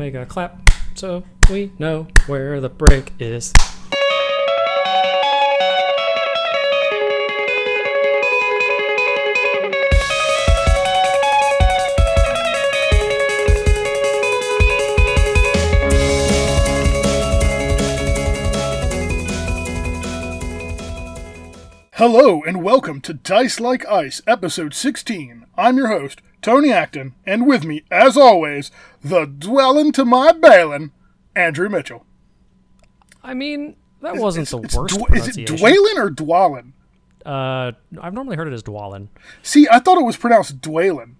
Make 0.00 0.14
a 0.14 0.24
clap 0.24 0.58
so 0.94 1.24
we 1.50 1.72
know 1.78 2.08
where 2.26 2.58
the 2.58 2.70
break 2.70 3.12
is. 3.18 3.52
Hello 21.92 22.42
and 22.44 22.62
welcome 22.62 23.02
to 23.02 23.12
Dice 23.12 23.60
Like 23.60 23.84
Ice, 23.84 24.22
episode 24.26 24.72
16. 24.72 25.44
I'm 25.58 25.76
your 25.76 25.88
host, 25.88 26.22
Tony 26.42 26.72
Acton, 26.72 27.14
and 27.26 27.46
with 27.46 27.64
me, 27.64 27.84
as 27.90 28.16
always, 28.16 28.70
the 29.02 29.26
Dwalin 29.26 29.92
to 29.94 30.04
my 30.04 30.32
Balin, 30.32 30.92
Andrew 31.36 31.68
Mitchell. 31.68 32.06
I 33.22 33.34
mean, 33.34 33.76
that 34.00 34.16
wasn't 34.16 34.48
the 34.48 34.56
worst 34.58 34.94
Dw- 34.98 35.16
is 35.16 35.36
it. 35.36 35.46
Dwalin 35.46 35.96
or 35.96 36.10
Dwalin? 36.10 36.72
Uh, 37.26 37.72
I've 38.00 38.14
normally 38.14 38.36
heard 38.36 38.48
it 38.48 38.54
as 38.54 38.62
Dwalin. 38.62 39.08
See, 39.42 39.68
I 39.70 39.78
thought 39.78 39.98
it 39.98 40.04
was 40.04 40.16
pronounced 40.16 40.60
Dwalin. 40.62 41.16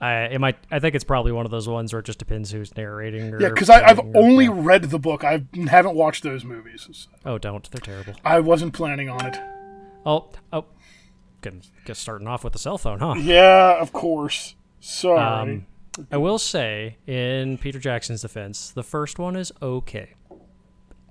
I 0.00 0.24
it 0.24 0.40
might. 0.40 0.56
I 0.72 0.80
think 0.80 0.96
it's 0.96 1.04
probably 1.04 1.30
one 1.30 1.44
of 1.44 1.52
those 1.52 1.68
ones 1.68 1.92
where 1.92 2.00
it 2.00 2.04
just 2.06 2.18
depends 2.18 2.50
who's 2.50 2.76
narrating. 2.76 3.32
Or 3.32 3.40
Yeah, 3.40 3.50
because 3.50 3.70
I've 3.70 4.00
or- 4.00 4.10
only 4.16 4.46
yeah. 4.46 4.50
read 4.54 4.82
the 4.90 4.98
book. 4.98 5.22
I 5.22 5.44
haven't 5.68 5.94
watched 5.94 6.24
those 6.24 6.44
movies. 6.44 7.06
Oh, 7.24 7.38
don't! 7.38 7.70
They're 7.70 7.80
terrible. 7.80 8.14
I 8.24 8.40
wasn't 8.40 8.74
planning 8.74 9.08
on 9.08 9.24
it. 9.24 9.38
Oh, 10.04 10.30
oh. 10.52 10.64
Can 11.44 11.60
just 11.84 12.00
starting 12.00 12.26
off 12.26 12.42
with 12.42 12.54
the 12.54 12.58
cell 12.58 12.78
phone, 12.78 13.00
huh? 13.00 13.16
Yeah, 13.18 13.78
of 13.78 13.92
course. 13.92 14.54
Sorry. 14.80 15.20
Um, 15.20 15.66
I 16.10 16.16
will 16.16 16.38
say, 16.38 16.96
in 17.06 17.58
Peter 17.58 17.78
Jackson's 17.78 18.22
defense, 18.22 18.70
the 18.70 18.82
first 18.82 19.18
one 19.18 19.36
is 19.36 19.52
okay. 19.60 20.14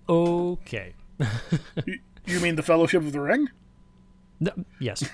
Okay. 0.10 0.96
you, 1.86 2.00
you 2.26 2.40
mean 2.40 2.56
the 2.56 2.64
Fellowship 2.64 3.04
of 3.04 3.12
the 3.12 3.22
Ring? 3.22 3.48
No, 4.40 4.52
yes. 4.80 5.08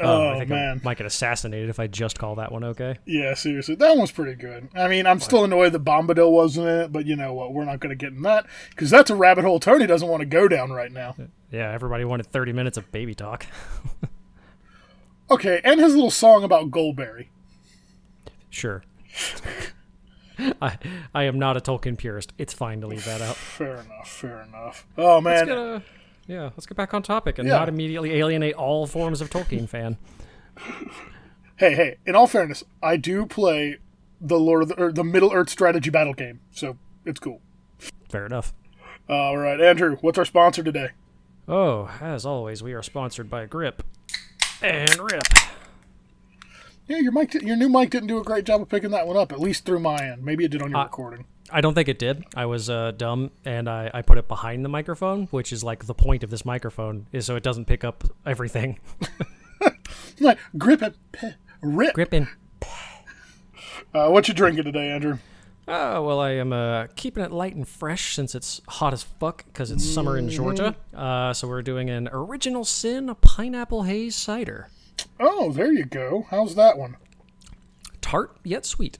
Oh, 0.00 0.04
oh, 0.04 0.30
I 0.30 0.38
think 0.38 0.50
man. 0.50 0.80
I 0.80 0.84
might 0.84 0.98
get 0.98 1.06
assassinated 1.06 1.68
if 1.68 1.78
I 1.78 1.86
just 1.86 2.18
call 2.18 2.36
that 2.36 2.50
one 2.50 2.64
okay. 2.64 2.98
Yeah, 3.04 3.34
seriously, 3.34 3.74
that 3.74 3.96
one's 3.96 4.10
pretty 4.10 4.34
good. 4.34 4.68
I 4.74 4.88
mean, 4.88 5.06
I'm 5.06 5.20
still 5.20 5.44
annoyed 5.44 5.72
that 5.72 5.84
Bombadil 5.84 6.30
wasn't 6.30 6.68
in 6.68 6.80
it, 6.82 6.92
but 6.92 7.06
you 7.06 7.16
know 7.16 7.34
what? 7.34 7.52
We're 7.52 7.64
not 7.64 7.80
going 7.80 7.96
to 7.96 7.96
get 7.96 8.14
in 8.14 8.22
that 8.22 8.46
because 8.70 8.90
that's 8.90 9.10
a 9.10 9.14
rabbit 9.14 9.44
hole 9.44 9.60
Tony 9.60 9.86
doesn't 9.86 10.08
want 10.08 10.20
to 10.20 10.26
go 10.26 10.48
down 10.48 10.70
right 10.72 10.90
now. 10.90 11.14
Yeah, 11.50 11.70
everybody 11.70 12.04
wanted 12.04 12.26
30 12.26 12.52
minutes 12.52 12.78
of 12.78 12.90
baby 12.90 13.14
talk. 13.14 13.46
Okay, 15.30 15.62
and 15.64 15.80
his 15.80 15.94
little 15.94 16.10
song 16.10 16.44
about 16.44 16.70
Goldberry. 16.70 17.28
Sure. 18.50 18.82
I 20.60 20.76
I 21.14 21.22
am 21.24 21.38
not 21.38 21.56
a 21.56 21.60
Tolkien 21.60 21.96
purist. 21.96 22.34
It's 22.36 22.52
fine 22.52 22.82
to 22.82 22.86
leave 22.86 23.06
that 23.06 23.22
out. 23.22 23.36
Fair 23.36 23.76
enough. 23.76 24.08
Fair 24.08 24.42
enough. 24.42 24.86
Oh 24.98 25.22
man, 25.22 25.82
yeah, 26.26 26.44
let's 26.56 26.66
get 26.66 26.76
back 26.76 26.94
on 26.94 27.02
topic 27.02 27.38
and 27.38 27.48
Yeah. 27.48 27.58
not 27.58 27.68
immediately 27.68 28.12
alienate 28.14 28.54
all 28.54 28.86
forms 28.86 29.20
of 29.20 29.30
Tolkien 29.30 29.68
fan. 29.68 29.96
hey, 31.56 31.74
hey. 31.74 31.96
In 32.06 32.14
all 32.14 32.26
fairness, 32.26 32.64
I 32.82 32.96
do 32.96 33.26
play 33.26 33.78
the 34.20 34.38
Lord 34.38 34.62
of 34.62 34.68
the, 34.68 34.80
or 34.82 34.92
the 34.92 35.04
Middle 35.04 35.32
Earth 35.32 35.50
strategy 35.50 35.90
battle 35.90 36.14
game, 36.14 36.40
so 36.52 36.76
it's 37.04 37.18
cool. 37.20 37.40
Fair 38.08 38.26
enough. 38.26 38.54
All 39.08 39.36
right, 39.36 39.60
Andrew, 39.60 39.96
what's 40.00 40.18
our 40.18 40.24
sponsor 40.24 40.62
today? 40.62 40.90
Oh, 41.48 41.90
as 42.00 42.24
always, 42.24 42.62
we 42.62 42.72
are 42.72 42.82
sponsored 42.82 43.28
by 43.28 43.46
Grip 43.46 43.82
and 44.62 44.90
Rip. 45.10 45.24
Yeah, 46.86 46.98
your 46.98 47.12
mic, 47.12 47.34
your 47.34 47.56
new 47.56 47.68
mic 47.68 47.90
didn't 47.90 48.08
do 48.08 48.18
a 48.20 48.24
great 48.24 48.44
job 48.44 48.60
of 48.60 48.68
picking 48.68 48.90
that 48.90 49.06
one 49.06 49.16
up, 49.16 49.32
at 49.32 49.40
least 49.40 49.64
through 49.64 49.80
my 49.80 49.96
end. 49.98 50.22
Maybe 50.24 50.44
it 50.44 50.50
did 50.50 50.62
on 50.62 50.70
your 50.70 50.80
Uh, 50.80 50.84
recording. 50.84 51.24
I 51.52 51.60
don't 51.60 51.74
think 51.74 51.88
it 51.88 51.98
did. 51.98 52.24
I 52.34 52.46
was 52.46 52.70
uh, 52.70 52.92
dumb 52.96 53.30
and 53.44 53.68
I, 53.68 53.90
I 53.92 54.02
put 54.02 54.18
it 54.18 54.26
behind 54.28 54.64
the 54.64 54.68
microphone, 54.68 55.26
which 55.30 55.52
is 55.52 55.62
like 55.62 55.86
the 55.86 55.94
point 55.94 56.24
of 56.24 56.30
this 56.30 56.44
microphone, 56.44 57.06
is 57.12 57.26
so 57.26 57.36
it 57.36 57.42
doesn't 57.42 57.66
pick 57.66 57.84
up 57.84 58.04
everything. 58.26 58.78
Like, 60.20 60.38
grip 60.58 60.82
it, 60.82 60.94
rip. 61.62 61.94
Grip 61.94 62.12
and 62.12 62.28
Uh, 63.94 64.08
what 64.08 64.28
you 64.28 64.34
drinking 64.34 64.64
today, 64.64 64.90
Andrew? 64.90 65.18
Oh, 65.68 66.02
well, 66.02 66.20
I 66.20 66.30
am 66.32 66.52
uh, 66.52 66.86
keeping 66.96 67.22
it 67.22 67.30
light 67.30 67.54
and 67.54 67.66
fresh 67.66 68.14
since 68.14 68.34
it's 68.34 68.60
hot 68.68 68.92
as 68.92 69.02
fuck 69.02 69.44
because 69.46 69.70
it's 69.70 69.84
summer 69.84 70.16
in 70.18 70.28
Georgia. 70.28 70.74
Uh, 70.94 71.32
so 71.32 71.46
we're 71.46 71.62
doing 71.62 71.88
an 71.90 72.08
Original 72.12 72.64
Sin 72.64 73.14
pineapple 73.20 73.84
haze 73.84 74.16
cider. 74.16 74.68
Oh, 75.20 75.52
there 75.52 75.72
you 75.72 75.84
go. 75.84 76.26
How's 76.30 76.54
that 76.56 76.76
one? 76.78 76.96
Tart 78.00 78.36
yet 78.44 78.66
sweet. 78.66 78.98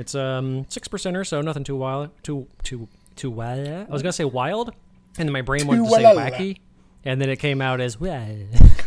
It's 0.00 0.14
um 0.14 0.64
six 0.70 0.88
percent 0.88 1.14
or 1.14 1.24
so 1.24 1.42
nothing 1.42 1.62
too 1.62 1.76
wild, 1.76 2.08
too 2.22 2.46
too 2.62 2.88
too 3.16 3.30
wild. 3.30 3.68
I 3.68 3.92
was 3.92 4.00
gonna 4.00 4.14
say 4.14 4.24
wild, 4.24 4.72
and 5.18 5.28
then 5.28 5.32
my 5.32 5.42
brain 5.42 5.66
wanted 5.66 5.84
to 5.84 5.90
say 5.90 6.02
wacky, 6.04 6.56
and 7.04 7.20
then 7.20 7.28
it 7.28 7.36
came 7.36 7.60
out 7.60 7.82
as 7.82 8.00
well. 8.00 8.34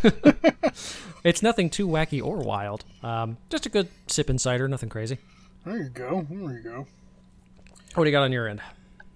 it's 1.23 1.43
nothing 1.43 1.69
too 1.69 1.87
wacky 1.87 2.19
or 2.19 2.37
wild. 2.37 2.83
Um, 3.03 3.37
just 3.51 3.67
a 3.67 3.69
good 3.69 3.89
sipping 4.07 4.39
cider, 4.39 4.67
nothing 4.67 4.89
crazy. 4.89 5.19
There 5.67 5.77
you 5.77 5.89
go. 5.89 6.25
There 6.27 6.51
you 6.51 6.63
go. 6.63 6.87
What 7.93 8.05
do 8.05 8.09
you 8.09 8.11
got 8.11 8.23
on 8.23 8.31
your 8.31 8.47
end? 8.47 8.61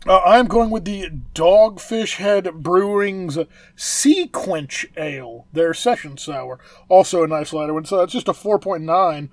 Uh, 0.06 0.22
I'm 0.24 0.46
going 0.46 0.70
with 0.70 0.86
the 0.86 1.10
Dogfish 1.34 2.18
Head 2.18 2.64
Brewing's 2.64 3.40
Sea 3.76 4.28
Quench 4.28 4.86
Ale, 4.96 5.48
their 5.52 5.74
session 5.74 6.18
sour. 6.18 6.60
Also 6.88 7.24
a 7.24 7.28
nice 7.28 7.52
lighter 7.52 7.74
one. 7.74 7.86
So 7.86 8.02
it's 8.02 8.14
just 8.14 8.28
a 8.28 8.34
4.9, 8.34 9.30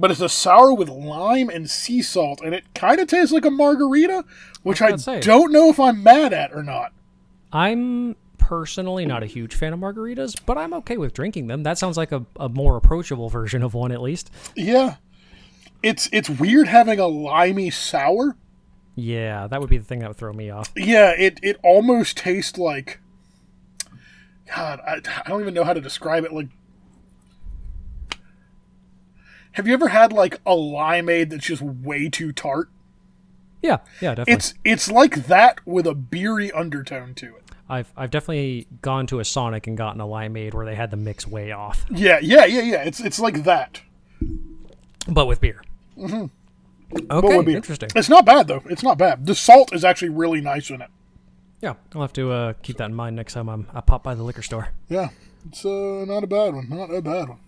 but 0.00 0.10
it's 0.10 0.20
a 0.20 0.28
sour 0.28 0.72
with 0.72 0.88
lime 0.88 1.48
and 1.48 1.68
sea 1.68 2.02
salt, 2.02 2.40
and 2.44 2.54
it 2.54 2.64
kind 2.74 3.00
of 3.00 3.08
tastes 3.08 3.32
like 3.32 3.44
a 3.44 3.50
margarita, 3.50 4.24
which 4.62 4.80
I 4.80 4.96
say. 4.96 5.20
don't 5.20 5.52
know 5.52 5.68
if 5.68 5.80
I'm 5.80 6.02
mad 6.02 6.32
at 6.32 6.52
or 6.52 6.62
not. 6.62 6.92
I'm 7.52 8.16
personally 8.38 9.04
not 9.04 9.22
a 9.22 9.26
huge 9.26 9.54
fan 9.54 9.72
of 9.72 9.80
margaritas, 9.80 10.36
but 10.46 10.56
I'm 10.56 10.72
okay 10.74 10.96
with 10.96 11.12
drinking 11.12 11.48
them. 11.48 11.62
That 11.64 11.78
sounds 11.78 11.96
like 11.96 12.12
a, 12.12 12.24
a 12.36 12.48
more 12.48 12.76
approachable 12.76 13.28
version 13.30 13.62
of 13.62 13.74
one, 13.74 13.92
at 13.92 14.00
least. 14.00 14.30
Yeah. 14.56 14.96
It's 15.82 16.08
it's 16.12 16.28
weird 16.28 16.66
having 16.66 16.98
a 16.98 17.06
limey 17.06 17.70
sour. 17.70 18.36
Yeah, 18.96 19.46
that 19.46 19.60
would 19.60 19.70
be 19.70 19.78
the 19.78 19.84
thing 19.84 20.00
that 20.00 20.08
would 20.08 20.16
throw 20.16 20.32
me 20.32 20.50
off. 20.50 20.72
Yeah, 20.74 21.10
it, 21.10 21.38
it 21.40 21.56
almost 21.62 22.16
tastes 22.16 22.58
like. 22.58 23.00
God, 24.54 24.80
I, 24.84 24.94
I 25.24 25.28
don't 25.28 25.40
even 25.40 25.54
know 25.54 25.62
how 25.62 25.74
to 25.74 25.80
describe 25.80 26.24
it. 26.24 26.32
Like, 26.32 26.48
have 29.58 29.66
you 29.66 29.74
ever 29.74 29.88
had 29.88 30.12
like 30.12 30.36
a 30.46 30.52
limeade 30.54 31.30
that's 31.30 31.44
just 31.46 31.60
way 31.60 32.08
too 32.08 32.30
tart? 32.30 32.68
Yeah, 33.60 33.78
yeah, 34.00 34.14
definitely. 34.14 34.34
It's 34.34 34.54
it's 34.64 34.88
like 34.88 35.26
that 35.26 35.58
with 35.66 35.84
a 35.84 35.96
beery 35.96 36.52
undertone 36.52 37.12
to 37.16 37.26
it. 37.34 37.42
I've 37.68 37.92
I've 37.96 38.12
definitely 38.12 38.68
gone 38.82 39.08
to 39.08 39.18
a 39.18 39.24
Sonic 39.24 39.66
and 39.66 39.76
gotten 39.76 40.00
a 40.00 40.06
limeade 40.06 40.54
where 40.54 40.64
they 40.64 40.76
had 40.76 40.92
the 40.92 40.96
mix 40.96 41.26
way 41.26 41.50
off, 41.50 41.84
Yeah, 41.90 42.20
yeah, 42.22 42.44
yeah, 42.44 42.60
yeah. 42.62 42.82
It's 42.84 43.00
it's 43.00 43.18
like 43.18 43.42
that. 43.42 43.80
but 45.08 45.26
with 45.26 45.40
beer. 45.40 45.60
Mm-hmm. 45.96 46.26
Okay, 47.10 47.36
with 47.36 47.46
beer. 47.46 47.56
interesting. 47.56 47.88
It's 47.96 48.08
not 48.08 48.24
bad 48.24 48.46
though. 48.46 48.62
It's 48.66 48.84
not 48.84 48.96
bad. 48.96 49.26
The 49.26 49.34
salt 49.34 49.72
is 49.74 49.84
actually 49.84 50.10
really 50.10 50.40
nice 50.40 50.70
in 50.70 50.80
it. 50.82 50.88
Yeah, 51.60 51.74
I'll 51.96 52.02
have 52.02 52.12
to 52.12 52.30
uh, 52.30 52.52
keep 52.62 52.76
that 52.76 52.84
in 52.90 52.94
mind 52.94 53.16
next 53.16 53.32
time 53.34 53.48
I'm 53.48 53.66
I 53.74 53.80
pop 53.80 54.04
by 54.04 54.14
the 54.14 54.22
liquor 54.22 54.42
store. 54.42 54.68
Yeah, 54.88 55.08
it's 55.48 55.64
uh, 55.64 56.04
not 56.06 56.22
a 56.22 56.28
bad 56.28 56.54
one. 56.54 56.68
Not 56.68 56.94
a 56.94 57.02
bad 57.02 57.28
one. 57.30 57.38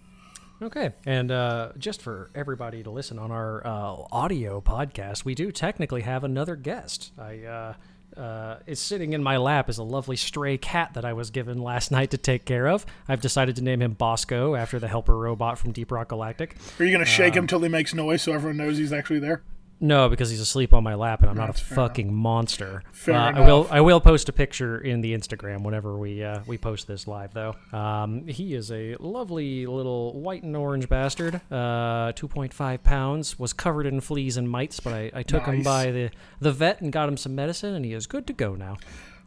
Okay, 0.63 0.91
and 1.07 1.31
uh, 1.31 1.71
just 1.79 2.03
for 2.03 2.31
everybody 2.35 2.83
to 2.83 2.91
listen 2.91 3.19
on 3.19 3.31
our 3.31 3.67
uh, 3.67 3.97
audio 4.13 4.61
podcast, 4.61 5.25
we 5.25 5.35
do 5.35 5.51
technically 5.51 6.03
have 6.03 6.23
another 6.23 6.55
guest. 6.55 7.13
I 7.19 7.45
uh, 7.45 7.75
uh, 8.21 8.59
is 8.67 8.79
sitting 8.79 9.15
in 9.15 9.23
my 9.23 9.39
lap 9.39 9.71
is 9.71 9.79
a 9.79 9.83
lovely 9.83 10.17
stray 10.17 10.59
cat 10.59 10.93
that 10.95 11.05
I 11.07 11.15
was 11.15 11.31
given 11.31 11.63
last 11.63 11.91
night 11.99 12.11
to 12.11 12.19
take 12.19 12.45
care 12.45 12.69
of. 12.69 12.85
I've 13.09 13.23
decided 13.23 13.57
to 13.57 13.63
name 13.63 13.81
him 13.81 13.93
Bosco 13.95 14.55
after 14.55 14.79
the 14.79 14.89
helper 14.89 15.17
robot 15.17 15.59
from 15.59 15.73
Deep 15.73 15.91
Rock 15.91 16.09
Galactic. 16.09 16.57
Are 16.79 16.85
you 16.85 16.93
gonna 16.93 17.07
shake 17.07 17.33
Um, 17.35 17.39
him 17.41 17.47
till 17.47 17.61
he 17.61 17.69
makes 17.71 17.95
noise 17.95 18.21
so 18.21 18.33
everyone 18.35 18.59
knows 18.59 18.77
he's 18.77 18.93
actually 18.93 19.21
there? 19.21 19.43
No, 19.83 20.11
because 20.11 20.29
he's 20.29 20.41
asleep 20.41 20.75
on 20.75 20.85
my 20.85 20.95
lap, 20.95 21.23
and 21.23 21.31
I'm 21.31 21.37
not 21.37 21.49
a 21.49 21.53
That's 21.53 21.61
fucking 21.61 22.13
monster. 22.13 22.83
Fair 22.93 23.15
uh, 23.15 23.33
I 23.33 23.41
will. 23.47 23.67
I 23.71 23.81
will 23.81 24.01
post 24.01 24.29
a 24.29 24.33
picture 24.33 24.79
in 24.79 25.01
the 25.01 25.15
Instagram 25.15 25.63
whenever 25.63 25.97
we 25.97 26.23
uh, 26.23 26.41
we 26.47 26.59
post 26.59 26.87
this 26.87 27.07
live, 27.07 27.33
though. 27.33 27.55
Um, 27.73 28.27
he 28.27 28.55
is 28.55 28.71
a 28.71 28.97
lovely 29.01 29.65
little 29.67 30.13
white 30.21 30.43
and 30.43 30.55
orange 30.55 30.87
bastard. 30.89 31.37
Uh, 31.51 32.13
2.5 32.13 32.83
pounds. 32.83 33.39
Was 33.39 33.55
covered 33.55 33.87
in 33.87 34.03
fleas 34.03 34.37
and 34.37 34.51
mites, 34.51 34.81
but 34.81 34.93
I, 34.93 35.11
I 35.15 35.23
took 35.23 35.47
him 35.47 35.63
by 35.63 35.91
the 35.91 36.11
the 36.41 36.53
vet 36.53 36.83
and 36.83 36.93
got 36.93 37.09
him 37.09 37.17
some 37.17 37.35
medicine, 37.35 37.75
and 37.75 37.85
he 37.85 37.95
is 37.95 38.07
good 38.07 38.27
to 38.27 38.35
go 38.35 38.55
now. 38.55 38.77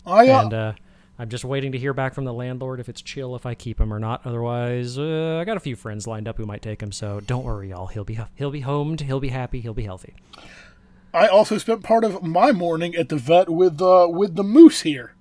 I 0.06 0.30
uh, 0.30 0.42
And 0.44 0.54
uh, 0.54 0.74
I'm 1.19 1.30
just 1.30 1.45
waiting 1.45 1.71
to 1.74 1.77
hear 1.77 1.94
back 1.94 2.13
from 2.15 2.25
the 2.25 2.33
landlord 2.33 2.80
if 2.80 2.89
it's 2.89 3.01
chill 3.01 3.36
if 3.36 3.45
I 3.45 3.54
keep 3.54 3.80
him 3.80 3.94
or 3.94 4.00
not. 4.00 4.25
Otherwise, 4.25 4.98
uh, 4.98 5.38
I 5.39 5.45
got 5.45 5.57
a 5.57 5.60
few 5.62 5.75
friends 5.75 6.07
lined 6.07 6.27
up 6.27 6.38
who 6.38 6.45
might 6.45 6.62
take 6.63 6.81
him. 6.81 6.92
So 6.92 7.19
don't 7.19 7.44
worry, 7.45 7.69
y'all. 7.69 7.88
He'll 7.88 8.04
be 8.04 8.19
he'll 8.36 8.51
be 8.51 8.62
homed. 8.62 9.01
He'll 9.01 9.19
be 9.19 9.30
happy. 9.30 9.62
He'll 9.62 9.74
be 9.75 9.83
healthy. 9.83 10.15
I 11.13 11.27
also 11.27 11.57
spent 11.57 11.83
part 11.83 12.04
of 12.04 12.24
my 12.24 12.51
morning 12.51 12.95
at 12.95 13.10
the 13.10 13.18
vet 13.18 13.50
with 13.50 13.81
uh, 13.81 14.07
with 14.10 14.36
the 14.36 14.44
moose 14.44 14.81
here. 14.81 15.13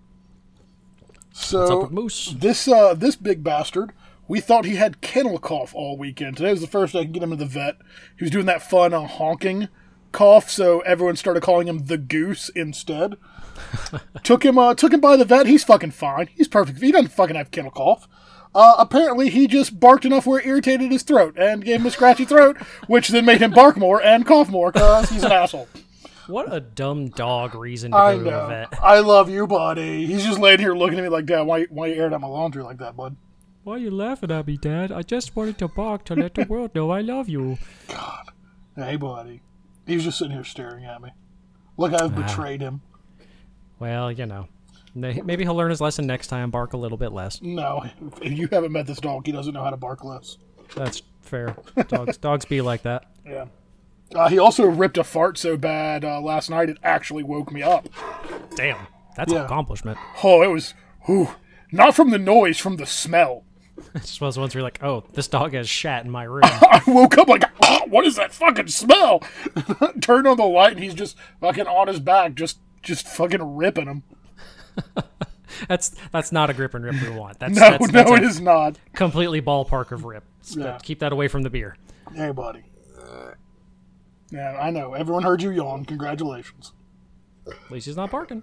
What's 1.57 1.71
up 1.71 1.81
So 1.81 1.81
with 1.81 1.91
Moose? 1.91 2.37
this 2.39 2.69
uh, 2.69 2.95
this 2.95 3.17
big 3.17 3.43
bastard 3.45 3.93
We 4.29 4.41
thought 4.41 4.65
he 4.65 4.77
had 4.77 5.01
kennel 5.01 5.39
cough 5.39 5.75
all 5.75 5.97
weekend. 5.99 6.37
Today 6.37 6.51
was 6.51 6.61
the 6.61 6.67
first 6.67 6.93
day 6.93 7.01
I 7.01 7.05
could 7.05 7.13
get 7.13 7.23
him 7.23 7.31
to 7.31 7.37
the 7.37 7.45
vet. 7.47 7.77
He 8.19 8.25
was 8.25 8.31
doing 8.31 8.47
that 8.47 8.63
fun 8.63 8.95
uh, 8.95 9.07
honking 9.07 9.69
cough, 10.13 10.51
so 10.51 10.81
everyone 10.81 11.17
started 11.17 11.43
calling 11.43 11.69
him 11.69 11.87
the 11.87 11.99
goose 11.99 12.49
instead. 12.51 13.17
took 14.23 14.45
him, 14.45 14.59
uh, 14.59 14.75
took 14.75 14.93
him 14.93 15.01
by 15.01 15.17
the 15.17 15.25
vet. 15.25 15.47
He's 15.47 15.65
fucking 15.65 15.93
fine. 15.93 16.29
He's 16.35 16.49
perfect. 16.49 16.81
He 16.81 16.93
doesn't 16.93 17.13
fucking 17.13 17.37
have 17.37 17.51
kennel 17.51 17.71
cough. 17.71 18.09
Uh, 18.55 18.75
apparently, 18.79 19.31
he 19.31 19.47
just 19.47 19.81
barked 19.81 20.05
enough 20.05 20.27
where 20.27 20.41
it 20.41 20.47
irritated 20.47 20.93
his 20.93 21.03
throat 21.03 21.39
and 21.39 21.65
gave 21.65 21.81
him 21.81 21.87
a 21.87 21.91
scratchy 21.91 22.25
throat, 22.25 22.59
which 22.87 23.09
then 23.09 23.25
made 23.25 23.41
him 23.41 23.51
bark 23.51 23.77
more 23.77 24.03
and 24.03 24.27
cough 24.27 24.51
more 24.51 24.71
because 24.71 25.09
he's 25.09 25.25
an 25.25 25.33
asshole. 25.33 25.69
What 26.27 26.53
a 26.53 26.61
dumb 26.61 27.09
dog 27.09 27.55
reason 27.55 27.91
to 27.91 27.97
I 27.97 28.17
go 28.17 28.25
to 28.25 28.45
a 28.45 28.49
vet. 28.49 28.83
I 28.83 29.01
love 29.01 29.29
you, 29.29 29.47
buddy. 29.47 30.07
He's 30.07 30.25
just 30.25 30.39
laying 30.39 30.61
here 30.61 30.75
looking 30.75 30.99
at 30.99 31.03
me 31.03 31.09
like, 31.09 31.27
Dad, 31.27 31.43
why, 31.43 31.65
why 31.65 31.89
you 31.89 31.95
aired 31.95 32.13
out 32.13 32.21
my 32.21 32.29
laundry 32.29 32.63
like 32.63 32.79
that, 32.79 32.97
bud? 32.97 33.17
Why 33.65 33.75
are 33.75 33.79
you 33.79 33.91
laughing 33.91 34.31
at 34.31 34.47
me, 34.47 34.57
Dad? 34.57 34.93
I 34.93 35.03
just 35.03 35.35
wanted 35.35 35.59
to 35.59 35.69
bark 35.69 36.05
to 36.07 36.15
let 36.15 36.35
the 36.35 36.45
world 36.45 36.75
know 36.75 36.91
I 36.91 37.01
love 37.01 37.29
you. 37.29 37.59
God. 37.89 38.31
Hey, 38.77 38.97
buddy. 38.97 39.41
He 39.87 39.95
was 39.95 40.05
just 40.05 40.19
sitting 40.19 40.33
here 40.33 40.45
staring 40.45 40.85
at 40.85 41.01
me. 41.01 41.11
Look, 41.77 41.93
I've 41.93 42.15
betrayed 42.15 42.61
him. 42.61 42.83
Well, 43.83 44.13
you 44.13 44.27
know. 44.27 44.47
Maybe 44.95 45.43
he'll 45.43 45.57
learn 45.57 45.71
his 45.71 45.81
lesson 45.81 46.07
next 46.07 46.29
time, 46.29 46.51
bark 46.53 46.73
a 46.73 46.77
little 46.77 46.99
bit 46.99 47.11
less. 47.13 47.43
No, 47.43 47.83
if 48.21 48.31
you 48.33 48.47
haven't 48.53 48.71
met 48.71 48.87
this 48.87 49.01
dog, 49.01 49.27
he 49.27 49.33
doesn't 49.33 49.53
know 49.55 49.65
how 49.65 49.71
to 49.71 49.77
bark 49.77 50.05
less. 50.05 50.37
That's 50.77 51.03
fair. 51.23 51.57
Dogs 51.89 52.17
dogs 52.19 52.45
be 52.45 52.61
like 52.61 52.83
that. 52.83 53.07
Yeah. 53.27 53.47
Uh, 54.15 54.29
he 54.29 54.39
also 54.39 54.67
ripped 54.67 54.99
a 54.99 55.05
fart 55.05 55.37
so 55.37 55.57
bad 55.57 56.05
uh, 56.05 56.21
last 56.21 56.49
night 56.49 56.69
it 56.69 56.77
actually 56.85 57.25
woke 57.25 57.51
me 57.51 57.63
up. 57.63 57.89
Damn. 58.55 58.87
That's 59.17 59.33
Yeah. 59.33 59.41
an 59.41 59.45
accomplishment. 59.47 59.99
Oh, 60.23 60.43
it 60.43 60.49
was, 60.49 60.75
whew, 61.07 61.31
not 61.73 61.97
from 61.97 62.11
the 62.11 62.19
noise, 62.19 62.59
from 62.59 62.77
the 62.77 62.87
smell. 62.87 63.43
It's 63.95 64.07
just 64.07 64.21
one 64.21 64.29
of 64.29 64.35
those 64.35 64.41
ones 64.41 64.55
where 64.55 64.61
you're 64.61 64.67
like, 64.67 64.83
oh, 64.85 65.03
this 65.15 65.27
dog 65.27 65.55
has 65.55 65.69
shat 65.69 66.05
in 66.05 66.11
my 66.11 66.23
room. 66.25 66.43
I 66.45 66.83
woke 66.87 67.19
up 67.19 67.27
like, 67.29 67.43
"Ah, 67.63 67.83
what 67.89 68.07
is 68.07 68.15
that 68.17 68.33
fucking 68.33 68.69
smell? 68.69 69.23
Turned 70.01 70.27
on 70.29 70.37
the 70.37 70.45
light 70.45 70.73
and 70.75 70.83
he's 70.83 70.95
just 70.95 71.17
fucking 71.41 71.67
on 71.67 71.89
his 71.89 71.99
back, 71.99 72.35
just 72.35 72.59
just 72.83 73.07
fucking 73.07 73.57
ripping 73.57 73.87
them. 73.87 74.03
that's 75.69 75.95
that's 76.11 76.33
not 76.33 76.51
a 76.51 76.55
grip 76.55 76.75
and 76.75 76.85
rip 76.85 77.01
we 77.03 77.11
want. 77.11 77.39
That's, 77.39 77.55
No, 77.55 77.61
that's, 77.61 77.91
that's 77.93 78.11
no, 78.11 78.17
a 78.17 78.19
it 78.19 78.25
is 78.25 78.41
not. 78.41 78.79
completely 78.95 79.41
ballpark 79.43 79.93
of 79.93 80.05
rip. 80.05 80.25
Yeah. 80.51 80.79
Keep 80.83 81.01
that 81.01 81.13
away 81.13 81.29
from 81.29 81.43
the 81.43 81.51
beer. 81.51 81.77
Hey, 82.15 82.31
buddy. 82.31 82.65
Yeah, 84.31 84.59
I 84.59 84.71
know. 84.71 84.95
Everyone 84.95 85.23
heard 85.23 85.43
you 85.43 85.51
yawn. 85.51 85.85
Congratulations. 85.85 86.73
At 87.47 87.71
least 87.71 87.85
he's 87.87 87.97
not 87.97 88.11
barking. 88.11 88.43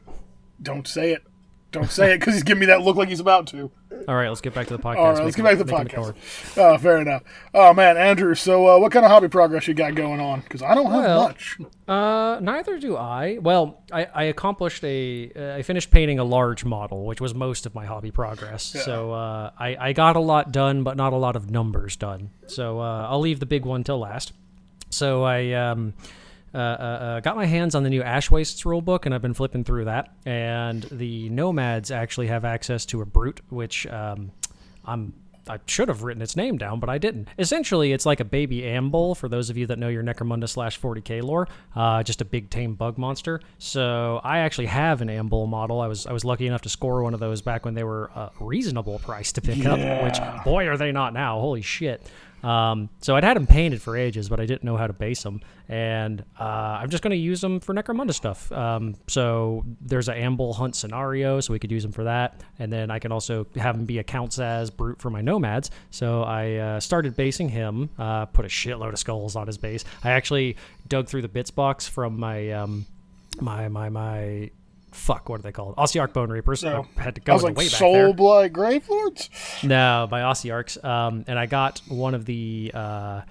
Don't 0.61 0.87
say 0.87 1.13
it. 1.13 1.23
Don't 1.71 1.89
say 1.91 2.13
it 2.13 2.19
because 2.19 2.33
he's 2.33 2.43
giving 2.43 2.61
me 2.61 2.65
that 2.67 2.81
look 2.81 2.95
like 2.95 3.09
he's 3.09 3.19
about 3.19 3.45
to. 3.47 3.69
All 4.07 4.15
right, 4.15 4.29
let's 4.29 4.41
get 4.41 4.55
back 4.55 4.67
to 4.67 4.77
the 4.77 4.81
podcast. 4.81 4.97
All 4.97 5.13
right, 5.13 5.23
let's 5.23 5.37
Make 5.37 5.57
get 5.57 5.67
back 5.67 5.83
to 5.83 5.93
the 5.93 5.99
podcast. 6.01 6.57
Oh, 6.57 6.77
fair 6.79 6.97
enough. 6.97 7.21
Oh 7.53 7.73
man, 7.73 7.95
Andrew. 7.95 8.33
So, 8.33 8.67
uh, 8.67 8.79
what 8.79 8.91
kind 8.91 9.05
of 9.05 9.11
hobby 9.11 9.27
progress 9.27 9.67
you 9.67 9.75
got 9.75 9.93
going 9.93 10.19
on? 10.19 10.41
Because 10.41 10.63
I 10.63 10.73
don't 10.73 10.85
have 10.87 11.03
Well, 11.03 11.27
much. 11.27 11.57
Uh, 11.87 12.39
neither 12.41 12.79
do 12.79 12.97
I. 12.97 13.37
Well, 13.39 13.83
I, 13.91 14.05
I 14.05 14.23
accomplished 14.23 14.83
a. 14.83 15.31
Uh, 15.35 15.57
I 15.57 15.61
finished 15.61 15.91
painting 15.91 16.17
a 16.17 16.23
large 16.23 16.65
model, 16.65 17.05
which 17.05 17.21
was 17.21 17.35
most 17.35 17.65
of 17.67 17.75
my 17.75 17.85
hobby 17.85 18.09
progress. 18.09 18.63
So 18.63 19.11
uh, 19.11 19.51
I 19.59 19.75
I 19.79 19.93
got 19.93 20.15
a 20.15 20.21
lot 20.21 20.51
done, 20.51 20.83
but 20.83 20.97
not 20.97 21.13
a 21.13 21.17
lot 21.17 21.35
of 21.35 21.51
numbers 21.51 21.95
done. 21.95 22.31
So 22.47 22.79
uh, 22.79 23.07
I'll 23.09 23.19
leave 23.19 23.39
the 23.39 23.45
big 23.45 23.65
one 23.65 23.83
till 23.83 23.99
last. 23.99 24.33
So 24.89 25.23
I 25.23 25.51
um. 25.51 25.93
Uh, 26.53 26.57
uh, 26.57 26.61
uh, 26.61 27.19
got 27.19 27.35
my 27.35 27.45
hands 27.45 27.75
on 27.75 27.83
the 27.83 27.89
new 27.89 28.01
Ash 28.01 28.31
Wastes 28.31 28.63
rulebook, 28.63 29.05
and 29.05 29.13
I've 29.13 29.21
been 29.21 29.33
flipping 29.33 29.63
through 29.63 29.85
that. 29.85 30.13
And 30.25 30.83
the 30.91 31.29
Nomads 31.29 31.91
actually 31.91 32.27
have 32.27 32.45
access 32.45 32.85
to 32.87 33.01
a 33.01 33.05
brute, 33.05 33.41
which 33.49 33.85
um, 33.87 34.31
I'm 34.85 35.13
I 35.49 35.59
should 35.65 35.87
have 35.87 36.03
written 36.03 36.21
its 36.21 36.35
name 36.35 36.57
down, 36.57 36.79
but 36.79 36.89
I 36.89 36.99
didn't. 36.99 37.27
Essentially, 37.39 37.91
it's 37.91 38.05
like 38.05 38.19
a 38.19 38.25
baby 38.25 38.63
Ambull 38.65 39.15
for 39.15 39.27
those 39.27 39.49
of 39.49 39.57
you 39.57 39.65
that 39.67 39.79
know 39.79 39.87
your 39.87 40.03
Necromunda 40.03 40.47
slash 40.47 40.79
40k 40.79 41.23
lore. 41.23 41.47
Uh, 41.75 42.03
just 42.03 42.21
a 42.21 42.25
big 42.25 42.51
tame 42.51 42.75
bug 42.75 42.97
monster. 42.99 43.41
So 43.57 44.21
I 44.23 44.39
actually 44.39 44.67
have 44.67 45.01
an 45.01 45.09
Ambull 45.09 45.47
model. 45.47 45.81
I 45.81 45.87
was 45.87 46.05
I 46.05 46.13
was 46.13 46.23
lucky 46.23 46.45
enough 46.45 46.61
to 46.61 46.69
score 46.69 47.01
one 47.01 47.15
of 47.15 47.19
those 47.19 47.41
back 47.41 47.65
when 47.65 47.73
they 47.73 47.83
were 47.83 48.11
a 48.15 48.31
reasonable 48.39 48.99
price 48.99 49.31
to 49.33 49.41
pick 49.41 49.65
up. 49.65 49.79
Which 50.03 50.19
boy 50.45 50.67
are 50.67 50.77
they 50.77 50.91
not 50.91 51.13
now? 51.13 51.39
Holy 51.39 51.61
shit. 51.61 52.05
Um, 52.43 52.89
so 53.01 53.15
I'd 53.15 53.23
had 53.23 53.35
them 53.35 53.47
painted 53.47 53.81
for 53.81 53.97
ages, 53.97 54.29
but 54.29 54.39
I 54.39 54.45
didn't 54.45 54.63
know 54.63 54.77
how 54.77 54.87
to 54.87 54.93
base 54.93 55.23
them, 55.23 55.41
and 55.67 56.23
uh, 56.39 56.79
I'm 56.81 56.89
just 56.89 57.03
going 57.03 57.11
to 57.11 57.17
use 57.17 57.41
them 57.41 57.59
for 57.59 57.73
Necromunda 57.73 58.13
stuff. 58.13 58.51
Um, 58.51 58.95
so 59.07 59.65
there's 59.81 60.07
an 60.07 60.17
Ambull 60.17 60.53
hunt 60.53 60.75
scenario, 60.75 61.39
so 61.39 61.53
we 61.53 61.59
could 61.59 61.71
use 61.71 61.83
them 61.83 61.91
for 61.91 62.05
that, 62.05 62.41
and 62.59 62.71
then 62.71 62.91
I 62.91 62.99
can 62.99 63.11
also 63.11 63.45
have 63.55 63.75
him 63.75 63.85
be 63.85 63.99
a 63.99 64.03
counts 64.03 64.39
as 64.39 64.69
brute 64.69 65.01
for 65.01 65.09
my 65.09 65.21
nomads. 65.21 65.71
So 65.91 66.23
I 66.23 66.55
uh, 66.55 66.79
started 66.79 67.15
basing 67.15 67.49
him, 67.49 67.89
uh, 67.97 68.25
put 68.27 68.45
a 68.45 68.49
shitload 68.49 68.93
of 68.93 68.99
skulls 68.99 69.35
on 69.35 69.47
his 69.47 69.57
base. 69.57 69.83
I 70.03 70.11
actually 70.11 70.57
dug 70.87 71.07
through 71.07 71.23
the 71.23 71.27
bits 71.27 71.51
box 71.51 71.87
from 71.87 72.19
my 72.19 72.51
um, 72.51 72.85
my 73.41 73.67
my 73.67 73.89
my. 73.89 74.51
Fuck, 74.91 75.29
what 75.29 75.39
are 75.39 75.43
they 75.43 75.51
called? 75.51 75.75
Ossiarch 75.75 76.13
Bone 76.13 76.29
Reapers. 76.29 76.63
No. 76.63 76.87
I 76.97 77.01
had 77.01 77.15
to 77.15 77.21
I 77.21 77.25
go 77.25 77.33
was 77.33 77.43
way 77.43 77.49
like, 77.49 77.57
back 77.57 77.65
Soul 77.79 77.93
there. 77.93 78.13
Blood 78.13 78.53
Grave 78.53 78.89
Lords? 78.89 79.29
No, 79.63 80.07
by 80.09 80.21
Ossiarchs. 80.21 80.83
Um, 80.83 81.25
and 81.27 81.37
I 81.37 81.45
got 81.45 81.81
one 81.87 82.15
of 82.15 82.25
the. 82.25 82.71
Uh, 82.73 83.21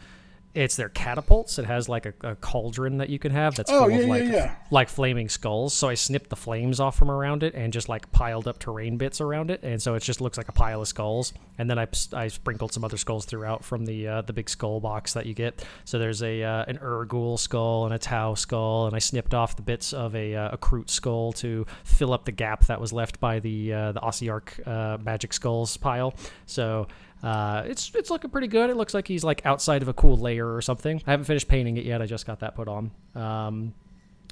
it's 0.55 0.77
their 0.77 0.89
catapults. 0.89 1.59
It 1.59 1.67
has 1.67 1.89
like 1.89 2.06
a, 2.06 2.15
a 2.23 2.35
cauldron 2.37 2.99
that 2.99 3.11
you 3.11 3.19
can 3.19 3.31
have 3.33 3.55
that's 3.55 3.71
Oh, 3.71 3.81
full 3.83 3.91
yeah, 3.91 3.99
of 3.99 4.09
like 4.09 4.23
yeah, 4.25 4.31
yeah. 4.31 4.55
like 4.71 4.89
flaming 4.89 5.29
skulls. 5.29 5.75
So 5.75 5.89
I 5.89 5.95
snipped 5.95 6.31
the 6.31 6.37
flames 6.37 6.81
off 6.81 6.97
from 6.99 7.11
around 7.11 7.43
it 7.43 7.55
and 7.55 7.73
just 7.73 7.89
like 7.89 8.11
piled 8.12 8.49
up 8.49 8.59
terrain 8.59 8.97
bits 8.97 9.21
around 9.21 9.50
it, 9.50 9.62
and 9.62 9.81
so 9.81 9.95
it 9.95 10.03
just 10.03 10.21
looks 10.21 10.37
like 10.39 10.49
a 10.49 10.53
pile 10.53 10.81
of 10.81 10.89
skulls. 10.89 11.33
And 11.59 11.69
then 11.69 11.79
I, 11.79 11.87
I 12.12 12.29
sprinkled 12.29 12.73
some 12.73 12.85
other 12.85 12.97
skulls 12.97 13.25
throughout 13.25 13.65
from 13.65 13.85
the 13.85 14.09
uh, 14.09 14.23
the 14.23 14.33
big 14.33 14.49
skull 14.49 14.81
box 14.81 15.12
that 15.15 15.27
you 15.27 15.35
get. 15.35 15.65
So 15.85 15.99
there's 15.99 16.23
a 16.23 16.43
uh, 16.43 16.65
an 16.67 16.79
Ur-Ghul 16.83 17.39
skull 17.39 17.85
and 17.85 17.95
a 17.95 17.99
Tau 17.99 18.35
skull, 18.35 18.87
and 18.87 18.97
I 18.97 19.00
snipped 19.00 19.35
off 19.35 19.55
the 19.56 19.62
bits 19.62 19.93
of 19.93 20.15
a 20.17 20.35
uh, 20.35 20.50
a 20.53 20.59
Kroot 20.59 20.89
skull 20.91 21.33
to 21.35 21.67
fill 21.85 22.12
up 22.12 22.25
the 22.25 22.33
gap 22.33 22.67
that 22.67 22.81
was 22.81 22.93
left 22.93 23.21
by 23.21 23.39
the 23.39 23.73
uh, 23.73 23.93
the 23.93 24.00
Ossiarch 24.00 24.67
uh, 24.67 24.99
magic 25.03 25.33
skulls 25.33 25.77
pile. 25.77 26.15
So. 26.47 26.87
Uh, 27.23 27.62
it's 27.67 27.93
it's 27.94 28.11
looking 28.11 28.31
pretty 28.31 28.47
good. 28.47 28.70
It 28.70 28.76
looks 28.76 28.94
like 28.94 29.09
he's 29.09 29.25
like 29.25 29.44
outside 29.44 29.82
of 29.82 29.88
a 29.88 29.94
cool 29.94 30.17
layer 30.17 30.55
or 30.55 30.62
something. 30.62 31.03
I 31.06 31.11
haven't 31.11 31.25
finished 31.25 31.49
painting 31.49 31.76
it 31.76 31.85
yet. 31.85 32.00
I 32.00 32.06
just 32.06 32.26
got 32.26 32.41
that 32.41 32.55
put 32.55 32.69
on. 32.69 32.91
Um, 33.15 33.75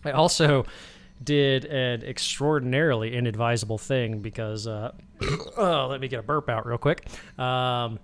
I 0.04 0.12
also 0.12 0.64
did 1.22 1.64
an 1.64 2.04
extraordinarily 2.04 3.14
inadvisable 3.14 3.78
thing 3.78 4.20
because 4.20 4.66
uh, 4.66 4.92
oh, 5.56 5.88
let 5.90 6.00
me 6.00 6.08
get 6.08 6.20
a 6.20 6.22
burp 6.22 6.48
out 6.48 6.66
real 6.66 6.78
quick. 6.78 7.06
Um, 7.38 7.98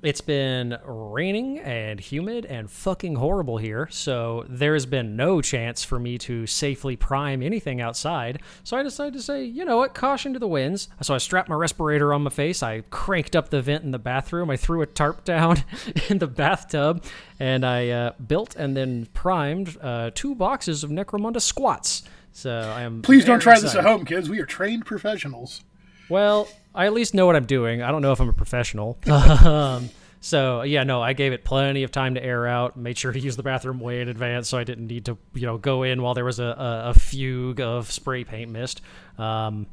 it's 0.00 0.20
been 0.20 0.78
raining 0.84 1.58
and 1.58 1.98
humid 1.98 2.46
and 2.46 2.70
fucking 2.70 3.16
horrible 3.16 3.58
here, 3.58 3.88
so 3.90 4.44
there 4.48 4.74
has 4.74 4.86
been 4.86 5.16
no 5.16 5.40
chance 5.42 5.82
for 5.82 5.98
me 5.98 6.18
to 6.18 6.46
safely 6.46 6.94
prime 6.94 7.42
anything 7.42 7.80
outside. 7.80 8.40
So 8.62 8.76
I 8.76 8.84
decided 8.84 9.14
to 9.14 9.22
say, 9.22 9.44
you 9.44 9.64
know 9.64 9.78
what, 9.78 9.94
caution 9.94 10.32
to 10.34 10.38
the 10.38 10.46
winds. 10.46 10.88
So 11.02 11.14
I 11.14 11.18
strapped 11.18 11.48
my 11.48 11.56
respirator 11.56 12.14
on 12.14 12.22
my 12.22 12.30
face, 12.30 12.62
I 12.62 12.82
cranked 12.90 13.34
up 13.34 13.48
the 13.48 13.60
vent 13.60 13.82
in 13.82 13.90
the 13.90 13.98
bathroom, 13.98 14.50
I 14.50 14.56
threw 14.56 14.82
a 14.82 14.86
tarp 14.86 15.24
down 15.24 15.64
in 16.08 16.18
the 16.18 16.28
bathtub, 16.28 17.02
and 17.40 17.66
I 17.66 17.88
uh, 17.88 18.12
built 18.24 18.54
and 18.54 18.76
then 18.76 19.06
primed 19.14 19.76
uh, 19.80 20.12
two 20.14 20.36
boxes 20.36 20.84
of 20.84 20.90
Necromunda 20.90 21.42
squats. 21.42 22.04
So 22.32 22.52
I 22.52 22.82
am. 22.82 23.02
Please 23.02 23.24
don't 23.24 23.40
try 23.40 23.58
this 23.58 23.74
at 23.74 23.82
home, 23.82 24.04
kids. 24.04 24.30
We 24.30 24.38
are 24.38 24.46
trained 24.46 24.86
professionals. 24.86 25.64
Well, 26.08 26.48
I 26.78 26.86
at 26.86 26.92
least 26.92 27.12
know 27.12 27.26
what 27.26 27.34
I'm 27.34 27.44
doing. 27.44 27.82
I 27.82 27.90
don't 27.90 28.02
know 28.02 28.12
if 28.12 28.20
I'm 28.20 28.28
a 28.28 28.32
professional. 28.32 28.98
um, 29.10 29.90
so 30.20 30.62
yeah, 30.62 30.84
no, 30.84 31.02
I 31.02 31.12
gave 31.12 31.32
it 31.32 31.44
plenty 31.44 31.82
of 31.82 31.90
time 31.90 32.14
to 32.14 32.24
air 32.24 32.46
out. 32.46 32.76
Made 32.76 32.96
sure 32.96 33.10
to 33.10 33.18
use 33.18 33.36
the 33.36 33.42
bathroom 33.42 33.80
way 33.80 34.00
in 34.00 34.08
advance, 34.08 34.48
so 34.48 34.58
I 34.58 34.62
didn't 34.62 34.86
need 34.86 35.06
to, 35.06 35.18
you 35.34 35.44
know, 35.44 35.58
go 35.58 35.82
in 35.82 36.02
while 36.02 36.14
there 36.14 36.24
was 36.24 36.38
a, 36.38 36.44
a, 36.44 36.82
a 36.90 36.94
fugue 36.94 37.60
of 37.60 37.90
spray 37.90 38.22
paint 38.22 38.52
mist. 38.52 38.80
Um, 39.18 39.66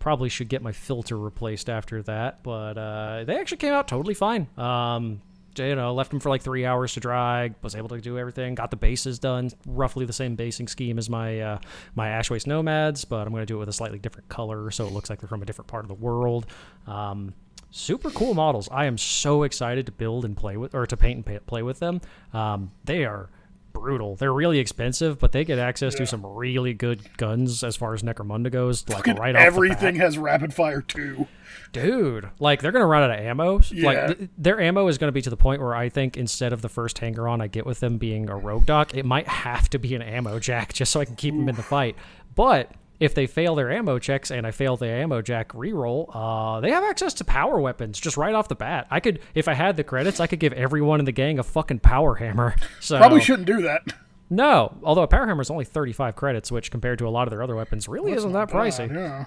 probably 0.00 0.28
should 0.28 0.50
get 0.50 0.60
my 0.60 0.72
filter 0.72 1.16
replaced 1.16 1.70
after 1.70 2.02
that, 2.02 2.42
but 2.42 2.76
uh, 2.76 3.24
they 3.24 3.38
actually 3.38 3.56
came 3.56 3.72
out 3.72 3.88
totally 3.88 4.14
fine. 4.14 4.46
Um, 4.58 5.22
you 5.56 5.74
know, 5.74 5.92
left 5.94 6.10
them 6.10 6.20
for 6.20 6.28
like 6.28 6.42
three 6.42 6.64
hours 6.64 6.94
to 6.94 7.00
dry. 7.00 7.54
Was 7.62 7.74
able 7.74 7.88
to 7.90 8.00
do 8.00 8.18
everything. 8.18 8.54
Got 8.54 8.70
the 8.70 8.76
bases 8.76 9.18
done, 9.18 9.50
roughly 9.66 10.06
the 10.06 10.12
same 10.12 10.36
basing 10.36 10.68
scheme 10.68 10.98
as 10.98 11.10
my 11.10 11.40
uh, 11.40 11.58
my 11.94 12.08
Ash 12.08 12.30
Wastes 12.30 12.46
Nomads, 12.46 13.04
but 13.04 13.26
I'm 13.26 13.32
going 13.32 13.42
to 13.42 13.46
do 13.46 13.56
it 13.56 13.60
with 13.60 13.68
a 13.68 13.72
slightly 13.72 13.98
different 13.98 14.28
color, 14.28 14.70
so 14.70 14.86
it 14.86 14.92
looks 14.92 15.10
like 15.10 15.20
they're 15.20 15.28
from 15.28 15.42
a 15.42 15.46
different 15.46 15.68
part 15.68 15.84
of 15.84 15.88
the 15.88 15.94
world. 15.94 16.46
Um, 16.86 17.34
super 17.70 18.10
cool 18.10 18.34
models. 18.34 18.68
I 18.70 18.86
am 18.86 18.98
so 18.98 19.42
excited 19.42 19.86
to 19.86 19.92
build 19.92 20.24
and 20.24 20.36
play 20.36 20.56
with, 20.56 20.74
or 20.74 20.86
to 20.86 20.96
paint 20.96 21.16
and 21.16 21.26
pa- 21.26 21.44
play 21.46 21.62
with 21.62 21.78
them. 21.78 22.00
Um, 22.32 22.72
they 22.84 23.04
are 23.04 23.30
brutal. 23.72 24.16
They're 24.16 24.32
really 24.32 24.58
expensive, 24.58 25.18
but 25.18 25.32
they 25.32 25.44
get 25.44 25.58
access 25.58 25.94
to 25.96 26.06
some 26.06 26.24
really 26.26 26.74
good 26.74 27.16
guns 27.16 27.62
as 27.64 27.76
far 27.76 27.94
as 27.94 28.02
Necromunda 28.02 28.50
goes. 28.50 28.88
Like 28.88 28.98
Fucking 28.98 29.16
right 29.16 29.34
off 29.36 29.42
everything 29.42 29.96
has 29.96 30.18
rapid 30.18 30.52
fire 30.54 30.80
too. 30.82 31.26
dude 31.72 32.28
like 32.40 32.60
they're 32.60 32.72
gonna 32.72 32.86
run 32.86 33.02
out 33.02 33.10
of 33.10 33.18
ammo 33.24 33.60
Yeah. 33.70 33.86
like 33.86 34.18
th- 34.18 34.30
their 34.38 34.60
ammo 34.60 34.86
is 34.88 34.98
gonna 34.98 35.12
be 35.12 35.22
to 35.22 35.30
the 35.30 35.36
point 35.36 35.60
where 35.60 35.74
i 35.74 35.88
think 35.88 36.16
instead 36.16 36.52
of 36.52 36.62
the 36.62 36.68
first 36.68 36.98
hanger 36.98 37.28
on 37.28 37.40
i 37.40 37.46
get 37.46 37.64
with 37.66 37.78
them 37.80 37.96
being 37.98 38.28
a 38.28 38.36
rogue 38.36 38.66
doc, 38.66 38.94
it 38.94 39.04
might 39.04 39.28
have 39.28 39.68
to 39.70 39.78
be 39.78 39.94
an 39.94 40.02
ammo 40.02 40.38
jack 40.40 40.72
just 40.72 40.90
so 40.92 41.00
i 41.00 41.04
can 41.04 41.14
keep 41.16 41.34
them 41.34 41.48
in 41.48 41.54
the 41.54 41.62
fight 41.62 41.94
but 42.34 42.72
if 43.00 43.14
they 43.14 43.26
fail 43.26 43.54
their 43.54 43.72
ammo 43.72 43.98
checks 43.98 44.30
and 44.30 44.46
I 44.46 44.50
fail 44.50 44.76
the 44.76 44.86
ammo 44.86 45.22
jack 45.22 45.48
reroll, 45.52 46.10
uh, 46.14 46.60
they 46.60 46.70
have 46.70 46.84
access 46.84 47.14
to 47.14 47.24
power 47.24 47.58
weapons 47.60 47.98
just 47.98 48.16
right 48.16 48.34
off 48.34 48.48
the 48.48 48.54
bat. 48.54 48.86
I 48.90 49.00
could, 49.00 49.20
if 49.34 49.48
I 49.48 49.54
had 49.54 49.76
the 49.76 49.84
credits, 49.84 50.20
I 50.20 50.26
could 50.26 50.38
give 50.38 50.52
everyone 50.52 51.00
in 51.00 51.06
the 51.06 51.12
gang 51.12 51.38
a 51.38 51.42
fucking 51.42 51.80
power 51.80 52.14
hammer. 52.14 52.54
So 52.80 52.98
Probably 52.98 53.20
shouldn't 53.20 53.46
do 53.46 53.62
that. 53.62 53.82
no, 54.30 54.76
although 54.82 55.02
a 55.02 55.08
power 55.08 55.26
hammer 55.26 55.42
is 55.42 55.50
only 55.50 55.64
35 55.64 56.14
credits, 56.16 56.52
which 56.52 56.70
compared 56.70 56.98
to 57.00 57.06
a 57.06 57.10
lot 57.10 57.26
of 57.26 57.30
their 57.30 57.42
other 57.42 57.56
weapons 57.56 57.88
really 57.88 58.12
isn't 58.12 58.32
that 58.32 58.48
pricey. 58.48 58.92
Yeah. 58.94 59.26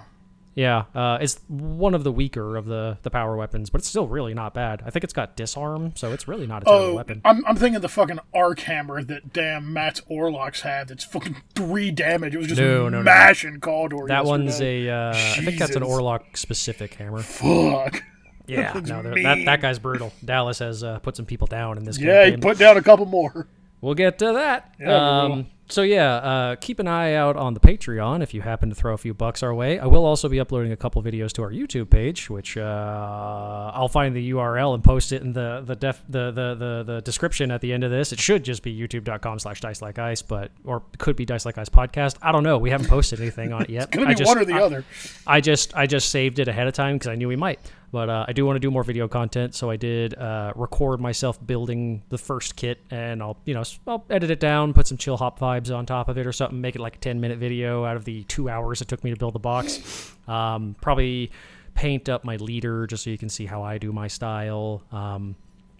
Yeah, 0.56 0.84
uh, 0.94 1.18
it's 1.20 1.40
one 1.48 1.94
of 1.94 2.04
the 2.04 2.12
weaker 2.12 2.56
of 2.56 2.66
the 2.66 2.96
the 3.02 3.10
power 3.10 3.36
weapons, 3.36 3.70
but 3.70 3.80
it's 3.80 3.88
still 3.88 4.06
really 4.06 4.34
not 4.34 4.54
bad. 4.54 4.82
I 4.86 4.90
think 4.90 5.02
it's 5.02 5.12
got 5.12 5.34
disarm, 5.36 5.92
so 5.96 6.12
it's 6.12 6.28
really 6.28 6.46
not 6.46 6.62
a 6.62 6.64
terrible 6.66 6.84
Oh, 6.86 6.94
weapon. 6.94 7.20
I'm, 7.24 7.44
I'm 7.44 7.56
thinking 7.56 7.80
the 7.80 7.88
fucking 7.88 8.20
arc 8.32 8.60
hammer 8.60 9.02
that 9.02 9.32
damn 9.32 9.72
Matt's 9.72 10.00
Orlocks 10.02 10.60
had. 10.60 10.88
That's 10.88 11.02
fucking 11.02 11.36
three 11.56 11.90
damage. 11.90 12.34
It 12.36 12.38
was 12.38 12.46
just 12.46 12.60
No, 12.60 12.88
no, 12.88 12.98
no. 12.98 13.02
mashing 13.02 13.58
Cawdor. 13.58 14.06
That 14.06 14.24
one's 14.24 14.60
yesterday. 14.60 14.86
a, 14.86 14.94
uh, 14.94 15.10
I 15.12 15.44
think 15.44 15.58
that's 15.58 15.74
an 15.74 15.82
Orlock 15.82 16.36
specific 16.36 16.94
hammer. 16.94 17.20
fuck. 17.22 18.02
Yeah, 18.46 18.74
no, 18.74 19.02
that 19.02 19.42
that 19.46 19.60
guy's 19.62 19.78
brutal. 19.78 20.12
Dallas 20.22 20.58
has 20.58 20.84
uh, 20.84 20.98
put 20.98 21.16
some 21.16 21.24
people 21.24 21.46
down 21.46 21.78
in 21.78 21.84
this 21.84 21.96
game. 21.96 22.08
Yeah, 22.08 22.26
he 22.26 22.36
put 22.36 22.58
down 22.58 22.76
a 22.76 22.82
couple 22.82 23.06
more. 23.06 23.48
We'll 23.80 23.94
get 23.94 24.18
to 24.18 24.34
that. 24.34 24.74
Yeah, 24.78 25.20
um, 25.22 25.46
so 25.68 25.82
yeah, 25.82 26.14
uh, 26.16 26.56
keep 26.56 26.78
an 26.78 26.86
eye 26.86 27.14
out 27.14 27.36
on 27.36 27.54
the 27.54 27.60
Patreon 27.60 28.22
if 28.22 28.34
you 28.34 28.42
happen 28.42 28.68
to 28.68 28.74
throw 28.74 28.92
a 28.92 28.98
few 28.98 29.14
bucks 29.14 29.42
our 29.42 29.54
way. 29.54 29.78
I 29.78 29.86
will 29.86 30.04
also 30.04 30.28
be 30.28 30.38
uploading 30.38 30.72
a 30.72 30.76
couple 30.76 31.02
videos 31.02 31.32
to 31.32 31.42
our 31.42 31.50
YouTube 31.50 31.88
page, 31.90 32.28
which 32.28 32.56
uh, 32.58 33.70
I'll 33.74 33.88
find 33.88 34.14
the 34.14 34.30
URL 34.32 34.74
and 34.74 34.84
post 34.84 35.12
it 35.12 35.22
in 35.22 35.32
the 35.32 35.62
the, 35.64 35.74
def, 35.74 36.02
the 36.08 36.30
the 36.30 36.54
the 36.54 36.82
the 36.94 37.00
description 37.02 37.50
at 37.50 37.60
the 37.60 37.72
end 37.72 37.82
of 37.84 37.90
this. 37.90 38.12
It 38.12 38.18
should 38.20 38.44
just 38.44 38.62
be 38.62 38.76
youtube.com/slash 38.78 39.60
dice 39.60 39.80
like 39.80 39.98
ice, 39.98 40.22
but 40.22 40.50
or 40.64 40.82
it 40.92 40.98
could 40.98 41.16
be 41.16 41.24
dice 41.24 41.46
like 41.46 41.56
ice 41.58 41.68
podcast. 41.70 42.16
I 42.22 42.30
don't 42.32 42.42
know. 42.42 42.58
We 42.58 42.70
haven't 42.70 42.88
posted 42.88 43.20
anything 43.20 43.52
on 43.52 43.62
it 43.62 43.70
yet. 43.70 43.84
it's 43.84 43.96
Gonna 43.96 44.06
I 44.06 44.10
be 44.10 44.14
just- 44.16 44.28
one 44.28 44.38
or 44.38 44.44
the 44.44 44.54
I- 44.54 44.60
other. 44.62 44.84
I 45.26 45.40
just 45.40 45.74
I 45.76 45.86
just 45.86 46.10
saved 46.10 46.38
it 46.38 46.48
ahead 46.48 46.66
of 46.66 46.74
time 46.74 46.96
because 46.96 47.08
I 47.08 47.14
knew 47.14 47.28
we 47.28 47.36
might. 47.36 47.58
But 47.94 48.10
uh, 48.10 48.24
I 48.26 48.32
do 48.32 48.44
want 48.44 48.56
to 48.56 48.60
do 48.60 48.72
more 48.72 48.82
video 48.82 49.06
content, 49.06 49.54
so 49.54 49.70
I 49.70 49.76
did 49.76 50.18
uh, 50.18 50.52
record 50.56 51.00
myself 51.00 51.38
building 51.46 52.02
the 52.08 52.18
first 52.18 52.56
kit, 52.56 52.80
and 52.90 53.22
I'll 53.22 53.36
you 53.44 53.54
know 53.54 53.62
I'll 53.86 54.04
edit 54.10 54.32
it 54.32 54.40
down, 54.40 54.74
put 54.74 54.88
some 54.88 54.98
chill 54.98 55.16
hop 55.16 55.38
vibes 55.38 55.72
on 55.72 55.86
top 55.86 56.08
of 56.08 56.18
it 56.18 56.26
or 56.26 56.32
something, 56.32 56.60
make 56.60 56.74
it 56.74 56.80
like 56.80 56.96
a 56.96 56.98
ten 56.98 57.20
minute 57.20 57.38
video 57.38 57.84
out 57.84 57.94
of 57.96 58.04
the 58.04 58.24
two 58.24 58.48
hours 58.48 58.82
it 58.82 58.88
took 58.88 59.04
me 59.04 59.10
to 59.10 59.16
build 59.16 59.32
the 59.32 59.38
box. 59.38 60.10
Um, 60.26 60.74
probably 60.80 61.30
paint 61.74 62.08
up 62.08 62.24
my 62.24 62.36
leader 62.36 62.86
just 62.86 63.04
so 63.04 63.10
you 63.10 63.18
can 63.18 63.28
see 63.28 63.44
how 63.44 63.62
I 63.62 63.76
do 63.76 63.92
my 63.92 64.08
style. 64.08 64.82
Um, 64.90 65.36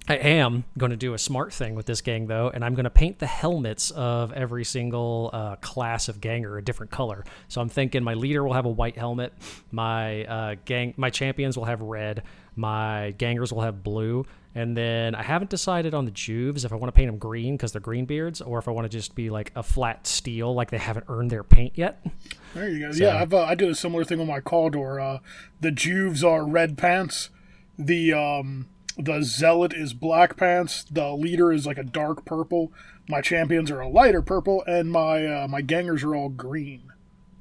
I 0.07 0.17
am 0.17 0.65
going 0.77 0.91
to 0.91 0.99
do 0.99 1.15
a 1.15 1.19
smart 1.19 1.55
thing 1.55 1.75
with 1.75 1.87
this 1.87 2.03
gang, 2.03 2.27
though, 2.27 2.51
and 2.53 2.63
I'm 2.63 2.75
going 2.75 2.85
to 2.85 2.91
paint 2.91 3.21
the 3.21 3.27
helmets 3.27 3.91
of 3.91 4.33
every 4.33 4.65
single 4.65 5.31
uh, 5.33 5.57
class 5.57 6.09
of 6.09 6.21
ganger 6.21 6.59
a 6.59 6.63
different 6.63 6.93
color. 6.93 7.25
So 7.49 7.63
I'm 7.63 7.71
thinking 7.71 8.05
my 8.05 8.13
leader 8.13 8.45
will 8.45 8.53
have 8.53 8.67
a 8.67 8.71
white 8.71 8.99
helmet, 8.99 9.33
my 9.71 10.25
uh, 10.25 10.57
gang, 10.67 10.93
my 10.99 11.09
champions 11.09 11.57
will 11.57 11.65
have 11.65 11.81
red, 11.81 12.23
my 12.55 13.15
gangers 13.17 13.51
will 13.51 13.63
have 13.63 13.83
blue, 13.83 14.27
and 14.55 14.77
then 14.77 15.15
I 15.15 15.23
haven't 15.23 15.49
decided 15.49 15.95
on 15.95 16.05
the 16.05 16.11
juves 16.11 16.67
if 16.67 16.73
I 16.73 16.77
want 16.77 16.95
to 16.95 16.97
paint 16.97 17.09
them 17.09 17.19
green 17.19 17.57
because 17.57 17.73
they're 17.73 17.81
green 17.81 18.05
beards, 18.05 18.43
or 18.43 18.59
if 18.59 18.69
I 18.69 18.73
want 18.73 18.85
to 18.85 18.91
just 18.91 19.15
be 19.15 19.31
like 19.31 19.53
a 19.57 19.63
flat 19.63 20.07
steel, 20.07 20.53
like 20.53 20.71
they 20.71 20.79
haven't 20.79 21.07
earned 21.09 21.31
their 21.31 21.43
paint 21.43 21.73
yet. 21.77 22.07
There 22.53 22.69
you 22.69 22.89
go. 22.89 22.95
Yeah, 22.95 23.23
I've, 23.23 23.33
uh, 23.33 23.45
I 23.45 23.55
did 23.55 23.71
a 23.71 23.75
similar 23.75 24.05
thing 24.05 24.19
with 24.19 24.29
my 24.29 24.41
Cawdor. 24.41 25.01
Uh, 25.01 25.19
the 25.63 25.71
Juves 25.71 26.23
are 26.23 26.45
red 26.45 26.77
pants. 26.77 27.31
The 27.77 28.13
um, 28.13 28.69
the 28.97 29.23
Zealot 29.23 29.73
is 29.73 29.93
black 29.93 30.37
pants. 30.37 30.85
The 30.85 31.13
leader 31.13 31.53
is 31.53 31.67
like 31.67 31.79
a 31.79 31.85
dark 31.85 32.25
purple. 32.25 32.73
My 33.09 33.21
champions 33.21 33.71
are 33.71 33.81
a 33.81 33.89
lighter 33.89 34.23
purple, 34.23 34.63
and 34.67 34.91
my 34.91 35.27
uh, 35.27 35.49
my 35.49 35.61
gangers 35.61 36.03
are 36.05 36.15
all 36.15 36.29
green. 36.29 36.93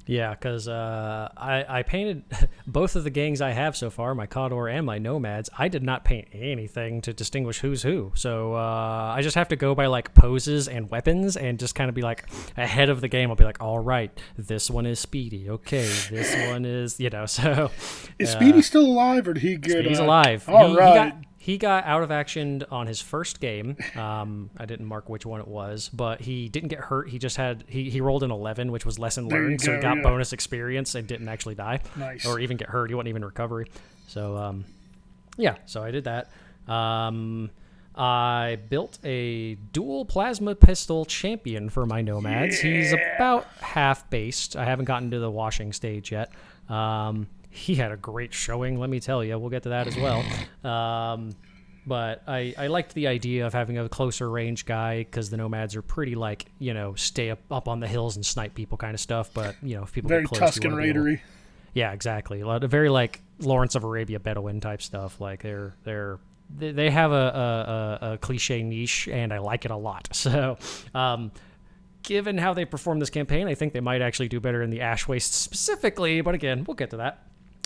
Yeah, 0.06 0.30
because 0.34 0.68
uh, 0.68 1.30
I, 1.36 1.64
I 1.78 1.82
painted 1.82 2.24
both 2.66 2.94
of 2.94 3.04
the 3.04 3.10
gangs 3.10 3.40
I 3.40 3.52
have 3.52 3.76
so 3.76 3.88
far, 3.88 4.14
my 4.14 4.26
Cawdor 4.26 4.68
and 4.68 4.84
my 4.84 4.98
Nomads. 4.98 5.48
I 5.56 5.68
did 5.68 5.82
not 5.82 6.04
paint 6.04 6.28
anything 6.32 7.00
to 7.02 7.14
distinguish 7.14 7.60
who's 7.60 7.82
who. 7.82 8.12
So 8.14 8.54
uh, 8.54 9.14
I 9.16 9.22
just 9.22 9.34
have 9.34 9.48
to 9.48 9.56
go 9.56 9.74
by 9.74 9.86
like 9.86 10.14
poses 10.14 10.68
and 10.68 10.90
weapons 10.90 11.36
and 11.36 11.58
just 11.58 11.74
kind 11.74 11.88
of 11.88 11.94
be 11.94 12.02
like 12.02 12.28
ahead 12.56 12.90
of 12.90 13.00
the 13.00 13.08
game. 13.08 13.30
I'll 13.30 13.36
be 13.36 13.44
like, 13.44 13.62
all 13.62 13.78
right, 13.78 14.10
this 14.36 14.70
one 14.70 14.84
is 14.84 15.00
Speedy. 15.00 15.48
Okay, 15.48 15.90
this 16.10 16.50
one 16.50 16.66
is, 16.66 17.00
you 17.00 17.08
know, 17.08 17.26
so. 17.26 17.70
Is 18.18 18.30
Speedy 18.30 18.60
still 18.60 18.86
alive, 18.86 19.26
or 19.26 19.34
did 19.34 19.42
he 19.42 19.56
get? 19.56 19.86
He's 19.86 20.00
uh, 20.00 20.04
alive. 20.04 20.48
All 20.48 20.68
he, 20.68 20.76
right. 20.76 20.88
he 20.88 20.94
got 20.94 21.16
he 21.44 21.58
got 21.58 21.84
out 21.84 22.02
of 22.02 22.10
action 22.10 22.64
on 22.70 22.86
his 22.86 23.02
first 23.02 23.38
game. 23.38 23.76
Um, 23.96 24.48
I 24.56 24.64
didn't 24.64 24.86
mark 24.86 25.10
which 25.10 25.26
one 25.26 25.40
it 25.40 25.46
was, 25.46 25.90
but 25.92 26.22
he 26.22 26.48
didn't 26.48 26.70
get 26.70 26.78
hurt. 26.80 27.10
He 27.10 27.18
just 27.18 27.36
had 27.36 27.64
he, 27.68 27.90
he 27.90 28.00
rolled 28.00 28.22
an 28.22 28.30
eleven, 28.30 28.72
which 28.72 28.86
was 28.86 28.98
lesson 28.98 29.28
There 29.28 29.42
learned, 29.42 29.60
so 29.60 29.74
he 29.74 29.82
got 29.82 29.98
yeah. 29.98 30.02
bonus 30.02 30.32
experience 30.32 30.94
and 30.94 31.06
didn't 31.06 31.28
actually 31.28 31.54
die 31.54 31.80
Nice. 31.96 32.24
or 32.24 32.40
even 32.40 32.56
get 32.56 32.70
hurt. 32.70 32.88
He 32.88 32.94
wasn't 32.94 33.08
even 33.08 33.22
recovery. 33.26 33.70
So 34.08 34.38
um, 34.38 34.64
yeah, 35.36 35.56
so 35.66 35.82
I 35.82 35.90
did 35.90 36.04
that. 36.04 36.30
Um, 36.66 37.50
I 37.94 38.58
built 38.70 38.98
a 39.04 39.56
dual 39.74 40.06
plasma 40.06 40.54
pistol 40.54 41.04
champion 41.04 41.68
for 41.68 41.84
my 41.84 42.00
nomads. 42.00 42.58
He's 42.58 42.94
about 42.94 43.44
half 43.60 44.08
based. 44.08 44.56
I 44.56 44.64
haven't 44.64 44.86
gotten 44.86 45.10
to 45.10 45.18
the 45.18 45.30
washing 45.30 45.74
stage 45.74 46.10
yet. 46.10 46.32
Um, 46.70 47.26
he 47.54 47.76
had 47.76 47.92
a 47.92 47.96
great 47.96 48.34
showing, 48.34 48.78
let 48.80 48.90
me 48.90 48.98
tell 49.00 49.22
you. 49.22 49.38
We'll 49.38 49.50
get 49.50 49.62
to 49.62 49.68
that 49.70 49.86
as 49.86 49.96
well. 49.96 50.24
Um, 50.68 51.30
but 51.86 52.22
I, 52.26 52.54
I 52.56 52.68
liked 52.68 52.94
the 52.94 53.06
idea 53.08 53.46
of 53.46 53.52
having 53.52 53.76
a 53.76 53.86
closer 53.90 54.30
range 54.30 54.64
guy 54.64 55.00
because 55.00 55.28
the 55.28 55.36
nomads 55.36 55.76
are 55.76 55.82
pretty 55.82 56.14
like 56.14 56.46
you 56.58 56.72
know 56.72 56.94
stay 56.94 57.28
up, 57.30 57.40
up 57.50 57.68
on 57.68 57.80
the 57.80 57.86
hills 57.86 58.16
and 58.16 58.24
snipe 58.24 58.54
people 58.54 58.78
kind 58.78 58.94
of 58.94 59.00
stuff. 59.00 59.30
But 59.34 59.56
you 59.62 59.76
know 59.76 59.82
if 59.82 59.92
people 59.92 60.08
very 60.08 60.22
get 60.22 60.30
close, 60.30 60.40
Tusken 60.58 60.64
you 60.64 60.70
wanna 60.70 60.82
be 60.82 60.88
able- 60.88 61.00
Raidery. 61.02 61.20
yeah, 61.74 61.92
exactly. 61.92 62.40
A 62.40 62.46
lot 62.46 62.64
of 62.64 62.70
very 62.70 62.88
like 62.88 63.20
Lawrence 63.40 63.74
of 63.74 63.84
Arabia 63.84 64.18
Bedouin 64.18 64.60
type 64.60 64.80
stuff. 64.80 65.20
Like 65.20 65.42
they're 65.42 65.74
they're 65.84 66.18
they 66.56 66.72
they 66.72 66.90
have 66.90 67.12
a, 67.12 67.98
a, 68.02 68.06
a, 68.06 68.12
a 68.14 68.18
cliche 68.18 68.62
niche, 68.62 69.06
and 69.08 69.32
I 69.34 69.38
like 69.38 69.66
it 69.66 69.70
a 69.70 69.76
lot. 69.76 70.08
So, 70.14 70.56
um, 70.94 71.30
given 72.02 72.38
how 72.38 72.54
they 72.54 72.64
perform 72.64 72.98
this 73.00 73.10
campaign, 73.10 73.46
I 73.48 73.54
think 73.54 73.74
they 73.74 73.80
might 73.80 74.00
actually 74.00 74.28
do 74.28 74.40
better 74.40 74.62
in 74.62 74.70
the 74.70 74.80
Ash 74.80 75.06
Waste 75.06 75.34
specifically. 75.34 76.22
But 76.22 76.34
again, 76.34 76.64
we'll 76.66 76.74
get 76.76 76.88
to 76.90 76.96
that. 76.98 77.18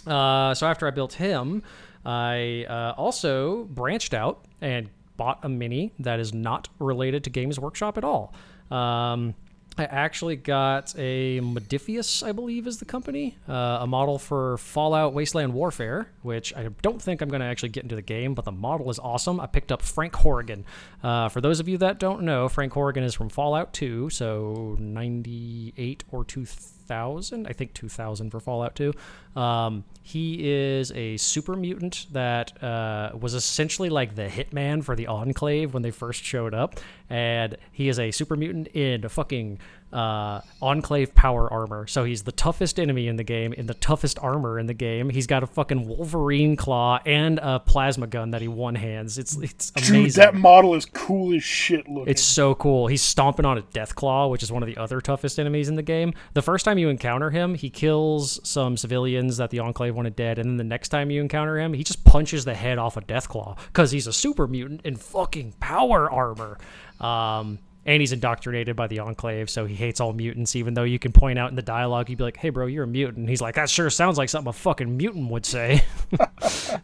Uh, 0.08 0.54
so 0.54 0.66
after 0.66 0.86
I 0.86 0.90
built 0.90 1.14
him, 1.14 1.62
I 2.04 2.64
uh, 2.68 2.94
also 2.96 3.64
branched 3.64 4.14
out 4.14 4.44
and 4.60 4.88
bought 5.16 5.40
a 5.42 5.48
mini 5.48 5.92
that 5.98 6.20
is 6.20 6.32
not 6.32 6.68
related 6.78 7.24
to 7.24 7.30
Games 7.30 7.58
Workshop 7.58 7.98
at 7.98 8.04
all. 8.04 8.32
Um, 8.70 9.34
I 9.78 9.84
actually 9.84 10.34
got 10.34 10.92
a 10.98 11.40
Modiphius, 11.40 12.26
I 12.26 12.32
believe 12.32 12.66
is 12.66 12.78
the 12.78 12.84
company, 12.84 13.36
uh, 13.48 13.78
a 13.80 13.86
model 13.86 14.18
for 14.18 14.58
Fallout 14.58 15.14
Wasteland 15.14 15.54
Warfare, 15.54 16.10
which 16.22 16.52
I 16.56 16.68
don't 16.82 17.00
think 17.00 17.20
I'm 17.20 17.28
going 17.28 17.42
to 17.42 17.46
actually 17.46 17.68
get 17.68 17.84
into 17.84 17.94
the 17.94 18.02
game, 18.02 18.34
but 18.34 18.44
the 18.44 18.52
model 18.52 18.90
is 18.90 18.98
awesome. 18.98 19.38
I 19.38 19.46
picked 19.46 19.70
up 19.70 19.82
Frank 19.82 20.16
Horrigan. 20.16 20.64
Uh, 21.00 21.28
for 21.28 21.40
those 21.40 21.60
of 21.60 21.68
you 21.68 21.78
that 21.78 22.00
don't 22.00 22.22
know, 22.22 22.48
Frank 22.48 22.72
Horrigan 22.72 23.04
is 23.04 23.14
from 23.14 23.28
Fallout 23.28 23.72
2, 23.72 24.10
so 24.10 24.76
98 24.80 26.02
or 26.10 26.24
2000, 26.24 26.77
I 26.88 27.52
think 27.52 27.74
2000 27.74 28.30
for 28.30 28.40
Fallout 28.40 28.74
2. 28.74 28.92
Um, 29.36 29.84
he 30.02 30.50
is 30.50 30.90
a 30.92 31.16
super 31.18 31.54
mutant 31.54 32.06
that 32.12 32.62
uh, 32.62 33.10
was 33.18 33.34
essentially 33.34 33.88
like 33.90 34.14
the 34.14 34.26
hitman 34.26 34.82
for 34.82 34.96
the 34.96 35.06
Enclave 35.06 35.74
when 35.74 35.82
they 35.82 35.90
first 35.90 36.24
showed 36.24 36.54
up, 36.54 36.80
and 37.10 37.56
he 37.70 37.88
is 37.88 37.98
a 37.98 38.10
super 38.10 38.36
mutant 38.36 38.68
in 38.68 39.08
fucking 39.08 39.58
uh, 39.92 40.40
Enclave 40.60 41.14
power 41.14 41.50
armor. 41.52 41.86
So 41.86 42.04
he's 42.04 42.22
the 42.22 42.32
toughest 42.32 42.78
enemy 42.78 43.08
in 43.08 43.16
the 43.16 43.24
game, 43.24 43.52
in 43.52 43.66
the 43.66 43.74
toughest 43.74 44.18
armor 44.20 44.58
in 44.58 44.66
the 44.66 44.74
game. 44.74 45.10
He's 45.10 45.26
got 45.26 45.42
a 45.42 45.46
fucking 45.46 45.86
Wolverine 45.86 46.56
claw 46.56 47.00
and 47.06 47.38
a 47.38 47.60
plasma 47.60 48.06
gun 48.06 48.32
that 48.32 48.42
he 48.42 48.48
one 48.48 48.74
hands. 48.74 49.18
It's 49.18 49.36
it's 49.36 49.72
amazing. 49.76 50.04
Dude, 50.04 50.12
that 50.14 50.34
model 50.34 50.74
is 50.74 50.84
cool 50.84 51.34
as 51.34 51.42
shit 51.42 51.88
looking. 51.88 52.10
It's 52.10 52.22
so 52.22 52.54
cool. 52.54 52.86
He's 52.86 53.02
stomping 53.02 53.46
on 53.46 53.58
a 53.58 53.62
death 53.62 53.94
claw, 53.94 54.28
which 54.28 54.42
is 54.42 54.52
one 54.52 54.62
of 54.62 54.66
the 54.66 54.76
other 54.76 55.00
toughest 55.00 55.38
enemies 55.38 55.68
in 55.68 55.76
the 55.76 55.82
game. 55.82 56.12
The 56.34 56.42
first 56.42 56.64
time 56.64 56.78
you 56.78 56.88
encounter 56.88 57.30
him, 57.30 57.54
he 57.54 57.70
kills 57.70 58.40
some 58.42 58.76
civilians 58.76 59.36
that 59.38 59.50
the 59.50 59.60
Enclave 59.60 59.94
wanted 59.94 60.16
dead, 60.16 60.38
and 60.38 60.50
then 60.50 60.56
the 60.56 60.64
next 60.64 60.90
time 60.90 61.10
you 61.10 61.20
encounter 61.20 61.58
him, 61.58 61.72
he 61.72 61.84
just 61.84 62.04
punches 62.04 62.44
the 62.44 62.54
head 62.54 62.78
off 62.78 62.96
a 62.96 63.00
death 63.00 63.28
claw 63.28 63.56
because 63.66 63.90
he's 63.90 64.06
a 64.06 64.12
super 64.12 64.46
mutant 64.46 64.82
in 64.84 64.96
fucking 64.96 65.54
power 65.60 66.10
armor. 66.10 66.58
Um, 67.00 67.58
and 67.88 68.00
he's 68.02 68.12
indoctrinated 68.12 68.76
by 68.76 68.86
the 68.86 68.98
Enclave, 69.00 69.48
so 69.48 69.64
he 69.64 69.74
hates 69.74 69.98
all 69.98 70.12
mutants. 70.12 70.54
Even 70.54 70.74
though 70.74 70.84
you 70.84 70.98
can 70.98 71.10
point 71.10 71.38
out 71.38 71.48
in 71.50 71.56
the 71.56 71.62
dialogue, 71.62 72.10
you'd 72.10 72.18
be 72.18 72.24
like, 72.24 72.36
"Hey, 72.36 72.50
bro, 72.50 72.66
you're 72.66 72.84
a 72.84 72.86
mutant." 72.86 73.28
He's 73.28 73.40
like, 73.40 73.54
"That 73.54 73.70
sure 73.70 73.88
sounds 73.90 74.18
like 74.18 74.28
something 74.28 74.50
a 74.50 74.52
fucking 74.52 74.96
mutant 74.96 75.30
would 75.30 75.46
say." 75.46 75.82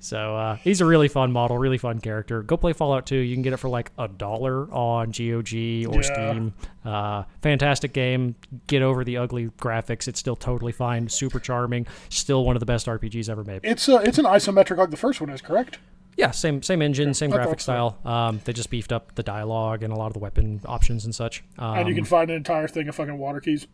So 0.00 0.36
uh, 0.36 0.56
he's 0.56 0.80
a 0.80 0.84
really 0.84 1.08
fun 1.08 1.32
model, 1.32 1.56
really 1.58 1.78
fun 1.78 2.00
character. 2.00 2.42
Go 2.42 2.56
play 2.56 2.72
Fallout 2.72 3.06
2. 3.06 3.16
You 3.16 3.34
can 3.34 3.42
get 3.42 3.52
it 3.52 3.58
for 3.58 3.68
like 3.68 3.90
a 3.98 4.08
dollar 4.08 4.70
on 4.72 5.10
GOG 5.12 5.52
or 5.88 6.00
Yeah. 6.00 6.00
Steam. 6.02 6.54
Uh, 6.84 7.24
fantastic 7.42 7.92
game. 7.92 8.34
Get 8.66 8.82
over 8.82 9.04
the 9.04 9.16
ugly 9.16 9.46
graphics. 9.60 10.08
It's 10.08 10.18
still 10.18 10.36
totally 10.36 10.72
fine. 10.72 11.08
Super 11.08 11.38
charming. 11.38 11.86
Still 12.08 12.44
one 12.44 12.56
of 12.56 12.60
the 12.60 12.66
best 12.66 12.86
RPGs 12.86 13.28
ever 13.28 13.44
made. 13.44 13.60
It's 13.62 13.88
uh, 13.88 13.98
it's 13.98 14.18
an 14.18 14.24
isometric 14.24 14.76
like 14.78 14.90
the 14.90 14.96
first 14.96 15.20
one 15.20 15.30
is, 15.30 15.40
correct? 15.40 15.78
Yeah, 16.16 16.30
same 16.30 16.62
same 16.62 16.82
engine, 16.82 17.12
same 17.14 17.32
I 17.32 17.36
graphic 17.36 17.60
style. 17.60 17.98
Um, 18.04 18.40
they 18.44 18.52
just 18.52 18.70
beefed 18.70 18.92
up 18.92 19.14
the 19.14 19.22
dialogue 19.22 19.82
and 19.82 19.92
a 19.92 19.96
lot 19.96 20.06
of 20.06 20.12
the 20.12 20.18
weapon 20.20 20.60
options 20.66 21.04
and 21.04 21.14
such. 21.14 21.42
Um, 21.58 21.78
And 21.78 21.88
you 21.88 21.94
can 21.94 22.04
find 22.04 22.30
an 22.30 22.36
entire 22.36 22.68
thing 22.68 22.88
of 22.88 22.94
fucking 22.94 23.18
water 23.18 23.40
keys. 23.40 23.66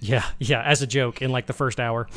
Yeah, 0.00 0.24
yeah, 0.38 0.62
as 0.62 0.82
a 0.82 0.86
joke 0.86 1.22
in 1.22 1.30
like 1.30 1.46
the 1.46 1.52
first 1.52 1.78
hour. 1.78 2.08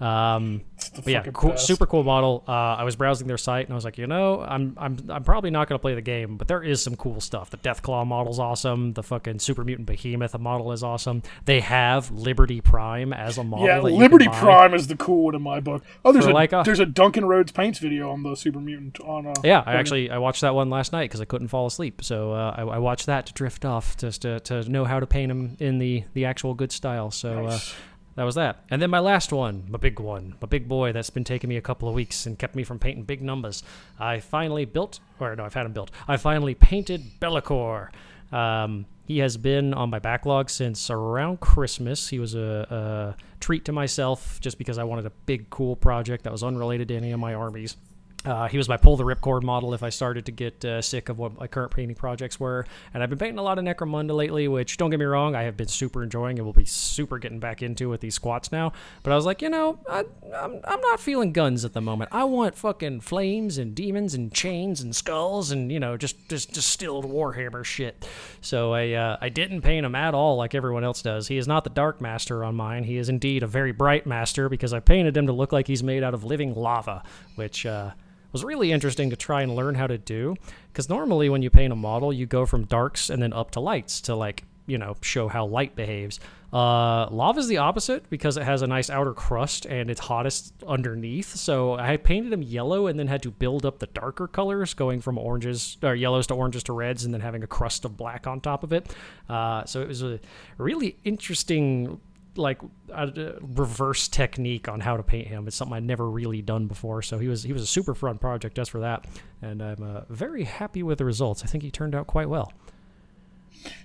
Um, 0.00 0.62
but 0.94 1.08
yeah, 1.08 1.22
cool, 1.32 1.56
super 1.56 1.84
cool 1.84 2.04
model. 2.04 2.44
Uh, 2.46 2.52
I 2.52 2.84
was 2.84 2.94
browsing 2.94 3.26
their 3.26 3.36
site 3.36 3.66
and 3.66 3.72
I 3.72 3.74
was 3.74 3.84
like, 3.84 3.98
you 3.98 4.06
know, 4.06 4.40
I'm 4.40 4.74
I'm 4.78 4.96
I'm 5.08 5.24
probably 5.24 5.50
not 5.50 5.68
gonna 5.68 5.80
play 5.80 5.94
the 5.94 6.00
game, 6.02 6.36
but 6.36 6.46
there 6.46 6.62
is 6.62 6.80
some 6.80 6.94
cool 6.94 7.20
stuff. 7.20 7.50
The 7.50 7.56
Deathclaw 7.56 8.06
model's 8.06 8.38
awesome. 8.38 8.92
The 8.92 9.02
fucking 9.02 9.40
Super 9.40 9.64
Mutant 9.64 9.86
Behemoth 9.88 10.38
model 10.38 10.70
is 10.70 10.84
awesome. 10.84 11.22
They 11.46 11.58
have 11.60 12.12
Liberty 12.12 12.60
Prime 12.60 13.12
as 13.12 13.38
a 13.38 13.44
model. 13.44 13.66
Yeah, 13.66 13.80
Liberty. 13.80 14.28
Prime 14.28 14.72
is 14.72 14.86
the 14.86 14.96
cool 14.96 15.24
one 15.24 15.34
in 15.34 15.42
my 15.42 15.58
book. 15.58 15.82
Oh, 16.04 16.12
there's 16.12 16.26
a 16.26 16.30
like 16.30 16.52
a- 16.52 16.62
there's 16.64 16.80
a 16.80 16.86
Duncan 16.86 17.24
Rhodes 17.24 17.50
paints 17.50 17.80
video 17.80 18.10
on 18.10 18.22
the 18.22 18.36
Super 18.36 18.60
Mutant 18.60 19.00
on. 19.00 19.26
Uh, 19.26 19.34
Yeah, 19.42 19.64
I 19.66 19.74
actually 19.74 20.10
I 20.10 20.18
watched 20.18 20.42
that 20.42 20.54
one 20.54 20.70
last 20.70 20.92
night 20.92 21.04
because 21.10 21.20
I 21.20 21.24
couldn't 21.24 21.48
fall 21.48 21.66
asleep. 21.66 22.04
So 22.04 22.32
uh, 22.32 22.54
I, 22.56 22.62
I 22.62 22.78
watched 22.78 23.06
that 23.06 23.26
to 23.26 23.32
drift 23.32 23.64
off, 23.64 23.96
just 23.96 24.22
to, 24.22 24.38
to 24.40 24.62
know 24.70 24.84
how 24.84 25.00
to 25.00 25.06
paint 25.08 25.32
him 25.32 25.56
in 25.58 25.78
the 25.78 26.04
the 26.14 26.24
actual 26.24 26.54
good 26.54 26.70
style. 26.70 27.10
So 27.10 27.46
uh, 27.46 27.50
Nice. 27.50 27.74
That 28.18 28.24
was 28.24 28.34
that. 28.34 28.64
And 28.68 28.82
then 28.82 28.90
my 28.90 28.98
last 28.98 29.32
one, 29.32 29.66
my 29.68 29.78
big 29.78 30.00
one, 30.00 30.34
my 30.42 30.48
big 30.48 30.66
boy 30.66 30.90
that's 30.90 31.08
been 31.08 31.22
taking 31.22 31.46
me 31.46 31.56
a 31.56 31.60
couple 31.60 31.88
of 31.88 31.94
weeks 31.94 32.26
and 32.26 32.36
kept 32.36 32.56
me 32.56 32.64
from 32.64 32.80
painting 32.80 33.04
big 33.04 33.22
numbers. 33.22 33.62
I 33.96 34.18
finally 34.18 34.64
built, 34.64 34.98
or 35.20 35.36
no, 35.36 35.44
I've 35.44 35.54
had 35.54 35.66
him 35.66 35.72
built. 35.72 35.92
I 36.08 36.16
finally 36.16 36.56
painted 36.56 37.20
Be'lakor. 37.20 37.90
Um, 38.32 38.86
he 39.06 39.18
has 39.18 39.36
been 39.36 39.72
on 39.72 39.90
my 39.90 40.00
backlog 40.00 40.50
since 40.50 40.90
around 40.90 41.38
Christmas. 41.38 42.08
He 42.08 42.18
was 42.18 42.34
a, 42.34 43.14
a 43.16 43.22
treat 43.38 43.64
to 43.66 43.72
myself 43.72 44.40
just 44.40 44.58
because 44.58 44.78
I 44.78 44.82
wanted 44.82 45.06
a 45.06 45.12
big, 45.26 45.48
cool 45.48 45.76
project 45.76 46.24
that 46.24 46.32
was 46.32 46.42
unrelated 46.42 46.88
to 46.88 46.96
any 46.96 47.12
of 47.12 47.20
my 47.20 47.34
armies. 47.34 47.76
Uh, 48.24 48.48
he 48.48 48.58
was 48.58 48.68
my 48.68 48.76
pull 48.76 48.96
the 48.96 49.04
ripcord 49.04 49.44
model 49.44 49.72
if 49.74 49.82
I 49.82 49.90
started 49.90 50.26
to 50.26 50.32
get 50.32 50.64
uh, 50.64 50.82
sick 50.82 51.08
of 51.08 51.18
what 51.18 51.38
my 51.38 51.46
current 51.46 51.70
painting 51.70 51.94
projects 51.94 52.40
were. 52.40 52.66
And 52.92 53.00
I've 53.00 53.08
been 53.08 53.18
painting 53.18 53.38
a 53.38 53.42
lot 53.42 53.58
of 53.58 53.64
Necromunda 53.64 54.14
lately, 54.14 54.48
which 54.48 54.76
don't 54.76 54.90
get 54.90 54.98
me 54.98 55.06
wrong, 55.06 55.36
I 55.36 55.42
have 55.42 55.56
been 55.56 55.68
super 55.68 56.02
enjoying 56.02 56.36
and 56.38 56.44
will 56.44 56.52
be 56.52 56.64
super 56.64 57.18
getting 57.18 57.38
back 57.38 57.62
into 57.62 57.88
with 57.88 58.00
these 58.00 58.16
squats 58.16 58.50
now. 58.50 58.72
But 59.04 59.12
I 59.12 59.16
was 59.16 59.24
like, 59.24 59.40
you 59.40 59.48
know, 59.48 59.78
I, 59.88 60.04
I'm, 60.34 60.60
I'm 60.64 60.80
not 60.80 60.98
feeling 60.98 61.32
guns 61.32 61.64
at 61.64 61.74
the 61.74 61.80
moment. 61.80 62.10
I 62.12 62.24
want 62.24 62.56
fucking 62.56 63.00
flames 63.00 63.56
and 63.56 63.72
demons 63.74 64.14
and 64.14 64.34
chains 64.34 64.80
and 64.80 64.94
skulls 64.94 65.52
and, 65.52 65.70
you 65.70 65.78
know, 65.78 65.96
just, 65.96 66.28
just 66.28 66.52
distilled 66.52 67.04
Warhammer 67.04 67.64
shit. 67.64 68.06
So 68.40 68.74
I, 68.74 68.92
uh, 68.92 69.16
I 69.20 69.28
didn't 69.28 69.62
paint 69.62 69.86
him 69.86 69.94
at 69.94 70.12
all 70.12 70.36
like 70.36 70.56
everyone 70.56 70.82
else 70.82 71.02
does. 71.02 71.28
He 71.28 71.38
is 71.38 71.46
not 71.46 71.62
the 71.62 71.70
Dark 71.70 72.00
Master 72.00 72.42
on 72.42 72.56
mine. 72.56 72.82
He 72.82 72.98
is 72.98 73.08
indeed 73.08 73.44
a 73.44 73.46
very 73.46 73.70
bright 73.70 74.06
master 74.06 74.48
because 74.48 74.72
I 74.72 74.80
painted 74.80 75.16
him 75.16 75.28
to 75.28 75.32
look 75.32 75.52
like 75.52 75.68
he's 75.68 75.84
made 75.84 76.02
out 76.02 76.14
of 76.14 76.24
living 76.24 76.54
lava, 76.54 77.04
which, 77.38 77.64
uh, 77.64 77.92
was 78.32 78.44
really 78.44 78.72
interesting 78.72 79.10
to 79.10 79.16
try 79.16 79.42
and 79.42 79.54
learn 79.54 79.74
how 79.74 79.86
to 79.86 79.98
do. 79.98 80.36
Because 80.72 80.88
normally 80.88 81.28
when 81.28 81.42
you 81.42 81.50
paint 81.50 81.72
a 81.72 81.76
model 81.76 82.12
you 82.12 82.26
go 82.26 82.46
from 82.46 82.64
darks 82.64 83.10
and 83.10 83.22
then 83.22 83.32
up 83.32 83.50
to 83.52 83.60
lights 83.60 84.00
to 84.02 84.14
like 84.14 84.44
you 84.66 84.76
know 84.76 84.96
show 85.00 85.28
how 85.28 85.46
light 85.46 85.74
behaves. 85.74 86.20
Uh 86.52 87.08
lava 87.10 87.40
is 87.40 87.48
the 87.48 87.58
opposite 87.58 88.08
because 88.10 88.36
it 88.36 88.42
has 88.42 88.62
a 88.62 88.66
nice 88.66 88.88
outer 88.90 89.12
crust 89.12 89.66
and 89.66 89.90
it's 89.90 90.00
hottest 90.00 90.52
underneath. 90.66 91.34
So 91.36 91.74
i 91.74 91.96
painted 91.96 92.32
him 92.32 92.42
yellow 92.42 92.86
and 92.86 92.98
then 92.98 93.06
had 93.06 93.22
to 93.22 93.30
build 93.30 93.64
up 93.64 93.78
the 93.78 93.86
darker 93.86 94.28
colors 94.28 94.74
going 94.74 95.00
from 95.00 95.18
oranges 95.18 95.78
or 95.82 95.94
yellows 95.94 96.26
to 96.28 96.34
oranges 96.34 96.62
to 96.64 96.72
reds 96.74 97.04
and 97.04 97.14
then 97.14 97.22
having 97.22 97.42
a 97.42 97.46
crust 97.46 97.84
of 97.84 97.96
black 97.96 98.26
on 98.26 98.40
top 98.40 98.62
of 98.62 98.72
it. 98.72 98.94
Uh, 99.28 99.64
so 99.64 99.80
it 99.80 99.88
was 99.88 100.02
a 100.02 100.20
really 100.58 100.98
interesting 101.04 102.00
like 102.38 102.60
a 102.92 103.34
reverse 103.40 104.08
technique 104.08 104.68
on 104.68 104.80
how 104.80 104.96
to 104.96 105.02
paint 105.02 105.28
him. 105.28 105.46
It's 105.46 105.56
something 105.56 105.76
I'd 105.76 105.84
never 105.84 106.08
really 106.08 106.40
done 106.40 106.66
before. 106.66 107.02
So 107.02 107.18
he 107.18 107.28
was 107.28 107.42
he 107.42 107.52
was 107.52 107.62
a 107.62 107.66
super 107.66 107.94
fun 107.94 108.18
project 108.18 108.56
just 108.56 108.70
for 108.70 108.80
that, 108.80 109.06
and 109.42 109.62
I'm 109.62 109.82
uh, 109.82 110.00
very 110.08 110.44
happy 110.44 110.82
with 110.82 110.98
the 110.98 111.04
results. 111.04 111.42
I 111.42 111.46
think 111.46 111.62
he 111.62 111.70
turned 111.70 111.94
out 111.94 112.06
quite 112.06 112.28
well. 112.28 112.52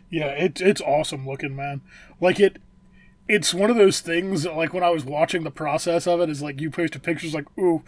Yeah, 0.09 0.27
it's 0.27 0.61
it's 0.61 0.81
awesome 0.81 1.25
looking, 1.27 1.55
man. 1.55 1.81
Like 2.21 2.39
it, 2.39 2.59
it's 3.27 3.53
one 3.53 3.69
of 3.69 3.75
those 3.75 3.99
things. 3.99 4.45
Like 4.45 4.73
when 4.73 4.83
I 4.83 4.89
was 4.89 5.03
watching 5.03 5.43
the 5.43 5.51
process 5.51 6.05
of 6.05 6.21
it, 6.21 6.29
is 6.29 6.41
like 6.41 6.61
you 6.61 6.69
posted 6.69 7.03
pictures, 7.03 7.33
like 7.33 7.45
ooh, 7.57 7.83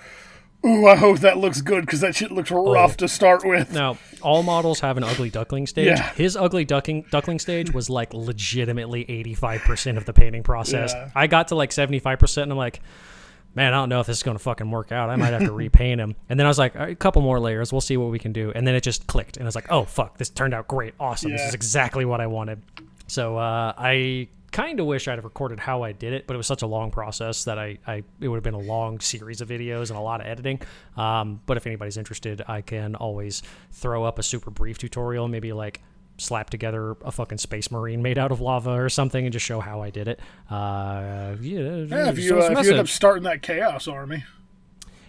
ooh, 0.65 0.87
I 0.87 0.95
hope 0.95 1.19
that 1.19 1.37
looks 1.37 1.61
good 1.61 1.85
because 1.85 2.01
that 2.01 2.15
shit 2.15 2.31
looks 2.31 2.51
rough 2.51 2.97
to 2.97 3.07
start 3.07 3.45
with. 3.45 3.71
Now, 3.71 3.97
all 4.21 4.43
models 4.43 4.79
have 4.79 4.97
an 4.97 5.03
ugly 5.03 5.29
duckling 5.29 5.67
stage. 5.67 5.87
Yeah. 5.87 6.09
His 6.13 6.35
ugly 6.35 6.65
duckling 6.65 7.05
duckling 7.11 7.39
stage 7.39 7.73
was 7.73 7.89
like 7.89 8.13
legitimately 8.13 9.05
85% 9.05 9.97
of 9.97 10.05
the 10.05 10.13
painting 10.13 10.43
process. 10.43 10.93
Yeah. 10.93 11.11
I 11.15 11.27
got 11.27 11.49
to 11.49 11.55
like 11.55 11.69
75% 11.69 12.43
and 12.43 12.51
I'm 12.51 12.57
like, 12.57 12.81
man, 13.53 13.73
I 13.73 13.77
don't 13.77 13.89
know 13.89 14.01
if 14.01 14.07
this 14.07 14.17
is 14.17 14.23
going 14.23 14.37
to 14.37 14.43
fucking 14.43 14.69
work 14.69 14.91
out. 14.91 15.09
I 15.09 15.15
might 15.15 15.33
have 15.33 15.43
to 15.43 15.51
repaint 15.53 16.01
him. 16.01 16.15
And 16.29 16.39
then 16.39 16.45
I 16.45 16.49
was 16.49 16.59
like, 16.59 16.75
right, 16.75 16.89
a 16.89 16.95
couple 16.95 17.21
more 17.21 17.39
layers. 17.39 17.71
We'll 17.71 17.81
see 17.81 17.97
what 17.97 18.11
we 18.11 18.19
can 18.19 18.33
do. 18.33 18.51
And 18.53 18.67
then 18.67 18.75
it 18.75 18.81
just 18.81 19.07
clicked. 19.07 19.37
And 19.37 19.45
I 19.45 19.47
was 19.47 19.55
like, 19.55 19.71
oh, 19.71 19.83
fuck, 19.83 20.17
this 20.17 20.29
turned 20.29 20.53
out 20.53 20.67
great. 20.67 20.93
Awesome. 20.99 21.31
This 21.31 21.41
is 21.41 21.53
exactly 21.53 22.05
what 22.05 22.19
I 22.19 22.27
wanted. 22.27 22.61
So 23.07 23.37
uh, 23.37 23.73
I 23.77 24.27
kind 24.55 24.79
of 24.79 24.85
wish 24.85 25.09
I'd 25.09 25.15
have 25.15 25.25
recorded 25.25 25.59
how 25.59 25.83
I 25.83 25.91
did 25.91 26.13
it, 26.13 26.27
but 26.27 26.33
it 26.33 26.37
was 26.37 26.47
such 26.47 26.61
a 26.61 26.67
long 26.67 26.89
process 26.89 27.43
that 27.43 27.59
I, 27.59 27.77
I 27.85 28.03
it 28.21 28.29
would 28.29 28.37
have 28.37 28.43
been 28.43 28.53
a 28.53 28.57
long 28.57 29.01
series 29.01 29.41
of 29.41 29.49
videos 29.49 29.89
and 29.89 29.99
a 29.99 30.01
lot 30.01 30.21
of 30.21 30.27
editing. 30.27 30.61
Um, 30.95 31.41
but 31.45 31.57
if 31.57 31.67
anybody's 31.67 31.97
interested, 31.97 32.41
I 32.47 32.61
can 32.61 32.95
always 32.95 33.43
throw 33.71 34.05
up 34.05 34.17
a 34.17 34.23
super 34.23 34.51
brief 34.51 34.77
tutorial, 34.77 35.27
maybe 35.27 35.51
like 35.51 35.81
slap 36.17 36.49
together 36.49 36.95
a 37.03 37.11
fucking 37.11 37.37
space 37.37 37.69
marine 37.69 38.01
made 38.01 38.17
out 38.17 38.31
of 38.31 38.39
lava 38.39 38.71
or 38.71 38.87
something 38.87 39.25
and 39.25 39.33
just 39.33 39.45
show 39.45 39.59
how 39.59 39.81
I 39.81 39.89
did 39.89 40.07
it. 40.07 40.21
Uh, 40.49 41.35
yeah, 41.41 41.59
Yeah, 41.59 42.09
if 42.09 42.17
you 42.17 42.39
uh, 42.41 42.49
if 42.51 42.65
you 42.65 42.71
end 42.71 42.79
up 42.79 42.87
starting 42.87 43.23
that 43.23 43.41
chaos 43.41 43.89
army, 43.89 44.23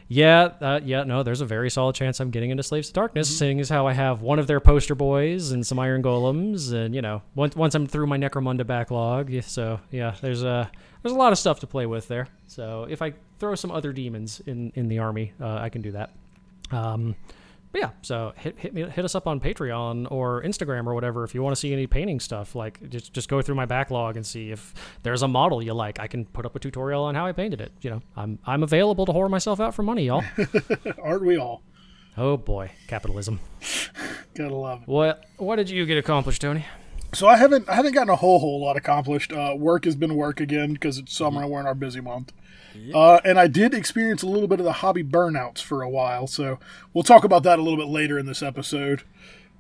Yeah, 0.09 0.51
uh, 0.61 0.81
yeah, 0.85 1.03
no, 1.03 1.23
there's 1.25 1.41
a 1.41 1.45
very 1.47 1.69
solid 1.69 1.97
chance 1.97 2.21
I'm 2.21 2.31
getting 2.31 2.51
into 2.51 2.63
Slaves 2.63 2.89
of 2.89 2.95
Darkness, 2.95 3.29
Mm-hmm. 3.29 3.39
seeing 3.39 3.61
as 3.61 3.69
how 3.69 3.87
I 3.89 3.93
have 3.93 4.21
one 4.23 4.39
of 4.39 4.47
their 4.47 4.61
poster 4.61 4.95
boys 4.95 5.51
and 5.51 5.67
some 5.67 5.79
Iron 5.81 6.01
Golems, 6.03 6.73
and 6.73 6.95
you 6.95 7.03
know, 7.03 7.23
once 7.35 7.57
once 7.57 7.75
I'm 7.75 7.87
through 7.89 8.07
my 8.07 8.17
Necromunda 8.17 8.65
backlog, 8.67 9.33
so 9.43 9.81
yeah, 9.91 10.15
there's 10.21 10.45
a 10.45 10.71
there's 11.03 11.13
a 11.15 11.19
lot 11.19 11.33
of 11.33 11.39
stuff 11.39 11.59
to 11.61 11.67
play 11.67 11.87
with 11.87 12.07
there. 12.07 12.29
So 12.47 12.87
if 12.89 13.03
I 13.03 13.15
throw 13.41 13.57
some 13.57 13.73
other 13.73 13.93
demons 13.93 14.41
in 14.47 14.71
in 14.77 14.87
the 14.89 15.01
army, 15.01 15.33
uh, 15.41 15.57
I 15.57 15.71
can 15.71 15.83
do 15.83 15.91
that. 15.93 16.13
Um, 16.71 17.17
but 17.73 17.81
yeah, 17.81 17.91
so 18.03 18.33
hit 18.37 18.59
hit 18.59 18.75
me 18.75 18.89
hit 18.89 19.05
us 19.05 19.15
up 19.15 19.27
on 19.27 19.41
Patreon 19.41 20.11
or 20.11 20.43
Instagram 20.43 20.87
or 20.87 20.95
whatever 20.95 21.25
if 21.25 21.35
you 21.35 21.43
want 21.43 21.55
to 21.55 21.61
see 21.61 21.73
any 21.73 21.87
painting 21.87 22.21
stuff. 22.21 22.55
Like 22.55 22.89
just 22.89 23.13
just 23.13 23.29
go 23.29 23.43
through 23.43 23.57
my 23.57 23.67
backlog 23.67 24.17
and 24.17 24.27
see 24.27 24.51
if 24.51 24.75
there's 25.03 25.23
a 25.23 25.29
model 25.29 25.63
you 25.63 25.75
like. 25.75 26.01
I 26.01 26.07
can 26.07 26.25
put 26.25 26.47
up 26.47 26.57
a 26.57 26.59
tutorial 26.59 27.05
on 27.05 27.15
how 27.15 27.27
I 27.27 27.33
painted 27.33 27.61
it. 27.61 27.73
You 27.83 27.91
know, 27.91 28.03
I'm 28.17 28.39
I'm 28.47 28.63
available 28.63 29.07
to 29.07 29.13
whore 29.13 29.31
myself 29.31 29.61
out 29.61 29.75
for 29.75 29.83
money, 29.83 30.07
y'all. 30.07 30.25
aren't 31.03 31.25
we 31.25 31.37
all? 31.37 31.63
oh 32.17 32.37
boy, 32.37 32.71
capitalism. 32.89 33.41
Gotta 34.35 34.55
love 34.55 34.83
it. 34.83 34.89
What 34.89 35.25
what 35.37 35.57
did 35.57 35.71
you 35.71 35.85
get 35.87 35.99
accomplished, 35.99 36.43
Tony? 36.43 36.65
So 37.15 37.29
I 37.29 37.37
haven't 37.37 37.69
I 37.69 37.75
haven't 37.75 37.93
gotten 37.93 38.11
a 38.11 38.17
whole 38.17 38.39
whole 38.39 38.61
lot 38.61 38.77
accomplished. 38.77 39.33
Uh, 39.33 39.55
work 39.57 39.85
has 39.85 39.97
been 39.97 40.17
work 40.17 40.41
again 40.41 40.73
because 40.73 40.99
it's 40.99 41.17
summer 41.17 41.43
and 41.43 41.51
we're 41.51 41.61
in 41.61 41.67
our 41.67 41.75
busy 41.75 42.01
month. 42.01 42.33
Uh, 42.95 43.21
and 43.25 43.39
I 43.39 43.47
did 43.47 43.75
experience 43.75 44.23
a 44.23 44.27
little 44.27 44.49
bit 44.49 44.59
of 44.61 44.65
the 44.65 44.73
hobby 44.73 45.05
burnouts 45.05 45.61
for 45.61 45.83
a 45.83 45.89
while, 45.89 46.27
so 46.27 46.59
we'll 46.93 47.05
talk 47.05 47.25
about 47.25 47.43
that 47.45 47.59
a 47.59 47.63
little 47.63 47.79
bit 47.79 47.89
later 47.89 48.19
in 48.19 48.27
this 48.27 48.43
episode. 48.43 49.03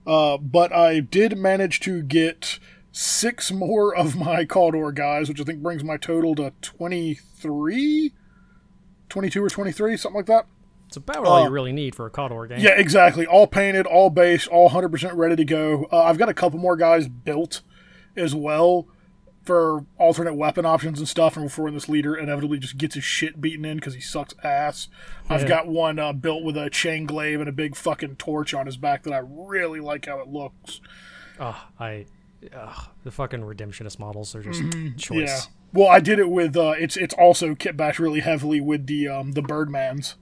Uh, 0.07 0.37
but 0.39 0.73
I 0.73 1.01
did 1.01 1.37
manage 1.37 1.81
to 1.81 2.03
get 2.03 2.59
six 2.93 3.51
more 3.53 3.95
of 3.95 4.17
my 4.17 4.45
Cawdor 4.45 4.93
guys, 4.93 5.29
which 5.29 5.41
I 5.41 5.45
think 5.45 5.63
brings 5.63 5.83
my 5.83 5.97
total 5.97 6.35
to 6.37 6.53
23? 6.63 8.13
22 9.09 9.45
or 9.45 9.49
23, 9.49 9.97
something 9.97 10.17
like 10.17 10.27
that. 10.27 10.47
It's 10.89 10.97
about 10.97 11.25
all 11.25 11.37
Uh, 11.39 11.45
you 11.45 11.51
really 11.51 11.73
need 11.73 11.95
for 11.95 12.07
a 12.07 12.11
Cawdor 12.11 12.47
game. 12.47 12.61
Yeah, 12.61 12.79
exactly. 12.79 13.27
All 13.27 13.47
painted, 13.47 13.87
all 13.87 14.11
base, 14.11 14.47
all 14.47 14.71
100% 14.71 15.17
ready 15.17 15.37
to 15.37 15.45
go. 15.45 15.87
Uh, 15.91 16.05
I've 16.05 16.19
got 16.19 16.29
a 16.29 16.35
couple 16.35 16.59
more 16.59 16.77
guys 16.77 17.09
built 17.09 17.63
as 18.17 18.35
well 18.35 18.87
for 19.47 19.87
alternate 19.97 20.35
weapon 20.35 20.67
options 20.67 20.99
and 20.99 21.09
stuff, 21.09 21.37
and 21.37 21.47
before 21.47 21.71
this 21.71 21.89
leader 21.89 22.17
inevitably 22.17 22.59
just 22.59 22.77
gets 22.77 22.97
his 22.97 23.05
shit 23.05 23.41
beaten 23.41 23.65
in 23.65 23.77
because 23.77 23.95
he 23.95 24.01
sucks 24.01 24.35
ass. 24.43 24.89
I've 25.31 25.47
got 25.47 25.69
one 25.69 25.99
uh, 25.99 26.13
built 26.13 26.43
with 26.45 26.57
a 26.57 26.69
chain 26.69 27.07
glaive 27.07 27.41
and 27.41 27.49
a 27.49 27.53
big 27.53 27.77
fucking 27.77 28.17
torch 28.17 28.53
on 28.53 28.67
his 28.67 28.77
back 28.77 29.05
that 29.05 29.13
I 29.13 29.23
really 29.25 29.81
like 29.81 30.07
how 30.07 30.19
it 30.21 30.29
looks. 30.29 30.81
Oh, 31.41 31.65
I. 31.81 32.07
Ugh, 32.55 32.89
the 33.03 33.11
fucking 33.11 33.41
redemptionist 33.41 33.99
models 33.99 34.35
are 34.35 34.43
just 34.43 34.63
Yeah. 34.63 34.91
choice. 34.97 35.49
Well, 35.73 35.89
I 35.89 36.01
did 36.01 36.19
it 36.19 36.29
with 36.31 36.57
uh, 36.57 36.75
it's 36.79 36.97
it's 36.97 37.15
also 37.15 37.55
kit 37.55 37.77
bashed 37.77 37.99
really 37.99 38.21
heavily 38.21 38.61
with 38.61 38.87
the 38.87 39.09
um 39.09 39.33
the 39.33 39.43
Birdmans. 39.43 40.15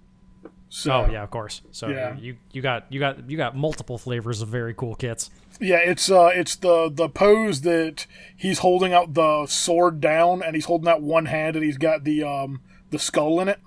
So 0.68 0.92
Oh 0.92 1.10
yeah, 1.10 1.22
of 1.22 1.30
course. 1.30 1.62
So 1.70 1.88
Yeah. 1.88 2.16
you 2.16 2.36
you 2.52 2.62
got 2.62 2.86
you 2.90 2.98
got 3.00 3.28
you 3.28 3.36
got 3.36 3.56
multiple 3.56 3.98
flavors 3.98 4.42
of 4.42 4.48
very 4.48 4.74
cool 4.74 4.94
kits. 4.94 5.30
Yeah, 5.60 5.76
it's 5.78 6.10
uh, 6.10 6.30
it's 6.34 6.56
the 6.56 6.90
the 6.92 7.08
pose 7.08 7.60
that 7.62 8.06
he's 8.36 8.58
holding 8.58 8.92
out 8.92 9.14
the 9.14 9.46
sword 9.46 10.00
down, 10.00 10.42
and 10.42 10.54
he's 10.54 10.64
holding 10.66 10.88
out 10.88 11.00
one 11.02 11.26
hand, 11.26 11.56
and 11.56 11.64
he's 11.64 11.78
got 11.78 12.04
the 12.04 12.22
um 12.24 12.60
the 12.90 12.98
skull 12.98 13.40
in 13.40 13.48
it. 13.48 13.60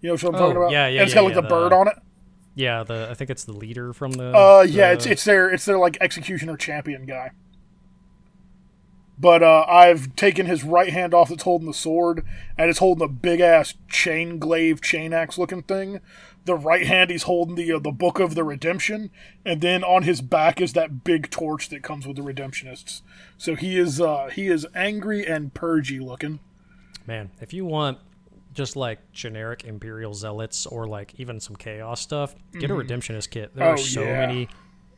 You 0.00 0.08
know 0.08 0.14
what 0.14 0.22
I'm 0.24 0.34
Oh, 0.34 0.38
talking 0.38 0.56
about? 0.56 0.70
yeah, 0.72 0.86
yeah, 0.88 1.00
And 1.00 1.06
it's 1.06 1.10
yeah, 1.14 1.20
got 1.22 1.24
like 1.24 1.34
yeah, 1.36 1.40
the 1.42 1.48
bird 1.48 1.72
on 1.72 1.88
it. 1.88 1.94
Yeah, 2.54 2.82
the 2.82 3.08
I 3.10 3.14
think 3.14 3.30
it's 3.30 3.44
the 3.44 3.52
leader 3.52 3.92
from 3.92 4.12
the. 4.12 4.36
Uh, 4.36 4.60
yeah, 4.68 4.88
the- 4.88 4.92
it's 4.94 5.06
it's 5.06 5.24
their 5.24 5.48
it's 5.50 5.64
their 5.64 5.78
like 5.78 5.96
executioner 6.00 6.56
champion 6.56 7.06
guy. 7.06 7.30
But 9.18 9.42
uh, 9.42 9.64
I've 9.68 10.16
taken 10.16 10.46
his 10.46 10.64
right 10.64 10.92
hand 10.92 11.14
off 11.14 11.28
that's 11.28 11.44
holding 11.44 11.68
the 11.68 11.74
sword, 11.74 12.24
and 12.58 12.68
it's 12.68 12.80
holding 12.80 13.04
a 13.04 13.08
big 13.08 13.40
ass 13.40 13.74
chain 13.88 14.38
glaive 14.38 14.80
chain 14.82 15.12
axe 15.12 15.38
looking 15.38 15.62
thing 15.62 16.00
the 16.44 16.54
right 16.56 16.86
hand 16.86 17.10
he's 17.10 17.22
holding 17.24 17.54
the 17.54 17.72
uh, 17.72 17.78
the 17.78 17.92
book 17.92 18.18
of 18.18 18.34
the 18.34 18.44
redemption, 18.44 19.10
and 19.44 19.60
then 19.60 19.84
on 19.84 20.02
his 20.02 20.20
back 20.20 20.60
is 20.60 20.72
that 20.72 21.04
big 21.04 21.30
torch 21.30 21.68
that 21.68 21.82
comes 21.82 22.06
with 22.06 22.16
the 22.16 22.22
redemptionists. 22.22 23.02
So 23.38 23.54
he 23.54 23.78
is 23.78 24.00
uh, 24.00 24.28
he 24.32 24.48
is 24.48 24.66
angry 24.74 25.26
and 25.26 25.54
purgy 25.54 26.00
looking. 26.00 26.40
Man, 27.06 27.30
if 27.40 27.52
you 27.52 27.64
want 27.64 27.98
just 28.54 28.76
like 28.76 28.98
generic 29.12 29.64
Imperial 29.64 30.12
Zealots 30.14 30.66
or 30.66 30.86
like 30.86 31.14
even 31.18 31.40
some 31.40 31.56
Chaos 31.56 32.00
stuff, 32.00 32.34
get 32.58 32.70
a 32.70 32.74
Redemptionist 32.74 33.30
kit. 33.30 33.54
There 33.54 33.66
Oh, 33.66 33.72
are 33.72 33.76
so 33.78 34.02
yeah. 34.02 34.26
many 34.26 34.48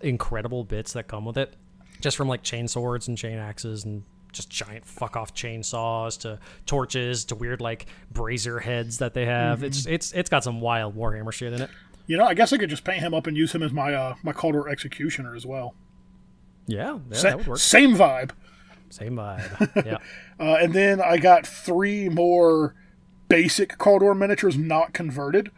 incredible 0.01 0.65
bits 0.65 0.93
that 0.95 1.07
come 1.07 1.25
with 1.25 1.39
it, 1.39 1.55
just 2.01 2.17
from 2.17 2.29
like 2.29 2.43
chain 2.43 2.69
swords 2.69 3.07
and 3.09 3.17
chain 3.17 3.39
axes 3.39 3.85
and 3.85 4.03
just 4.35 4.51
giant 4.51 4.85
fuck 4.85 5.17
off 5.17 5.35
chainsaws 5.35 6.19
to 6.21 6.39
torches 6.67 7.25
to 7.27 7.35
weird 7.35 7.61
like 7.61 7.87
brazier 8.13 8.59
heads 8.59 8.99
that 8.99 9.15
they 9.15 9.25
have. 9.25 9.63
It's 9.63 9.87
it's 9.87 10.13
it's 10.13 10.29
got 10.29 10.45
some 10.45 10.61
wild 10.61 10.97
Warhammer 10.97 11.33
shit 11.33 11.53
in 11.53 11.63
it. 11.63 11.71
You 12.07 12.19
know, 12.19 12.27
I 12.27 12.35
guess 12.35 12.53
I 12.53 12.59
could 12.59 12.69
just 12.69 12.85
paint 12.85 13.01
him 13.01 13.15
up 13.15 13.27
and 13.27 13.37
use 13.37 13.55
him 13.55 13.63
as 13.63 13.73
my 13.73 13.95
uh, 13.95 14.17
my 14.23 14.33
Cawdor 14.33 14.69
executioner 14.69 15.35
as 15.35 15.47
well. 15.47 15.75
Yeah, 16.67 16.99
yeah 17.11 17.17
Sa- 17.17 17.29
that 17.31 17.39
would 17.39 17.47
work. 17.47 17.59
Same 17.59 17.95
vibe. 17.95 18.33
Same 18.91 19.17
vibe. 19.17 19.87
yeah. 19.87 19.99
Uh, 20.39 20.57
and 20.61 20.73
then 20.73 21.01
I 21.01 21.17
got 21.17 21.47
three 21.47 22.09
more 22.09 22.75
basic 23.29 23.79
Cawdor 23.79 24.15
miniatures 24.15 24.57
not 24.57 24.93
converted, 24.93 25.51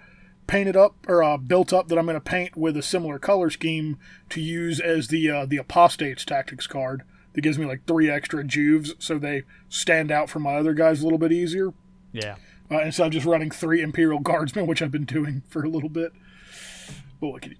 painted 0.46 0.76
up 0.76 0.94
or 1.08 1.22
uh, 1.22 1.36
built 1.36 1.72
up 1.72 1.88
that 1.88 1.98
I'm 1.98 2.06
going 2.06 2.16
to 2.16 2.20
paint 2.20 2.56
with 2.56 2.76
a 2.76 2.82
similar 2.82 3.18
color 3.18 3.50
scheme 3.50 3.98
to 4.30 4.40
use 4.40 4.80
as 4.80 5.08
the 5.08 5.30
uh, 5.30 5.46
the 5.46 5.56
Apostates 5.56 6.24
Tactics 6.24 6.66
card. 6.66 7.02
That 7.36 7.42
gives 7.42 7.58
me 7.58 7.66
like 7.66 7.86
three 7.86 8.10
extra 8.10 8.42
juves, 8.42 8.94
so 8.98 9.18
they 9.18 9.42
stand 9.68 10.10
out 10.10 10.30
from 10.30 10.42
my 10.42 10.56
other 10.56 10.72
guys 10.72 11.02
a 11.02 11.04
little 11.04 11.18
bit 11.18 11.32
easier. 11.32 11.74
Yeah. 12.12 12.36
Uh, 12.70 12.80
instead 12.80 13.08
of 13.08 13.12
just 13.12 13.26
running 13.26 13.50
three 13.50 13.82
Imperial 13.82 14.18
Guardsmen, 14.18 14.66
which 14.66 14.80
I've 14.80 14.90
been 14.90 15.04
doing 15.04 15.42
for 15.46 15.62
a 15.62 15.68
little 15.68 15.90
bit. 15.90 16.12
But 17.20 17.28
what 17.28 17.42
can 17.42 17.52
you 17.52 17.58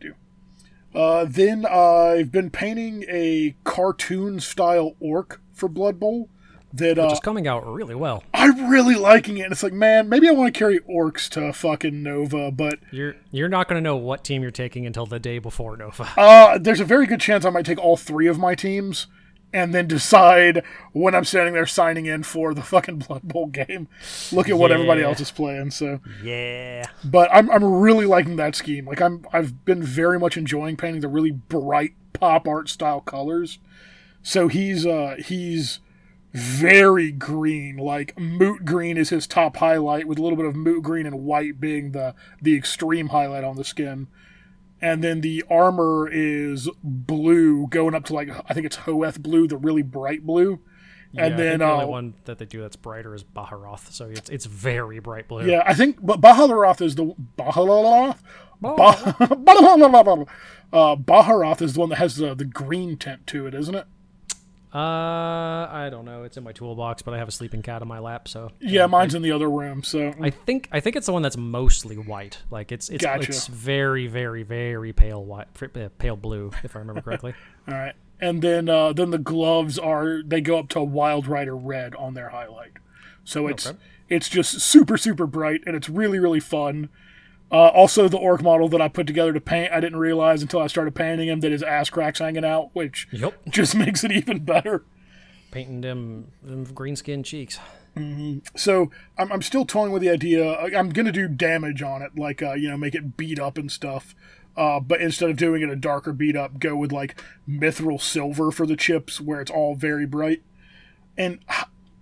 do? 0.94 0.98
Uh, 0.98 1.26
then 1.28 1.66
I've 1.66 2.32
been 2.32 2.48
painting 2.48 3.04
a 3.06 3.54
cartoon 3.64 4.40
style 4.40 4.96
orc 4.98 5.42
for 5.52 5.68
Blood 5.68 6.00
Bowl. 6.00 6.30
That 6.72 6.98
uh, 6.98 7.10
Just 7.10 7.22
coming 7.22 7.46
out 7.46 7.66
really 7.66 7.94
well. 7.94 8.24
I'm 8.32 8.70
really 8.70 8.94
liking 8.94 9.36
it. 9.36 9.42
And 9.42 9.52
it's 9.52 9.62
like, 9.62 9.72
man, 9.74 10.08
maybe 10.08 10.26
I 10.26 10.32
want 10.32 10.52
to 10.54 10.58
carry 10.58 10.80
orcs 10.80 11.28
to 11.30 11.52
fucking 11.52 12.02
Nova, 12.02 12.50
but 12.50 12.78
You're 12.90 13.16
you're 13.30 13.48
not 13.50 13.68
going 13.68 13.76
to 13.76 13.82
know 13.82 13.96
what 13.96 14.24
team 14.24 14.40
you're 14.40 14.50
taking 14.50 14.86
until 14.86 15.04
the 15.04 15.18
day 15.18 15.38
before 15.38 15.76
Nova. 15.76 16.08
uh, 16.16 16.56
there's 16.58 16.80
a 16.80 16.84
very 16.84 17.06
good 17.06 17.20
chance 17.20 17.44
I 17.44 17.50
might 17.50 17.66
take 17.66 17.78
all 17.78 17.98
three 17.98 18.26
of 18.26 18.38
my 18.38 18.54
teams 18.54 19.06
and 19.52 19.74
then 19.74 19.86
decide 19.86 20.62
when 20.92 21.14
I'm 21.14 21.24
standing 21.24 21.54
there 21.54 21.66
signing 21.66 22.06
in 22.06 22.22
for 22.22 22.52
the 22.52 22.62
fucking 22.62 22.98
Blood 22.98 23.22
Bowl 23.22 23.46
game. 23.46 23.88
Look 24.32 24.48
at 24.48 24.58
what 24.58 24.72
everybody 24.72 25.02
else 25.02 25.20
is 25.20 25.30
playing. 25.30 25.70
So, 25.70 26.00
yeah. 26.22 26.84
but 27.04 27.30
I'm 27.32 27.50
I'm 27.50 27.64
really 27.64 28.06
liking 28.06 28.36
that 28.36 28.54
scheme. 28.54 28.86
Like 28.86 29.00
I'm 29.00 29.24
I've 29.32 29.64
been 29.64 29.82
very 29.82 30.18
much 30.18 30.36
enjoying 30.36 30.76
painting 30.76 31.00
the 31.00 31.08
really 31.08 31.30
bright 31.30 31.94
pop 32.12 32.46
art 32.48 32.68
style 32.68 33.00
colors. 33.00 33.58
So 34.22 34.48
he's 34.48 34.84
uh 34.84 35.16
he's 35.24 35.80
very 36.32 37.12
green. 37.12 37.76
Like 37.78 38.18
moot 38.18 38.64
green 38.64 38.98
is 38.98 39.08
his 39.10 39.26
top 39.26 39.56
highlight, 39.56 40.06
with 40.06 40.18
a 40.18 40.22
little 40.22 40.36
bit 40.36 40.46
of 40.46 40.54
moot 40.54 40.82
green 40.82 41.06
and 41.06 41.24
white 41.24 41.60
being 41.60 41.92
the 41.92 42.14
the 42.42 42.56
extreme 42.56 43.08
highlight 43.08 43.44
on 43.44 43.56
the 43.56 43.64
skin. 43.64 44.08
And 44.80 45.02
then 45.02 45.22
the 45.22 45.42
armor 45.48 46.08
is 46.10 46.68
blue, 46.82 47.66
going 47.68 47.94
up 47.94 48.04
to 48.06 48.14
like 48.14 48.28
I 48.48 48.52
think 48.54 48.66
it's 48.66 48.76
Hoeth 48.76 49.22
blue, 49.22 49.48
the 49.48 49.56
really 49.56 49.82
bright 49.82 50.26
blue. 50.26 50.60
Yeah, 51.12 51.26
and 51.26 51.38
then 51.38 51.58
the 51.60 51.64
only 51.66 51.84
uh, 51.84 51.88
one 51.88 52.14
that 52.24 52.38
they 52.38 52.44
do 52.44 52.60
that's 52.60 52.76
brighter 52.76 53.14
is 53.14 53.24
Baharroth, 53.24 53.90
so 53.92 54.06
it's 54.06 54.28
it's 54.28 54.44
very 54.44 54.98
bright 54.98 55.28
blue. 55.28 55.46
yeah, 55.46 55.62
I 55.64 55.72
think 55.72 56.04
but 56.04 56.20
Baharroth 56.20 56.82
is 56.82 56.96
the 56.96 57.14
Baharroth. 57.38 58.18
Bah- 58.60 59.14
uh, 60.72 60.96
Baharroth 60.96 61.62
is 61.62 61.74
the 61.74 61.80
one 61.80 61.90
that 61.90 61.96
has 61.96 62.16
the, 62.16 62.34
the 62.34 62.44
green 62.44 62.96
tint 62.96 63.26
to 63.28 63.46
it, 63.46 63.54
isn't 63.54 63.74
it? 63.74 63.86
Uh, 64.76 65.68
I 65.72 65.88
don't 65.90 66.04
know. 66.04 66.24
It's 66.24 66.36
in 66.36 66.44
my 66.44 66.52
toolbox, 66.52 67.00
but 67.00 67.14
I 67.14 67.18
have 67.18 67.28
a 67.28 67.32
sleeping 67.32 67.62
cat 67.62 67.80
on 67.80 67.88
my 67.88 67.98
lap, 67.98 68.28
so 68.28 68.50
Yeah, 68.60 68.86
mine's 68.86 69.14
in 69.14 69.22
the 69.22 69.32
other 69.32 69.48
room. 69.48 69.82
So 69.82 70.14
I 70.20 70.28
think 70.28 70.68
I 70.70 70.80
think 70.80 70.96
it's 70.96 71.06
the 71.06 71.14
one 71.14 71.22
that's 71.22 71.36
mostly 71.38 71.96
white. 71.96 72.38
Like 72.50 72.72
it's 72.72 72.90
it's 72.90 73.02
Gotcha. 73.02 73.30
it's 73.30 73.46
very 73.46 74.06
very 74.06 74.42
very 74.42 74.92
pale 74.92 75.24
white, 75.24 75.46
uh, 75.62 75.88
pale 75.98 76.16
blue, 76.16 76.50
if 76.62 76.76
I 76.76 76.80
remember 76.80 77.00
correctly. 77.00 77.34
all 77.68 77.74
right. 77.74 77.94
And 78.20 78.42
then 78.42 78.68
uh, 78.68 78.92
then 78.92 79.10
the 79.10 79.18
gloves 79.18 79.78
are 79.78 80.22
they 80.22 80.42
go 80.42 80.58
up 80.58 80.68
to 80.70 80.80
a 80.80 80.84
Wild 80.84 81.26
Rider 81.26 81.56
red 81.56 81.94
on 81.94 82.12
their 82.12 82.28
highlight. 82.28 82.72
So 83.24 83.46
it's 83.46 83.66
Okay. 83.68 83.78
it's 84.10 84.28
just 84.28 84.60
super 84.60 84.98
super 84.98 85.26
bright 85.26 85.62
and 85.66 85.74
it's 85.74 85.88
really 85.88 86.18
really 86.18 86.40
fun. 86.40 86.90
Uh, 87.50 87.68
also, 87.68 88.08
the 88.08 88.18
orc 88.18 88.42
model 88.42 88.68
that 88.68 88.82
I 88.82 88.88
put 88.88 89.06
together 89.06 89.32
to 89.32 89.40
paint, 89.40 89.72
I 89.72 89.80
didn't 89.80 89.98
realize 90.00 90.42
until 90.42 90.60
I 90.60 90.66
started 90.66 90.94
painting 90.94 91.28
him 91.28 91.40
that 91.40 91.52
his 91.52 91.62
ass 91.62 91.90
cracks 91.90 92.18
hanging 92.18 92.44
out, 92.44 92.70
which 92.72 93.06
yep, 93.12 93.40
just 93.48 93.74
makes 93.76 94.02
it 94.02 94.10
even 94.10 94.44
better. 94.44 94.84
painting 95.52 95.80
them, 95.80 96.32
them 96.42 96.64
green 96.64 96.96
skin 96.96 97.22
cheeks. 97.22 97.58
So 98.56 98.90
I'm, 99.16 99.32
I'm 99.32 99.42
still 99.42 99.64
toying 99.64 99.92
with 99.92 100.02
the 100.02 100.10
idea. 100.10 100.54
I'm 100.54 100.90
gonna 100.90 101.12
do 101.12 101.28
damage 101.28 101.82
on 101.82 102.02
it, 102.02 102.18
like 102.18 102.42
uh, 102.42 102.52
you 102.52 102.68
know, 102.68 102.76
make 102.76 102.94
it 102.94 103.16
beat 103.16 103.38
up 103.38 103.56
and 103.56 103.70
stuff. 103.70 104.14
Uh, 104.56 104.80
but 104.80 105.00
instead 105.00 105.30
of 105.30 105.36
doing 105.36 105.62
it 105.62 105.70
a 105.70 105.76
darker 105.76 106.12
beat 106.12 106.34
up, 106.36 106.58
go 106.58 106.76
with 106.76 106.90
like 106.90 107.22
mithril 107.48 108.00
silver 108.00 108.50
for 108.50 108.66
the 108.66 108.76
chips, 108.76 109.20
where 109.20 109.40
it's 109.40 109.50
all 109.50 109.74
very 109.74 110.06
bright. 110.06 110.42
And 111.16 111.38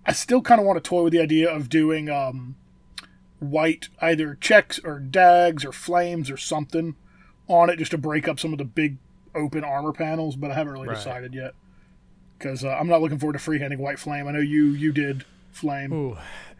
I 0.06 0.12
still 0.12 0.42
kind 0.42 0.60
of 0.60 0.66
want 0.66 0.82
to 0.82 0.88
toy 0.88 1.02
with 1.02 1.12
the 1.12 1.20
idea 1.20 1.50
of 1.50 1.68
doing 1.68 2.08
um, 2.08 2.56
white 3.40 3.88
either 4.00 4.36
checks 4.40 4.78
or 4.84 4.98
dags 4.98 5.64
or 5.64 5.72
flames 5.72 6.30
or 6.30 6.36
something 6.36 6.94
on 7.48 7.68
it, 7.70 7.76
just 7.78 7.90
to 7.90 7.98
break 7.98 8.26
up 8.28 8.40
some 8.40 8.52
of 8.52 8.58
the 8.58 8.64
big 8.64 8.96
open 9.34 9.64
armor 9.64 9.92
panels. 9.92 10.36
But 10.36 10.50
I 10.50 10.54
haven't 10.54 10.72
really 10.72 10.88
Right. 10.88 10.96
decided 10.96 11.34
yet 11.34 11.52
because 12.38 12.64
uh, 12.64 12.68
I'm 12.70 12.88
not 12.88 13.02
looking 13.02 13.18
forward 13.18 13.38
to 13.38 13.38
freehanding 13.38 13.78
white 13.78 13.98
flame. 13.98 14.26
I 14.28 14.32
know 14.32 14.40
you 14.40 14.66
you 14.66 14.92
did 14.92 15.24
flame. 15.52 15.92
Ooh. 15.92 16.16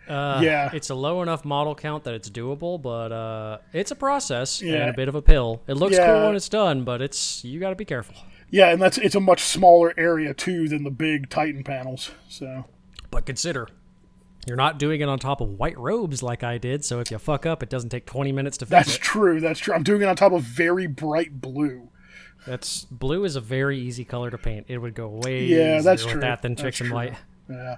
Uh, 0.06 0.38
Yeah. 0.44 0.70
it's 0.74 0.90
a 0.90 0.94
low 0.94 1.22
enough 1.22 1.46
model 1.46 1.74
count 1.74 2.04
that 2.04 2.12
it's 2.12 2.28
doable, 2.28 2.80
but 2.80 3.10
uh, 3.10 3.58
it's 3.72 3.90
a 3.90 3.94
process 3.96 4.60
Yeah. 4.60 4.74
and 4.82 4.90
a 4.90 4.92
bit 4.92 5.08
of 5.08 5.14
a 5.14 5.22
pill. 5.22 5.62
It 5.66 5.74
looks 5.74 5.96
Yeah. 5.96 6.06
cool 6.06 6.26
when 6.26 6.37
it's 6.37 6.48
done, 6.50 6.84
but 6.84 7.00
it's 7.00 7.42
you 7.44 7.58
got 7.58 7.70
to 7.70 7.76
be 7.76 7.87
careful. 7.87 8.14
Yeah, 8.50 8.68
and 8.70 8.80
that's 8.82 8.98
it's 8.98 9.14
a 9.14 9.20
much 9.20 9.42
smaller 9.42 9.94
area 9.96 10.34
too 10.34 10.68
than 10.68 10.84
the 10.84 10.90
big 10.90 11.30
Titan 11.30 11.64
panels. 11.64 12.10
So 12.28 12.66
But 13.10 13.24
consider, 13.24 13.68
you're 14.46 14.57
not 14.57 14.78
doing 14.78 15.00
it 15.00 15.09
on 15.09 15.18
top 15.18 15.40
of 15.40 15.48
white 15.50 15.78
robes 15.78 16.22
like 16.22 16.42
I 16.44 16.59
did, 16.59 16.85
so 16.85 17.00
if 17.00 17.11
you 17.11 17.18
fuck 17.18 17.46
up, 17.46 17.62
it 17.62 17.70
doesn't 17.70 17.90
take 17.90 18.07
20 18.07 18.33
minutes 18.33 18.57
to 18.59 18.66
fix 18.66 18.70
that's 18.87 18.96
it. 18.96 19.02
true. 19.02 19.40
That's 19.40 19.59
true. 19.61 19.74
I'm 19.74 19.83
doing 19.83 20.02
it 20.02 20.09
on 20.09 20.16
top 20.16 20.33
of 20.33 20.42
very 20.42 20.87
bright 20.87 21.40
blue. 21.40 21.88
That's 22.46 22.85
blue 22.85 23.24
is 23.24 23.37
a 23.37 23.40
very 23.40 23.78
easy 23.78 24.04
color 24.04 24.30
to 24.30 24.37
paint. 24.38 24.66
It 24.68 24.78
would 24.78 24.94
go 24.94 25.09
way 25.09 25.44
Yeah, 25.44 25.78
easier 25.78 25.83
that's 25.83 26.04
with 26.04 26.12
true. 26.12 26.20
that 26.20 26.42
than 26.42 26.57
fixing 26.57 26.88
true. 26.88 26.94
white. 26.96 27.14
Yeah. 27.48 27.76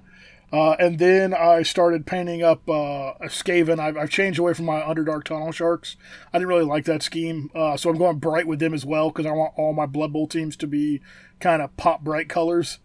Uh, 0.52 0.72
and 0.78 0.98
then 1.00 1.34
I 1.34 1.62
started 1.62 2.06
painting 2.06 2.42
up 2.42 2.68
uh, 2.68 3.14
a 3.20 3.26
Skaven. 3.26 3.80
I've, 3.80 3.96
I've 3.96 4.10
changed 4.10 4.38
away 4.38 4.54
from 4.54 4.64
my 4.64 4.80
Underdark 4.80 5.24
Tunnel 5.24 5.50
Sharks. 5.52 5.96
I 6.32 6.38
didn't 6.38 6.48
really 6.48 6.64
like 6.64 6.84
that 6.84 7.02
scheme, 7.02 7.50
uh, 7.54 7.76
so 7.76 7.90
I'm 7.90 7.98
going 7.98 8.18
bright 8.18 8.46
with 8.46 8.60
them 8.60 8.72
as 8.72 8.84
well 8.86 9.10
because 9.10 9.26
I 9.26 9.32
want 9.32 9.54
all 9.56 9.72
my 9.72 9.86
Blood 9.86 10.12
Bowl 10.12 10.28
teams 10.28 10.56
to 10.58 10.66
be 10.68 11.00
kind 11.40 11.62
of 11.62 11.76
pop 11.76 12.02
bright 12.02 12.28
colors. 12.28 12.78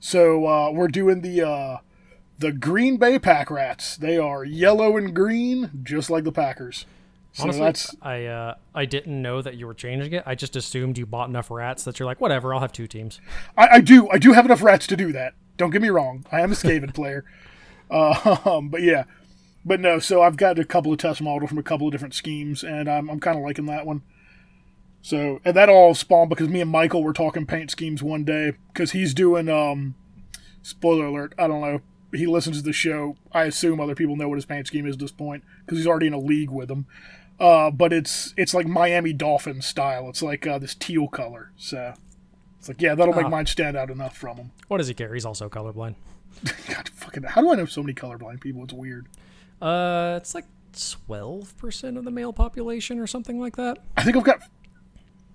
So 0.00 0.46
uh, 0.46 0.70
we're 0.72 0.88
doing 0.88 1.20
the 1.20 1.42
uh, 1.46 1.76
the 2.38 2.52
Green 2.52 2.96
Bay 2.96 3.18
Pack 3.18 3.50
Rats. 3.50 3.96
They 3.96 4.18
are 4.18 4.44
yellow 4.44 4.96
and 4.96 5.14
green, 5.14 5.70
just 5.82 6.10
like 6.10 6.24
the 6.24 6.32
Packers. 6.32 6.86
So 7.32 7.44
Honestly, 7.44 7.62
that's 7.62 7.96
I 8.02 8.26
uh, 8.26 8.54
I 8.74 8.84
didn't 8.84 9.22
know 9.22 9.40
that 9.40 9.54
you 9.56 9.66
were 9.66 9.74
changing 9.74 10.12
it. 10.12 10.22
I 10.26 10.34
just 10.34 10.54
assumed 10.54 10.98
you 10.98 11.06
bought 11.06 11.30
enough 11.30 11.50
rats 11.50 11.82
that 11.84 11.98
you're 11.98 12.06
like, 12.06 12.20
whatever, 12.20 12.52
I'll 12.52 12.60
have 12.60 12.72
two 12.72 12.86
teams. 12.86 13.20
I, 13.56 13.68
I 13.68 13.80
do. 13.80 14.08
I 14.10 14.18
do 14.18 14.32
have 14.32 14.44
enough 14.44 14.62
rats 14.62 14.86
to 14.88 14.96
do 14.96 15.12
that. 15.12 15.34
Don't 15.56 15.70
get 15.70 15.80
me 15.80 15.88
wrong. 15.88 16.26
I 16.30 16.40
am 16.40 16.52
a 16.52 16.54
Skaven 16.54 16.92
player. 16.94 17.24
Um, 17.90 18.68
but 18.68 18.82
yeah. 18.82 19.04
But 19.64 19.80
no, 19.80 19.98
so 19.98 20.22
I've 20.22 20.36
got 20.36 20.58
a 20.58 20.64
couple 20.64 20.92
of 20.92 20.98
test 20.98 21.22
models 21.22 21.48
from 21.48 21.58
a 21.58 21.62
couple 21.62 21.86
of 21.86 21.92
different 21.92 22.14
schemes, 22.14 22.64
and 22.64 22.88
I'm, 22.88 23.08
I'm 23.08 23.20
kind 23.20 23.38
of 23.38 23.44
liking 23.44 23.66
that 23.66 23.86
one. 23.86 24.02
So, 25.02 25.40
and 25.44 25.54
that 25.54 25.68
all 25.68 25.94
spawned 25.94 26.30
because 26.30 26.48
me 26.48 26.60
and 26.60 26.70
Michael 26.70 27.04
were 27.04 27.12
talking 27.12 27.46
paint 27.46 27.70
schemes 27.70 28.02
one 28.02 28.24
day 28.24 28.54
because 28.72 28.90
he's 28.90 29.14
doing, 29.14 29.48
um, 29.48 29.94
spoiler 30.62 31.06
alert, 31.06 31.34
I 31.38 31.46
don't 31.46 31.60
know. 31.60 31.80
He 32.12 32.26
listens 32.26 32.58
to 32.58 32.62
the 32.62 32.72
show. 32.72 33.16
I 33.32 33.44
assume 33.44 33.80
other 33.80 33.94
people 33.94 34.16
know 34.16 34.28
what 34.28 34.36
his 34.36 34.44
paint 34.44 34.66
scheme 34.66 34.86
is 34.86 34.94
at 34.96 35.00
this 35.00 35.10
point 35.12 35.44
because 35.64 35.78
he's 35.78 35.86
already 35.86 36.06
in 36.08 36.12
a 36.12 36.18
league 36.18 36.50
with 36.50 36.68
them. 36.68 36.86
Uh, 37.40 37.70
but 37.70 37.92
it's 37.92 38.34
it's 38.36 38.52
like 38.54 38.66
Miami 38.66 39.12
Dolphins 39.12 39.66
style. 39.66 40.08
It's 40.08 40.22
like 40.22 40.46
uh, 40.46 40.58
this 40.58 40.74
teal 40.74 41.08
color. 41.08 41.50
So 41.56 41.94
it's 42.58 42.68
like, 42.68 42.80
yeah, 42.82 42.94
that'll 42.94 43.14
make 43.14 43.24
Ah. 43.24 43.30
mine 43.30 43.46
stand 43.46 43.76
out 43.76 43.90
enough 43.90 44.16
from 44.16 44.36
him. 44.36 44.50
What 44.68 44.78
does 44.78 44.88
he 44.88 44.94
care? 44.94 45.12
He's 45.14 45.24
also 45.24 45.48
colorblind. 45.48 45.94
God, 46.68 46.88
fucking, 46.90 47.22
how 47.24 47.40
do 47.40 47.50
I 47.50 47.56
know 47.56 47.64
so 47.66 47.82
many 47.82 47.94
colorblind 47.94 48.40
people? 48.40 48.62
It's 48.64 48.72
weird. 48.72 49.06
Uh, 49.60 50.14
it's 50.20 50.34
like 50.34 50.44
12% 50.74 51.96
of 51.98 52.04
the 52.04 52.10
male 52.10 52.32
population 52.32 52.98
or 52.98 53.06
something 53.06 53.40
like 53.40 53.56
that. 53.56 53.78
I 53.96 54.04
think 54.04 54.16
I've 54.16 54.24
got 54.24 54.42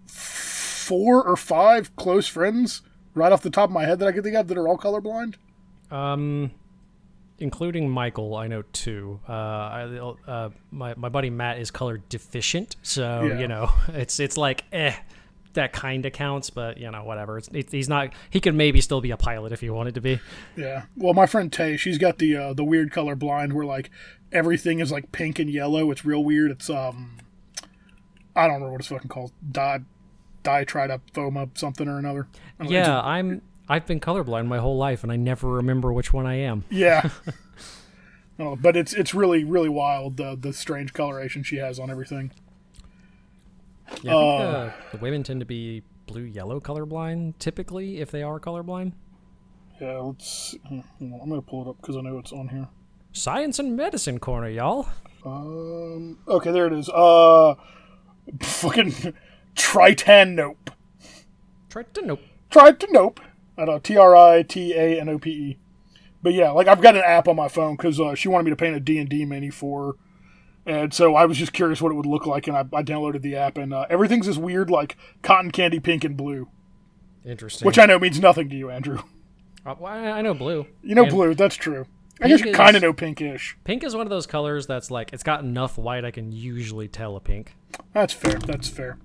four 0.05 1.23
or 1.23 1.35
five 1.35 1.95
close 1.95 2.27
friends 2.27 2.81
right 3.13 3.31
off 3.31 3.41
the 3.41 3.49
top 3.49 3.69
of 3.69 3.73
my 3.73 3.85
head 3.85 3.99
that 3.99 4.07
I 4.07 4.11
can 4.11 4.23
think 4.23 4.35
of 4.35 4.47
that 4.47 4.57
are 4.57 4.67
all 4.67 4.77
colorblind. 4.77 5.35
Um, 5.91 6.51
including 7.39 7.89
Michael, 7.89 8.36
I 8.36 8.47
know 8.47 8.63
two. 8.73 9.19
Uh, 9.28 9.32
I, 9.32 10.15
uh, 10.28 10.50
my 10.71 10.93
my 10.95 11.10
buddy 11.10 11.30
Matt 11.30 11.60
is 11.60 11.71
color 11.71 11.97
deficient, 12.10 12.76
so 12.82 13.23
Yeah. 13.23 13.39
you 13.39 13.47
know 13.47 13.71
it's 13.89 14.19
it's 14.19 14.38
like 14.38 14.63
eh, 14.71 14.93
that 15.54 15.73
kind 15.73 16.06
of 16.06 16.13
counts, 16.13 16.50
but 16.50 16.78
you 16.78 16.89
know 16.91 17.04
whatever. 17.04 17.38
It's, 17.38 17.47
it, 17.50 17.71
he's 17.71 17.89
not. 17.89 18.13
He 18.30 18.39
could 18.39 18.56
maybe 18.56 18.82
still 18.82 19.02
be 19.02 19.12
a 19.12 19.17
pilot 19.17 19.52
if 19.52 19.62
he 19.62 19.69
wanted 19.69 19.95
to 19.95 20.02
be. 20.02 20.19
Yeah. 20.56 20.84
Well, 20.95 21.13
my 21.13 21.26
friend 21.26 21.52
Tay, 21.52 21.78
she's 21.78 21.97
got 21.97 22.17
the 22.19 22.36
uh, 22.36 22.54
the 22.54 22.63
weird 22.63 22.91
color 22.91 23.15
blind 23.15 23.54
where 23.54 23.65
like 23.65 23.89
everything 24.32 24.80
is 24.80 24.91
like 24.91 25.12
pink 25.12 25.39
and 25.39 25.50
yellow. 25.50 25.89
It's 25.91 26.04
real 26.06 26.23
weird. 26.23 26.52
It's 26.52 26.69
um, 26.69 27.17
I 28.36 28.43
don't 28.43 28.56
remember 28.56 28.71
what 28.73 28.82
it's 28.82 28.89
fucking 28.89 29.10
called. 29.10 29.32
Di 29.52 29.80
ditridophtoma 30.43 31.58
something 31.58 31.88
or 31.88 31.97
another. 32.00 32.28
I 32.60 32.63
don't 32.63 32.71
know, 32.71 32.78
Yeah, 32.80 33.02
I'm. 33.02 33.41
I've 33.69 33.86
been 33.86 33.99
colorblind 33.99 34.47
my 34.47 34.60
whole 34.60 34.77
life, 34.77 35.03
and 35.03 35.12
I 35.12 35.17
never 35.17 35.49
remember 35.49 35.91
which 35.91 36.13
one 36.13 36.25
I 36.25 36.36
am. 36.36 36.63
Yeah. 36.69 37.10
oh, 38.39 38.56
but 38.56 38.75
it's 38.75 38.93
it's 38.93 39.13
really 39.13 39.43
really 39.43 39.69
wild 39.69 40.17
the 40.17 40.38
the 40.39 40.53
strange 40.53 40.93
coloration 40.93 41.43
she 41.43 41.58
has 41.58 41.80
on 41.80 41.89
everything. 41.89 42.32
Yeah, 44.01 44.15
I 44.15 44.38
think 44.38 44.41
uh, 44.41 44.69
the 44.91 44.97
women 44.97 45.23
tend 45.23 45.39
to 45.39 45.45
be 45.45 45.84
blue 46.08 46.23
yellow 46.23 46.60
colorblind 46.60 47.34
typically 47.39 47.99
if 47.99 48.12
they 48.12 48.23
are 48.23 48.39
colorblind. 48.39 48.93
Yeah, 49.82 49.97
let's. 49.97 50.56
on, 50.69 50.84
I'm 50.99 51.30
gonna 51.30 51.41
pull 51.41 51.65
it 51.65 51.69
up 51.69 51.77
because 51.82 51.97
I 51.97 52.01
know 52.01 52.17
it's 52.17 52.32
on 52.32 52.47
here. 52.47 52.67
Science 53.12 53.60
and 53.60 53.75
medicine 53.75 54.19
corner, 54.19 54.49
y'all. 54.49 54.88
Um. 55.25 56.19
Okay, 56.27 56.51
there 56.51 56.67
it 56.67 56.73
is. 56.73 56.89
Uh, 56.89 57.56
fucking 58.41 59.13
tritanope. 59.56 60.69
Try 61.69 61.84
to 61.84 62.06
nope. 62.06 62.21
Tritanope. 62.49 63.19
I 63.57 63.65
don't 63.65 63.75
know. 63.75 63.79
T 63.79 63.97
R 63.97 64.15
I 64.15 64.43
T 64.43 64.73
A 64.73 64.99
N 64.99 65.09
O 65.09 65.17
P 65.17 65.31
E. 65.31 65.57
But 66.21 66.33
yeah, 66.33 66.51
like 66.51 66.67
I've 66.67 66.81
got 66.81 66.95
an 66.95 67.03
app 67.05 67.27
on 67.27 67.35
my 67.35 67.47
phone 67.47 67.75
because 67.75 67.99
uh, 67.99 68.15
she 68.15 68.27
wanted 68.27 68.43
me 68.43 68.49
to 68.51 68.55
paint 68.55 68.75
a 68.75 68.79
D 68.79 68.97
and 68.99 69.09
D 69.09 69.23
mini 69.25 69.49
for, 69.49 69.95
her. 70.65 70.71
and 70.71 70.93
so 70.93 71.15
I 71.15 71.25
was 71.25 71.37
just 71.37 71.53
curious 71.53 71.81
what 71.81 71.91
it 71.91 71.95
would 71.95 72.05
look 72.05 72.25
like, 72.25 72.47
and 72.47 72.57
I, 72.57 72.61
I 72.73 72.83
downloaded 72.83 73.21
the 73.21 73.35
app, 73.35 73.57
and 73.57 73.73
uh, 73.73 73.85
everything's 73.89 74.25
this 74.25 74.37
weird 74.37 74.69
like 74.69 74.97
cotton 75.21 75.51
candy 75.51 75.79
pink 75.79 76.03
and 76.03 76.17
blue, 76.17 76.49
Interesting. 77.25 77.65
which 77.65 77.79
I 77.79 77.85
know 77.85 77.99
means 77.99 78.19
nothing 78.19 78.49
to 78.49 78.55
you, 78.55 78.69
Andrew. 78.69 78.99
Uh, 79.65 79.75
well, 79.79 79.93
I 79.93 80.19
I 80.19 80.21
know 80.21 80.33
blue. 80.33 80.65
You 80.81 80.95
know 80.95 81.03
And 81.03 81.11
blue, 81.11 81.35
that's 81.35 81.55
true. 81.55 81.85
I 82.19 82.27
guess 82.29 82.41
you 82.41 82.51
kind 82.51 82.75
of 82.75 82.81
know 82.81 82.93
pinkish. 82.93 83.55
Pink 83.63 83.83
is 83.83 83.95
one 83.95 84.05
of 84.07 84.09
those 84.09 84.25
colors 84.25 84.65
that's 84.65 84.89
like 84.89 85.13
it's 85.13 85.23
got 85.23 85.41
enough 85.43 85.77
white 85.77 86.03
I 86.03 86.11
can 86.11 86.31
usually 86.31 86.87
tell 86.87 87.15
a 87.15 87.19
pink. 87.19 87.53
That's 87.93 88.13
fair. 88.13 88.39
That's 88.39 88.67
fair. 88.67 88.97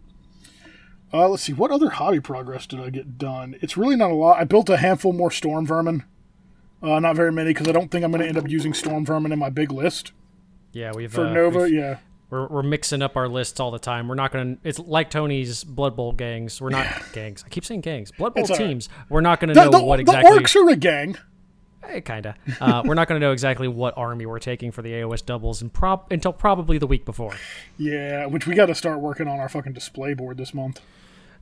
Uh, 1.12 1.29
let's 1.29 1.42
see. 1.42 1.53
What 1.53 1.70
other 1.70 1.90
hobby 1.90 2.20
progress 2.20 2.66
did 2.66 2.81
I 2.81 2.90
get 2.90 3.18
done? 3.18 3.57
It's 3.61 3.77
really 3.77 3.96
not 3.96 4.11
a 4.11 4.14
lot. 4.14 4.38
I 4.40 4.44
built 4.44 4.70
a 4.70 4.79
handful 4.79 5.12
more 5.12 5.31
storm 5.31 5.66
vermin. 5.66 6.05
Uh, 6.83 6.98
not 7.01 7.14
very 7.16 7.31
many 7.31 7.51
because 7.51 7.68
I 7.68 7.72
don't 7.72 7.90
think 7.90 8.05
I'm 8.05 8.11
going 8.11 8.22
to 8.22 8.29
end 8.29 8.38
up 8.38 8.48
using 8.48 8.72
storm 8.75 9.05
vermin 9.05 9.31
in 9.31 9.38
my 9.38 9.51
big 9.51 9.70
list 9.70 10.12
Yeah, 10.72 10.90
we've 10.94 11.12
for 11.12 11.27
uh, 11.27 11.33
Nova. 11.33 11.61
we've- 11.61 11.77
Yeah, 11.77 11.98
We're, 12.31 12.48
we're 12.48 12.62
mixing 12.62 13.03
up 13.03 13.16
our 13.16 13.29
lists 13.29 13.61
all 13.61 13.70
the 13.70 13.79
time. 13.79 14.09
We're 14.09 14.14
not 14.16 14.33
gonna. 14.33 14.57
It's 14.64 14.79
like 14.81 15.11
Tony's 15.11 15.62
Blood 15.64 15.94
Bowl 15.94 16.12
gangs. 16.12 16.61
We're 16.61 16.70
not 16.70 16.87
gangs. 17.12 17.44
I 17.46 17.51
keep 17.51 17.64
saying 17.64 17.83
gangs. 17.83 18.11
Blood 18.11 18.35
Bowl 18.35 18.42
It's 18.42 18.51
all 18.51 18.57
right. 18.57 18.66
teams. 18.68 18.88
We're 19.11 19.20
not 19.20 19.38
gonna 19.38 19.53
know 19.55 19.70
the, 19.70 19.85
what 19.85 20.01
exactly. 20.01 20.35
the 20.38 20.40
orcs 20.42 20.57
are 20.57 20.68
a 20.70 20.77
gang. 20.77 21.16
Eh, 21.85 22.01
kinda. 22.01 22.35
Uh, 22.61 22.83
we're 22.87 22.94
not 22.94 23.07
gonna 23.07 23.20
know 23.20 23.33
exactly 23.33 23.68
what 23.68 23.96
army 23.98 24.25
we're 24.27 24.38
taking 24.38 24.72
for 24.72 24.81
the 24.83 24.90
AOS 24.92 25.25
doubles 25.25 25.61
and 25.62 25.72
prob- 25.72 26.07
until 26.11 26.33
probably 26.33 26.79
the 26.79 26.87
week 26.87 27.05
before. 27.05 27.35
Yeah, 27.77 28.25
which 28.27 28.46
we 28.46 28.55
got 28.55 28.66
to 28.66 28.75
start 28.75 28.98
working 29.01 29.29
on 29.29 29.38
our 29.38 29.48
fucking 29.51 29.72
display 29.75 30.14
board 30.14 30.37
this 30.38 30.55
month. 30.55 30.81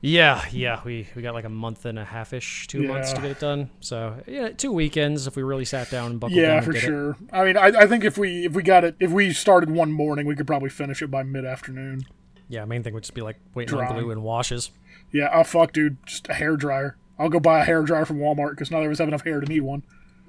Yeah, 0.03 0.43
yeah. 0.51 0.81
We 0.83 1.07
we 1.15 1.21
got 1.21 1.35
like 1.35 1.45
a 1.45 1.49
month 1.49 1.85
and 1.85 1.99
a 1.99 2.03
half 2.05 2.33
ish, 2.33 2.65
two 2.67 2.81
months 2.87 3.13
to 3.13 3.21
get 3.21 3.31
it 3.31 3.39
done. 3.39 3.69
So 3.81 4.15
yeah, 4.25 4.49
two 4.49 4.71
weekends 4.71 5.27
if 5.27 5.35
we 5.35 5.43
really 5.43 5.65
sat 5.65 5.91
down 5.91 6.11
and 6.11 6.19
buckled 6.19 6.39
Yeah, 6.39 6.55
down 6.55 6.63
for 6.63 6.71
and 6.71 6.73
did 6.79 6.83
it. 6.83 6.87
sure. 6.87 7.17
I 7.31 7.45
mean, 7.45 7.55
I, 7.57 7.67
I 7.67 7.85
think 7.87 8.03
if 8.03 8.17
we 8.17 8.45
if 8.45 8.53
we 8.53 8.63
got 8.63 8.83
it 8.83 8.95
if 8.99 9.11
we 9.11 9.31
started 9.31 9.69
one 9.69 9.91
morning, 9.91 10.25
we 10.25 10.35
could 10.35 10.47
probably 10.47 10.69
finish 10.69 11.01
it 11.03 11.11
by 11.11 11.21
mid 11.21 11.45
afternoon. 11.45 12.05
Yeah, 12.49 12.65
main 12.65 12.81
thing 12.83 12.93
would 12.95 13.03
just 13.03 13.13
be 13.13 13.21
like 13.21 13.37
waiting 13.53 13.77
Drying. 13.77 13.93
on 13.93 13.99
glue 14.01 14.11
and 14.11 14.23
washes. 14.23 14.71
Yeah, 15.11 15.29
oh 15.31 15.43
fuck, 15.43 15.71
dude, 15.71 15.97
just 16.07 16.27
a 16.29 16.33
hair 16.33 16.57
dryer. 16.57 16.97
I'll 17.19 17.29
go 17.29 17.39
buy 17.39 17.59
a 17.59 17.63
hair 17.63 17.83
dryer 17.83 18.05
from 18.05 18.17
Walmart 18.17 18.51
because 18.51 18.71
neither 18.71 18.87
of 18.87 18.91
us 18.93 18.97
have 18.97 19.07
enough 19.07 19.23
hair 19.23 19.39
to 19.39 19.45
need 19.45 19.61
one. 19.61 19.83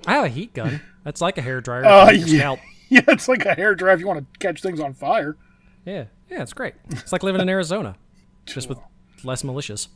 I 0.07 0.13
have 0.15 0.25
a 0.25 0.29
heat 0.29 0.53
gun. 0.53 0.83
That's 1.05 1.21
like 1.23 1.39
a 1.39 1.43
hair 1.43 1.61
dryer. 1.63 1.85
Uh, 1.85 2.11
yeah. 2.11 2.57
Yeah, 2.91 3.01
it's 3.09 3.27
like 3.27 3.47
a 3.47 3.55
hair 3.55 3.75
dryer 3.75 3.95
if 3.95 4.01
you 4.01 4.07
want 4.07 4.21
to 4.35 4.39
catch 4.39 4.61
things 4.61 4.79
on 4.79 4.93
fire. 4.93 5.35
Yeah, 5.87 6.05
yeah, 6.29 6.43
it's 6.43 6.53
great. 6.53 6.75
It's 6.91 7.11
like 7.11 7.23
living 7.23 7.41
in 7.41 7.49
Arizona, 7.49 7.97
just 8.45 8.69
with 8.69 8.79
less 9.25 9.45
malicious. 9.45 9.89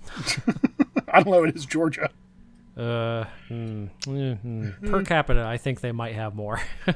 I 1.08 1.22
don't 1.22 1.32
know. 1.32 1.44
It 1.44 1.54
is 1.56 1.66
Georgia. 1.66 2.10
Uh, 2.76 3.24
hmm, 3.48 3.86
mm, 4.02 4.38
mm. 4.44 4.90
per 4.90 5.02
capita, 5.02 5.42
I 5.46 5.56
think 5.56 5.80
they 5.80 5.92
might 5.92 6.14
have 6.14 6.34
more. 6.34 6.60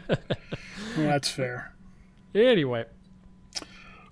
Well, 0.96 1.06
that's 1.06 1.30
fair. 1.30 1.72
anyway, 2.34 2.84
Um, 3.60 3.64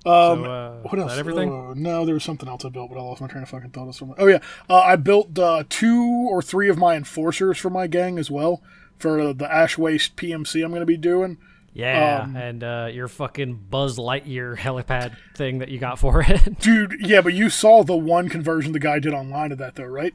so, 0.05 0.45
uh, 0.45 0.77
what 0.83 0.95
is 0.95 1.03
else? 1.03 1.13
that 1.13 1.19
everything? 1.19 1.53
Uh, 1.53 1.75
no, 1.75 2.05
there 2.07 2.15
was 2.15 2.23
something 2.23 2.49
else 2.49 2.65
I 2.65 2.69
built, 2.69 2.91
but 2.91 2.99
I 2.99 3.03
lost 3.03 3.21
my 3.21 3.27
train 3.27 3.43
of 3.43 3.49
fucking 3.49 3.71
thought. 3.71 3.93
Somewhere. 3.95 4.17
Oh 4.21 4.27
yeah, 4.29 4.39
uh, 4.71 4.79
I 4.79 4.95
built 4.97 5.37
uh, 5.39 5.65
two 5.69 6.29
or 6.31 6.41
three 6.41 6.69
of 6.69 6.79
my 6.79 6.95
enforcers 6.95 7.59
for 7.59 7.69
my 7.69 7.87
gang 7.89 8.17
as 8.19 8.31
well 8.31 8.63
for 8.97 9.33
the 9.35 9.53
Ash 9.53 9.77
Waste 9.77 10.15
PMC 10.17 10.63
I'm 10.65 10.71
going 10.71 10.81
to 10.81 10.87
be 10.87 10.97
doing. 10.97 11.37
Yeah, 11.73 12.23
um, 12.23 12.37
and 12.37 12.65
uh, 12.65 12.89
your 12.93 13.09
fucking 13.09 13.67
Buzz 13.71 13.99
Lightyear 13.99 14.57
helipad 14.57 15.17
thing 15.37 15.59
that 15.59 15.69
you 15.69 15.79
got 15.79 15.99
for 15.99 16.23
it. 16.27 16.59
Dude, 16.59 16.97
yeah, 17.01 17.21
but 17.21 17.35
you 17.35 17.51
saw 17.51 17.83
the 17.85 17.97
one 17.97 18.29
conversion 18.29 18.73
the 18.73 18.79
guy 18.81 18.99
did 18.99 19.13
online 19.15 19.53
of 19.53 19.59
that 19.59 19.75
though, 19.77 19.85
right? 19.85 20.15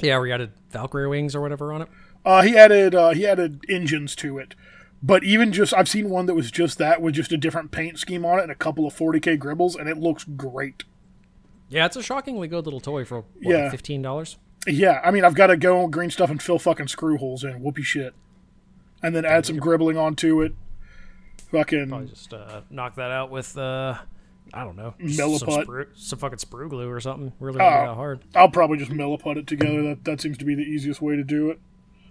yeah, 0.00 0.18
we 0.18 0.32
added 0.32 0.52
Valkyrie 0.70 1.08
wings 1.08 1.34
or 1.34 1.40
whatever 1.42 1.72
on 1.72 1.82
it. 1.82 1.88
Uh, 2.24 2.42
he 2.42 2.56
added 2.56 2.94
uh, 2.94 3.10
he 3.10 3.26
added 3.26 3.60
engines 3.68 4.14
to 4.16 4.38
it, 4.38 4.54
but 5.02 5.22
even 5.24 5.52
just 5.52 5.72
I've 5.74 5.88
seen 5.88 6.08
one 6.10 6.26
that 6.26 6.34
was 6.34 6.50
just 6.50 6.78
that 6.78 7.00
with 7.02 7.14
just 7.14 7.32
a 7.32 7.36
different 7.36 7.70
paint 7.70 7.98
scheme 7.98 8.24
on 8.24 8.38
it 8.38 8.42
and 8.42 8.52
a 8.52 8.54
couple 8.56 8.86
of 8.86 8.94
40k 8.94 9.38
gribbles, 9.38 9.76
and 9.78 9.88
it 9.88 9.98
looks 9.98 10.24
great. 10.24 10.84
Yeah, 11.68 11.86
it's 11.86 11.96
a 11.96 12.02
shockingly 12.02 12.48
good 12.48 12.64
little 12.64 12.80
toy 12.80 13.04
for 13.04 13.18
what, 13.20 13.26
Yeah. 13.42 13.70
fifteen 13.70 14.02
dollars. 14.02 14.38
Yeah, 14.66 15.00
I 15.04 15.10
mean 15.10 15.24
I've 15.24 15.34
got 15.34 15.46
to 15.48 15.56
go 15.56 15.80
on 15.82 15.90
green 15.90 16.10
stuff 16.10 16.30
and 16.30 16.42
fill 16.42 16.58
fucking 16.58 16.88
screw 16.88 17.16
holes 17.18 17.44
in, 17.44 17.62
whoopee 17.62 17.82
shit, 17.82 18.12
and 19.02 19.14
then 19.14 19.24
add 19.24 19.46
some 19.46 19.58
gribbling 19.58 19.98
onto 20.00 20.40
it. 20.42 20.54
Probably 21.50 21.80
Fucking 21.88 22.08
just 22.08 22.32
uh, 22.32 22.60
knock 22.70 22.94
that 22.96 23.10
out 23.10 23.30
with 23.30 23.56
uh, 23.58 23.98
I 24.52 24.64
don't 24.64 24.76
know, 24.76 24.94
some, 25.08 25.30
sprue, 25.30 25.86
some 25.94 26.18
fucking 26.18 26.38
sprue 26.38 26.68
glue 26.68 26.88
or 26.88 27.00
something. 27.00 27.32
Really, 27.38 27.60
Oh. 27.60 27.64
not 27.70 27.86
that 27.86 27.94
hard. 27.94 28.20
I'll 28.34 28.50
probably 28.50 28.78
just 28.78 28.90
milliput 28.90 29.36
it 29.36 29.46
together. 29.46 29.82
That 29.82 30.04
that 30.04 30.20
seems 30.20 30.38
to 30.38 30.44
be 30.44 30.54
the 30.54 30.62
easiest 30.62 31.00
way 31.02 31.16
to 31.16 31.24
do 31.24 31.50
it. 31.50 31.60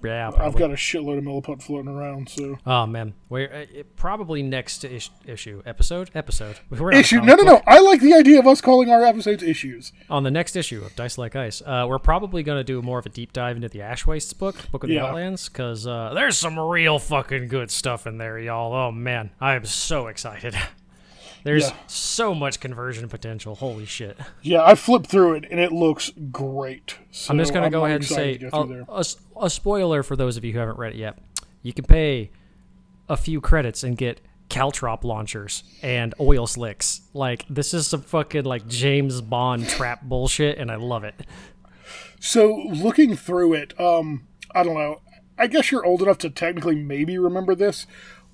Yeah, 0.03 0.31
I've 0.37 0.55
got 0.55 0.71
a 0.71 0.75
shitload 0.75 1.17
of 1.17 1.23
milliput 1.23 1.61
floating 1.61 1.89
around, 1.91 2.29
so 2.29 2.57
Oh 2.65 2.85
man, 2.85 3.13
we're 3.27 3.51
uh, 3.51 3.65
it, 3.73 3.95
probably 3.95 4.41
next 4.41 4.83
ish, 4.83 5.11
issue 5.25 5.61
episode 5.65 6.09
episode. 6.15 6.59
We're 6.69 6.93
issue. 6.93 7.21
No, 7.21 7.35
no, 7.35 7.43
no. 7.43 7.61
I 7.67 7.79
like 7.79 7.99
the 8.01 8.13
idea 8.13 8.39
of 8.39 8.47
us 8.47 8.61
calling 8.61 8.89
our 8.89 9.03
episodes 9.03 9.43
issues. 9.43 9.91
On 10.09 10.23
the 10.23 10.31
next 10.31 10.55
issue 10.55 10.81
of 10.83 10.95
Dice 10.95 11.17
Like 11.17 11.35
Ice, 11.35 11.61
uh, 11.65 11.85
we're 11.87 11.99
probably 11.99 12.43
going 12.43 12.59
to 12.59 12.63
do 12.63 12.81
more 12.81 12.99
of 12.99 13.05
a 13.05 13.09
deep 13.09 13.33
dive 13.33 13.55
into 13.55 13.67
the 13.69 13.81
Ash 13.81 14.07
Wastes 14.07 14.33
book, 14.33 14.71
Book 14.71 14.83
of 14.83 14.87
the 14.89 14.95
Yeah. 14.95 15.05
Outlands, 15.07 15.49
because 15.49 15.85
uh, 15.85 16.13
there's 16.13 16.37
some 16.37 16.57
real 16.57 16.99
fucking 16.99 17.47
good 17.47 17.69
stuff 17.71 18.07
in 18.07 18.17
there, 18.17 18.39
y'all. 18.39 18.73
Oh 18.73 18.91
man, 18.91 19.31
I 19.41 19.55
am 19.55 19.65
so 19.65 20.07
excited. 20.07 20.55
There's 21.43 21.69
Yeah. 21.69 21.75
so 21.87 22.35
much 22.35 22.59
conversion 22.59 23.07
potential. 23.09 23.55
Holy 23.55 23.85
shit! 23.85 24.17
Yeah, 24.41 24.63
I 24.63 24.75
flipped 24.75 25.07
through 25.07 25.35
it 25.35 25.45
and 25.49 25.59
it 25.59 25.71
looks 25.71 26.11
great. 26.31 26.95
So 27.11 27.31
I'm 27.31 27.37
just 27.37 27.53
going 27.53 27.63
to 27.63 27.69
go 27.69 27.85
ahead 27.85 27.97
and 27.97 28.05
say 28.05 28.37
go 28.37 28.49
a, 28.89 28.99
a 28.99 29.03
a 29.45 29.49
spoiler 29.49 30.03
for 30.03 30.15
those 30.15 30.37
of 30.37 30.43
you 30.43 30.53
who 30.53 30.59
haven't 30.59 30.77
read 30.77 30.93
it 30.93 30.97
yet. 30.97 31.17
You 31.61 31.73
can 31.73 31.85
pay 31.85 32.31
a 33.07 33.17
few 33.17 33.41
credits 33.41 33.83
and 33.83 33.97
get 33.97 34.21
caltrop 34.49 35.03
launchers 35.03 35.63
and 35.81 36.13
oil 36.19 36.47
slicks. 36.47 37.01
Like 37.13 37.45
this 37.49 37.73
is 37.73 37.87
some 37.87 38.01
fucking 38.01 38.43
like 38.45 38.67
James 38.67 39.21
Bond 39.21 39.67
trap 39.69 40.01
bullshit, 40.03 40.57
and 40.57 40.71
I 40.71 40.75
love 40.75 41.03
it. 41.03 41.15
So 42.19 42.53
looking 42.55 43.15
through 43.15 43.53
it, 43.53 43.79
um, 43.79 44.27
I 44.53 44.63
don't 44.63 44.73
know. 44.75 45.01
I 45.37 45.47
guess 45.47 45.71
you're 45.71 45.85
old 45.85 46.01
enough 46.01 46.17
to 46.19 46.29
technically 46.29 46.75
maybe 46.75 47.17
remember 47.17 47.55
this, 47.55 47.87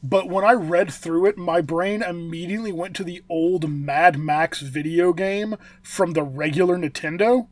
but 0.10 0.30
when 0.30 0.46
I 0.46 0.54
read 0.54 0.94
through 0.94 1.26
it, 1.26 1.38
my 1.38 1.62
brain 1.62 2.04
immediately 2.04 2.72
went 2.72 2.96
to 2.98 3.04
the 3.04 3.24
old 3.28 3.68
Mad 3.70 4.20
Max 4.20 4.62
video 4.62 5.13
game 5.13 5.56
from 5.82 6.13
the 6.13 6.22
regular 6.22 6.78
Nintendo. 6.78 7.48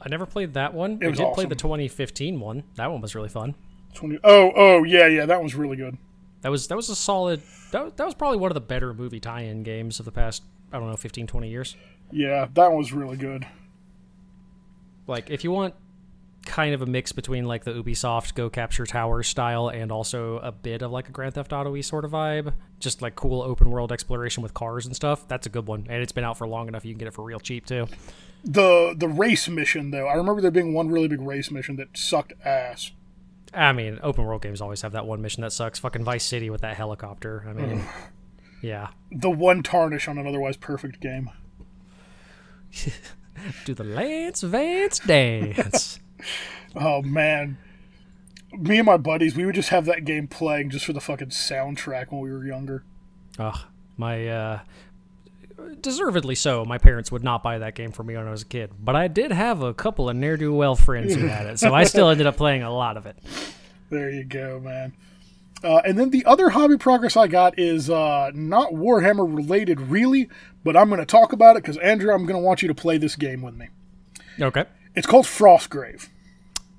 I 0.00 0.08
never 0.08 0.26
played 0.26 0.54
that 0.54 0.74
one. 0.74 1.00
I 1.02 1.08
was 1.08 1.18
did 1.18 1.32
play 1.34 1.44
the 1.44 1.54
awesome. 1.54 1.70
2015 1.70 2.38
one. 2.38 2.62
That 2.76 2.90
one 2.90 3.00
was 3.00 3.14
really 3.14 3.28
fun. 3.28 3.56
20, 3.94 4.20
oh, 4.22 4.52
oh, 4.54 4.84
yeah, 4.84 5.06
yeah, 5.06 5.26
that 5.26 5.42
was 5.42 5.54
really 5.54 5.76
good. 5.76 5.96
That 6.42 6.50
was 6.50 6.68
that 6.68 6.76
was 6.76 6.88
a 6.90 6.96
solid. 6.96 7.42
That, 7.72 7.96
that 7.96 8.04
was 8.04 8.14
probably 8.14 8.38
one 8.38 8.50
of 8.50 8.54
the 8.54 8.60
better 8.60 8.92
movie 8.92 9.18
tie-in 9.18 9.62
games 9.62 9.98
of 9.98 10.04
the 10.04 10.12
past. 10.12 10.42
I 10.72 10.78
don't 10.78 10.90
know, 10.90 10.96
15, 10.96 11.26
20 11.26 11.48
years. 11.48 11.76
Yeah, 12.12 12.46
that 12.52 12.68
one 12.68 12.78
was 12.78 12.92
really 12.92 13.16
good. 13.16 13.46
Like 15.06 15.30
if 15.30 15.42
you 15.42 15.50
want 15.50 15.74
kind 16.44 16.74
of 16.74 16.82
a 16.82 16.86
mix 16.86 17.12
between 17.12 17.46
like 17.46 17.64
the 17.64 17.72
Ubisoft 17.72 18.34
Go 18.34 18.50
Capture 18.50 18.86
Tower 18.86 19.22
style 19.22 19.68
and 19.68 19.90
also 19.90 20.38
a 20.38 20.52
bit 20.52 20.82
of 20.82 20.90
like 20.90 21.08
a 21.08 21.12
Grand 21.12 21.34
Theft 21.34 21.52
Auto-y 21.52 21.80
sort 21.80 22.04
of 22.04 22.12
vibe, 22.12 22.54
just 22.80 23.02
like 23.02 23.16
cool 23.16 23.42
open 23.42 23.70
world 23.70 23.92
exploration 23.92 24.42
with 24.42 24.54
cars 24.54 24.86
and 24.86 24.94
stuff. 24.94 25.26
That's 25.28 25.46
a 25.46 25.50
good 25.50 25.66
one, 25.66 25.86
and 25.88 26.02
it's 26.02 26.12
been 26.12 26.24
out 26.24 26.38
for 26.38 26.46
long 26.46 26.68
enough 26.68 26.84
you 26.84 26.92
can 26.92 26.98
get 26.98 27.08
it 27.08 27.14
for 27.14 27.24
real 27.24 27.40
cheap 27.40 27.66
too. 27.66 27.86
The 28.44 28.94
the 28.96 29.08
race 29.08 29.48
mission 29.48 29.90
though, 29.90 30.06
I 30.06 30.14
remember 30.14 30.40
there 30.40 30.50
being 30.50 30.74
one 30.74 30.88
really 30.88 31.08
big 31.08 31.20
race 31.20 31.50
mission 31.50 31.76
that 31.76 31.96
sucked 31.96 32.34
ass. 32.44 32.92
I 33.54 33.72
mean, 33.72 34.00
open 34.02 34.24
world 34.24 34.42
games 34.42 34.60
always 34.60 34.82
have 34.82 34.92
that 34.92 35.06
one 35.06 35.22
mission 35.22 35.42
that 35.42 35.52
sucks. 35.52 35.78
Fucking 35.78 36.04
Vice 36.04 36.24
City 36.24 36.50
with 36.50 36.60
that 36.62 36.76
helicopter. 36.76 37.46
I 37.48 37.52
mean, 37.52 37.84
yeah. 38.62 38.88
The 39.10 39.30
one 39.30 39.62
tarnish 39.62 40.08
on 40.08 40.18
an 40.18 40.26
otherwise 40.26 40.56
perfect 40.56 41.00
game. 41.00 41.30
Do 43.64 43.74
the 43.74 43.84
Lance 43.84 44.42
Vance 44.42 44.98
dance. 45.00 46.00
Oh 46.76 47.02
man. 47.02 47.58
Me 48.52 48.78
and 48.78 48.86
my 48.86 48.96
buddies, 48.96 49.34
we 49.34 49.44
would 49.44 49.56
just 49.56 49.70
have 49.70 49.84
that 49.86 50.04
game 50.04 50.28
playing 50.28 50.70
just 50.70 50.84
for 50.84 50.92
the 50.92 51.00
fucking 51.00 51.30
soundtrack 51.30 52.12
when 52.12 52.20
we 52.20 52.30
were 52.30 52.46
younger. 52.46 52.84
Ugh, 53.38 53.58
my 53.96 54.28
uh, 54.28 54.60
deservedly 55.80 56.36
so. 56.36 56.64
My 56.64 56.78
parents 56.78 57.10
would 57.10 57.24
not 57.24 57.42
buy 57.42 57.58
that 57.58 57.74
game 57.74 57.90
for 57.90 58.04
me 58.04 58.16
when 58.16 58.26
I 58.26 58.30
was 58.30 58.42
a 58.42 58.46
kid, 58.46 58.70
but 58.78 58.94
I 58.94 59.08
did 59.08 59.32
have 59.32 59.62
a 59.62 59.74
couple 59.74 60.08
of 60.08 60.16
ne'er 60.16 60.36
do 60.36 60.54
well 60.54 60.76
friends 60.76 61.14
who 61.14 61.26
had 61.26 61.46
it, 61.46 61.58
so 61.58 61.74
I 61.74 61.84
still 61.84 62.08
ended 62.08 62.26
up 62.26 62.36
playing 62.36 62.62
a 62.62 62.72
lot 62.72 62.96
of 62.96 63.06
it. 63.06 63.16
There 63.90 64.10
you 64.10 64.24
go, 64.24 64.60
man. 64.60 64.94
Uh, 65.62 65.80
and 65.86 65.98
then 65.98 66.10
the 66.10 66.24
other 66.26 66.50
hobby 66.50 66.76
progress 66.76 67.16
I 67.16 67.26
got 67.26 67.58
is 67.58 67.88
uh, 67.88 68.30
not 68.34 68.72
Warhammer 68.72 69.34
related, 69.34 69.80
really, 69.80 70.28
but 70.62 70.76
I'm 70.76 70.88
going 70.88 71.00
to 71.00 71.06
talk 71.06 71.32
about 71.32 71.56
it 71.56 71.62
because 71.62 71.78
Andrew, 71.78 72.12
I'm 72.12 72.26
going 72.26 72.36
to 72.36 72.44
want 72.44 72.60
you 72.60 72.68
to 72.68 72.74
play 72.74 72.98
this 72.98 73.16
game 73.16 73.40
with 73.40 73.54
me. 73.54 73.68
Okay. 74.38 74.66
It's 74.94 75.06
called 75.06 75.24
Frostgrave. 75.24 76.08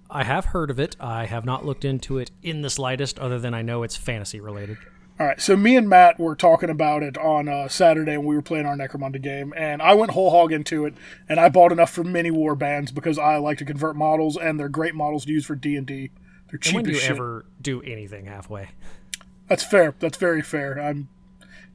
I 0.10 0.24
have 0.24 0.46
heard 0.46 0.70
of 0.70 0.80
it. 0.80 0.96
I 1.00 1.26
have 1.26 1.46
not 1.46 1.66
looked 1.66 1.84
into 1.86 2.18
it 2.20 2.32
in 2.44 2.62
the 2.62 2.70
slightest, 2.70 3.18
other 3.20 3.40
than 3.40 3.54
I 3.54 3.62
know 3.62 3.84
it's 3.84 3.96
fantasy 3.98 4.40
related. 4.40 4.78
All 5.20 5.26
right, 5.26 5.40
so 5.40 5.56
me 5.56 5.78
and 5.78 5.88
Matt 5.88 6.20
were 6.20 6.36
talking 6.36 6.70
about 6.70 7.02
it 7.02 7.18
on 7.18 7.48
uh, 7.48 7.70
Saturday 7.70 8.18
when 8.18 8.26
we 8.28 8.36
were 8.36 8.42
playing 8.42 8.66
our 8.66 8.76
Necromunda 8.76 9.22
game, 9.22 9.54
and 9.56 9.82
I 9.82 9.94
went 9.94 10.12
whole 10.12 10.30
hog 10.30 10.52
into 10.52 10.86
it, 10.86 10.94
and 11.30 11.40
I 11.40 11.48
bought 11.48 11.72
enough 11.72 11.90
for 11.92 12.04
mini 12.04 12.32
war 12.32 12.54
bands 12.54 12.92
because 12.92 13.18
I 13.18 13.38
like 13.38 13.58
to 13.60 13.66
convert 13.66 13.96
models, 13.96 14.36
and 14.36 14.60
they're 14.60 14.68
great 14.70 14.94
models 14.94 15.24
to 15.26 15.32
use 15.32 15.46
for 15.46 15.56
D 15.56 15.78
and 15.78 15.88
D. 15.88 16.12
They're 16.52 16.60
cheap 16.60 16.72
And 16.72 16.76
when 16.76 16.86
do 16.86 16.92
you 16.92 17.00
shit. 17.00 17.12
ever 17.12 17.46
do 17.62 17.82
anything 17.82 18.26
halfway? 18.26 18.70
That's 19.48 19.64
fair. 19.64 19.96
That's 20.00 20.18
very 20.18 20.42
fair. 20.42 20.80
I'm, 20.82 21.08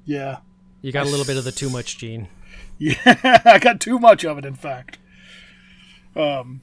yeah, 0.04 0.38
You 0.82 0.92
got 0.92 1.06
a 1.06 1.10
little 1.10 1.24
bit 1.26 1.36
of 1.38 1.44
the 1.44 1.52
too 1.52 1.70
much 1.70 1.96
gene. 1.96 2.28
yeah. 2.78 3.40
I 3.46 3.58
got 3.58 3.80
too 3.80 3.98
much 3.98 4.22
of 4.24 4.36
it, 4.36 4.44
in 4.44 4.54
fact. 4.54 4.98
Um, 6.14 6.60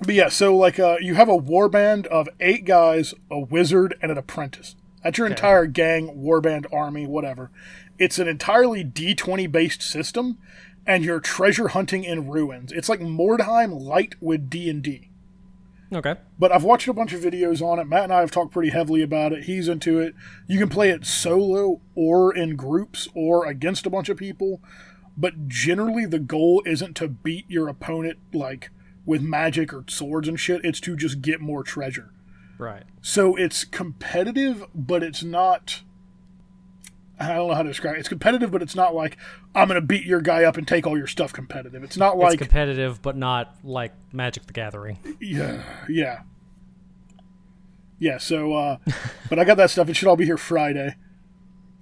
but 0.00 0.14
yeah, 0.14 0.28
so 0.28 0.56
like, 0.56 0.78
uh, 0.78 0.96
you 1.00 1.14
have 1.14 1.28
a 1.28 1.36
war 1.36 1.68
band 1.68 2.06
of 2.08 2.28
eight 2.40 2.64
guys, 2.64 3.14
a 3.30 3.38
wizard, 3.38 3.96
and 4.02 4.10
an 4.10 4.18
apprentice. 4.18 4.76
That's 5.02 5.18
your 5.18 5.26
entire 5.26 5.66
gang, 5.66 6.16
warband, 6.16 6.66
army, 6.72 7.06
whatever. 7.06 7.50
It's 7.98 8.18
an 8.18 8.26
entirely 8.26 8.84
D20 8.84 9.52
based 9.52 9.82
system, 9.82 10.38
and 10.86 11.04
you're 11.04 11.20
treasure 11.20 11.68
hunting 11.68 12.04
in 12.04 12.28
ruins. 12.28 12.72
It's 12.72 12.88
like 12.88 13.00
Mordheim 13.00 13.78
light 13.78 14.14
with 14.20 14.48
D 14.48 14.70
and 14.70 14.82
D. 14.82 15.10
Okay. 15.92 16.16
But 16.38 16.50
I've 16.50 16.64
watched 16.64 16.88
a 16.88 16.92
bunch 16.94 17.12
of 17.12 17.20
videos 17.20 17.62
on 17.62 17.78
it. 17.78 17.86
Matt 17.86 18.04
and 18.04 18.12
I 18.12 18.20
have 18.20 18.30
talked 18.30 18.52
pretty 18.52 18.70
heavily 18.70 19.02
about 19.02 19.32
it. 19.32 19.44
He's 19.44 19.68
into 19.68 20.00
it. 20.00 20.14
You 20.48 20.58
can 20.58 20.68
play 20.68 20.90
it 20.90 21.06
solo 21.06 21.80
or 21.94 22.34
in 22.34 22.56
groups 22.56 23.06
or 23.14 23.46
against 23.46 23.86
a 23.86 23.90
bunch 23.90 24.08
of 24.08 24.16
people. 24.16 24.60
But 25.16 25.46
generally, 25.46 26.06
the 26.06 26.18
goal 26.18 26.62
isn't 26.66 26.96
to 26.96 27.08
beat 27.08 27.44
your 27.48 27.68
opponent 27.68 28.18
like 28.32 28.70
with 29.06 29.22
magic 29.22 29.72
or 29.72 29.84
swords 29.88 30.28
and 30.28 30.38
shit. 30.38 30.64
It's 30.64 30.80
to 30.80 30.96
just 30.96 31.20
get 31.20 31.40
more 31.40 31.62
treasure. 31.62 32.10
Right. 32.58 32.84
So 33.02 33.36
it's 33.36 33.64
competitive, 33.64 34.64
but 34.74 35.02
it's 35.02 35.22
not. 35.22 35.82
I 37.18 37.28
don't 37.28 37.48
know 37.48 37.54
how 37.54 37.62
to 37.62 37.68
describe 37.68 37.96
it. 37.96 38.00
It's 38.00 38.08
competitive, 38.08 38.50
but 38.50 38.60
it's 38.62 38.74
not 38.74 38.94
like 38.94 39.16
I'm 39.54 39.68
going 39.68 39.80
to 39.80 39.86
beat 39.86 40.04
your 40.04 40.20
guy 40.20 40.44
up 40.44 40.56
and 40.56 40.66
take 40.66 40.86
all 40.86 40.98
your 40.98 41.06
stuff 41.06 41.32
competitive. 41.32 41.84
It's 41.84 41.96
not 41.96 42.14
It's 42.14 42.22
like 42.22 42.38
competitive, 42.38 43.02
but 43.02 43.16
not 43.16 43.56
like 43.62 43.92
Magic 44.12 44.46
the 44.46 44.52
Gathering. 44.52 44.98
Yeah, 45.20 45.62
yeah, 45.88 46.22
yeah. 47.98 48.18
So, 48.18 48.52
uh, 48.54 48.78
but 49.28 49.38
I 49.38 49.44
got 49.44 49.56
that 49.58 49.70
stuff. 49.70 49.88
It 49.88 49.94
should 49.94 50.08
all 50.08 50.16
be 50.16 50.24
here 50.24 50.36
Friday. 50.36 50.96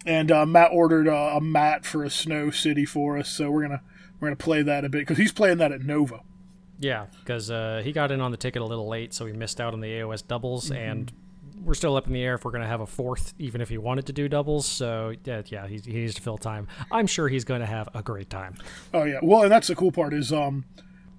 And 0.04 0.32
uh, 0.32 0.44
Matt 0.44 0.70
ordered 0.72 1.08
uh, 1.08 1.32
a 1.34 1.40
mat 1.40 1.86
for 1.86 2.02
a 2.02 2.10
snow 2.10 2.50
city 2.50 2.84
for 2.84 3.16
us, 3.16 3.28
so 3.28 3.50
we're 3.50 3.62
gonna 3.62 3.82
we're 4.20 4.28
gonna 4.28 4.36
play 4.36 4.62
that 4.62 4.84
a 4.84 4.88
bit 4.88 5.00
because 5.02 5.18
he's 5.18 5.32
playing 5.32 5.58
that 5.58 5.70
at 5.72 5.82
Nova. 5.82 6.20
Yeah, 6.82 7.06
because 7.20 7.48
uh, 7.48 7.80
he 7.84 7.92
got 7.92 8.10
in 8.10 8.20
on 8.20 8.32
the 8.32 8.36
ticket 8.36 8.60
a 8.60 8.64
little 8.64 8.88
late, 8.88 9.14
so 9.14 9.24
he 9.24 9.32
missed 9.32 9.60
out 9.60 9.72
on 9.72 9.80
the 9.80 9.86
AOS 9.86 10.26
doubles, 10.26 10.72
and 10.72 11.12
we're 11.64 11.74
still 11.74 11.96
up 11.96 12.08
in 12.08 12.12
the 12.12 12.22
air 12.22 12.34
if 12.34 12.44
we're 12.44 12.50
going 12.50 12.62
to 12.62 12.68
have 12.68 12.80
a 12.80 12.86
fourth, 12.86 13.34
even 13.38 13.60
if 13.60 13.68
he 13.68 13.78
wanted 13.78 14.06
to 14.06 14.12
do 14.12 14.28
doubles. 14.28 14.66
So 14.66 15.14
yeah, 15.24 15.42
yeah, 15.46 15.68
he, 15.68 15.78
he 15.78 15.92
needs 15.92 16.14
to 16.14 16.22
fill 16.22 16.38
time. 16.38 16.66
I'm 16.90 17.06
sure 17.06 17.28
he's 17.28 17.44
going 17.44 17.60
to 17.60 17.66
have 17.66 17.88
a 17.94 18.02
great 18.02 18.28
time. 18.28 18.56
Oh 18.92 19.04
yeah, 19.04 19.20
well, 19.22 19.42
and 19.42 19.52
that's 19.52 19.68
the 19.68 19.76
cool 19.76 19.92
part 19.92 20.12
is 20.12 20.32
um, 20.32 20.64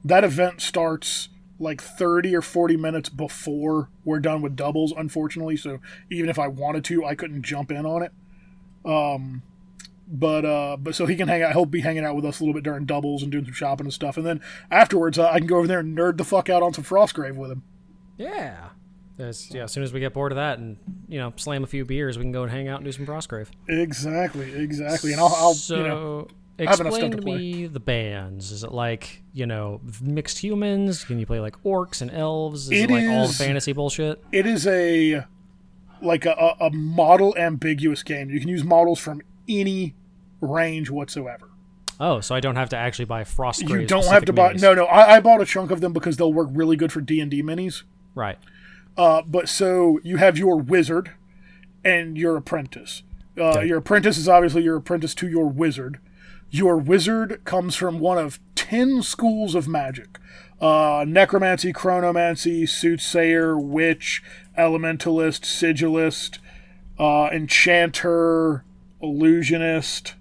that 0.03 0.25
event 0.25 0.59
starts 0.59 1.29
like 1.59 1.81
30 1.81 2.35
or 2.35 2.41
40 2.41 2.75
minutes 2.75 3.07
before 3.07 3.89
we're 4.03 4.19
done 4.19 4.41
with 4.41 4.57
doubles, 4.57 4.93
unfortunately. 4.95 5.55
So 5.55 5.79
even 6.11 6.29
if 6.29 6.37
I 6.37 6.49
wanted 6.49 6.83
to, 6.85 7.05
I 7.05 7.15
couldn't 7.15 7.43
jump 7.43 7.71
in 7.71 7.85
on 7.85 8.03
it. 8.03 8.11
Um, 8.83 9.43
but 10.07 10.45
uh, 10.45 10.77
but 10.77 10.95
so 10.95 11.05
he 11.05 11.15
can 11.15 11.27
hang 11.27 11.41
out. 11.41 11.53
He'll 11.53 11.65
be 11.65 11.81
hanging 11.81 12.05
out 12.05 12.15
with 12.15 12.25
us 12.25 12.39
a 12.39 12.43
little 12.43 12.53
bit 12.53 12.63
during 12.63 12.85
doubles 12.85 13.23
and 13.23 13.31
doing 13.31 13.45
some 13.45 13.53
shopping 13.53 13.85
and 13.85 13.93
stuff. 13.93 14.17
And 14.17 14.25
then 14.25 14.41
afterwards, 14.69 15.17
uh, 15.17 15.29
I 15.29 15.39
can 15.39 15.47
go 15.47 15.57
over 15.57 15.67
there 15.67 15.79
and 15.79 15.97
nerd 15.97 16.17
the 16.17 16.23
fuck 16.25 16.49
out 16.49 16.61
on 16.63 16.73
some 16.73 16.83
Frostgrave 16.83 17.35
with 17.35 17.51
him. 17.51 17.63
Yeah. 18.17 18.69
As, 19.19 19.53
yeah, 19.53 19.63
as 19.63 19.71
soon 19.71 19.83
as 19.83 19.93
we 19.93 19.99
get 19.99 20.11
bored 20.13 20.31
of 20.31 20.37
that 20.37 20.57
and 20.57 20.77
you 21.07 21.19
know 21.19 21.33
slam 21.35 21.63
a 21.63 21.67
few 21.67 21.85
beers, 21.85 22.17
we 22.17 22.23
can 22.23 22.31
go 22.31 22.41
and 22.43 22.51
hang 22.51 22.67
out 22.67 22.77
and 22.77 22.85
do 22.85 22.91
some 22.91 23.05
Frostgrave. 23.05 23.47
Exactly, 23.69 24.51
exactly. 24.53 25.11
And 25.11 25.21
I'll, 25.21 25.33
I'll 25.35 25.53
so 25.53 25.77
you 25.77 25.83
know, 25.83 26.27
explain 26.57 27.11
to, 27.11 27.17
to 27.17 27.23
me 27.23 27.67
the 27.67 27.79
bands. 27.79 28.51
Is 28.51 28.63
it 28.63 28.71
like 28.71 29.21
you 29.31 29.45
know 29.45 29.81
mixed 30.01 30.39
humans? 30.39 31.03
Can 31.03 31.19
you 31.19 31.27
play 31.27 31.39
like 31.39 31.61
orcs 31.63 32.01
and 32.01 32.09
elves? 32.09 32.65
Is 32.65 32.71
it, 32.71 32.89
It 32.89 32.93
like 32.93 33.07
all 33.07 33.27
the 33.27 33.33
fantasy 33.33 33.71
bullshit? 33.71 34.23
it 34.31 34.47
is 34.47 34.65
a 34.65 35.25
like 36.01 36.25
a 36.25 36.55
a 36.59 36.71
model 36.71 37.35
ambiguous 37.37 38.01
game. 38.01 38.31
You 38.31 38.39
can 38.39 38.49
use 38.49 38.63
models 38.63 38.99
from 38.99 39.21
any 39.47 39.95
range 40.41 40.89
whatsoever. 40.89 41.49
Oh, 41.99 42.19
so 42.19 42.35
I 42.35 42.39
don't 42.39 42.55
have 42.55 42.69
to 42.69 42.77
actually 42.77 43.05
buy 43.05 43.23
Frostgrave. 43.23 43.81
You 43.81 43.85
don't 43.85 44.05
have 44.07 44.25
to 44.25 44.33
buy. 44.33 44.53
minis. 44.53 44.61
No, 44.61 44.73
no. 44.73 44.85
I, 44.85 45.15
I 45.15 45.19
bought 45.19 45.41
a 45.41 45.45
chunk 45.45 45.71
of 45.71 45.79
them 45.79 45.93
because 45.93 46.17
they'll 46.17 46.33
work 46.33 46.49
really 46.51 46.75
good 46.75 46.91
for 46.91 47.01
D 47.01 47.19
and 47.19 47.29
D 47.29 47.43
minis. 47.43 47.83
Right. 48.15 48.37
Uh, 48.97 49.21
but 49.21 49.47
so 49.47 49.99
you 50.03 50.17
have 50.17 50.37
your 50.37 50.57
wizard 50.57 51.11
and 51.83 52.17
your 52.17 52.37
apprentice. 52.37 53.03
Uh. 53.39 53.61
Your 53.61 53.79
apprentice 53.79 54.17
is 54.17 54.27
obviously 54.27 54.63
your 54.63 54.77
apprentice 54.77 55.15
to 55.15 55.27
your 55.27 55.47
wizard. 55.47 55.99
Your 56.49 56.77
wizard 56.77 57.41
comes 57.45 57.75
from 57.75 57.99
one 57.99 58.17
of 58.17 58.39
ten 58.53 59.01
schools 59.01 59.55
of 59.55 59.67
magic: 59.67 60.19
uh, 60.61 61.03
necromancy, 61.07 61.73
chronomancy, 61.73 62.69
soothsayer, 62.69 63.57
witch, 63.57 64.21
elementalist, 64.57 65.41
sigilist, 65.45 66.37
uh, 66.99 67.29
enchanter, 67.33 68.63
illusionist, 69.03 70.15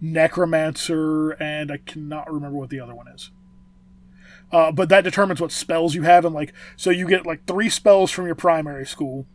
necromancer, 0.00 1.32
and 1.32 1.70
I 1.70 1.78
cannot 1.78 2.32
remember 2.32 2.56
what 2.56 2.70
the 2.70 2.80
other 2.80 2.94
one 2.94 3.08
is. 3.08 3.30
Uh, 4.52 4.70
but 4.70 4.88
that 4.88 5.02
determines 5.04 5.40
what 5.40 5.50
spells 5.50 5.94
you 5.94 6.02
have, 6.02 6.24
and 6.24 6.34
like 6.34 6.54
so 6.76 6.90
you 6.90 7.06
get 7.06 7.26
like 7.26 7.44
three 7.46 7.68
spells 7.68 8.10
from 8.12 8.26
your 8.26 8.36
primary 8.36 8.86
school, 8.86 9.26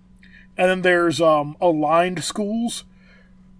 and 0.58 0.70
then 0.70 0.82
there's 0.82 1.20
um, 1.20 1.58
aligned 1.60 2.24
schools, 2.24 2.86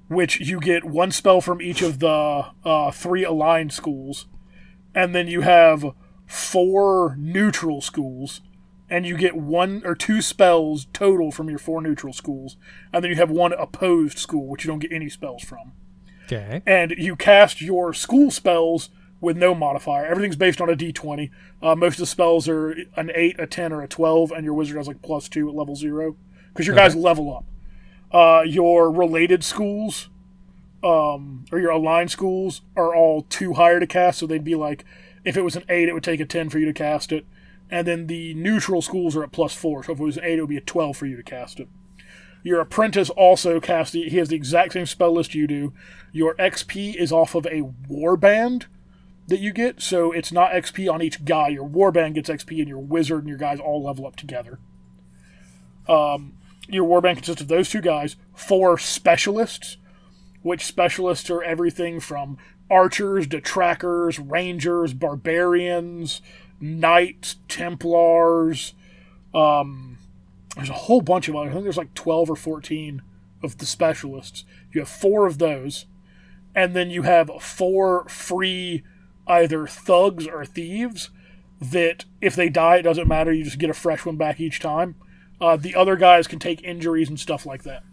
which 0.08 0.40
you 0.40 0.62
get 0.62 0.86
one 0.86 1.12
spell 1.12 1.42
from 1.42 1.62
each 1.62 1.82
of 1.82 2.00
the 2.00 2.46
uh, 2.64 2.92
three 2.92 3.26
aligned 3.26 3.74
schools, 3.74 4.28
and 4.96 5.14
then 5.14 5.28
you 5.28 5.42
have 5.42 5.94
four 6.26 7.18
neutral 7.20 7.82
schools, 7.82 8.40
and 8.92 9.06
you 9.08 9.18
get 9.18 9.36
one 9.36 9.82
or 9.86 9.96
two 9.96 10.22
spells 10.22 10.86
total 10.94 11.32
from 11.32 11.50
your 11.50 11.58
four 11.58 11.82
neutral 11.82 12.14
schools, 12.14 12.58
and 12.94 13.04
then 13.04 13.10
you 13.10 13.16
have 13.16 13.32
one 13.32 13.54
opposed 13.54 14.20
school, 14.20 14.46
which 14.48 14.64
you 14.64 14.70
don't 14.70 14.80
get 14.80 14.92
any 14.92 15.10
spells 15.10 15.44
from 15.44 15.72
Okay. 16.26 16.62
and 16.68 16.92
you 16.98 17.16
cast 17.16 17.62
your 17.62 17.94
school 17.94 18.30
spells 18.30 18.90
with 19.20 19.38
no 19.38 19.54
modifier. 19.56 20.06
Everything's 20.06 20.36
based 20.36 20.60
on 20.62 20.70
a 20.70 20.76
d20. 20.76 21.30
Uh, 21.62 21.76
most 21.76 21.94
of 21.94 22.00
the 22.00 22.06
spells 22.06 22.48
are 22.48 22.72
an 22.96 23.12
8, 23.16 23.40
a 23.40 23.48
10, 23.48 23.72
or 23.72 23.82
a 23.82 23.88
12, 23.88 24.32
and 24.32 24.44
your 24.44 24.54
wizard 24.54 24.78
has 24.78 24.88
like 24.88 25.02
plus 25.02 25.30
2 25.30 25.48
at 25.50 25.56
level 25.56 25.76
0. 25.76 26.16
Because 26.54 26.68
your 26.68 26.76
guys 26.76 26.96
level 26.96 27.36
up. 27.36 27.46
Uh, 28.14 28.42
your 28.42 28.92
related 28.92 29.44
schools, 29.44 30.10
um, 30.84 31.46
or 31.52 31.60
your 31.60 31.70
aligned 31.72 32.12
schools, 32.12 32.62
are 32.76 32.96
all 32.96 33.22
too 33.24 33.54
higher 33.54 33.80
to 33.80 33.88
cast, 33.88 34.20
so 34.20 34.28
they'd 34.28 34.44
be 34.44 34.56
like, 34.56 34.84
if 35.24 35.38
it 35.38 35.44
was 35.44 35.56
an 35.56 35.64
8, 35.70 35.88
it 35.88 35.94
would 35.94 36.04
take 36.04 36.20
a 36.20 36.26
10 36.26 36.50
for 36.50 36.60
you 36.60 36.66
to 36.66 36.74
cast 36.74 37.12
it. 37.12 37.26
And 37.72 37.88
then 37.88 38.08
the 38.08 38.34
neutral 38.34 38.82
schools 38.82 39.16
are 39.16 39.24
at 39.24 39.32
plus 39.32 39.54
4, 39.54 39.86
so 39.86 39.94
if 39.94 40.00
it 40.00 40.04
was 40.04 40.18
an 40.18 40.26
8, 40.26 40.38
it 40.38 40.42
would 40.42 40.50
be 40.50 40.58
a 40.58 40.62
12 40.62 40.98
for 40.98 41.06
you 41.06 41.16
to 41.16 41.24
cast 41.24 41.60
it. 41.60 41.70
Your 42.44 42.60
apprentice 42.60 43.10
also 43.10 43.60
casts 43.60 43.94
he 43.94 44.10
has 44.18 44.30
the 44.30 44.36
exact 44.36 44.74
same 44.74 44.86
spell 44.86 45.14
list 45.14 45.36
you 45.36 45.48
do. 45.48 45.74
Your 46.12 46.36
XP 46.36 46.96
is 46.96 47.12
off 47.12 47.36
of 47.36 47.46
a 47.46 47.62
warband 47.90 48.66
that 49.28 49.40
you 49.40 49.54
get, 49.54 49.82
so 49.82 50.12
it's 50.12 50.32
not 50.32 50.52
XP 50.52 50.92
on 50.92 51.02
each 51.02 51.24
guy. 51.24 51.50
Your 51.50 51.68
warband 51.68 52.16
gets 52.16 52.30
XP, 52.30 52.60
and 52.60 52.68
your 52.68 52.80
wizard 52.80 53.20
and 53.20 53.30
your 53.30 53.38
guys 53.38 53.60
all 53.60 53.84
level 53.84 54.06
up 54.06 54.16
together. 54.16 54.60
Um, 55.88 56.34
your 56.68 56.88
warband 56.88 57.16
consists 57.16 57.42
of 57.42 57.48
those 57.48 57.70
two 57.70 57.82
guys, 57.82 58.16
four 58.34 58.78
specialists, 58.78 59.78
which 60.42 60.66
specialists 60.66 61.30
are 61.30 61.44
everything 61.44 62.00
from 62.00 62.38
archers 62.70 63.28
to 63.28 63.42
trackers, 63.42 64.18
rangers, 64.18 64.94
barbarians, 64.94 66.22
knights, 66.62 67.38
templars, 67.48 68.74
um, 69.34 69.98
there's 70.56 70.70
a 70.70 70.74
whole 70.74 71.02
bunch 71.02 71.28
of 71.28 71.34
them. 71.34 71.48
I 71.48 71.52
think 71.52 71.64
there's 71.64 71.78
like 71.78 71.94
12 71.94 72.30
or 72.30 72.36
14 72.36 73.02
of 73.44 73.58
the 73.58 73.66
specialists. 73.66 74.44
You 74.72 74.82
have 74.82 74.90
four 74.90 75.26
of 75.26 75.38
those, 75.38 75.86
and 76.54 76.76
then 76.76 76.90
you 76.90 77.04
have 77.04 77.32
four 77.42 78.08
free 78.10 78.84
either 79.28 79.66
thugs 79.68 80.28
or 80.28 80.46
thieves 80.46 81.10
that 81.62 82.06
if 82.20 82.36
they 82.36 82.50
die, 82.50 82.78
it 82.78 82.84
doesn't 82.84 83.08
matter. 83.08 83.32
You 83.32 83.44
just 83.44 83.60
get 83.60 83.70
a 83.70 83.74
fresh 83.74 84.06
one 84.06 84.18
back 84.18 84.40
each 84.40 84.60
time. 84.60 84.96
Uh, 85.40 85.56
the 85.56 85.76
other 85.76 85.96
guys 85.96 86.28
can 86.28 86.40
take 86.40 86.64
injuries 86.64 87.10
and 87.10 87.20
stuff 87.20 87.46
like 87.46 87.64
that. 87.64 87.84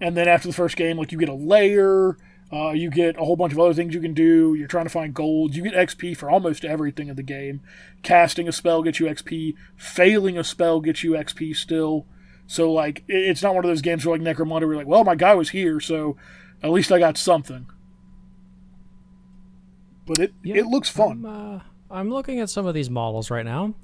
And 0.00 0.16
then 0.16 0.28
after 0.28 0.48
the 0.48 0.54
first 0.54 0.76
game, 0.76 0.96
like 0.96 1.12
you 1.12 1.18
get 1.18 1.28
a 1.28 1.34
layer, 1.34 2.16
uh, 2.52 2.70
you 2.70 2.90
get 2.90 3.16
a 3.16 3.24
whole 3.24 3.36
bunch 3.36 3.52
of 3.52 3.60
other 3.60 3.74
things 3.74 3.94
you 3.94 4.00
can 4.00 4.14
do. 4.14 4.54
You're 4.54 4.68
trying 4.68 4.86
to 4.86 4.90
find 4.90 5.14
gold. 5.14 5.54
You 5.54 5.62
get 5.62 5.74
XP 5.74 6.16
for 6.16 6.28
almost 6.30 6.64
everything 6.64 7.08
in 7.08 7.16
the 7.16 7.22
game. 7.22 7.60
Casting 8.02 8.48
a 8.48 8.52
spell 8.52 8.82
gets 8.82 8.98
you 8.98 9.06
XP. 9.06 9.54
Failing 9.76 10.36
a 10.36 10.42
spell 10.42 10.80
gets 10.80 11.04
you 11.04 11.12
XP 11.12 11.54
still. 11.54 12.06
So 12.46 12.72
like, 12.72 13.04
it's 13.06 13.42
not 13.42 13.54
one 13.54 13.64
of 13.64 13.68
those 13.68 13.82
games 13.82 14.04
where 14.04 14.18
like 14.18 14.36
Necromunda, 14.36 14.62
where 14.62 14.62
you're 14.62 14.76
like, 14.76 14.88
well, 14.88 15.04
my 15.04 15.14
guy 15.14 15.34
was 15.34 15.50
here, 15.50 15.78
so 15.78 16.16
at 16.62 16.70
least 16.70 16.90
I 16.90 16.98
got 16.98 17.16
something. 17.16 17.66
But 20.06 20.18
it 20.18 20.32
Yeah, 20.42 20.56
it 20.56 20.66
looks 20.66 20.88
fun. 20.88 21.24
I'm, 21.24 21.26
uh, 21.26 21.60
I'm 21.88 22.10
looking 22.10 22.40
at 22.40 22.50
some 22.50 22.66
of 22.66 22.74
these 22.74 22.90
models 22.90 23.30
right 23.30 23.44
now. 23.44 23.74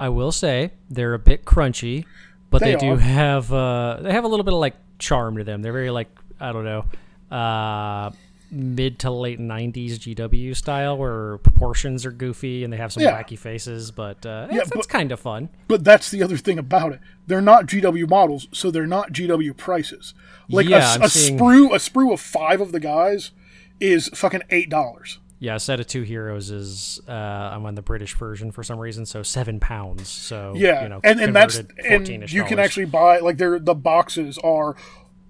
I 0.00 0.08
will 0.08 0.32
say 0.32 0.72
they're 0.90 1.14
a 1.14 1.18
bit 1.20 1.44
crunchy, 1.44 2.04
but 2.50 2.60
they, 2.60 2.72
They 2.72 2.78
do 2.78 2.96
have 2.96 3.52
uh, 3.52 3.98
they 4.00 4.12
have 4.12 4.24
a 4.24 4.28
little 4.28 4.44
bit 4.44 4.54
of 4.54 4.60
like 4.60 4.74
charm 4.98 5.36
to 5.36 5.44
them. 5.44 5.62
They're 5.62 5.72
very 5.72 5.90
like 5.90 6.08
I 6.40 6.52
don't 6.52 6.64
know, 6.64 6.86
uh, 7.30 8.10
mid 8.50 8.98
to 9.00 9.10
late 9.10 9.38
'90s 9.38 9.98
GW 9.98 10.56
style, 10.56 10.96
where 10.96 11.38
proportions 11.38 12.06
are 12.06 12.10
goofy 12.10 12.64
and 12.64 12.72
they 12.72 12.76
have 12.78 12.92
some 12.92 13.02
Yeah. 13.02 13.20
wacky 13.22 13.38
faces. 13.38 13.90
But 13.90 14.24
uh, 14.24 14.48
Yeah, 14.50 14.62
it's, 14.74 14.86
kind 14.86 15.12
of 15.12 15.20
fun. 15.20 15.50
But 15.66 15.84
that's 15.84 16.10
the 16.10 16.22
other 16.22 16.36
thing 16.36 16.58
about 16.58 16.92
it. 16.92 17.00
They're 17.26 17.40
not 17.42 17.66
GW 17.66 18.08
models, 18.08 18.48
so 18.52 18.70
they're 18.70 18.86
not 18.86 19.12
GW 19.12 19.56
prices. 19.56 20.14
Like 20.48 20.66
a 20.66 20.70
Yeah, 20.70 20.92
I'm 20.94 21.02
a, 21.02 21.08
seeing- 21.08 21.38
sprue, 21.38 21.72
a 21.72 21.78
sprue 21.78 22.12
of 22.12 22.20
five 22.20 22.60
of 22.60 22.72
the 22.72 22.80
guys 22.80 23.32
is 23.80 24.08
fucking 24.08 24.42
eight 24.50 24.70
dollars. 24.70 25.18
Yeah, 25.40 25.54
a 25.54 25.60
set 25.60 25.78
of 25.78 25.86
two 25.86 26.02
heroes 26.02 26.50
is 26.50 27.00
uh, 27.06 27.12
I'm 27.12 27.64
on 27.64 27.76
the 27.76 27.82
British 27.82 28.16
version 28.16 28.50
for 28.50 28.64
some 28.64 28.76
reason, 28.80 29.06
so 29.06 29.22
seven 29.22 29.60
pounds. 29.60 30.08
So 30.08 30.54
Yeah, 30.56 30.82
you 30.82 30.88
know, 30.88 31.00
and 31.04 31.20
and 31.20 31.36
that's 31.36 31.62
and 31.88 32.08
you 32.32 32.42
can 32.44 32.58
actually 32.58 32.86
buy 32.86 33.18
like 33.20 33.36
they're 33.36 33.60
the 33.60 33.74
boxes 33.76 34.36
are 34.38 34.74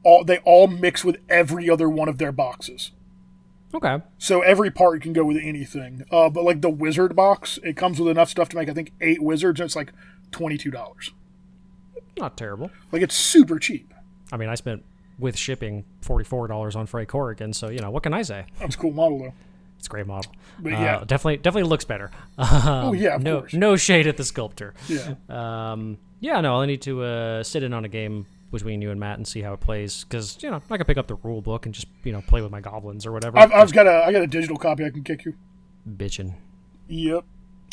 all 0.04 0.24
they 0.24 0.38
all 0.38 0.66
mix 0.66 1.04
with 1.04 1.18
every 1.28 1.68
other 1.68 1.88
one 1.88 2.08
of 2.08 2.18
their 2.18 2.32
boxes. 2.32 2.92
okay. 3.74 4.00
So 4.18 4.40
every 4.42 4.70
part 4.70 5.02
can 5.02 5.12
go 5.12 5.24
with 5.24 5.36
anything. 5.36 6.04
Uh, 6.10 6.28
but 6.30 6.44
like 6.44 6.60
the 6.62 6.70
wizard 6.70 7.14
box, 7.16 7.58
it 7.62 7.76
comes 7.76 8.00
with 8.00 8.10
enough 8.10 8.30
stuff 8.30 8.48
to 8.50 8.56
make 8.56 8.68
I 8.68 8.74
think 8.74 8.92
eight 9.00 9.22
wizards. 9.22 9.60
And 9.60 9.66
it's 9.66 9.76
like 9.76 9.92
twenty 10.30 10.56
two 10.58 10.70
dollars. 10.70 11.10
Not 12.18 12.36
terrible. 12.36 12.70
Like 12.92 13.02
it's 13.02 13.14
super 13.14 13.58
cheap. 13.58 13.92
I 14.32 14.36
mean, 14.36 14.48
I 14.48 14.54
spent 14.54 14.84
with 15.18 15.36
shipping 15.36 15.84
forty 16.00 16.24
four 16.24 16.46
dollars 16.48 16.76
on 16.76 16.86
Frey 16.86 17.06
Corrigan, 17.06 17.52
so 17.52 17.68
you 17.68 17.78
know 17.80 17.90
what 17.90 18.02
can 18.02 18.14
I 18.14 18.22
say? 18.22 18.46
That's 18.58 18.74
a 18.74 18.78
cool 18.78 18.92
model 18.92 19.18
though. 19.18 19.32
It's 19.78 19.86
a 19.86 19.90
great 19.90 20.06
model. 20.08 20.32
But 20.58 20.72
Uh, 20.72 20.76
yeah. 20.80 21.04
definitely, 21.06 21.36
definitely 21.36 21.68
looks 21.68 21.84
better. 21.84 22.10
Oh 22.38 22.92
yeah, 22.92 23.16
no, 23.20 23.40
course. 23.40 23.54
no 23.54 23.76
shade 23.76 24.06
at 24.08 24.16
the 24.16 24.24
sculptor. 24.24 24.74
Yeah. 24.88 25.14
Um, 25.28 25.98
yeah, 26.20 26.40
no, 26.40 26.60
I 26.60 26.66
need 26.66 26.82
to 26.82 27.02
uh, 27.02 27.42
sit 27.44 27.62
in 27.62 27.72
on 27.72 27.84
a 27.84 27.88
game 27.88 28.26
between 28.50 28.80
you 28.80 28.90
and 28.90 28.98
Matt 28.98 29.18
and 29.18 29.26
see 29.28 29.42
how 29.42 29.52
it 29.52 29.60
plays 29.60 30.04
because 30.04 30.38
you 30.42 30.50
know 30.50 30.62
I 30.70 30.76
can 30.76 30.86
pick 30.86 30.96
up 30.98 31.06
the 31.06 31.16
rule 31.16 31.42
book 31.42 31.66
and 31.66 31.74
just 31.74 31.86
you 32.04 32.12
know 32.12 32.22
play 32.22 32.40
with 32.40 32.50
my 32.50 32.60
goblins 32.60 33.06
or 33.06 33.12
whatever. 33.12 33.38
I've, 33.38 33.52
I've 33.52 33.72
got 33.72 33.86
a 33.86 34.04
I 34.06 34.12
got 34.12 34.22
a 34.22 34.26
digital 34.26 34.56
copy 34.56 34.84
I 34.84 34.90
can 34.90 35.04
kick 35.04 35.24
you. 35.24 35.34
bitching. 35.88 36.34
Yep. 36.88 37.24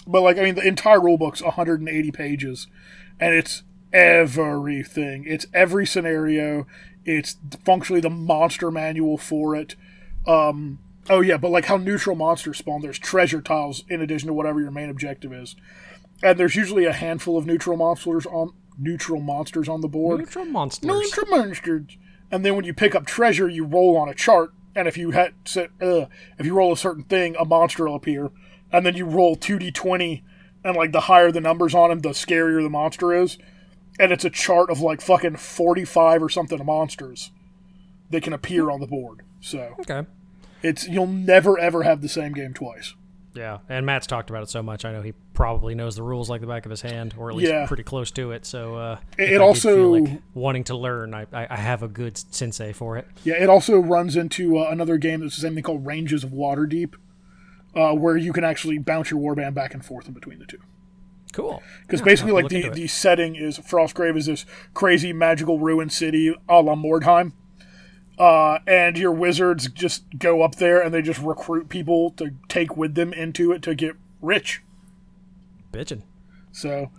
But 0.08 0.22
like 0.22 0.38
I 0.38 0.42
mean 0.44 0.56
the 0.56 0.68
entire 0.68 1.00
rule 1.02 1.18
book's 1.18 1.42
180 1.42 2.12
pages 2.12 2.68
and 3.20 3.34
it's 3.34 3.64
everything. 3.94 5.26
It's 5.28 5.46
every 5.54 5.86
scenario. 5.86 6.68
It's 7.06 7.38
functionally 7.64 8.02
the 8.02 8.10
monster 8.10 8.72
manual 8.72 9.18
for 9.18 9.56
it. 9.56 9.76
Um 10.28 10.80
oh 11.10 11.22
yeah, 11.22 11.38
but 11.38 11.52
like 11.52 11.66
how 11.66 11.78
neutral 11.78 12.16
monsters 12.16 12.58
spawn, 12.58 12.82
there's 12.82 13.00
treasure 13.00 13.42
tiles 13.42 13.84
in 13.90 14.02
addition 14.02 14.28
to 14.28 14.34
whatever 14.34 14.60
your 14.60 14.72
main 14.72 14.90
objective 14.90 15.32
is. 15.32 15.56
And 16.24 16.40
there's 16.40 16.56
usually 16.56 16.86
a 16.86 16.94
handful 16.94 17.38
of 17.38 17.46
neutral 17.46 17.78
monsters 17.78 18.26
on 18.26 18.54
neutral 18.78 19.22
monsters 19.22 19.68
on 19.70 19.82
the 19.82 19.88
board. 19.88 20.20
Neutral 20.20 20.46
monsters. 20.46 20.88
Neutral 20.88 21.28
monsters. 21.28 21.98
And 22.32 22.44
then 22.46 22.56
when 22.56 22.66
you 22.66 22.74
pick 22.74 22.96
up 22.96 23.06
treasure, 23.06 23.48
you 23.48 23.66
roll 23.66 23.96
on 23.98 24.10
a 24.10 24.14
chart, 24.14 24.52
and 24.76 24.88
if 24.88 24.98
you 24.98 25.12
had 25.12 25.34
say, 25.46 25.68
uh, 25.82 26.06
if 26.38 26.46
you 26.46 26.54
roll 26.54 26.74
a 26.74 26.78
certain 26.78 27.04
thing, 27.04 27.36
a 27.40 27.46
monster 27.46 27.86
will 27.88 27.96
appear, 27.96 28.32
and 28.72 28.86
then 28.86 28.96
you 28.96 29.06
roll 29.06 29.36
two 29.36 29.60
d 29.60 29.72
twenty, 29.72 30.24
and 30.64 30.76
like 30.76 30.92
the 30.92 31.02
higher 31.02 31.32
the 31.32 31.40
numbers 31.42 31.74
on 31.76 31.90
them, 31.90 32.00
the 32.00 32.10
scarier 32.10 32.62
the 32.64 32.70
monster 32.70 33.14
is, 33.14 33.38
and 34.00 34.12
it's 34.12 34.26
a 34.26 34.30
chart 34.30 34.70
of 34.70 34.82
like 34.82 35.02
fucking 35.02 35.38
forty 35.38 35.86
five 35.86 36.22
or 36.22 36.30
something 36.30 36.64
monsters 36.66 37.32
that 38.10 38.24
can 38.24 38.34
appear 38.34 38.70
on 38.72 38.80
the 38.82 38.88
board. 38.88 39.22
So 39.40 39.76
Okay. 39.82 40.06
it's 40.64 40.88
you'll 40.88 41.08
never 41.08 41.58
ever 41.60 41.84
have 41.84 42.02
the 42.02 42.10
same 42.10 42.34
game 42.34 42.54
twice. 42.54 42.96
Yeah, 43.36 43.58
and 43.68 43.86
Matt's 43.86 44.08
talked 44.08 44.30
about 44.30 44.44
it 44.44 44.50
so 44.50 44.64
much. 44.64 44.86
I 44.86 44.94
know 44.94 45.02
he 45.02 45.14
probably 45.34 45.76
knows 45.76 45.96
the 45.98 46.04
rules 46.04 46.30
like 46.30 46.40
the 46.42 46.48
back 46.48 46.66
of 46.66 46.70
his 46.72 46.82
hand, 46.82 47.14
or 47.18 47.30
at 47.30 47.36
least 47.36 47.52
Yeah. 47.52 47.68
pretty 47.68 47.84
close 47.84 48.10
to 48.12 48.32
it. 48.32 48.46
So 48.46 48.76
uh, 48.76 48.98
It- 49.18 49.34
it 49.34 49.42
also- 49.42 49.92
like 49.92 50.22
wanting 50.34 50.64
to 50.66 50.76
learn. 50.78 51.14
I, 51.14 51.26
I, 51.34 51.48
I 51.50 51.58
have 51.58 51.84
a 51.84 51.88
good 51.90 52.18
sensei 52.18 52.72
for 52.72 52.98
it. 52.98 53.08
Yeah, 53.26 53.36
it 53.36 53.50
also 53.50 53.78
runs 53.80 54.16
into 54.16 54.58
uh, 54.58 54.70
another 54.70 54.98
game 54.98 55.20
that's 55.20 55.36
the 55.36 55.42
same 55.42 55.54
thing 55.56 55.64
called 55.64 55.86
Rangers 55.86 56.24
of 56.24 56.32
Shadow 56.32 56.66
Deep, 56.66 56.96
uh, 57.76 57.94
where 57.94 58.16
you 58.16 58.32
can 58.32 58.46
actually 58.46 58.78
bounce 58.78 59.12
your 59.12 59.20
warband 59.20 59.54
back 59.54 59.74
and 59.74 59.84
forth 59.84 60.08
in 60.08 60.14
between 60.14 60.40
the 60.40 60.46
two. 60.46 60.60
Cool. 61.34 61.62
Because 61.82 62.00
Yeah, 62.00 62.06
basically, 62.06 62.32
like 62.32 62.48
the, 62.48 62.70
the 62.70 62.88
setting 62.88 63.36
is 63.36 63.60
Frostgrave 63.60 64.16
is 64.16 64.28
this 64.28 64.46
crazy 64.74 65.12
magical 65.12 65.60
ruin 65.60 65.90
city 65.90 66.34
a 66.48 66.62
la 66.62 66.76
Mordheim. 66.76 67.34
Uh, 68.18 68.60
and 68.66 68.98
your 68.98 69.12
wizards 69.12 69.70
just 69.70 70.04
go 70.18 70.42
up 70.42 70.56
there 70.56 70.82
and 70.82 70.94
they 70.94 71.02
just 71.02 71.20
recruit 71.20 71.68
people 71.68 72.12
to 72.12 72.32
take 72.48 72.78
with 72.78 72.96
them 72.96 73.12
into 73.12 73.52
it 73.52 73.62
to 73.64 73.76
get 73.76 73.96
rich. 74.22 74.62
bitching. 75.74 76.04
So, 76.52 76.90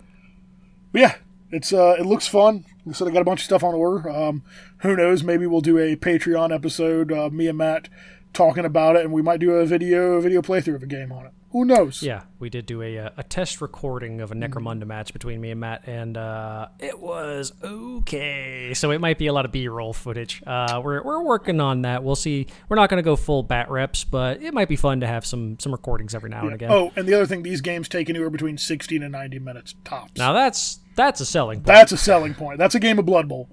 but 0.91 1.01
yeah, 1.01 1.15
it's 1.51 1.73
uh, 1.73 1.95
it 1.97 2.05
looks 2.05 2.27
fun. 2.27 2.65
Like 2.85 2.95
I 2.95 2.97
said, 2.97 3.07
I 3.07 3.11
got 3.11 3.21
a 3.21 3.25
bunch 3.25 3.41
of 3.41 3.45
stuff 3.45 3.63
on 3.63 3.73
order. 3.73 4.09
Um, 4.09 4.43
who 4.79 4.95
knows? 4.95 5.23
Maybe 5.23 5.47
we'll 5.47 5.61
do 5.61 5.79
a 5.79 5.95
Patreon 5.95 6.53
episode, 6.53 7.11
uh, 7.11 7.29
me 7.29 7.47
and 7.47 7.57
Matt 7.57 7.89
talking 8.33 8.65
about 8.65 8.95
it, 8.95 9.03
and 9.03 9.11
we 9.11 9.23
might 9.23 9.39
do 9.39 9.51
a 9.51 9.65
video 9.65 10.13
a 10.13 10.21
video 10.21 10.41
playthrough 10.41 10.75
of 10.75 10.83
a 10.83 10.87
game 10.87 11.11
on 11.11 11.25
it. 11.25 11.31
Who 11.57 11.65
knows? 11.65 12.03
Yeah, 12.03 12.21
we 12.37 12.51
did 12.51 12.67
do 12.67 12.83
a 12.83 12.99
uh, 12.99 13.09
a 13.17 13.23
test 13.23 13.61
recording 13.61 14.21
of 14.21 14.31
a 14.31 14.35
Mm-hmm. 14.35 14.53
Necromunda 14.53 14.85
match 14.85 15.11
between 15.11 15.41
me 15.41 15.49
and 15.49 15.59
Matt, 15.59 15.87
and 15.87 16.15
uh, 16.15 16.67
it 16.77 16.99
was 16.99 17.51
okay. 17.63 18.75
So 18.75 18.91
it 18.91 19.01
might 19.01 19.17
be 19.17 19.25
a 19.25 19.33
lot 19.33 19.45
of 19.45 19.51
B-roll 19.51 19.91
footage. 19.93 20.43
Uh, 20.45 20.79
we're 20.83 21.01
we're 21.01 21.23
working 21.23 21.59
on 21.59 21.81
that. 21.81 22.03
We'll 22.03 22.15
see. 22.15 22.45
We're 22.69 22.75
not 22.75 22.91
going 22.91 22.99
to 22.99 23.03
go 23.03 23.15
full 23.15 23.41
bat 23.41 23.71
reps, 23.71 24.03
but 24.03 24.43
it 24.43 24.53
might 24.53 24.67
be 24.67 24.75
fun 24.75 24.99
to 24.99 25.07
have 25.07 25.25
some 25.25 25.57
some 25.57 25.71
recordings 25.71 26.13
every 26.13 26.29
now 26.29 26.43
and 26.43 26.53
again. 26.53 26.71
Oh, 26.71 26.91
and 26.95 27.07
the 27.07 27.15
other 27.15 27.25
thing, 27.25 27.41
these 27.41 27.61
games 27.61 27.89
take 27.89 28.07
anywhere 28.07 28.29
between 28.29 28.59
sixty 28.59 28.97
and 28.97 29.11
ninety 29.11 29.39
minutes 29.39 29.73
tops. 29.83 30.19
Now 30.19 30.33
that's 30.33 30.77
that's 30.95 31.21
a 31.21 31.25
selling 31.25 31.57
point. 31.61 31.65
That's 31.65 31.91
a 31.91 31.97
selling 31.97 32.35
point. 32.35 32.59
That's 32.59 32.75
a 32.75 32.79
game 32.79 32.99
of 32.99 33.07
Blood 33.07 33.27
Bowl. 33.27 33.49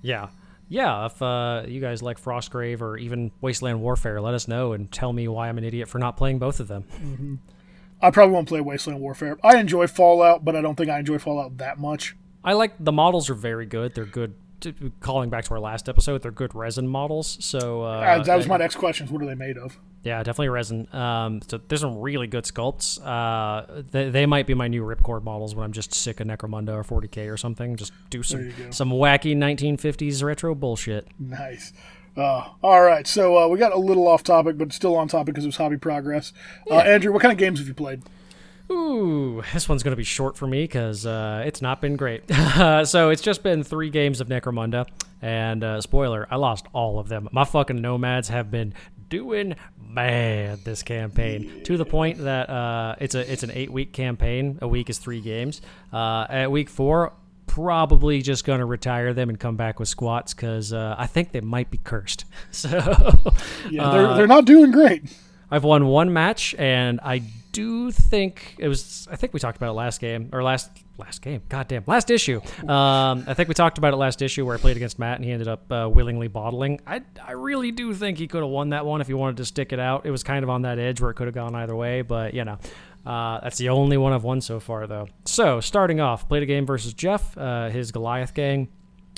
Yeah. 0.00 0.28
Yeah, 0.68 1.06
if 1.06 1.20
uh, 1.20 1.64
you 1.66 1.80
guys 1.80 2.02
like 2.02 2.20
Frostgrave 2.20 2.80
or 2.80 2.96
even 2.96 3.30
Wasteland 3.40 3.80
Warfare, 3.80 4.20
let 4.20 4.34
us 4.34 4.48
know 4.48 4.72
and 4.72 4.90
tell 4.90 5.12
me 5.12 5.28
why 5.28 5.48
I'm 5.48 5.58
an 5.58 5.64
idiot 5.64 5.88
for 5.88 5.98
not 5.98 6.16
playing 6.16 6.38
both 6.38 6.60
of 6.60 6.68
them. 6.68 7.40
I 8.00 8.10
probably 8.10 8.34
won't 8.34 8.48
play 8.48 8.60
Wasteland 8.60 9.00
Warfare. 9.00 9.38
I 9.42 9.58
enjoy 9.58 9.86
Fallout, 9.86 10.44
but 10.44 10.56
I 10.56 10.60
don't 10.60 10.74
think 10.74 10.90
I 10.90 10.98
enjoy 10.98 11.18
Fallout 11.18 11.58
that 11.58 11.78
much. 11.78 12.16
I 12.42 12.52
like 12.52 12.74
the 12.78 12.92
models 12.92 13.30
are 13.30 13.34
very 13.34 13.66
good. 13.66 13.94
They're 13.94 14.04
good. 14.04 14.34
Calling 15.00 15.30
back 15.30 15.44
to 15.44 15.50
our 15.54 15.60
last 15.60 15.88
episode, 15.88 16.22
they're 16.22 16.30
good 16.30 16.54
resin 16.54 16.86
models. 16.88 17.36
So 17.40 17.82
uh, 17.82 17.86
Uh, 17.86 18.22
that 18.22 18.36
was 18.36 18.46
my 18.46 18.56
next 18.56 18.76
question: 18.76 19.06
What 19.08 19.22
are 19.22 19.26
they 19.26 19.34
made 19.34 19.56
of? 19.58 19.78
yeah, 20.02 20.18
definitely 20.22 20.50
resin. 20.50 20.86
Um, 20.94 21.40
so 21.48 21.58
there's 21.68 21.80
some 21.80 21.98
really 21.98 22.26
good 22.26 22.44
sculpts. 22.44 23.00
Uh, 23.04 23.82
they, 23.90 24.10
they 24.10 24.26
might 24.26 24.46
be 24.46 24.52
my 24.54 24.68
new 24.68 24.82
Ripcord 24.82 25.22
models 25.24 25.54
when 25.54 25.64
I'm 25.64 25.72
just 25.72 25.94
sick 25.94 26.20
of 26.20 26.26
Necromunda 26.26 26.74
or 26.74 26.84
40k 26.84 27.32
or 27.32 27.36
something. 27.36 27.76
Just 27.76 27.92
do 28.10 28.22
some 28.22 28.52
some 28.70 28.90
wacky 28.90 29.34
1950s 29.36 30.22
retro 30.22 30.54
bullshit. 30.54 31.06
Nice. 31.18 31.72
Uh, 32.16 32.48
all 32.62 32.80
right, 32.82 33.08
so 33.08 33.36
uh, 33.36 33.48
we 33.48 33.58
got 33.58 33.72
a 33.72 33.78
little 33.78 34.06
off 34.06 34.22
topic, 34.22 34.56
but 34.56 34.72
still 34.72 34.94
on 34.94 35.08
topic 35.08 35.34
because 35.34 35.44
it 35.44 35.48
was 35.48 35.56
hobby 35.56 35.76
progress. 35.76 36.32
Uh, 36.70 36.76
Andrew, 36.76 37.12
what 37.12 37.20
kind 37.20 37.32
of 37.32 37.38
games 37.38 37.58
have 37.58 37.66
you 37.66 37.74
played? 37.74 38.02
Ooh, 38.70 39.42
this 39.52 39.68
one's 39.68 39.82
going 39.82 39.92
to 39.92 39.96
be 39.96 40.04
short 40.04 40.36
for 40.36 40.46
me 40.46 40.64
because 40.64 41.04
uh, 41.04 41.42
it's 41.44 41.60
not 41.60 41.80
been 41.80 41.96
great. 41.96 42.22
so 42.84 43.10
it's 43.10 43.22
just 43.22 43.42
been 43.42 43.62
three 43.62 43.90
games 43.90 44.20
of 44.20 44.28
Necromunda, 44.28 44.86
and 45.20 45.62
uh, 45.62 45.80
spoiler, 45.80 46.26
I 46.30 46.36
lost 46.36 46.66
all 46.72 46.98
of 46.98 47.08
them. 47.08 47.28
My 47.30 47.44
fucking 47.44 47.80
nomads 47.80 48.28
have 48.28 48.50
been 48.50 48.72
doing 49.10 49.54
bad 49.78 50.64
this 50.64 50.82
campaign 50.82 51.62
to 51.64 51.76
the 51.76 51.84
point 51.84 52.18
that 52.18 52.50
uh, 52.50 52.96
it's 53.00 53.14
a 53.14 53.30
it's 53.30 53.42
an 53.42 53.50
eight 53.52 53.70
week 53.70 53.92
campaign. 53.92 54.58
A 54.62 54.68
week 54.68 54.88
is 54.90 54.98
three 54.98 55.20
games. 55.20 55.60
Uh, 55.92 56.26
at 56.28 56.50
week 56.50 56.68
four. 56.68 57.12
Probably 57.46 58.20
just 58.20 58.44
gonna 58.44 58.66
retire 58.66 59.12
them 59.12 59.28
and 59.28 59.38
come 59.38 59.54
back 59.54 59.78
with 59.78 59.88
squats 59.88 60.34
because 60.34 60.72
uh, 60.72 60.96
I 60.98 61.06
think 61.06 61.30
they 61.30 61.40
might 61.40 61.70
be 61.70 61.78
cursed. 61.78 62.24
So 62.50 62.68
Yeah, 63.70 63.90
they're, 63.92 64.14
they're 64.14 64.26
not 64.26 64.44
doing 64.44 64.72
great. 64.72 65.04
I've 65.52 65.62
won 65.62 65.86
one 65.86 66.12
match, 66.12 66.56
and 66.58 66.98
I 67.04 67.22
do 67.54 67.92
think 67.92 68.56
it 68.58 68.66
was. 68.66 69.08
I 69.10 69.16
think 69.16 69.32
we 69.32 69.38
talked 69.40 69.56
about 69.56 69.70
it 69.70 69.74
last 69.74 70.00
game 70.00 70.28
or 70.32 70.42
last 70.42 70.70
last 70.98 71.22
game. 71.22 71.40
Goddamn, 71.48 71.84
last 71.86 72.10
issue. 72.10 72.40
Um, 72.68 73.24
I 73.26 73.34
think 73.34 73.48
we 73.48 73.54
talked 73.54 73.78
about 73.78 73.94
it 73.94 73.96
last 73.96 74.20
issue 74.20 74.44
where 74.44 74.56
I 74.56 74.58
played 74.58 74.76
against 74.76 74.98
Matt 74.98 75.16
and 75.16 75.24
he 75.24 75.30
ended 75.30 75.46
up 75.48 75.70
uh, 75.70 75.88
willingly 75.90 76.28
bottling. 76.28 76.80
I 76.86 77.02
I 77.24 77.32
really 77.32 77.70
do 77.70 77.94
think 77.94 78.18
he 78.18 78.26
could 78.26 78.42
have 78.42 78.50
won 78.50 78.70
that 78.70 78.84
one 78.84 79.00
if 79.00 79.06
he 79.06 79.14
wanted 79.14 79.36
to 79.38 79.44
stick 79.44 79.72
it 79.72 79.78
out. 79.78 80.04
It 80.04 80.10
was 80.10 80.24
kind 80.24 80.42
of 80.42 80.50
on 80.50 80.62
that 80.62 80.80
edge 80.80 81.00
where 81.00 81.10
it 81.10 81.14
could 81.14 81.28
have 81.28 81.34
gone 81.34 81.54
either 81.54 81.74
way, 81.74 82.02
but 82.02 82.34
you 82.34 82.44
know. 82.44 82.58
Uh, 83.06 83.38
that's 83.40 83.58
the 83.58 83.68
only 83.68 83.98
one 83.98 84.14
I've 84.14 84.24
won 84.24 84.40
so 84.40 84.58
far, 84.58 84.86
though. 84.86 85.08
So, 85.26 85.60
starting 85.60 86.00
off, 86.00 86.26
played 86.26 86.42
a 86.42 86.46
game 86.46 86.64
versus 86.64 86.94
Jeff, 86.94 87.36
uh, 87.36 87.68
his 87.68 87.92
Goliath 87.92 88.32
gang. 88.32 88.68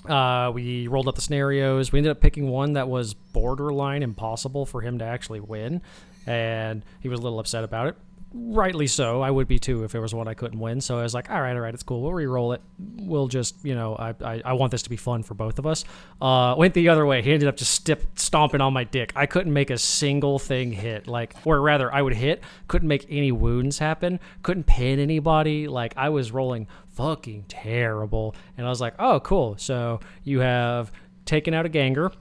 Uh, 0.09 0.51
we 0.53 0.89
rolled 0.89 1.07
up 1.07 1.14
the 1.14 1.20
scenarios. 1.20 1.93
We 1.93 2.01
ended 2.01 2.11
up 2.11 2.20
picking 2.20 2.49
one 2.49 2.72
that 2.72 2.89
was 2.89 3.14
borderline 3.14 4.03
impossible 4.03 4.66
for 4.66 4.80
him 4.80 4.99
to 4.99 5.05
actually 5.05 5.39
win, 5.39 5.82
and 6.26 6.84
he 6.99 7.09
was 7.09 7.20
a 7.20 7.22
little 7.22 7.39
upset 7.39 7.62
about 7.62 7.87
it 7.87 7.97
rightly 8.37 8.87
so. 8.87 9.22
I 9.22 9.30
would 9.30 9.49
be 9.49 9.59
too 9.59 9.84
if 9.84 9.95
it 9.95 10.01
was 10.01 10.14
one 10.14 10.28
I 10.28 10.34
couldn't 10.34 10.59
win. 10.59 10.80
So 10.80 10.99
I 10.99 11.03
was 11.03 11.14
like, 11.14 11.30
all 11.30 11.41
right, 11.41 11.55
all 11.55 11.61
right, 11.61 11.72
it's 11.72 11.82
cool. 11.82 12.03
We'll 12.03 12.12
re-roll 12.12 12.53
it. 12.53 12.62
We'll 12.78 13.28
just, 13.28 13.57
you 13.64 13.74
know, 13.74 13.97
I, 13.97 14.14
I, 14.22 14.43
I 14.45 14.53
want 14.53 14.72
this 14.72 14.82
to 14.82 14.91
be 14.91 14.97
fun 14.97 15.22
for 15.22 15.34
both 15.34 15.59
of 15.59 15.66
us. 15.66 15.84
Uh, 16.20 16.55
went 16.57 16.74
the 16.74 16.89
other 16.89 17.07
way. 17.07 17.22
He 17.22 17.32
ended 17.32 17.49
up 17.49 17.57
just 17.57 17.72
stip, 17.72 18.05
stomping 18.18 18.61
on 18.61 18.72
my 18.72 18.84
dick. 18.84 19.12
I 19.16 19.26
couldn't 19.26 19.53
make 19.53 19.70
a 19.70 19.78
single 19.78 20.39
thing 20.39 20.72
hit. 20.72 21.07
Like, 21.07 21.34
or 21.45 21.61
rather, 21.61 21.93
I 21.93 22.03
would 22.03 22.14
hit, 22.14 22.43
couldn't 22.68 22.89
make 22.89 23.07
any 23.09 23.32
wounds 23.32 23.78
happen, 23.78 24.20
couldn't 24.43 24.64
pin 24.64 24.99
anybody. 24.99 25.68
Like, 25.68 25.95
I 25.97 26.11
was 26.11 26.30
rolling 26.30 26.68
fucking 26.91 27.47
terrible. 27.49 28.34
And 28.57 28.66
I 28.66 28.70
was 28.70 28.80
like, 28.80 28.95
oh, 28.99 29.20
cool. 29.20 29.57
So 29.59 30.01
you 30.24 30.41
have 30.41 30.93
taken 31.24 31.55
out 31.55 31.66
a 31.66 31.68
ganger 31.68 32.12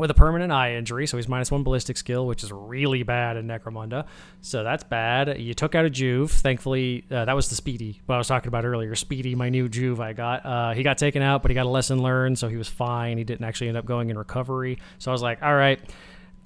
with 0.00 0.10
a 0.10 0.14
permanent 0.14 0.52
eye 0.52 0.74
injury, 0.74 1.06
so 1.06 1.16
he's 1.16 1.28
minus 1.28 1.50
one 1.50 1.62
ballistic 1.62 1.96
skill, 1.96 2.26
which 2.26 2.42
is 2.42 2.52
really 2.52 3.02
bad 3.02 3.36
in 3.36 3.46
Necromunda. 3.46 4.06
So 4.40 4.64
that's 4.64 4.82
bad. 4.82 5.40
You 5.40 5.54
took 5.54 5.74
out 5.74 5.84
a 5.84 5.90
Juve. 5.90 6.30
Thankfully, 6.30 7.04
uh, 7.10 7.24
that 7.26 7.36
was 7.36 7.48
the 7.48 7.54
Speedy, 7.54 8.00
what 8.06 8.16
I 8.16 8.18
was 8.18 8.28
talking 8.28 8.48
about 8.48 8.64
earlier. 8.64 8.94
Speedy, 8.94 9.34
my 9.34 9.48
new 9.48 9.68
Juve 9.68 10.00
I 10.00 10.12
got. 10.12 10.44
Uh, 10.44 10.72
he 10.72 10.82
got 10.82 10.98
taken 10.98 11.22
out, 11.22 11.42
but 11.42 11.50
he 11.50 11.54
got 11.54 11.66
a 11.66 11.70
lesson 11.70 12.02
learned, 12.02 12.38
so 12.38 12.48
he 12.48 12.56
was 12.56 12.68
fine. 12.68 13.18
He 13.18 13.24
didn't 13.24 13.44
actually 13.44 13.68
end 13.68 13.76
up 13.76 13.84
going 13.84 14.10
in 14.10 14.18
recovery. 14.18 14.78
So 14.98 15.10
I 15.10 15.12
was 15.12 15.22
like, 15.22 15.42
all 15.42 15.54
right, 15.54 15.80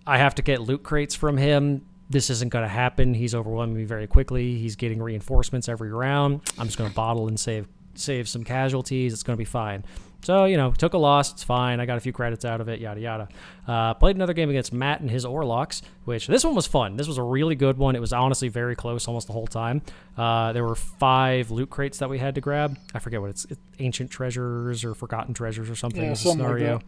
I 0.06 0.18
have 0.18 0.34
to 0.36 0.42
get 0.42 0.60
loot 0.60 0.82
crates 0.82 1.14
from 1.14 1.36
him. 1.36 1.86
This 2.10 2.28
isn't 2.28 2.50
going 2.50 2.64
to 2.64 2.68
happen. 2.68 3.14
He's 3.14 3.34
overwhelming 3.34 3.76
me 3.76 3.84
very 3.84 4.06
quickly. 4.06 4.58
He's 4.58 4.76
getting 4.76 5.02
reinforcements 5.02 5.68
every 5.68 5.90
round. 5.90 6.42
I'm 6.58 6.66
just 6.66 6.76
going 6.76 6.90
to 6.90 6.94
bottle 6.94 7.28
and 7.28 7.40
save 7.40 7.66
save 7.94 8.28
some 8.28 8.44
casualties. 8.44 9.12
It's 9.12 9.22
going 9.22 9.36
to 9.36 9.38
be 9.38 9.44
fine. 9.44 9.84
So, 10.24 10.46
you 10.46 10.56
know, 10.56 10.72
took 10.72 10.94
a 10.94 10.98
loss. 10.98 11.32
It's 11.32 11.44
fine. 11.44 11.80
I 11.80 11.86
got 11.86 11.98
a 11.98 12.00
few 12.00 12.12
credits 12.12 12.44
out 12.44 12.60
of 12.60 12.68
it, 12.68 12.80
yada, 12.80 13.00
yada. 13.00 13.28
Uh, 13.68 13.94
played 13.94 14.16
another 14.16 14.32
game 14.32 14.48
against 14.48 14.72
Matt 14.72 15.00
and 15.00 15.10
his 15.10 15.24
Orlocks, 15.24 15.82
which 16.04 16.26
this 16.26 16.44
one 16.44 16.54
was 16.54 16.66
fun. 16.66 16.96
This 16.96 17.06
was 17.06 17.18
a 17.18 17.22
really 17.22 17.54
good 17.54 17.76
one. 17.76 17.94
It 17.94 18.00
was 18.00 18.12
honestly 18.12 18.48
very 18.48 18.74
close 18.74 19.06
almost 19.06 19.26
the 19.26 19.34
whole 19.34 19.46
time. 19.46 19.82
Uh, 20.16 20.52
there 20.52 20.64
were 20.64 20.74
five 20.74 21.50
loot 21.50 21.70
crates 21.70 21.98
that 21.98 22.08
we 22.08 22.18
had 22.18 22.34
to 22.36 22.40
grab. 22.40 22.78
I 22.94 22.98
forget 22.98 23.20
what 23.20 23.30
it's, 23.30 23.46
ancient 23.78 24.10
treasures 24.10 24.84
or 24.84 24.94
forgotten 24.94 25.34
treasures 25.34 25.68
or 25.68 25.74
something. 25.74 26.02
Yeah, 26.02 26.14
scenario. 26.14 26.74
like. 26.74 26.84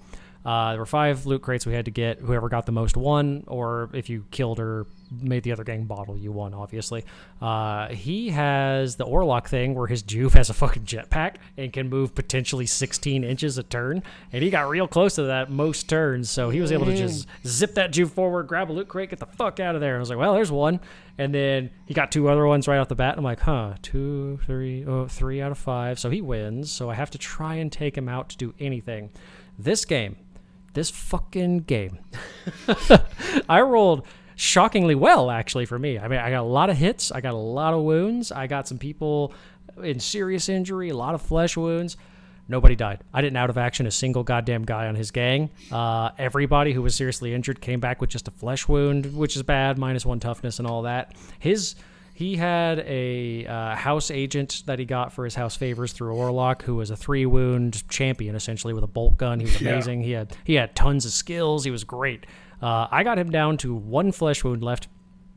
Uh, 0.46 0.70
there 0.70 0.78
were 0.78 0.86
five 0.86 1.26
loot 1.26 1.42
crates 1.42 1.66
we 1.66 1.74
had 1.74 1.86
to 1.86 1.90
get. 1.90 2.20
Whoever 2.20 2.48
got 2.48 2.66
the 2.66 2.72
most 2.72 2.96
won, 2.96 3.42
or 3.48 3.90
if 3.92 4.08
you 4.08 4.24
killed 4.30 4.60
or 4.60 4.86
made 5.20 5.42
the 5.42 5.50
other 5.50 5.64
gang 5.64 5.86
bottle, 5.86 6.16
you 6.16 6.30
won, 6.30 6.54
obviously. 6.54 7.04
Uh, 7.42 7.88
he 7.88 8.30
has 8.30 8.94
the 8.94 9.04
Orlock 9.04 9.48
thing 9.48 9.74
where 9.74 9.88
his 9.88 10.02
Juve 10.02 10.34
has 10.34 10.48
a 10.48 10.54
fucking 10.54 10.84
jetpack 10.84 11.36
and 11.56 11.72
can 11.72 11.88
move 11.88 12.14
potentially 12.14 12.64
16 12.64 13.24
inches 13.24 13.58
a 13.58 13.64
turn. 13.64 14.04
And 14.32 14.44
he 14.44 14.50
got 14.50 14.68
real 14.68 14.86
close 14.86 15.16
to 15.16 15.24
that 15.24 15.50
most 15.50 15.88
turns, 15.88 16.30
so 16.30 16.50
he 16.50 16.60
was 16.60 16.70
able 16.70 16.86
to 16.86 16.96
just 16.96 17.26
zip 17.44 17.74
that 17.74 17.90
Juve 17.90 18.12
forward, 18.12 18.46
grab 18.46 18.70
a 18.70 18.72
loot 18.72 18.86
crate, 18.86 19.10
get 19.10 19.18
the 19.18 19.26
fuck 19.26 19.58
out 19.58 19.74
of 19.74 19.80
there. 19.80 19.94
And 19.94 19.98
I 19.98 20.00
was 20.00 20.10
like, 20.10 20.18
well, 20.18 20.34
there's 20.34 20.52
one. 20.52 20.78
And 21.18 21.34
then 21.34 21.70
he 21.86 21.94
got 21.94 22.12
two 22.12 22.28
other 22.28 22.46
ones 22.46 22.68
right 22.68 22.78
off 22.78 22.86
the 22.86 22.94
bat. 22.94 23.12
And 23.12 23.18
I'm 23.18 23.24
like, 23.24 23.40
huh, 23.40 23.74
two, 23.82 24.38
three, 24.46 24.84
oh, 24.86 25.08
three 25.08 25.42
out 25.42 25.50
of 25.50 25.58
five. 25.58 25.98
So 25.98 26.08
he 26.08 26.20
wins. 26.20 26.70
So 26.70 26.88
I 26.88 26.94
have 26.94 27.10
to 27.10 27.18
try 27.18 27.56
and 27.56 27.72
take 27.72 27.98
him 27.98 28.08
out 28.08 28.28
to 28.28 28.36
do 28.36 28.54
anything. 28.60 29.10
This 29.58 29.86
game, 29.86 30.16
this 30.76 30.90
fucking 30.90 31.60
game. 31.60 31.98
I 33.48 33.62
rolled 33.62 34.06
shockingly 34.36 34.94
well, 34.94 35.30
actually, 35.30 35.64
for 35.64 35.78
me. 35.78 35.98
I 35.98 36.06
mean, 36.06 36.20
I 36.20 36.30
got 36.30 36.42
a 36.42 36.42
lot 36.42 36.70
of 36.70 36.76
hits, 36.76 37.10
I 37.10 37.20
got 37.20 37.32
a 37.32 37.38
lot 37.38 37.74
of 37.74 37.82
wounds, 37.82 38.30
I 38.30 38.46
got 38.46 38.68
some 38.68 38.78
people 38.78 39.32
in 39.82 39.98
serious 39.98 40.48
injury, 40.48 40.90
a 40.90 40.96
lot 40.96 41.14
of 41.14 41.22
flesh 41.22 41.56
wounds. 41.56 41.96
Nobody 42.48 42.76
died. 42.76 43.02
I 43.12 43.22
didn't 43.22 43.38
out 43.38 43.50
of 43.50 43.58
action 43.58 43.88
a 43.88 43.90
single 43.90 44.22
goddamn 44.22 44.64
guy 44.64 44.86
on 44.86 44.94
his 44.94 45.10
gang. 45.10 45.50
Uh, 45.72 46.10
everybody 46.16 46.72
who 46.72 46.82
was 46.82 46.94
seriously 46.94 47.34
injured 47.34 47.60
came 47.60 47.80
back 47.80 48.00
with 48.00 48.10
just 48.10 48.28
a 48.28 48.30
flesh 48.30 48.68
wound, 48.68 49.16
which 49.16 49.34
is 49.34 49.42
bad, 49.42 49.78
minus 49.78 50.06
one 50.06 50.20
toughness 50.20 50.60
and 50.60 50.68
all 50.68 50.82
that. 50.82 51.16
His 51.40 51.74
he 52.16 52.34
had 52.36 52.78
a 52.80 53.44
uh, 53.46 53.74
house 53.76 54.10
agent 54.10 54.62
that 54.64 54.78
he 54.78 54.86
got 54.86 55.12
for 55.12 55.24
his 55.26 55.34
house 55.34 55.54
favors 55.54 55.92
through 55.92 56.14
Orlock, 56.14 56.62
who 56.62 56.74
was 56.76 56.90
a 56.90 56.96
three 56.96 57.26
wound 57.26 57.86
champion 57.90 58.34
essentially 58.34 58.72
with 58.72 58.82
a 58.84 58.86
bolt 58.86 59.18
gun. 59.18 59.38
He 59.38 59.44
was 59.44 59.60
Yeah. 59.60 59.72
amazing. 59.72 60.02
He 60.02 60.12
had 60.12 60.34
he 60.44 60.54
had 60.54 60.74
tons 60.74 61.04
of 61.04 61.12
skills. 61.12 61.64
He 61.64 61.70
was 61.70 61.84
great. 61.84 62.24
Uh, 62.62 62.86
I 62.90 63.04
got 63.04 63.18
him 63.18 63.30
down 63.30 63.58
to 63.58 63.74
one 63.74 64.12
flesh 64.12 64.42
wound 64.42 64.64
left. 64.64 64.88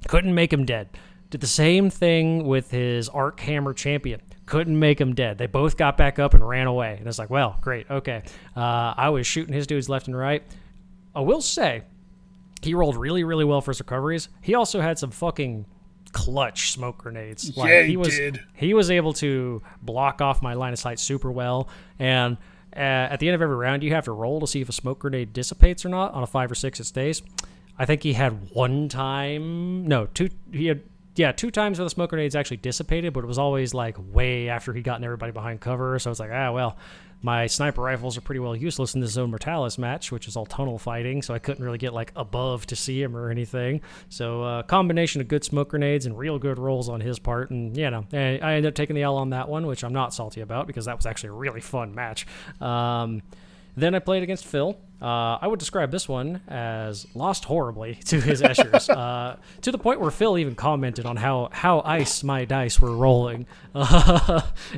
Couldn't 0.08 0.34
make 0.34 0.54
him 0.54 0.64
dead. 0.66 0.88
Did 1.32 1.42
the 1.42 1.48
same 1.48 1.90
thing 1.90 2.46
with 2.48 2.72
his 2.72 3.10
Arc 3.10 3.42
Hammer 3.42 3.74
champion. 3.74 4.22
Couldn't 4.46 4.80
make 4.80 5.02
him 5.02 5.14
dead. 5.14 5.38
They 5.38 5.48
both 5.48 5.76
got 5.76 5.98
back 5.98 6.18
up 6.18 6.34
and 6.34 6.48
ran 6.48 6.66
away. 6.68 6.96
And 6.98 7.06
it's 7.10 7.20
like, 7.20 7.30
well, 7.30 7.58
great, 7.62 7.92
okay. 7.92 8.24
Uh, 8.56 8.94
I 8.96 9.10
was 9.10 9.28
shooting 9.28 9.54
his 9.54 9.68
dudes 9.68 9.90
left 9.90 10.08
and 10.08 10.18
right. 10.18 10.42
I 11.14 11.20
will 11.20 11.42
say, 11.42 11.84
he 12.62 12.74
rolled 12.74 12.96
really, 12.96 13.24
really 13.26 13.44
well 13.46 13.60
for 13.62 13.72
his 13.72 13.80
recoveries. 13.80 14.30
He 14.42 14.56
also 14.56 14.80
had 14.82 14.98
some 14.98 15.12
fucking 15.12 15.66
clutch 16.10 16.72
smoke 16.72 17.00
grenades. 17.00 17.52
Yeah, 17.56 17.84
he 17.84 17.98
was 17.98 18.10
did. 18.10 18.40
he 18.54 18.74
was 18.74 18.92
able 18.92 19.14
to 19.14 19.62
block 19.82 20.22
off 20.22 20.42
my 20.42 20.54
line 20.54 20.74
of 20.74 20.80
sight 20.80 21.00
super 21.00 21.32
well. 21.32 21.70
And 21.98 22.38
uh, 22.76 22.80
at 22.80 23.20
the 23.20 23.28
end 23.28 23.36
of 23.36 23.42
every 23.42 23.56
round, 23.56 23.84
you 23.84 23.94
have 23.94 24.06
to 24.06 24.12
roll 24.12 24.40
to 24.40 24.48
see 24.48 24.62
if 24.62 24.70
a 24.70 24.74
smoke 24.74 25.00
grenade 25.00 25.34
dissipates 25.34 25.86
or 25.86 25.90
not. 25.90 26.14
On 26.14 26.24
a 26.24 26.28
five 26.28 26.52
or 26.52 26.56
six, 26.56 26.80
it 26.80 26.86
stays. 26.86 27.22
I 27.78 27.86
think 27.86 28.04
he 28.04 28.14
had 28.14 28.52
one 28.52 28.90
time, 28.90 29.88
no, 29.88 30.08
two. 30.08 30.30
He 30.52 30.68
had 30.68 30.82
yeah, 31.16 31.34
two 31.34 31.52
times 31.52 31.80
where 31.80 31.84
the 31.86 31.90
smoke 31.90 32.12
grenades 32.12 32.36
actually 32.36 32.58
dissipated, 32.58 33.12
but 33.12 33.24
it 33.24 33.28
was 33.28 33.38
always 33.38 33.74
like 33.74 33.98
way 34.14 34.48
after 34.48 34.72
he 34.74 34.82
gotten 34.82 35.04
everybody 35.04 35.34
behind 35.34 35.60
cover. 35.60 36.00
So 36.00 36.12
it's 36.12 36.20
like, 36.20 36.32
ah, 36.32 36.52
well, 36.54 36.78
my 37.22 37.48
sniper 37.48 37.82
rifles 37.82 38.18
are 38.18 38.22
pretty 38.22 38.40
well 38.40 38.56
useless 38.56 38.96
in 38.96 39.02
this 39.02 39.12
Zone 39.12 39.30
Mortalis 39.30 39.78
match, 39.78 40.12
which 40.12 40.28
is 40.28 40.36
all 40.36 40.46
tunnel 40.46 40.78
fighting, 40.78 41.22
so 41.22 41.34
I 41.34 41.40
couldn't 41.40 41.64
really 41.64 41.78
get 41.78 41.94
like 41.94 42.12
above 42.16 42.66
to 42.68 42.76
see 42.76 43.02
him 43.02 43.16
or 43.16 43.30
anything. 43.30 43.82
So 44.10 44.44
uh, 44.44 44.64
combination 44.64 45.22
of 45.22 45.28
good 45.28 45.44
smoke 45.44 45.70
grenades 45.70 46.06
and 46.06 46.18
real 46.18 46.40
good 46.40 46.58
rolls 46.58 46.88
on 46.88 47.02
his 47.02 47.20
part, 47.20 47.52
and 47.52 47.76
you 47.76 47.90
know, 47.90 48.06
I 48.14 48.16
ended 48.54 48.68
up 48.68 48.76
taking 48.76 48.96
the 48.96 49.04
L 49.04 49.18
on 49.18 49.32
that 49.32 49.50
one, 49.50 49.66
which 49.66 49.84
I'm 49.84 49.94
not 49.94 50.14
salty 50.14 50.42
about 50.42 50.68
because 50.68 50.86
that 50.86 50.96
was 50.96 51.06
actually 51.06 51.30
a 51.30 51.34
really 51.34 51.62
fun 51.62 51.94
match. 51.94 52.26
Um, 52.62 53.22
then 53.80 53.96
I 53.96 54.00
played 54.00 54.24
against 54.24 54.46
Phil. 54.46 54.78
Uh, 55.02 55.38
I 55.42 55.48
would 55.48 55.60
describe 55.60 55.92
this 55.92 56.10
one 56.10 56.42
as 56.50 57.08
lost 57.16 57.46
horribly 57.46 57.96
to 58.06 58.20
his 58.20 58.42
Eschers, 58.42 58.90
uh, 58.90 59.38
to 59.62 59.72
the 59.72 59.78
point 59.78 60.02
where 60.02 60.12
Phil 60.12 60.38
even 60.38 60.56
commented 60.56 61.06
on 61.06 61.16
how 61.16 61.50
how 61.54 61.82
ice 61.86 62.24
my 62.24 62.46
dice 62.46 62.80
were 62.80 62.96
rolling. 62.96 63.46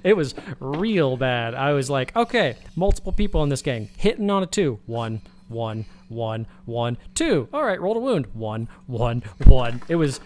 it 0.04 0.16
was 0.16 0.36
real 0.60 1.18
bad. 1.18 1.56
I 1.56 1.74
was 1.74 1.90
like, 1.90 2.16
okay, 2.16 2.56
multiple 2.76 3.12
people 3.12 3.42
in 3.44 3.50
this 3.50 3.62
gang 3.62 3.90
hitting 3.98 4.30
on 4.30 4.44
a 4.44 4.46
two, 4.46 4.80
one, 4.86 5.22
one, 5.48 5.86
one, 6.08 6.46
one, 6.66 6.98
two. 7.16 7.48
All 7.52 7.64
right, 7.64 7.82
rolled 7.82 7.98
a 7.98 8.02
wound, 8.02 8.28
one, 8.34 8.68
one, 8.86 9.24
one. 9.46 9.82
It 9.88 9.96
was 9.96 10.20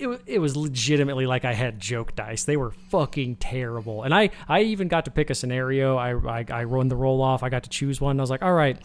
it, 0.00 0.22
it 0.26 0.38
was 0.38 0.56
legitimately 0.56 1.26
like 1.26 1.44
I 1.44 1.52
had 1.52 1.78
joke 1.78 2.14
dice. 2.16 2.44
They 2.44 2.56
were 2.56 2.70
fucking 2.70 3.36
terrible. 3.36 4.02
And 4.02 4.14
I, 4.14 4.30
I 4.48 4.62
even 4.62 4.88
got 4.88 5.04
to 5.04 5.10
pick 5.10 5.30
a 5.30 5.34
scenario. 5.34 5.96
I, 5.96 6.14
I, 6.14 6.44
I 6.50 6.64
run 6.64 6.88
the 6.88 6.96
roll 6.96 7.22
off. 7.22 7.42
I 7.42 7.48
got 7.48 7.64
to 7.64 7.70
choose 7.70 8.00
one. 8.00 8.18
I 8.18 8.22
was 8.22 8.30
like, 8.30 8.42
all 8.42 8.52
right, 8.54 8.78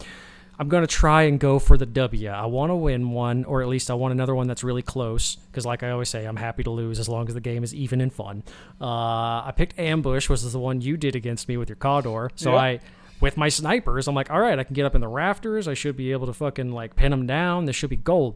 I'm 0.59 0.69
going 0.69 0.83
to 0.83 0.87
try 0.87 1.23
and 1.23 1.39
go 1.39 1.59
for 1.59 1.77
the 1.77 1.85
W. 1.85 2.29
I 2.29 2.45
want 2.45 2.69
to 2.69 2.75
win 2.75 3.11
one, 3.11 3.43
or 3.45 3.61
at 3.61 3.67
least 3.67 3.89
I 3.89 3.93
want 3.93 4.11
another 4.13 4.35
one 4.35 4.47
that's 4.47 4.63
really 4.63 4.81
close. 4.81 5.35
Because, 5.35 5.65
like 5.65 5.83
I 5.83 5.91
always 5.91 6.09
say, 6.09 6.25
I'm 6.25 6.35
happy 6.37 6.63
to 6.63 6.71
lose 6.71 6.99
as 6.99 7.09
long 7.09 7.27
as 7.27 7.33
the 7.33 7.41
game 7.41 7.63
is 7.63 7.73
even 7.73 8.01
and 8.01 8.11
fun. 8.13 8.43
Uh, 8.79 8.85
I 8.85 9.53
picked 9.55 9.79
Ambush, 9.79 10.29
which 10.29 10.41
is 10.43 10.53
the 10.53 10.59
one 10.59 10.81
you 10.81 10.97
did 10.97 11.15
against 11.15 11.47
me 11.47 11.57
with 11.57 11.69
your 11.69 11.77
Cawdor. 11.77 12.31
So 12.35 12.51
Yeah. 12.51 12.57
I 12.59 12.79
with 13.21 13.37
my 13.37 13.47
snipers, 13.47 14.09
I'm 14.09 14.15
like, 14.15 14.29
all 14.29 14.41
right, 14.41 14.59
I 14.59 14.65
can 14.65 14.73
get 14.73 14.85
up 14.85 14.93
in 14.93 14.99
the 14.99 15.07
rafters. 15.07 15.69
I 15.69 15.73
should 15.73 15.95
be 15.95 16.11
able 16.11 16.27
to 16.27 16.33
fucking 16.33 16.71
like 16.71 16.97
pin 16.97 17.11
them 17.11 17.25
down. 17.25 17.63
This 17.65 17.75
should 17.75 17.89
be 17.89 17.95
gold 17.95 18.35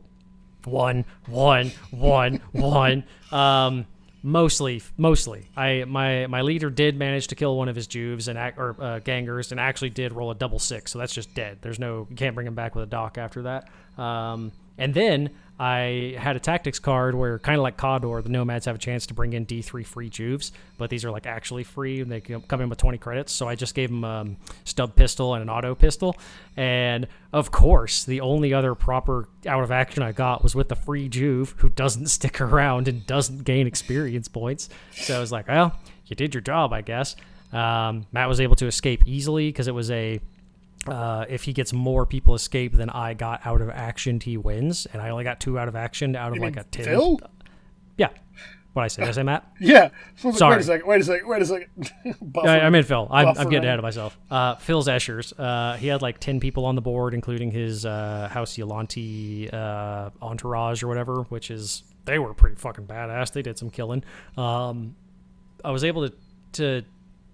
one, 0.70 1.06
one, 1.28 1.72
one, 1.92 2.42
one. 2.52 3.04
Um, 3.32 3.86
mostly, 4.24 4.82
mostly. 4.98 5.50
I 5.56 5.86
my 5.86 6.28
my 6.28 6.42
leader 6.42 6.70
did 6.70 6.98
manage 6.98 7.28
to 7.28 7.36
kill 7.36 7.58
one 7.58 7.70
of 7.70 7.76
his 7.76 7.88
juves 7.88 8.28
and 8.28 8.38
or 8.38 8.76
uh, 8.80 9.00
gangers 9.00 9.52
and 9.52 9.60
actually 9.60 9.90
did 9.90 10.14
roll 10.14 10.32
a 10.32 10.36
double 10.36 10.60
six, 10.60 10.92
so 10.92 11.00
that's 11.00 11.14
just 11.14 11.34
dead. 11.34 11.60
There's 11.62 11.80
no 11.80 12.08
you 12.10 12.16
can't 12.16 12.36
bring 12.36 12.48
him 12.48 12.56
back 12.56 12.76
with 12.76 12.84
a 12.84 12.88
doc 12.88 13.18
after 13.18 13.44
that. 13.44 13.70
Um, 14.02 14.52
and 14.80 14.94
then 14.94 15.30
I 15.60 16.16
had 16.18 16.38
a 16.38 16.40
tactics 16.40 16.80
card 16.80 17.16
where, 17.16 17.38
kind 17.38 17.58
of 17.58 17.64
like 17.64 17.76
Cawdor, 17.76 18.22
the 18.22 18.30
Nomads 18.30 18.66
have 18.66 18.76
a 18.76 18.80
chance 18.80 19.06
to 19.08 19.14
bring 19.14 19.34
in 19.34 19.46
D3 19.46 19.86
free 19.86 20.10
juves, 20.10 20.54
but 20.78 20.90
these 20.90 21.04
are 21.04 21.12
like 21.12 21.26
actually 21.26 21.66
free 21.66 22.00
and 22.00 22.10
they 22.10 22.22
come 22.22 22.62
in 22.62 22.70
with 22.70 22.78
20 22.78 22.98
credits. 22.98 23.34
So 23.34 23.50
I 23.50 23.56
just 23.56 23.76
gave 23.76 23.90
them 23.90 24.06
um, 24.06 24.38
stub 24.64 24.96
pistol 24.96 25.34
and 25.34 25.44
an 25.44 25.50
auto 25.50 25.76
pistol. 25.76 26.16
And 26.56 27.08
of 27.34 27.52
course, 27.52 28.06
the 28.06 28.22
only 28.22 28.54
other 28.54 28.74
proper 28.74 29.28
out 29.46 29.62
of 29.62 29.70
action 29.70 30.02
I 30.02 30.14
got 30.14 30.44
was 30.44 30.56
with 30.56 30.70
the 30.70 30.78
free 30.78 31.10
juve 31.10 31.56
who 31.58 31.68
doesn't 31.68 32.06
stick 32.20 32.40
around 32.40 32.88
and 32.88 33.06
doesn't 33.06 33.44
gain 33.44 33.68
experience 33.68 34.30
points. 34.30 34.70
So 34.94 35.18
I 35.18 35.20
was 35.20 35.34
like, 35.34 35.50
well, 35.50 35.78
you 36.06 36.16
did 36.16 36.34
your 36.34 36.42
job, 36.42 36.72
I 36.72 36.82
guess. 36.82 37.18
Um, 37.52 38.06
Matt 38.14 38.30
was 38.30 38.40
able 38.40 38.56
to 38.58 38.68
escape 38.68 39.04
easily 39.06 39.50
because 39.50 39.68
it 39.68 39.74
was 39.74 39.92
a 39.92 40.22
uh, 40.88 41.26
if 41.30 41.44
he 41.44 41.54
gets 41.54 41.74
more 41.74 42.06
people 42.06 42.36
escape 42.36 42.74
than 42.74 42.90
I 42.90 43.14
got 43.14 43.46
out 43.46 43.62
of 43.62 43.70
action, 43.70 44.20
he 44.20 44.38
wins, 44.38 44.88
and 44.92 45.02
I 45.02 45.10
only 45.10 45.24
got 45.24 45.40
two 45.40 45.60
out 45.60 45.68
of 45.68 45.76
action 45.76 46.16
out 46.16 46.30
of 46.30 46.36
You 46.36 46.42
like 46.42 46.58
a 46.58 46.64
ten. 46.64 46.86
Phil? 46.86 47.20
Yeah, 47.98 48.10
what 48.74 48.84
I 48.84 48.88
say? 48.88 49.02
Did 49.02 49.10
I 49.10 49.12
say 49.14 49.24
Matt? 49.24 49.46
Yeah. 49.60 49.90
So 50.16 50.30
I 50.30 50.32
was 50.56 50.70
like, 50.70 50.82
Sorry. 50.82 50.84
Wait 50.84 51.02
a 51.02 51.04
second. 51.04 51.28
Wait 51.28 51.42
a 51.42 51.46
second. 51.46 51.70
Wait 51.76 51.82
a 51.82 52.16
second. 52.26 52.38
I, 52.46 52.60
I'm 52.62 52.74
in 52.76 52.84
Phil. 52.84 53.08
I'm, 53.12 53.28
I'm 53.30 53.50
getting 53.50 53.66
ahead 53.66 53.80
of 53.80 53.84
myself. 53.84 54.18
Uh, 54.32 54.56
Phil's 54.56 54.88
Eschers. 54.88 55.34
Uh, 55.38 55.76
he 55.78 55.88
had 55.88 56.02
like 56.02 56.20
ten 56.20 56.40
people 56.40 56.66
on 56.66 56.76
the 56.76 56.82
board, 56.82 57.14
including 57.14 57.52
his 57.52 57.86
uh, 57.86 58.30
House 58.32 58.56
Yolante 58.58 59.54
uh, 59.54 60.12
entourage 60.22 60.82
or 60.84 60.88
whatever, 60.88 61.24
which 61.24 61.52
is 61.52 61.84
they 62.06 62.20
were 62.20 62.34
pretty 62.34 62.56
fucking 62.56 62.86
badass. 62.88 63.34
They 63.34 63.42
did 63.42 63.58
some 63.58 63.70
killing. 63.70 64.04
Um, 64.38 64.96
I 65.66 65.72
was 65.72 65.84
able 65.84 66.08
to 66.08 66.16
to 66.54 66.84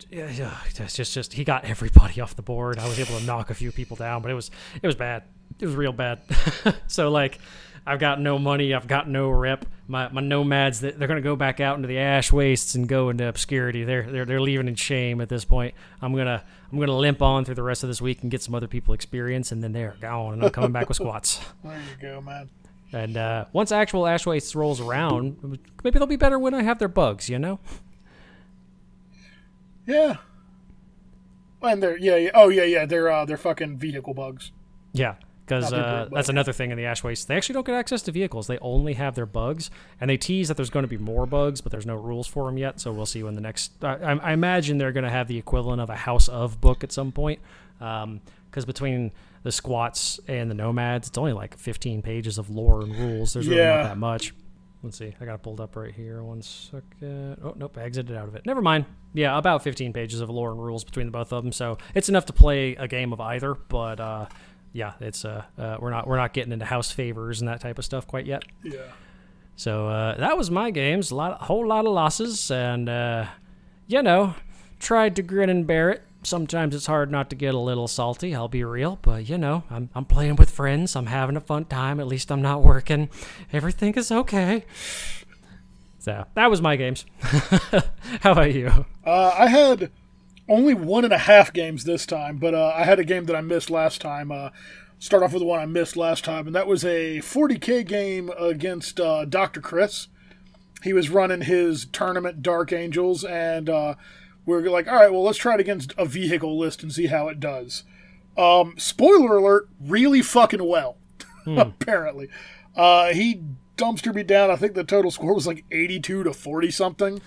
yeah, 0.09 0.29
yeah, 0.29 0.57
it's 0.67 0.95
just 0.95 1.13
just 1.13 1.33
he 1.33 1.43
got 1.43 1.65
everybody 1.65 2.21
off 2.21 2.35
the 2.35 2.41
board. 2.41 2.79
I 2.79 2.87
was 2.87 2.99
able 2.99 3.17
to 3.19 3.25
knock 3.25 3.49
a 3.49 3.53
few 3.53 3.71
people 3.71 3.97
down, 3.97 4.21
but 4.21 4.31
it 4.31 4.35
was 4.35 4.51
it 4.81 4.87
was 4.87 4.95
bad. 4.95 5.23
It 5.59 5.65
was 5.65 5.75
real 5.75 5.93
bad. 5.93 6.21
so 6.87 7.09
like 7.09 7.39
I've 7.87 7.99
got 7.99 8.19
no 8.19 8.39
money, 8.39 8.73
I've 8.73 8.87
got 8.87 9.07
no 9.07 9.29
rep. 9.29 9.65
My 9.87 10.09
my 10.09 10.21
nomads 10.21 10.81
that 10.81 10.97
they're 10.97 11.07
gonna 11.07 11.21
go 11.21 11.35
back 11.35 11.59
out 11.59 11.75
into 11.75 11.87
the 11.87 11.99
ash 11.99 12.31
wastes 12.31 12.75
and 12.75 12.87
go 12.87 13.09
into 13.09 13.27
obscurity. 13.27 13.83
They're 13.83 14.03
they're 14.03 14.25
they're 14.25 14.41
leaving 14.41 14.67
in 14.67 14.75
shame 14.75 15.21
at 15.21 15.29
this 15.29 15.45
point. 15.45 15.75
I'm 16.01 16.15
gonna 16.15 16.43
I'm 16.71 16.79
gonna 16.79 16.97
limp 16.97 17.21
on 17.21 17.45
through 17.45 17.55
the 17.55 17.63
rest 17.63 17.83
of 17.83 17.89
this 17.89 18.01
week 18.01 18.21
and 18.21 18.31
get 18.31 18.41
some 18.41 18.55
other 18.55 18.67
people 18.67 18.93
experience 18.93 19.51
and 19.51 19.63
then 19.63 19.71
they're 19.71 19.95
gone 20.01 20.33
and 20.33 20.43
I'm 20.43 20.49
coming 20.49 20.71
back 20.71 20.87
with 20.87 20.97
squats. 20.97 21.39
There 21.63 21.77
you 21.77 22.09
go, 22.09 22.21
man. 22.21 22.49
And 22.93 23.17
uh, 23.17 23.45
once 23.51 23.71
actual 23.71 24.07
ash 24.07 24.25
wastes 24.25 24.55
rolls 24.55 24.79
around, 24.79 25.59
maybe 25.83 25.99
they'll 25.99 26.07
be 26.07 26.15
better 26.15 26.39
when 26.39 26.53
I 26.53 26.63
have 26.63 26.79
their 26.79 26.87
bugs, 26.87 27.27
you 27.29 27.37
know? 27.39 27.59
Yeah. 29.87 30.17
And 31.61 31.81
they're 31.81 31.97
yeah, 31.97 32.15
yeah. 32.17 32.29
Oh 32.33 32.49
yeah, 32.49 32.63
yeah. 32.63 32.85
They're 32.85 33.09
uh, 33.11 33.25
they're 33.25 33.37
fucking 33.37 33.77
vehicle 33.77 34.13
bugs. 34.13 34.51
Yeah, 34.93 35.15
because 35.45 35.73
uh, 35.73 36.07
that's 36.11 36.29
another 36.29 36.53
thing 36.53 36.69
in 36.71 36.77
the 36.77 36.85
ash 36.85 37.03
waste. 37.03 37.27
They 37.27 37.35
actually 37.35 37.53
don't 37.53 37.65
get 37.65 37.75
access 37.75 38.01
to 38.03 38.11
vehicles. 38.11 38.45
They 38.47 38.59
only 38.59 38.93
have 38.93 39.15
their 39.15 39.25
bugs, 39.25 39.71
and 39.99 40.09
they 40.09 40.17
tease 40.17 40.47
that 40.49 40.57
there's 40.57 40.69
going 40.69 40.83
to 40.83 40.87
be 40.87 40.97
more 40.97 41.25
bugs, 41.25 41.61
but 41.61 41.71
there's 41.71 41.85
no 41.85 41.95
rules 41.95 42.27
for 42.27 42.45
them 42.45 42.57
yet. 42.57 42.79
So 42.79 42.91
we'll 42.91 43.05
see 43.07 43.23
when 43.23 43.33
the 43.33 43.41
next. 43.41 43.83
I, 43.83 43.95
I 44.21 44.33
imagine 44.33 44.77
they're 44.77 44.91
going 44.91 45.05
to 45.05 45.09
have 45.09 45.27
the 45.27 45.37
equivalent 45.37 45.81
of 45.81 45.89
a 45.89 45.95
House 45.95 46.27
of 46.27 46.61
book 46.61 46.83
at 46.83 46.91
some 46.91 47.11
point, 47.11 47.39
because 47.79 48.65
between 48.65 49.11
the 49.41 49.51
squats 49.51 50.19
and 50.27 50.51
the 50.51 50.55
nomads, 50.55 51.07
it's 51.07 51.17
only 51.17 51.33
like 51.33 51.57
15 51.57 52.01
pages 52.03 52.37
of 52.37 52.49
lore 52.51 52.81
and 52.81 52.95
rules. 52.95 53.33
There's 53.33 53.47
really 53.47 53.61
Yeah. 53.61 53.77
not 53.77 53.83
that 53.83 53.97
much. 53.97 54.33
Let's 54.83 54.97
see. 54.99 55.15
I 55.19 55.25
got 55.25 55.33
it 55.35 55.41
pulled 55.41 55.59
up 55.61 55.75
right 55.75 55.93
here. 55.93 56.21
One 56.21 56.41
second. 56.43 57.37
Oh, 57.43 57.53
nope. 57.55 57.75
I 57.77 57.81
exited 57.83 58.15
out 58.15 58.27
of 58.27 58.35
it. 58.35 58.45
Never 58.45 58.61
mind. 58.61 58.85
Yeah, 59.15 59.37
about 59.37 59.63
15 59.63 59.93
pages 59.93 60.19
of 60.19 60.29
lore 60.29 60.51
and 60.51 60.61
rules 60.61 60.83
between 60.83 61.05
the 61.05 61.11
both 61.11 61.31
of 61.31 61.41
them. 61.43 61.53
So 61.53 61.77
it's 61.93 62.09
enough 62.09 62.25
to 62.25 62.33
play 62.33 62.75
a 62.75 62.85
game 62.87 63.13
of 63.13 63.21
either. 63.21 63.55
But 63.55 63.99
uh, 64.01 64.25
yeah, 64.73 64.93
it's 64.99 65.23
uh, 65.23 65.43
uh, 65.57 65.77
we're 65.79 65.89
not 65.89 66.05
we're 66.05 66.17
not 66.17 66.33
getting 66.33 66.51
into 66.51 66.65
house 66.65 66.91
favors 66.91 67.39
and 67.39 67.47
that 67.47 67.61
type 67.61 67.79
of 67.79 67.85
stuff 67.85 68.05
quite 68.05 68.25
yet. 68.25 68.43
Yeah. 68.61 68.81
So 69.55 69.87
uh, 69.87 70.17
that 70.17 70.37
was 70.37 70.51
my 70.51 70.69
games. 70.69 71.11
A 71.11 71.15
lot, 71.15 71.41
a 71.41 71.45
whole 71.45 71.65
lot 71.65 71.85
of 71.85 71.93
losses, 71.93 72.51
and 72.51 72.89
uh, 72.89 73.27
you 73.87 74.03
know, 74.03 74.35
tried 74.79 75.15
to 75.15 75.21
grin 75.21 75.49
and 75.49 75.65
bear 75.65 75.91
it. 75.91 76.01
Sometimes 76.23 76.75
it's 76.75 76.87
hard 76.87 77.09
not 77.09 77.29
to 77.29 77.37
get 77.37 77.53
a 77.53 77.59
little 77.59 77.87
salty. 77.87 78.35
I'll 78.35 78.49
be 78.49 78.65
real, 78.65 78.99
but 79.01 79.29
you 79.29 79.37
know, 79.37 79.63
I'm 79.69 79.89
I'm 79.95 80.03
playing 80.03 80.35
with 80.35 80.49
friends. 80.49 80.93
I'm 80.97 81.05
having 81.05 81.37
a 81.37 81.41
fun 81.41 81.65
time. 81.65 82.01
At 82.01 82.07
least 82.07 82.31
I'm 82.33 82.41
not 82.41 82.63
working. 82.63 83.09
Everything 83.53 83.93
is 83.93 84.11
okay. 84.11 84.65
So 86.05 86.23
that 86.35 86.51
was 86.51 86.61
my 86.61 86.75
games. 86.75 87.03
How 88.21 88.33
about 88.33 88.53
you? 88.53 88.85
Uh, 89.03 89.35
I 89.35 89.47
had 89.47 89.89
only 90.47 90.75
one 90.75 91.03
and 91.03 91.11
a 91.11 91.17
half 91.17 91.51
games 91.51 91.83
this 91.83 92.05
time, 92.05 92.37
but 92.37 92.53
uh, 92.53 92.73
I 92.75 92.83
had 92.83 92.99
a 92.99 93.03
game 93.03 93.25
that 93.25 93.35
I 93.35 93.41
missed 93.41 93.71
last 93.71 94.01
time. 94.01 94.31
Uh, 94.31 94.51
start 94.99 95.23
off 95.23 95.33
with 95.33 95.39
the 95.39 95.47
one 95.47 95.59
I 95.59 95.65
missed 95.65 95.97
last 95.97 96.23
time, 96.23 96.45
and 96.45 96.55
that 96.55 96.67
was 96.67 96.85
a 96.85 97.21
40k 97.21 97.87
game 97.87 98.29
against 98.37 98.99
uh, 98.99 99.25
Dr. 99.25 99.61
Chris. 99.61 100.07
He 100.83 100.93
was 100.93 101.09
running 101.09 101.41
his 101.41 101.87
tournament 101.87 102.43
Dark 102.43 102.71
Angels, 102.71 103.23
and 103.23 103.67
uh, 103.67 103.95
we 104.45 104.53
are 104.53 104.69
like, 104.69 104.87
all 104.87 104.97
right, 104.97 105.11
well, 105.11 105.23
let's 105.23 105.39
try 105.39 105.55
it 105.55 105.59
against 105.59 105.91
a 105.97 106.05
vehicle 106.05 106.55
list 106.55 106.83
and 106.83 106.93
see 106.93 107.07
how 107.07 107.29
it 107.29 107.39
does. 107.39 107.83
Um, 108.37 108.75
spoiler 108.77 109.37
alert, 109.37 109.69
really 109.81 110.21
fucking 110.21 110.67
well, 110.67 110.97
apparently. 111.47 112.29
Uh, 112.75 113.11
he 113.11 113.41
dumpster 113.77 114.13
me 114.13 114.23
down. 114.23 114.51
I 114.51 114.55
think 114.55 114.73
the 114.73 114.83
total 114.83 115.11
score 115.11 115.33
was 115.33 115.47
like 115.47 115.65
82 115.71 116.23
to 116.23 116.33
40 116.33 116.71
something. 116.71 117.21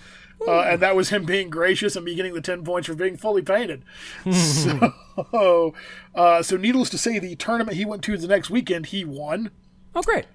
Uh, 0.47 0.61
and 0.61 0.81
that 0.81 0.95
was 0.95 1.09
him 1.09 1.25
being 1.25 1.49
gracious 1.49 1.97
and 1.97 2.05
me 2.05 2.15
getting 2.15 2.33
the 2.33 2.39
10 2.41 2.63
points 2.63 2.87
for 2.87 2.95
being 2.95 3.17
fully 3.17 3.41
painted. 3.41 3.83
so, 4.31 5.73
uh, 6.15 6.41
so, 6.41 6.55
needless 6.55 6.89
to 6.89 6.97
say, 6.97 7.19
the 7.19 7.35
tournament 7.35 7.75
he 7.75 7.83
went 7.83 8.03
to 8.03 8.17
the 8.17 8.27
next 8.27 8.49
weekend, 8.49 8.85
he 8.87 9.03
won. 9.03 9.51
Oh, 9.93 10.01
great. 10.01 10.25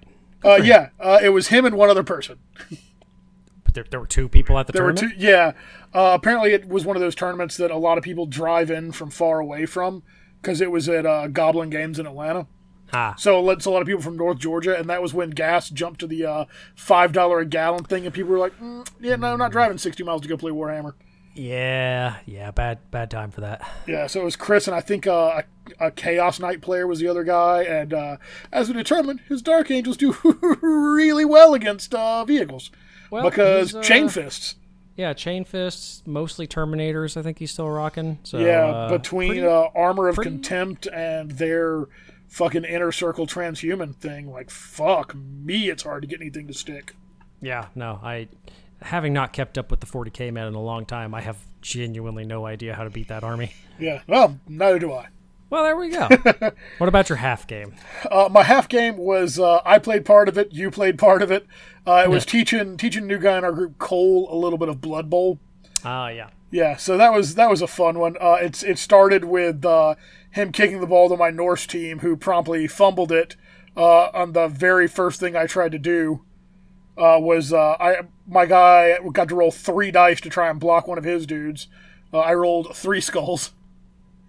Uh, 0.43 0.59
yeah, 0.63 0.89
uh, 0.99 1.19
it 1.23 1.29
was 1.29 1.47
him 1.47 1.65
and 1.65 1.75
one 1.75 1.89
other 1.89 2.03
person. 2.03 2.37
But 3.63 3.73
there, 3.73 3.85
there 3.89 3.99
were 3.99 4.05
two 4.05 4.29
people 4.29 4.59
at 4.59 4.67
the 4.67 4.73
There 4.73 4.83
were 4.83 4.93
tournament. 4.93 5.19
two. 5.19 5.25
Yeah, 5.25 5.53
uh, 5.91 6.11
apparently 6.13 6.53
it 6.53 6.67
was 6.67 6.85
one 6.85 6.95
of 6.95 7.01
those 7.01 7.15
tournaments 7.15 7.57
that 7.57 7.71
a 7.71 7.77
lot 7.77 7.97
of 7.97 8.03
people 8.03 8.27
drive 8.27 8.69
in 8.69 8.91
from 8.91 9.09
far 9.09 9.39
away 9.39 9.65
from 9.65 10.03
because 10.39 10.61
it 10.61 10.69
was 10.69 10.87
at 10.87 11.07
uh, 11.07 11.27
Goblin 11.29 11.71
Games 11.71 11.97
in 11.97 12.05
Atlanta. 12.05 12.45
Ah, 12.95 13.13
So 13.17 13.49
it's 13.49 13.65
a 13.65 13.69
lot 13.69 13.81
of 13.81 13.87
people 13.87 14.01
from 14.01 14.15
North 14.15 14.37
Georgia, 14.39 14.77
and 14.77 14.89
that 14.89 15.01
was 15.01 15.13
when 15.13 15.31
gas 15.31 15.69
jumped 15.69 15.99
to 15.99 16.07
the 16.07 16.25
uh, 16.25 16.45
five 16.75 17.11
dollar 17.11 17.39
a 17.39 17.45
gallon 17.45 17.83
thing, 17.83 18.05
and 18.05 18.13
people 18.13 18.31
were 18.31 18.39
like, 18.39 18.57
mm, 18.59 18.87
"Yeah, 19.01 19.17
no, 19.17 19.33
I'm 19.33 19.39
not 19.39 19.51
driving 19.51 19.77
sixty 19.77 20.03
miles 20.03 20.21
to 20.21 20.27
go 20.27 20.37
play 20.37 20.51
Warhammer." 20.51 20.93
yeah, 21.33 22.17
yeah. 22.25 22.51
Bad, 22.51 22.79
bad 22.91 23.11
time 23.11 23.31
for 23.31 23.41
that. 23.41 23.61
Yeah, 23.87 24.07
so 24.07 24.21
it 24.21 24.23
was 24.25 24.35
Chris, 24.37 24.67
and 24.67 24.75
I 24.75 24.79
think 24.81 25.05
uh, 25.05 25.41
a, 25.79 25.87
a 25.87 25.91
Chaos 25.91 26.39
Knight 26.39 26.61
player 26.61 26.87
was 26.87 26.99
the 26.99 27.07
other 27.09 27.23
guy, 27.25 27.63
and 27.63 27.93
uh, 27.93 28.17
as 28.53 28.69
we 28.69 28.73
determined, 28.75 29.19
his 29.27 29.41
Dark 29.41 29.69
Angels 29.69 29.97
do 29.97 30.15
really 30.61 31.25
well 31.25 31.53
against 31.53 31.93
uh, 31.93 32.23
vehicles 32.23 32.71
Well, 33.11 33.29
because 33.29 33.69
he's, 33.71 33.75
uh, 33.75 33.81
chain 33.81 34.07
fists. 34.09 34.55
Yeah, 34.95 35.11
chain 35.11 35.43
fists, 35.43 36.01
mostly 36.05 36.47
Terminators. 36.47 37.17
I 37.17 37.21
think 37.21 37.37
he's 37.39 37.51
still 37.51 37.69
rocking. 37.69 38.17
So 38.23 38.37
Yeah, 38.39 38.65
uh, 38.67 38.89
between 38.97 39.31
pretty- 39.31 39.45
uh, 39.45 39.67
Armor 39.75 40.07
of 40.07 40.15
pretty- 40.15 40.29
Contempt 40.31 40.87
and 40.87 41.31
their 41.31 41.87
fucking 42.27 42.63
inner 42.63 42.91
circle 42.91 43.27
transhuman 43.27 43.95
thing, 43.95 44.31
like 44.31 44.49
fuck 44.49 45.15
me, 45.15 45.69
it's 45.69 45.83
hard 45.83 46.01
to 46.03 46.07
get 46.07 46.21
anything 46.21 46.47
to 46.47 46.53
stick. 46.53 46.95
yeah, 47.41 47.67
no, 47.75 47.99
I 48.03 48.27
having 48.81 49.13
not 49.13 49.33
kept 49.33 49.57
up 49.57 49.71
with 49.71 49.79
the 49.79 49.87
40k 49.87 50.31
man 50.33 50.47
in 50.47 50.53
a 50.53 50.61
long 50.61 50.85
time, 50.85 51.13
I 51.13 51.21
have 51.21 51.37
genuinely 51.61 52.25
no 52.25 52.45
idea 52.45 52.75
how 52.75 52.83
to 52.83 52.89
beat 52.89 53.07
that 53.07 53.23
army. 53.23 53.53
Yeah, 53.79 54.01
well, 54.07 54.39
neither 54.47 54.79
do 54.79 54.93
I. 54.93 55.07
Well, 55.49 55.63
there 55.63 55.75
we 55.75 55.89
go. 55.89 56.07
what 56.77 56.87
about 56.87 57.09
your 57.09 57.17
half 57.17 57.45
game? 57.45 57.75
Uh, 58.09 58.29
my 58.31 58.43
half 58.43 58.67
game 58.67 58.97
was 58.97 59.39
uh, 59.39 59.61
I 59.65 59.79
played 59.79 60.05
part 60.05 60.27
of 60.27 60.37
it, 60.37 60.53
you 60.53 60.71
played 60.71 60.97
part 60.97 61.21
of 61.21 61.31
it. 61.31 61.45
Uh, 61.85 62.03
it 62.05 62.09
was 62.09 62.25
teaching 62.25 62.77
teaching 62.77 63.03
a 63.03 63.07
new 63.07 63.19
guy 63.19 63.37
in 63.37 63.43
our 63.43 63.51
group 63.51 63.77
Cole 63.77 64.27
a 64.31 64.35
little 64.35 64.57
bit 64.57 64.69
of 64.69 64.81
Blood 64.81 65.09
Bowl. 65.09 65.39
Ah, 65.83 66.07
yeah. 66.09 66.29
Yeah, 66.55 66.77
so 66.77 66.95
that 66.95 67.11
was 67.11 67.35
that 67.35 67.49
was 67.49 67.61
a 67.61 67.67
fun 67.67 67.99
one. 67.99 68.15
Uh, 68.15 68.37
it's 68.39 68.63
it 68.63 68.79
started 68.79 69.25
with 69.25 69.65
uh, 69.65 69.95
him 70.31 70.53
kicking 70.53 70.79
the 70.79 70.87
ball 70.87 71.09
to 71.09 71.17
my 71.17 71.29
Norse 71.29 71.67
team, 71.67 71.99
who 71.99 72.15
promptly 72.15 72.65
fumbled 72.65 73.11
it 73.11 73.35
uh, 73.75 74.05
on 74.13 74.31
the 74.31 74.47
very 74.47 74.87
first 74.87 75.19
thing 75.19 75.35
I 75.35 75.47
tried 75.47 75.73
to 75.73 75.77
do. 75.77 76.23
Uh, 76.97 77.19
was 77.19 77.51
uh, 77.51 77.75
I 77.77 78.03
my 78.25 78.45
guy 78.45 78.97
got 79.11 79.27
to 79.27 79.35
roll 79.35 79.51
three 79.51 79.91
dice 79.91 80.21
to 80.21 80.29
try 80.29 80.49
and 80.49 80.57
block 80.57 80.87
one 80.87 80.97
of 80.97 81.03
his 81.03 81.25
dudes. 81.25 81.67
Uh, 82.13 82.19
I 82.19 82.33
rolled 82.35 82.73
three 82.73 83.01
skulls, 83.01 83.51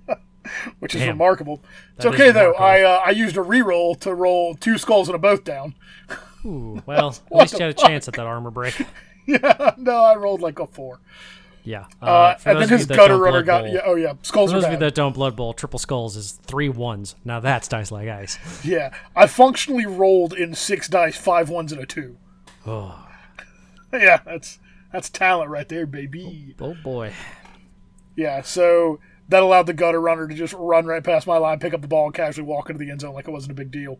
which 0.80 0.96
is 0.96 1.02
Damn. 1.02 1.10
remarkable. 1.10 1.62
It's 1.94 2.06
That 2.06 2.14
okay 2.14 2.32
though. 2.32 2.54
remarkable. 2.54 2.64
I 2.64 2.82
uh, 2.82 3.02
I 3.06 3.10
used 3.10 3.36
a 3.36 3.40
reroll 3.40 3.96
to 4.00 4.12
roll 4.12 4.56
two 4.56 4.78
skulls 4.78 5.08
and 5.08 5.14
a 5.14 5.18
both 5.20 5.44
down. 5.44 5.76
Ooh, 6.44 6.82
well, 6.86 7.16
at 7.30 7.36
least 7.36 7.52
you 7.52 7.60
had 7.60 7.70
a 7.70 7.74
chance 7.74 8.08
at 8.08 8.14
that 8.14 8.26
armor 8.26 8.50
break. 8.50 8.74
yeah, 9.26 9.74
no, 9.76 9.94
I 9.94 10.16
rolled 10.16 10.40
like 10.40 10.58
a 10.58 10.66
four. 10.66 10.98
Yeah. 11.66 11.86
Uh, 12.00 12.06
Uh, 12.06 12.38
and 12.46 12.60
then 12.62 12.68
his 12.68 12.86
gutter 12.86 13.18
runner 13.18 13.42
got 13.42 13.64
Bowl- 13.64 13.74
yeah. 13.74 13.80
Oh 13.84 13.96
yeah, 13.96 14.12
skulls 14.22 14.50
For 14.52 14.56
those 14.58 14.64
of 14.66 14.70
you 14.72 14.78
that 14.78 14.94
don't 14.94 15.12
Blood 15.12 15.34
Bowl, 15.34 15.52
triple 15.52 15.80
skulls 15.80 16.16
is 16.16 16.32
three 16.44 16.68
ones. 16.68 17.16
Now 17.24 17.40
that's 17.40 17.66
dice 17.68 17.90
like 17.90 18.08
ice. 18.08 18.38
Yeah, 18.64 18.94
I 19.16 19.26
functionally 19.26 19.84
rolled 19.84 20.32
in 20.32 20.54
six 20.54 20.86
dice, 20.88 21.16
five 21.16 21.50
ones 21.50 21.72
and 21.72 21.82
a 21.82 21.86
two. 21.86 22.16
Oh, 22.64 23.04
Yeah, 23.92 24.20
that's 24.24 24.60
that's 24.92 25.10
talent 25.10 25.50
right 25.50 25.68
there, 25.68 25.86
baby. 25.86 26.54
oh 26.60 26.76
boy. 26.84 27.12
Yeah, 28.14 28.42
so 28.42 29.00
that 29.28 29.42
allowed 29.42 29.66
the 29.66 29.74
gutter 29.74 30.00
runner 30.00 30.28
to 30.28 30.34
just 30.34 30.54
run 30.54 30.86
right 30.86 31.02
past 31.02 31.26
my 31.26 31.36
line, 31.36 31.58
pick 31.58 31.74
up 31.74 31.82
the 31.82 31.88
ball, 31.88 32.06
and 32.06 32.14
casually 32.14 32.46
walk 32.46 32.70
into 32.70 32.78
the 32.78 32.90
end 32.92 33.00
zone 33.00 33.12
like 33.12 33.26
it 33.26 33.32
wasn't 33.32 33.50
a 33.50 33.54
big 33.54 33.72
deal. 33.72 33.98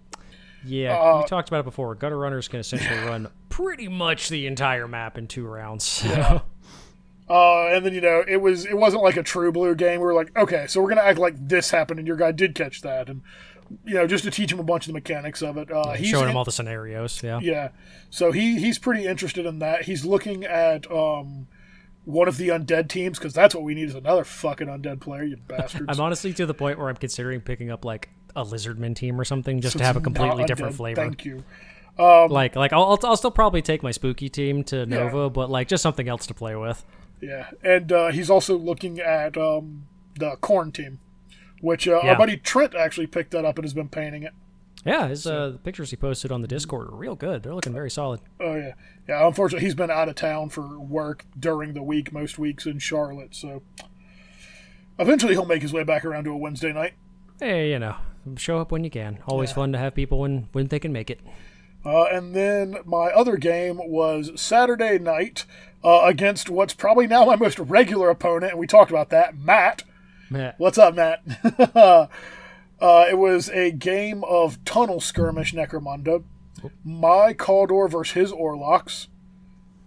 Yeah, 0.64 0.96
Uh, 0.96 1.18
we 1.20 1.26
talked 1.26 1.48
about 1.48 1.60
it 1.60 1.64
before. 1.64 1.94
Gutter 1.96 2.16
runners 2.18 2.48
can 2.48 2.60
essentially 2.60 2.98
run 3.00 3.28
pretty 3.50 3.88
much 3.88 4.28
the 4.28 4.46
entire 4.46 4.88
map 4.88 5.18
in 5.18 5.26
two 5.26 5.46
rounds. 5.46 5.84
So. 5.84 6.42
Uh, 7.28 7.66
and 7.68 7.84
then 7.84 7.92
you 7.92 8.00
know 8.00 8.22
it 8.26 8.36
was 8.36 8.66
it 8.66 8.76
wasn't 8.76 9.02
like 9.02 9.16
a 9.16 9.22
true 9.22 9.50
blue 9.50 9.74
game. 9.74 10.00
We 10.00 10.06
were 10.06 10.14
like, 10.14 10.36
okay, 10.36 10.66
so 10.68 10.80
we're 10.80 10.88
gonna 10.88 11.00
act 11.02 11.18
like 11.18 11.34
this 11.48 11.70
happened, 11.70 11.98
and 11.98 12.06
your 12.06 12.16
guy 12.16 12.30
did 12.32 12.54
catch 12.54 12.82
that, 12.82 13.08
and 13.08 13.22
you 13.84 13.94
know 13.94 14.06
just 14.06 14.22
to 14.24 14.30
teach 14.30 14.52
him 14.52 14.60
a 14.60 14.62
bunch 14.62 14.84
of 14.84 14.88
the 14.88 14.92
mechanics 14.92 15.42
of 15.42 15.56
it. 15.56 15.70
Uh, 15.70 15.92
he's 15.94 16.06
showing 16.08 16.24
in- 16.24 16.30
him 16.30 16.36
all 16.36 16.44
the 16.44 16.52
scenarios. 16.52 17.20
Yeah. 17.22 17.40
Yeah. 17.42 17.68
So 18.10 18.30
he 18.30 18.60
he's 18.60 18.78
pretty 18.78 19.06
interested 19.06 19.44
in 19.44 19.58
that. 19.58 19.82
He's 19.86 20.04
looking 20.04 20.44
at 20.44 20.88
um 20.90 21.48
one 22.04 22.28
of 22.28 22.36
the 22.36 22.50
undead 22.50 22.88
teams 22.88 23.18
because 23.18 23.34
that's 23.34 23.52
what 23.56 23.64
we 23.64 23.74
need 23.74 23.88
is 23.88 23.96
another 23.96 24.22
fucking 24.22 24.68
undead 24.68 25.00
player, 25.00 25.24
you 25.24 25.36
bastards. 25.48 25.86
I'm 25.88 26.00
honestly 26.00 26.32
to 26.34 26.46
the 26.46 26.54
point 26.54 26.78
where 26.78 26.88
I'm 26.88 26.94
considering 26.96 27.40
picking 27.40 27.72
up 27.72 27.84
like 27.84 28.08
a 28.36 28.44
lizardman 28.44 28.94
team 28.94 29.20
or 29.20 29.24
something 29.24 29.60
just 29.60 29.78
to 29.78 29.82
have 29.84 29.96
a 29.96 30.00
completely 30.00 30.44
different 30.44 30.74
undead, 30.74 30.76
flavor. 30.76 31.00
Thank 31.02 31.24
you. 31.24 31.42
Like, 31.98 32.54
like 32.54 32.72
I'll, 32.72 32.84
I'll 32.84 32.98
I'll 33.02 33.16
still 33.16 33.30
probably 33.30 33.62
take 33.62 33.82
my 33.82 33.90
spooky 33.90 34.28
team 34.28 34.62
to 34.64 34.76
Yeah. 34.78 34.84
Nova, 34.84 35.30
but 35.30 35.50
like 35.50 35.66
just 35.68 35.82
something 35.82 36.08
else 36.08 36.26
to 36.28 36.34
play 36.34 36.54
with. 36.54 36.84
Yeah, 37.20 37.50
and 37.62 37.90
uh, 37.92 38.08
he's 38.08 38.28
also 38.30 38.56
looking 38.58 39.00
at 39.00 39.36
um 39.38 39.86
the 40.18 40.36
corn 40.36 40.72
team, 40.72 41.00
which 41.60 41.86
uh, 41.88 42.00
Yeah. 42.04 42.10
our 42.12 42.16
buddy 42.18 42.36
Trent 42.36 42.74
actually 42.74 43.06
picked 43.06 43.30
that 43.32 43.44
up 43.44 43.56
and 43.58 43.64
has 43.64 43.74
been 43.74 43.88
painting 43.88 44.22
it. 44.22 44.32
Yeah, 44.84 45.08
his 45.08 45.26
uh, 45.26 45.50
the 45.50 45.58
pictures 45.58 45.90
he 45.90 45.96
posted 45.96 46.30
on 46.30 46.42
the 46.42 46.48
Discord 46.48 46.88
are 46.88 46.94
real 46.94 47.16
good. 47.16 47.42
They're 47.42 47.54
looking 47.54 47.72
very 47.72 47.90
solid. 47.90 48.20
Oh 48.40 48.54
yeah, 48.54 48.72
yeah. 49.08 49.26
Unfortunately, 49.26 49.64
he's 49.66 49.74
been 49.74 49.90
out 49.90 50.08
of 50.08 50.14
town 50.14 50.48
for 50.50 50.78
work 50.78 51.24
during 51.38 51.72
the 51.74 51.82
week, 51.82 52.12
most 52.12 52.38
weeks 52.38 52.66
in 52.66 52.78
Charlotte. 52.78 53.34
So 53.34 53.62
eventually, 54.98 55.32
he'll 55.34 55.46
make 55.46 55.62
his 55.62 55.72
way 55.72 55.84
back 55.84 56.04
around 56.04 56.24
to 56.24 56.30
a 56.30 56.36
Wednesday 56.36 56.72
night. 56.72 56.92
Hey, 57.40 57.70
you 57.70 57.78
know, 57.78 57.96
show 58.36 58.58
up 58.58 58.70
when 58.72 58.84
you 58.84 58.90
can. 58.90 59.18
Always 59.26 59.50
Yeah. 59.50 59.56
fun 59.56 59.72
to 59.72 59.78
have 59.78 59.94
people 59.94 60.18
when 60.20 60.48
when 60.52 60.68
they 60.68 60.78
can 60.78 60.92
make 60.92 61.10
it. 61.10 61.20
Uh, 61.84 62.04
and 62.04 62.34
then 62.34 62.76
my 62.84 63.06
other 63.10 63.36
game 63.36 63.78
was 63.84 64.30
Saturday 64.40 64.98
night 64.98 65.44
uh, 65.87 66.01
against 66.05 66.51
what's 66.51 66.74
probably 66.74 67.07
now 67.07 67.24
my 67.24 67.37
most 67.37 67.61
regular 67.61 68.11
opponent, 68.11 68.51
and 68.51 68.59
we 68.59 68.66
talked 68.66 68.91
about 68.91 69.11
that, 69.11 69.39
Matt. 69.39 69.84
Meh. 70.28 70.53
What's 70.59 70.78
up, 70.78 70.97
Matt? 70.97 71.22
uh, 71.76 72.09
it 72.80 73.16
was 73.16 73.49
a 73.51 73.70
game 73.70 74.24
of 74.24 74.62
tunnel 74.64 75.01
skirmish 75.01 75.55
Necromunda. 75.55 76.24
My 76.84 77.32
Cawdor 77.32 77.87
versus 77.87 78.14
his 78.14 78.32
Orlocks. 78.32 79.07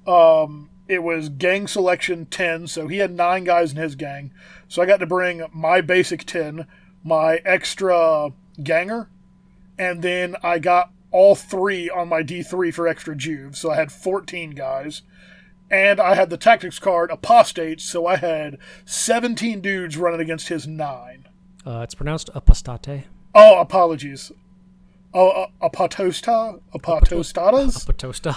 Um, 0.08 0.70
it 0.88 1.04
was 1.04 1.28
gang 1.28 1.68
selection 1.68 2.28
10, 2.28 2.68
so 2.68 2.88
he 2.88 3.00
had 3.00 3.12
nine 3.12 3.43
guys 3.43 3.72
in 3.72 3.78
his 3.78 3.95
gang. 3.95 4.32
So 4.70 4.82
I 4.82 4.86
got 4.86 5.02
to 5.02 5.06
bring 5.06 5.43
my 5.54 5.82
basic 5.82 6.24
10, 6.24 6.66
my 7.04 7.41
extra 7.43 8.30
ganger, 8.64 9.10
and 9.78 10.02
then 10.02 10.38
I 10.41 10.60
got 10.60 10.93
all 11.12 11.36
three 11.36 11.89
on 11.89 12.08
my 12.08 12.24
D3 12.24 12.74
for 12.74 12.88
extra 12.88 13.18
juve. 13.18 13.58
So 13.58 13.70
I 13.70 13.76
had 13.76 13.91
14 13.91 14.52
guys. 14.52 15.02
And 15.72 15.99
I 15.99 16.15
had 16.15 16.30
the 16.30 16.38
tactics 16.38 16.80
card 16.80 17.11
apostate, 17.11 17.80
so 17.82 18.07
I 18.07 18.15
had 18.15 18.57
17 18.86 19.61
dudes 19.61 19.97
running 19.97 20.20
against 20.20 20.47
his 20.47 20.65
nine. 20.67 21.28
Uh, 21.65 21.82
it's 21.84 21.93
pronounced 21.95 22.30
apostate. 22.34 23.03
Oh, 23.36 23.59
apologies. 23.59 24.32
Oh, 25.13 25.30
uh, 25.30 25.47
apatosta? 25.70 26.59
Apatostatas? 26.74 27.86
Apatosta. 27.86 28.36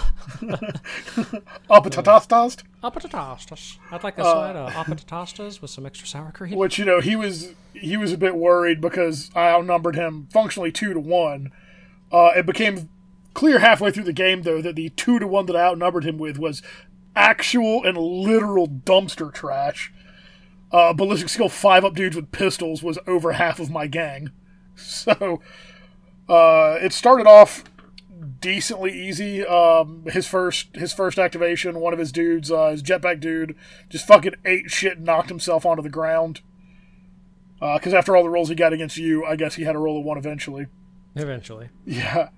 Apatatastast? 1.69 2.63
Apatastas. 2.83 3.77
I'd 3.91 4.03
like 4.03 4.17
a 4.17 4.21
Uh, 4.21 4.33
side 4.33 4.55
of 4.55 4.71
apatastas 4.71 5.61
with 5.61 5.71
some 5.71 5.85
extra 5.85 6.07
sour 6.07 6.31
cream. 6.31 6.55
Which, 6.57 6.77
you 6.77 6.85
know, 6.85 6.99
he 6.99 7.15
was 7.15 7.53
he 7.73 7.97
was 7.97 8.11
a 8.11 8.17
bit 8.17 8.35
worried 8.35 8.79
because 8.81 9.31
I 9.35 9.49
outnumbered 9.49 9.95
him 9.95 10.27
functionally 10.31 10.71
two 10.71 10.93
to 10.93 10.99
one. 10.99 11.51
Uh, 12.11 12.31
it 12.35 12.45
became 12.45 12.89
clear 13.33 13.59
halfway 13.59 13.91
through 13.91 14.03
the 14.03 14.13
game, 14.13 14.43
though, 14.43 14.61
that 14.61 14.75
the 14.75 14.89
two 14.89 15.17
to 15.19 15.27
one 15.27 15.45
that 15.47 15.55
I 15.55 15.63
outnumbered 15.65 16.05
him 16.05 16.17
with 16.17 16.37
was 16.37 16.61
actual 17.15 17.83
and 17.83 17.97
literal 17.97 18.67
dumpster 18.67 19.33
trash. 19.33 19.91
Uh, 20.71 20.91
ballistic 20.93 21.29
skill 21.29 21.49
five 21.49 21.85
up 21.85 21.93
dudes 21.93 22.15
with 22.15 22.31
pistols 22.31 22.81
was 22.81 22.97
over 23.05 23.33
half 23.33 23.59
of 23.59 23.69
my 23.69 23.87
gang. 23.87 24.31
So 24.75 25.39
uh, 26.27 26.77
it 26.81 26.93
started 26.93 27.27
off 27.27 27.63
decently 28.39 28.91
easy. 28.91 29.45
Um, 29.45 30.03
his 30.07 30.25
first 30.27 30.75
his 30.75 30.91
first 30.93 31.19
activation, 31.19 31.79
one 31.79 31.93
of 31.93 31.99
his 31.99 32.11
dudes, 32.11 32.49
uh, 32.51 32.71
his 32.71 32.81
jetpack 32.81 33.19
dude, 33.19 33.55
just 33.89 34.07
fucking 34.07 34.33
ate 34.45 34.71
shit 34.71 34.97
and 34.97 35.05
knocked 35.05 35.29
himself 35.29 35.63
onto 35.63 35.83
the 35.83 35.89
ground. 35.89 36.41
Because 37.59 37.93
after 37.93 38.15
all 38.15 38.23
the 38.23 38.29
rolls 38.29 38.49
he 38.49 38.55
got 38.55 38.73
against 38.73 38.97
you, 38.97 39.23
I 39.23 39.35
guess 39.35 39.55
he 39.55 39.63
had 39.63 39.75
a 39.75 39.79
roll 39.79 39.99
of 39.99 40.05
one 40.05 40.17
eventually. 40.17 40.65
Eventually. 41.15 41.69
Yeah. 41.85 42.29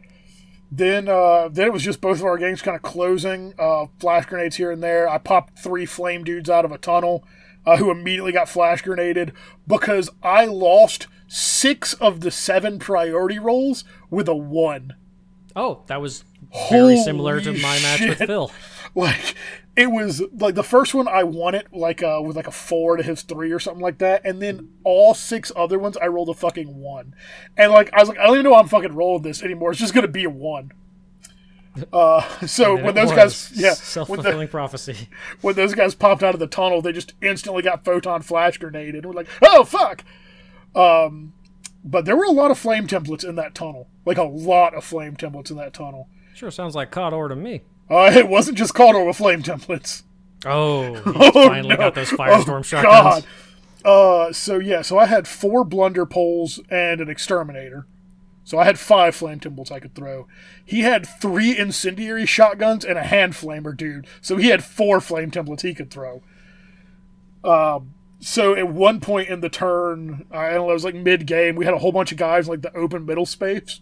Then 0.78 1.08
uh, 1.08 1.48
then 1.48 1.68
it 1.68 1.74
was 1.74 1.84
just 1.84 2.02
both 2.02 2.20
of 2.20 2.26
our 2.26 2.38
gangs 2.38 2.62
kind 2.62 2.76
of 2.76 2.82
closing. 2.82 3.54
Uh, 3.58 3.86
flash 4.00 4.26
grenades 4.26 4.58
here 4.58 4.72
and 4.72 4.84
there. 4.84 5.08
I 5.08 5.18
popped 5.18 5.58
three 5.58 5.86
flame 5.86 6.26
dudes 6.26 6.50
out 6.50 6.66
of 6.66 6.72
a 6.74 6.78
tunnel 6.78 7.24
uh, 7.66 7.78
who 7.78 7.92
immediately 7.92 8.34
got 8.34 8.50
flash 8.50 8.82
grenaded 8.82 9.32
because 9.66 10.10
I 10.22 10.44
lost 10.46 11.08
six 11.30 11.94
of 11.94 12.20
the 12.20 12.32
seven 12.32 12.78
priority 12.78 13.40
rolls 13.40 13.86
with 14.10 14.28
a 14.28 14.36
one. 14.36 14.96
Oh, 15.56 15.84
that 15.88 16.02
was 16.02 16.26
very 16.52 16.82
Holy 16.82 16.98
similar 16.98 17.40
to 17.40 17.54
my 17.54 17.80
match 17.80 18.02
with. 18.02 18.18
Phil. 18.18 18.52
Like 18.98 19.36
it 19.76 19.92
was 19.92 20.22
like 20.38 20.56
the 20.56 20.64
first 20.64 20.94
one 20.94 21.08
I 21.08 21.24
won 21.24 21.54
it 21.54 21.68
like 21.74 22.02
uh 22.02 22.22
with 22.24 22.36
like 22.36 22.48
a 22.48 22.52
four 22.52 22.98
to 22.98 23.04
his 23.04 23.22
three 23.24 23.52
or 23.52 23.60
something 23.60 23.82
like 23.82 23.98
that, 24.00 24.22
and 24.26 24.42
then 24.42 24.74
all 24.84 25.14
six 25.14 25.52
other 25.56 25.78
ones 25.78 25.98
I 25.98 26.08
rolled 26.08 26.30
a 26.30 26.34
fucking 26.34 26.80
one, 26.80 27.16
and 27.58 27.72
like 27.72 27.94
I 27.94 28.00
was 28.00 28.10
like 28.10 28.20
I 28.20 28.26
don't 28.26 28.36
even 28.36 28.46
know 28.46 28.54
how 28.54 28.62
I'm 28.62 28.68
fucking 28.68 28.96
rolling 28.96 29.24
this 29.24 29.44
anymore. 29.44 29.72
It's 29.72 29.80
just 29.80 29.94
gonna 29.94 30.08
be 30.08 30.24
a 30.24 30.30
one. 30.30 30.72
Uh, 31.92 32.22
so 32.48 32.76
when 32.76 32.96
those 32.96 33.12
guys, 33.12 33.52
yeah, 33.54 33.70
when, 33.70 33.76
self-fulfilling 33.76 34.48
prophecy. 34.48 35.10
when 35.42 35.56
those 35.56 35.74
guys 35.74 35.94
popped 35.94 36.24
out 36.24 36.34
of 36.34 36.40
the 36.40 36.48
tunnel, 36.48 36.82
they 36.82 36.94
just 36.94 37.14
instantly 37.22 37.62
got 37.62 37.84
photon 37.84 38.22
flash 38.22 38.58
grenade 38.58 38.96
and 38.96 39.06
were 39.06 39.14
like, 39.14 39.28
oh 39.42 39.64
fuck. 39.64 40.04
Um, 40.74 41.34
but 41.84 42.06
there 42.06 42.16
were 42.16 42.26
a 42.26 42.32
lot 42.32 42.52
of 42.52 42.58
flame 42.58 42.88
templates 42.88 43.24
in 43.28 43.36
that 43.36 43.56
tunnel, 43.56 43.90
like 44.06 44.18
a 44.18 44.24
lot 44.24 44.74
of 44.74 44.84
flame 44.84 45.16
templates 45.16 45.52
in 45.52 45.58
that 45.58 45.74
tunnel. 45.74 46.10
Sure 46.34 46.52
sounds 46.52 46.76
like 46.76 46.92
Cawdor 46.92 47.30
to 47.30 47.36
me. 47.36 47.62
Uh, 47.90 48.12
it 48.14 48.28
wasn't 48.28 48.58
just 48.58 48.74
Cawdor 48.74 49.04
with 49.06 49.18
flame 49.18 49.44
templates. 49.44 50.04
Oh, 50.46 50.94
he 50.96 51.02
Oh, 51.16 51.32
finally 51.48 51.70
no. 51.70 51.78
got 51.78 51.96
those 51.96 52.10
firestorm 52.10 52.60
Oh, 52.60 52.62
shotguns. 52.64 53.26
God. 53.84 53.88
Uh, 53.88 54.34
so 54.34 54.58
yeah, 54.58 54.82
so 54.82 54.98
I 54.98 55.06
had 55.06 55.28
four 55.28 55.64
blunder 55.64 56.06
poles 56.06 56.60
and 56.70 57.00
an 57.02 57.10
exterminator. 57.10 57.86
So 58.44 58.60
I 58.60 58.64
had 58.66 58.78
five 58.80 59.16
flame 59.16 59.40
templates 59.40 59.72
I 59.72 59.80
could 59.80 59.96
throw. 59.96 60.28
He 60.64 60.82
had 60.82 61.08
three 61.08 61.58
incendiary 61.58 62.26
shotguns 62.28 62.86
and 62.86 62.98
a 62.98 63.04
hand 63.04 63.34
flamer, 63.34 63.76
dude. 63.76 64.06
So 64.22 64.38
he 64.38 64.50
had 64.50 64.64
four 64.64 65.02
flame 65.02 65.32
templates 65.32 65.62
he 65.62 65.74
could 65.74 65.90
throw. 65.90 66.22
Um, 67.44 67.94
so 68.20 68.56
at 68.56 68.68
one 68.70 69.00
point 69.00 69.30
in 69.30 69.42
the 69.42 69.50
turn, 69.50 70.26
I 70.32 70.50
don't 70.52 70.66
know, 70.66 70.70
it 70.72 70.74
was 70.74 70.84
like 70.86 70.96
mid 70.96 71.26
game, 71.28 71.56
we 71.56 71.66
had 71.66 71.74
a 71.74 71.80
whole 71.80 71.92
bunch 71.92 72.12
of 72.12 72.18
guys 72.18 72.46
in, 72.48 72.52
like 72.52 72.62
the 72.62 72.76
open 72.76 73.06
middle 73.06 73.26
space. 73.26 73.80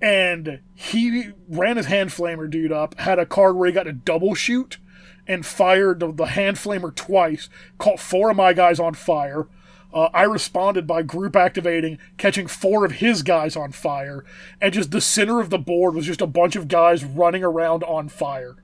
And 0.00 0.60
he 0.74 1.30
ran 1.48 1.76
his 1.76 1.86
hand 1.86 2.10
flamer 2.10 2.48
dude 2.48 2.72
up, 2.72 2.98
had 2.98 3.18
a 3.18 3.26
card 3.26 3.56
where 3.56 3.66
he 3.66 3.72
got 3.72 3.86
a 3.86 3.92
double 3.92 4.34
shoot 4.34 4.78
and 5.26 5.44
fired 5.44 6.00
the, 6.00 6.10
the 6.10 6.26
hand 6.26 6.56
flamer 6.56 6.94
twice, 6.94 7.48
caught 7.78 8.00
four 8.00 8.30
of 8.30 8.36
my 8.36 8.52
guys 8.52 8.80
on 8.80 8.94
fire. 8.94 9.46
Uh, 9.92 10.08
I 10.14 10.22
responded 10.22 10.86
by 10.86 11.02
group 11.02 11.34
activating, 11.36 11.98
catching 12.16 12.46
four 12.46 12.84
of 12.84 12.92
his 12.92 13.22
guys 13.22 13.56
on 13.56 13.72
fire, 13.72 14.24
and 14.60 14.72
just 14.72 14.92
the 14.92 15.00
center 15.00 15.40
of 15.40 15.50
the 15.50 15.58
board 15.58 15.94
was 15.94 16.06
just 16.06 16.20
a 16.20 16.26
bunch 16.26 16.56
of 16.56 16.68
guys 16.68 17.04
running 17.04 17.42
around 17.42 17.82
on 17.84 18.08
fire. 18.08 18.56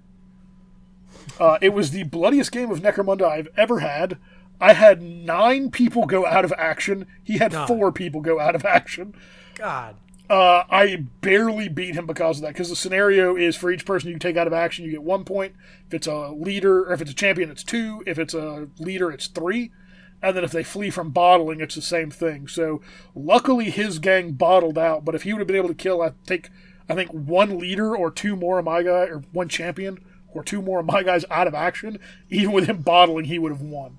Uh, 1.38 1.58
it 1.60 1.70
was 1.70 1.90
the 1.90 2.04
bloodiest 2.04 2.52
game 2.52 2.70
of 2.70 2.80
Necromunda 2.80 3.24
I've 3.24 3.48
ever 3.56 3.80
had. 3.80 4.18
I 4.60 4.72
had 4.72 5.02
nine 5.02 5.70
people 5.70 6.06
go 6.06 6.24
out 6.24 6.44
of 6.44 6.52
action. 6.56 7.06
He 7.22 7.38
had 7.38 7.52
God. 7.52 7.66
four 7.66 7.92
people 7.92 8.20
go 8.20 8.40
out 8.40 8.54
of 8.54 8.64
action. 8.64 9.14
God. 9.56 9.96
Uh, 10.28 10.64
I 10.68 10.96
barely 11.20 11.68
beat 11.68 11.94
him 11.94 12.06
because 12.06 12.38
of 12.38 12.42
that. 12.42 12.54
Because 12.54 12.68
the 12.68 12.76
scenario 12.76 13.36
is 13.36 13.54
for 13.54 13.70
each 13.70 13.86
person 13.86 14.10
you 14.10 14.18
take 14.18 14.36
out 14.36 14.46
of 14.46 14.52
action, 14.52 14.84
you 14.84 14.90
get 14.90 15.02
one 15.02 15.24
point. 15.24 15.54
If 15.86 15.94
it's 15.94 16.06
a 16.06 16.30
leader, 16.30 16.84
or 16.84 16.92
if 16.92 17.00
it's 17.00 17.12
a 17.12 17.14
champion, 17.14 17.50
it's 17.50 17.62
two. 17.62 18.02
If 18.06 18.18
it's 18.18 18.34
a 18.34 18.68
leader, 18.78 19.10
it's 19.10 19.28
three. 19.28 19.70
And 20.22 20.36
then 20.36 20.42
if 20.42 20.50
they 20.50 20.64
flee 20.64 20.90
from 20.90 21.10
bottling, 21.10 21.60
it's 21.60 21.74
the 21.74 21.82
same 21.82 22.10
thing. 22.10 22.48
So 22.48 22.80
luckily, 23.14 23.70
his 23.70 23.98
gang 23.98 24.32
bottled 24.32 24.78
out. 24.78 25.04
But 25.04 25.14
if 25.14 25.22
he 25.22 25.32
would 25.32 25.40
have 25.40 25.46
been 25.46 25.56
able 25.56 25.68
to 25.68 25.74
kill, 25.74 26.02
I 26.02 26.12
think, 26.26 26.50
I 26.88 26.94
think 26.94 27.10
one 27.10 27.58
leader 27.58 27.96
or 27.96 28.10
two 28.10 28.34
more 28.34 28.58
of 28.58 28.64
my 28.64 28.82
guy, 28.82 29.04
or 29.04 29.22
one 29.32 29.48
champion 29.48 29.98
or 30.32 30.42
two 30.42 30.60
more 30.60 30.80
of 30.80 30.86
my 30.86 31.02
guys 31.02 31.24
out 31.30 31.46
of 31.46 31.54
action, 31.54 31.98
even 32.28 32.52
with 32.52 32.66
him 32.66 32.78
bottling, 32.78 33.26
he 33.26 33.38
would 33.38 33.52
have 33.52 33.62
won. 33.62 33.98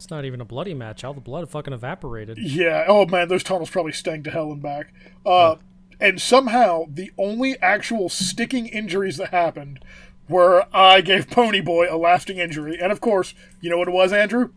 It's 0.00 0.10
not 0.10 0.24
even 0.24 0.40
a 0.40 0.46
bloody 0.46 0.72
match. 0.72 1.04
All 1.04 1.12
the 1.12 1.20
blood 1.20 1.50
fucking 1.50 1.74
evaporated. 1.74 2.38
Yeah. 2.38 2.86
Oh 2.88 3.04
man, 3.04 3.28
those 3.28 3.42
tunnels 3.42 3.68
probably 3.68 3.92
stank 3.92 4.24
to 4.24 4.30
hell 4.30 4.50
and 4.50 4.62
back. 4.62 4.94
Uh, 5.26 5.56
and 6.00 6.18
somehow 6.18 6.84
the 6.88 7.12
only 7.18 7.60
actual 7.60 8.08
sticking 8.08 8.66
injuries 8.66 9.18
that 9.18 9.28
happened 9.28 9.84
were 10.26 10.64
I 10.72 11.02
gave 11.02 11.26
Ponyboy 11.26 11.92
a 11.92 11.98
lasting 11.98 12.38
injury, 12.38 12.78
and 12.80 12.90
of 12.90 13.02
course, 13.02 13.34
you 13.60 13.68
know 13.68 13.76
what 13.76 13.88
it 13.88 13.90
was, 13.94 14.10
Andrew? 14.10 14.52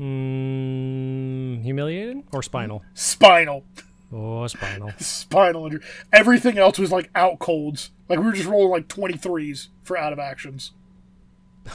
Mm, 0.00 1.62
humiliated 1.62 2.24
or 2.32 2.42
spinal? 2.42 2.82
Spinal. 2.92 3.64
Oh, 4.12 4.48
spinal. 4.48 4.90
spinal 4.98 5.66
injury. 5.66 5.82
Everything 6.12 6.58
else 6.58 6.76
was 6.76 6.90
like 6.90 7.08
out 7.14 7.38
colds. 7.38 7.92
Like 8.08 8.18
we 8.18 8.24
were 8.24 8.32
just 8.32 8.48
rolling 8.48 8.70
like 8.70 8.88
23s 8.88 9.68
for 9.84 9.96
out 9.96 10.12
of 10.12 10.18
actions. 10.18 10.72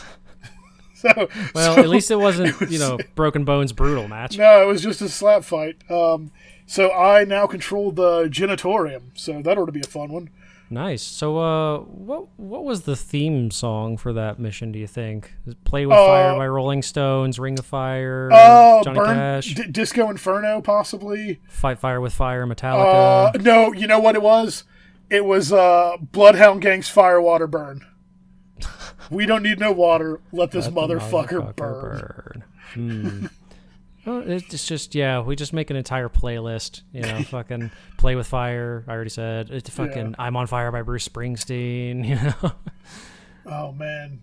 so 1.16 1.30
Well, 1.54 1.76
so 1.76 1.82
at 1.82 1.90
least 1.90 2.10
it 2.12 2.16
wasn't, 2.18 2.50
it 2.50 2.60
was- 2.60 2.72
you 2.72 2.80
know, 2.80 2.98
broken 3.16 3.44
bones 3.46 3.72
brutal 3.74 4.08
match. 4.08 4.38
No, 4.38 4.62
it 4.64 4.66
was 4.66 4.82
just 4.82 5.02
a 5.02 5.10
slap 5.10 5.44
fight. 5.44 5.76
Um, 5.92 6.32
so 6.66 6.92
I 6.92 7.24
now 7.26 7.46
control 7.48 7.92
the 7.92 8.28
genitorium. 8.30 9.12
So 9.16 9.42
that 9.42 9.58
ought 9.58 9.66
to 9.68 9.72
be 9.72 9.82
a 9.82 9.88
fun 9.88 10.12
one. 10.12 10.30
Nice. 10.70 11.04
So, 11.04 11.38
uh, 11.38 11.80
what 11.82 12.28
what 12.38 12.64
was 12.64 12.84
the 12.84 12.96
theme 12.96 13.52
song 13.52 13.96
for 13.96 14.12
that 14.14 14.40
mission? 14.40 14.72
Do 14.72 14.80
you 14.80 14.88
think? 14.88 15.34
"Play 15.66 15.86
with 15.86 15.96
Uh, 15.96 16.06
Fire" 16.08 16.36
by 16.36 16.48
Rolling 16.48 16.82
Stones, 16.82 17.38
"Ring 17.38 17.60
of 17.60 17.66
Fire," 17.66 18.30
Oh, 18.34 18.82
Johnny 18.84 18.98
burn 18.98 19.16
Cash, 19.16 19.54
D- 19.54 19.68
Disco 19.70 20.10
Inferno, 20.10 20.62
possibly. 20.62 21.42
"Fight 21.48 21.78
Fire 21.78 22.02
with 22.02 22.14
Fire," 22.14 22.42
Uh, 22.44 22.48
Metallica. 22.48 23.42
no, 23.44 23.72
you 23.72 23.86
know 23.86 24.00
what 24.00 24.16
it 24.16 24.24
was? 24.24 24.64
It 25.12 25.26
was 25.26 25.54
uh, 25.54 25.98
Bloodhound 26.02 26.64
Gang's 26.64 26.90
Firewater 26.90 27.46
Burn. 27.46 27.86
We 29.14 29.26
don't 29.26 29.44
need 29.44 29.60
no 29.60 29.72
water. 29.72 30.20
Let 30.32 30.52
this 30.52 30.66
Let 30.66 30.74
the 30.88 30.96
motherfucker, 30.96 31.56
burn. 31.56 32.00
burn. 32.00 32.44
Hmm. 32.74 33.26
Well, 34.06 34.22
it's 34.30 34.68
just 34.68 34.96
yeah. 34.96 35.22
We 35.22 35.38
just 35.38 35.54
make 35.54 35.70
an 35.70 35.78
entire 35.78 36.10
playlist. 36.10 36.82
You 36.92 37.04
know, 37.04 37.22
fucking 37.30 37.72
"Play 37.98 38.16
with 38.16 38.28
Fire." 38.28 38.84
I 38.86 38.92
already 38.92 39.10
said 39.10 39.50
it's 39.50 39.70
fucking 39.70 40.16
"I'm 40.20 40.36
on 40.36 40.46
Fire" 40.48 40.74
by 40.74 40.82
Bruce 40.82 41.08
Springsteen. 41.08 42.06
You 42.10 42.16
know. 42.16 42.52
Oh 43.46 43.72
man. 43.72 44.20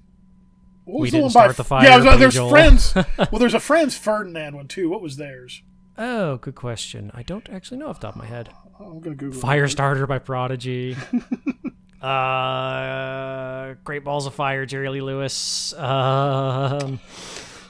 What 0.84 0.96
We 0.96 1.00
was 1.00 1.10
the 1.12 1.16
didn't 1.16 1.22
one 1.22 1.28
by 1.32 1.40
start 1.44 1.56
the 1.56 1.64
fire, 1.64 1.84
Yeah, 1.88 1.98
Billy 1.98 2.16
there's 2.18 2.34
Joel. 2.34 2.50
friends. 2.50 2.94
well, 2.94 3.38
there's 3.38 3.54
a 3.54 3.60
Franz 3.60 3.96
Ferdinand 3.96 4.54
one 4.54 4.68
too. 4.68 4.90
What 4.90 5.00
was 5.00 5.16
theirs? 5.16 5.62
Oh, 5.96 6.36
good 6.36 6.56
question. 6.56 7.10
I 7.14 7.22
don't 7.22 7.48
actually 7.48 7.78
know 7.78 7.88
off 7.88 8.00
the 8.00 8.08
top 8.08 8.16
of 8.16 8.20
my 8.20 8.28
head. 8.28 8.50
I'm 8.78 9.00
gonna 9.00 9.16
Google. 9.16 9.38
it. 9.40 9.42
Firestarter 9.42 10.06
by 10.06 10.18
Prodigy. 10.18 10.94
Uh, 12.02 13.74
Great 13.84 14.04
Balls 14.04 14.26
of 14.26 14.34
Fire, 14.34 14.64
Jerry 14.66 14.88
Lee 14.88 15.00
Lewis. 15.02 15.72
Um, 15.74 16.98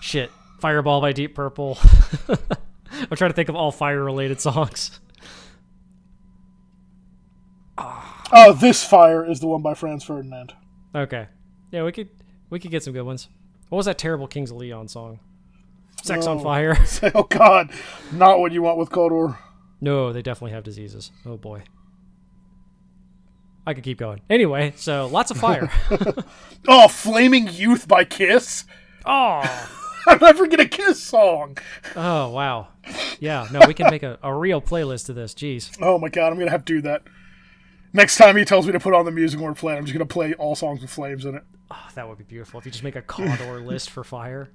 shit, 0.00 0.30
Fireball 0.60 1.00
by 1.00 1.12
Deep 1.12 1.34
Purple. 1.34 1.78
I'm 2.28 3.16
trying 3.16 3.30
to 3.30 3.34
think 3.34 3.48
of 3.48 3.56
all 3.56 3.72
fire-related 3.72 4.40
songs. 4.40 5.00
Oh, 8.32 8.52
this 8.52 8.84
fire 8.84 9.24
is 9.28 9.40
the 9.40 9.46
one 9.48 9.62
by 9.62 9.74
Franz 9.74 10.04
Ferdinand. 10.04 10.52
Okay, 10.94 11.26
yeah, 11.72 11.82
we 11.82 11.92
could 11.92 12.08
we 12.50 12.58
could 12.60 12.70
get 12.70 12.82
some 12.82 12.92
good 12.92 13.02
ones. 13.02 13.28
What 13.68 13.76
was 13.76 13.86
that 13.86 13.98
terrible 13.98 14.26
Kings 14.26 14.50
of 14.50 14.56
Leon 14.58 14.88
song? 14.88 15.18
Sex 16.02 16.26
on 16.26 16.38
Oh. 16.38 16.42
Fire. 16.42 16.76
oh 17.14 17.24
God, 17.24 17.70
not 18.12 18.38
what 18.38 18.52
you 18.52 18.62
want 18.62 18.78
with 18.78 18.90
Cawdor. 18.90 19.36
no, 19.80 20.12
they 20.12 20.22
definitely 20.22 20.52
have 20.52 20.62
diseases. 20.64 21.10
Oh 21.26 21.36
boy. 21.36 21.62
I 23.66 23.74
could 23.74 23.84
keep 23.84 23.98
going. 23.98 24.20
Anyway, 24.30 24.72
so 24.76 25.06
lots 25.06 25.30
of 25.30 25.36
fire. 25.36 25.70
Oh, 26.68 26.88
Flaming 26.88 27.48
Youth 27.48 27.88
by 27.88 28.04
Kiss. 28.04 28.64
oh. 29.06 29.76
I'm 30.06 30.18
never 30.18 30.46
get 30.46 30.60
a 30.60 30.66
Kiss 30.66 31.02
song. 31.02 31.58
Oh 31.94 32.30
wow, 32.30 32.68
yeah. 33.18 33.46
No, 33.52 33.60
we 33.66 33.74
can 33.74 33.90
make 33.90 34.02
a, 34.02 34.18
a 34.22 34.34
real 34.34 34.60
playlist 34.62 35.10
of 35.10 35.14
this. 35.14 35.34
Jeez. 35.34 35.76
Oh 35.80 35.98
my 35.98 36.08
God, 36.08 36.32
I'm 36.32 36.38
gonna 36.38 36.50
have 36.50 36.64
to 36.64 36.74
do 36.74 36.80
that. 36.82 37.02
Next 37.92 38.16
time 38.16 38.36
he 38.36 38.44
tells 38.46 38.66
me 38.66 38.72
to 38.72 38.80
put 38.80 38.94
on 38.94 39.04
the 39.04 39.10
music 39.10 39.40
we're 39.40 39.52
playing, 39.52 39.78
I'm 39.78 39.84
just 39.84 39.92
gonna 39.92 40.06
play 40.06 40.32
all 40.34 40.54
songs 40.54 40.80
with 40.80 40.90
flames 40.90 41.26
in 41.26 41.34
it. 41.34 41.42
Oh, 41.70 41.86
that 41.94 42.08
would 42.08 42.16
be 42.18 42.24
beautiful 42.24 42.58
if 42.58 42.64
you 42.66 42.72
just 42.72 42.82
make 42.82 42.96
a 42.96 43.02
Cawdor 43.02 43.60
list 43.66 43.90
for 43.90 44.02
fire. 44.02 44.50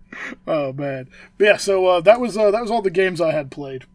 Oh 0.47 0.73
man, 0.73 1.09
but 1.37 1.45
yeah. 1.45 1.57
So 1.57 1.85
uh, 1.85 2.01
that 2.01 2.19
was 2.19 2.35
uh, 2.37 2.49
that 2.49 2.61
was 2.61 2.71
all 2.71 2.81
the 2.81 2.89
games 2.89 3.21
I 3.21 3.31
had 3.31 3.51
played, 3.51 3.85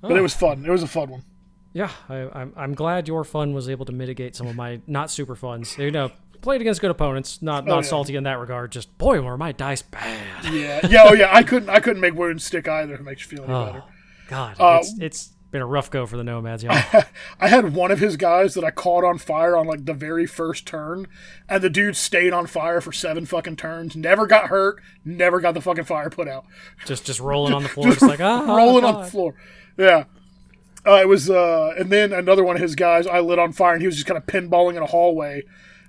but 0.00 0.12
it 0.16 0.22
was 0.22 0.34
fun. 0.34 0.64
It 0.64 0.70
was 0.70 0.84
a 0.84 0.88
fun 0.88 1.10
one. 1.10 1.24
Yeah, 1.72 1.90
I, 2.08 2.28
I'm 2.34 2.52
I'm 2.56 2.74
glad 2.74 3.08
your 3.08 3.24
fun 3.24 3.54
was 3.54 3.68
able 3.68 3.86
to 3.86 3.92
mitigate 3.92 4.36
some 4.36 4.46
of 4.46 4.56
my 4.56 4.80
not 4.86 5.10
super 5.10 5.34
funs. 5.34 5.76
You 5.78 5.90
know, 5.90 6.10
played 6.42 6.60
against 6.60 6.80
good 6.80 6.90
opponents. 6.90 7.40
Not 7.40 7.64
not 7.64 7.76
yeah. 7.76 7.88
salty 7.88 8.16
in 8.16 8.24
that 8.24 8.38
regard. 8.38 8.72
Just 8.72 8.96
boy, 8.98 9.20
were 9.20 9.38
my 9.38 9.52
dice 9.52 9.82
bad. 9.82 10.44
Yeah, 10.52 10.86
yeah, 10.86 11.04
oh 11.06 11.14
yeah. 11.14 11.34
I 11.34 11.42
couldn't 11.42 11.70
I 11.70 11.80
couldn't 11.80 12.00
make 12.00 12.14
wounds 12.14 12.44
stick 12.44 12.68
either. 12.68 12.94
It 12.94 13.02
makes 13.02 13.22
you 13.22 13.36
feel 13.36 13.44
any 13.44 13.54
Oh 13.54 13.66
better. 13.66 13.84
God, 14.28 14.56
Uh, 14.60 14.78
it's 14.80 14.94
it's 15.00 15.32
been 15.50 15.62
a 15.62 15.66
rough 15.66 15.90
go 15.90 16.06
for 16.06 16.16
the 16.16 16.24
nomads, 16.24 16.62
y'all. 16.64 17.02
I 17.40 17.48
had 17.48 17.74
one 17.74 17.90
of 17.90 17.98
his 18.00 18.16
guys 18.16 18.54
that 18.54 18.64
I 18.64 18.70
caught 18.70 19.04
on 19.04 19.18
fire 19.18 19.56
on 19.56 19.66
like 19.66 19.84
the 19.84 19.94
very 19.94 20.26
first 20.26 20.66
turn, 20.66 21.06
and 21.48 21.62
the 21.62 21.70
dude 21.70 21.96
stayed 21.96 22.32
on 22.32 22.46
fire 22.46 22.80
for 22.80 22.92
seven 22.92 23.26
fucking 23.26 23.56
turns. 23.56 23.94
Never 23.94 24.26
got 24.26 24.46
hurt. 24.48 24.80
Never 25.04 25.40
got 25.40 25.54
the 25.54 25.60
fucking 25.60 25.84
fire 25.84 26.10
put 26.10 26.28
out. 26.28 26.44
just 26.86 27.04
just 27.04 27.20
rolling 27.20 27.52
on 27.54 27.62
the 27.62 27.68
floor, 27.68 27.86
just 27.90 28.02
like 28.02 28.20
ah, 28.20 28.54
rolling 28.54 28.84
on 28.84 29.02
the 29.02 29.10
floor. 29.10 29.34
Yeah. 29.76 30.04
Uh, 30.86 30.94
it 31.00 31.08
was, 31.08 31.30
uh, 31.30 31.74
and 31.78 31.90
then 31.90 32.12
another 32.12 32.42
one 32.42 32.56
of 32.56 32.62
his 32.62 32.74
guys 32.74 33.06
I 33.06 33.20
lit 33.20 33.38
on 33.38 33.52
fire, 33.52 33.74
and 33.74 33.80
he 33.82 33.86
was 33.86 33.94
just 33.96 34.06
kind 34.06 34.18
of 34.18 34.26
pinballing 34.26 34.76
in 34.76 34.82
a 34.82 34.86
hallway. 34.86 35.42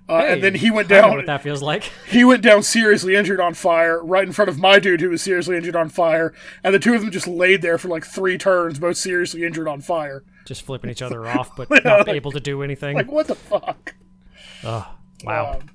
Uh, 0.08 0.20
Hey, 0.20 0.34
and 0.34 0.44
then 0.44 0.56
he 0.56 0.70
went 0.70 0.91
I 0.91 0.96
know 0.98 1.02
down. 1.08 1.16
what 1.18 1.26
that 1.28 1.41
feels 1.41 1.62
like. 1.64 1.84
He 2.08 2.24
went 2.26 2.44
down 2.44 2.62
seriously 2.62 3.16
injured 3.16 3.39
on 3.39 3.54
fire, 3.54 4.04
right 4.04 4.26
in 4.28 4.34
front 4.34 4.50
of 4.50 4.60
my 4.60 4.78
dude 4.80 5.00
who 5.02 5.10
was 5.10 5.22
seriously 5.22 5.56
injured 5.58 5.76
on 5.78 5.89
fire, 5.89 6.34
and 6.64 6.76
the 6.76 6.80
two 6.80 6.94
of 6.94 7.02
them 7.02 7.10
just 7.10 7.28
laid 7.28 7.62
there 7.62 7.78
for 7.78 7.88
like 7.88 8.06
three 8.06 8.38
turns, 8.38 8.78
both 8.80 8.98
seriously 8.98 9.44
injured 9.46 9.68
on 9.68 9.82
fire. 9.82 10.24
Just 10.46 10.64
flipping 10.64 10.89
each 10.91 11.02
other 11.02 11.26
off, 11.30 11.56
but 11.56 11.70
not 11.86 12.08
able 12.10 12.32
to 12.34 12.39
do 12.41 12.62
anything. 12.64 12.96
Like 12.98 13.12
what 13.12 13.28
the 13.28 13.36
fuck? 13.36 13.96
oh, 14.64 14.88
wow, 15.24 15.54
Um, 15.54 15.70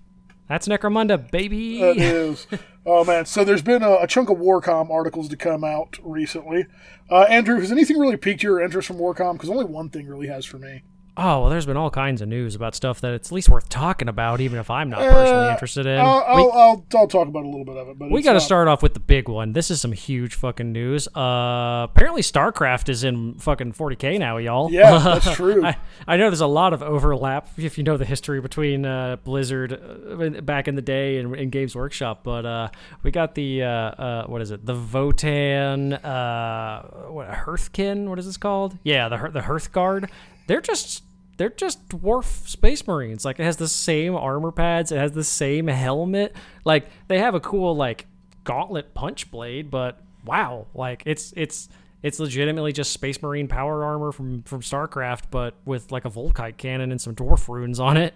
that's 0.49 0.66
Necromunda, 0.68 1.30
baby. 1.30 1.80
That 1.80 1.96
is. 1.96 2.46
Oh 2.86 3.05
man, 3.05 3.26
so 3.26 3.44
there's 3.44 3.61
been 3.61 3.82
a, 3.82 3.96
a 3.96 4.07
chunk 4.07 4.30
of 4.30 4.38
Warcom 4.38 4.90
articles 4.90 5.28
to 5.28 5.36
come 5.36 5.62
out 5.62 5.99
recently. 6.03 6.64
Uh, 7.11 7.22
Andrew, 7.24 7.61
has 7.61 7.70
anything 7.70 7.99
really 7.99 8.16
piqued 8.16 8.42
your 8.42 8.61
interest 8.61 8.88
from 8.88 8.96
Warcom? 8.96 9.34
Because 9.34 9.51
only 9.51 9.66
one 9.66 9.90
thing 9.90 10.07
really 10.07 10.28
has 10.28 10.46
for 10.46 10.59
me. 10.59 10.82
Oh 11.21 11.41
well, 11.41 11.51
there's 11.51 11.66
been 11.66 11.77
all 11.77 11.91
kinds 11.91 12.23
of 12.23 12.29
news 12.29 12.55
about 12.55 12.77
stuff 12.77 13.01
that 13.01 13.12
it's 13.12 13.31
at 13.31 13.33
least 13.35 13.49
worth 13.49 13.69
talking 13.69 14.07
about, 14.07 14.41
even 14.41 14.61
if 14.61 14.71
I'm 14.71 14.89
not 14.89 15.01
personally 15.01 15.49
Uh, 15.49 15.51
interested 15.53 15.85
in. 15.85 15.99
I'll, 15.99 16.19
we 16.37 16.43
I'll, 16.45 16.53
I'll, 16.53 16.87
I'll 16.95 17.07
talk 17.09 17.27
about 17.27 17.43
a 17.43 17.49
little 17.49 17.64
bit 17.64 17.77
of 17.77 17.89
it, 17.89 17.99
but 17.99 18.12
we 18.12 18.23
got 18.23 18.35
to 18.35 18.41
start 18.41 18.69
off 18.69 18.85
with 18.85 18.95
the 18.95 19.01
big 19.01 19.29
one. 19.29 19.53
This 19.53 19.69
is 19.69 19.81
some 19.81 19.91
huge 19.91 20.37
fucking 20.37 20.71
news. 20.71 21.09
Uh, 21.09 21.89
apparently, 21.91 22.23
StarCraft 22.23 22.89
is 22.89 23.03
in 23.03 23.35
fucking 23.35 23.73
40k 23.73 24.21
now, 24.21 24.37
y'all. 24.37 24.71
Yeah, 24.71 24.97
that's 24.99 25.35
true. 25.35 25.64
I, 25.66 25.77
I 26.07 26.16
know 26.16 26.31
there's 26.31 26.41
a 26.41 26.47
lot 26.47 26.73
of 26.73 26.85
overlap 26.85 27.49
if 27.59 27.79
you 27.79 27.83
know 27.83 27.97
the 27.97 28.05
history 28.05 28.41
between 28.41 28.87
uh, 28.87 29.16
Blizzard 29.16 29.73
uh, 29.73 30.41
back 30.43 30.69
in 30.69 30.77
the 30.77 30.83
day 30.83 31.19
and, 31.19 31.35
and 31.35 31.51
Games 31.51 31.75
Workshop, 31.75 32.21
but 32.23 32.47
uh, 32.47 32.69
we 33.03 33.11
got 33.11 33.35
the 33.35 33.64
uh, 33.64 33.69
uh, 33.69 34.27
what 34.29 34.41
is 34.41 34.53
it? 34.53 34.64
The 34.64 34.77
Votan, 34.77 35.95
uh, 36.05 36.83
what 37.11 37.29
Hearthkin? 37.29 38.07
What 38.09 38.21
is 38.21 38.27
this 38.27 38.37
called? 38.37 38.79
Yeah, 38.85 39.09
the 39.09 39.16
Hearth- 39.16 39.33
the 39.33 39.41
Hearthguard. 39.41 40.09
They're 40.47 40.61
just 40.62 41.03
they're 41.39 41.49
just 41.49 41.89
dwarf 41.89 42.47
space 42.47 42.86
marines. 42.86 43.24
Like 43.24 43.41
it 43.41 43.45
has 43.45 43.57
the 43.57 43.68
same 43.68 44.14
armor 44.14 44.53
pads, 44.53 44.93
it 44.93 44.99
has 44.99 45.12
the 45.12 45.24
same 45.24 45.68
helmet. 45.68 46.36
Like 46.64 46.89
they 47.07 47.20
have 47.20 47.34
a 47.34 47.41
cool 47.41 47.74
like 47.74 48.07
gauntlet 48.45 48.93
punch 48.93 49.30
blade, 49.30 49.70
but 49.70 50.03
wow, 50.26 50.66
like 50.74 51.03
it's 51.07 51.32
it's 51.36 51.68
it's 52.03 52.20
legitimately 52.20 52.72
just 52.72 52.93
space 52.93 53.22
marine 53.22 53.49
power 53.49 53.84
armor 53.84 54.12
from 54.12 54.43
from 54.43 54.61
StarCraft, 54.61 55.24
but 55.30 55.55
with 55.64 55.91
like 55.91 56.05
a 56.05 56.11
Volkite 56.11 56.57
cannon 56.57 56.91
and 56.91 57.01
some 57.01 57.14
dwarf 57.14 57.49
runes 57.49 57.80
on 57.80 57.97
it. 57.97 58.14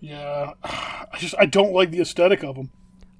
Yeah, 0.00 0.52
I 0.64 1.16
just 1.18 1.34
I 1.38 1.46
don't 1.46 1.72
like 1.72 1.90
the 1.90 2.00
aesthetic 2.00 2.44
of 2.44 2.54
them. 2.54 2.70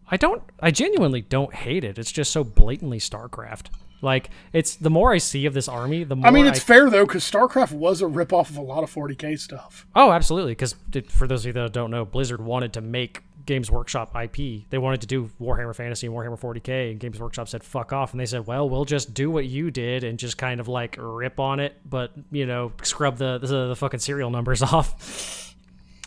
I 0.09 0.16
don't 0.16 0.42
I 0.61 0.70
genuinely 0.70 1.22
don't 1.22 1.55
hate 1.55 1.82
it. 1.82 1.98
It's 1.98 2.12
just 2.12 2.30
so 2.30 2.44
blatantly 2.44 3.00
StarCraft. 3.00 3.66
Like 4.03 4.30
it's 4.53 4.76
the 4.76 4.90
more 4.90 5.12
I 5.12 5.18
see 5.18 5.47
of 5.47 5.55
this 5.55 5.68
army, 5.68 6.05
the 6.05 6.16
more 6.16 6.26
I 6.26 6.30
mean, 6.30 6.47
it's 6.47 6.62
fair 6.62 6.90
though, 6.90 7.07
because 7.07 7.28
StarCraft 7.28 7.72
was 7.72 8.03
a 8.03 8.07
ripoff 8.07 8.51
of 8.51 8.57
a 8.57 8.62
lot 8.62 8.82
of 8.82 8.92
40k 8.92 9.38
stuff. 9.38 9.86
Oh, 9.95 10.12
absolutely. 10.12 10.53
Because 10.53 10.74
for 11.09 11.26
those 11.26 11.42
of 11.42 11.47
you 11.49 11.53
that 11.55 11.72
don't 11.72 11.90
know, 11.90 12.05
Blizzard 12.05 12.40
wanted 12.40 12.72
to 12.74 12.80
make 12.80 13.22
Games 13.47 13.70
Workshop 13.70 14.14
IP. 14.16 14.68
They 14.70 14.78
wanted 14.78 15.03
to 15.03 15.07
do 15.07 15.30
Warhammer 15.40 15.74
Fantasy 15.74 16.07
and 16.07 16.16
Warhammer 16.16 16.40
40k, 16.40 16.90
and 16.90 17.01
Games 17.01 17.20
Workshop 17.20 17.49
said 17.49 17.62
"fuck 17.62 17.92
off," 17.92 18.12
and 18.12 18.20
they 18.20 18.26
said, 18.26 18.47
"Well, 18.47 18.68
we'll 18.68 18.84
just 18.84 19.14
do 19.14 19.30
what 19.30 19.47
you 19.47 19.70
did 19.70 20.05
and 20.05 20.18
just 20.18 20.38
kind 20.38 20.61
of 20.61 20.68
like 20.68 20.97
rip 20.99 21.38
on 21.38 21.61
it, 21.61 21.76
but 21.88 22.12
you 22.30 22.47
know, 22.47 22.72
scrub 22.82 23.18
the 23.18 23.38
the, 23.38 23.68
the 23.68 23.76
fucking 23.76 24.01
serial 24.01 24.30
numbers 24.30 24.62
off." 24.72 25.43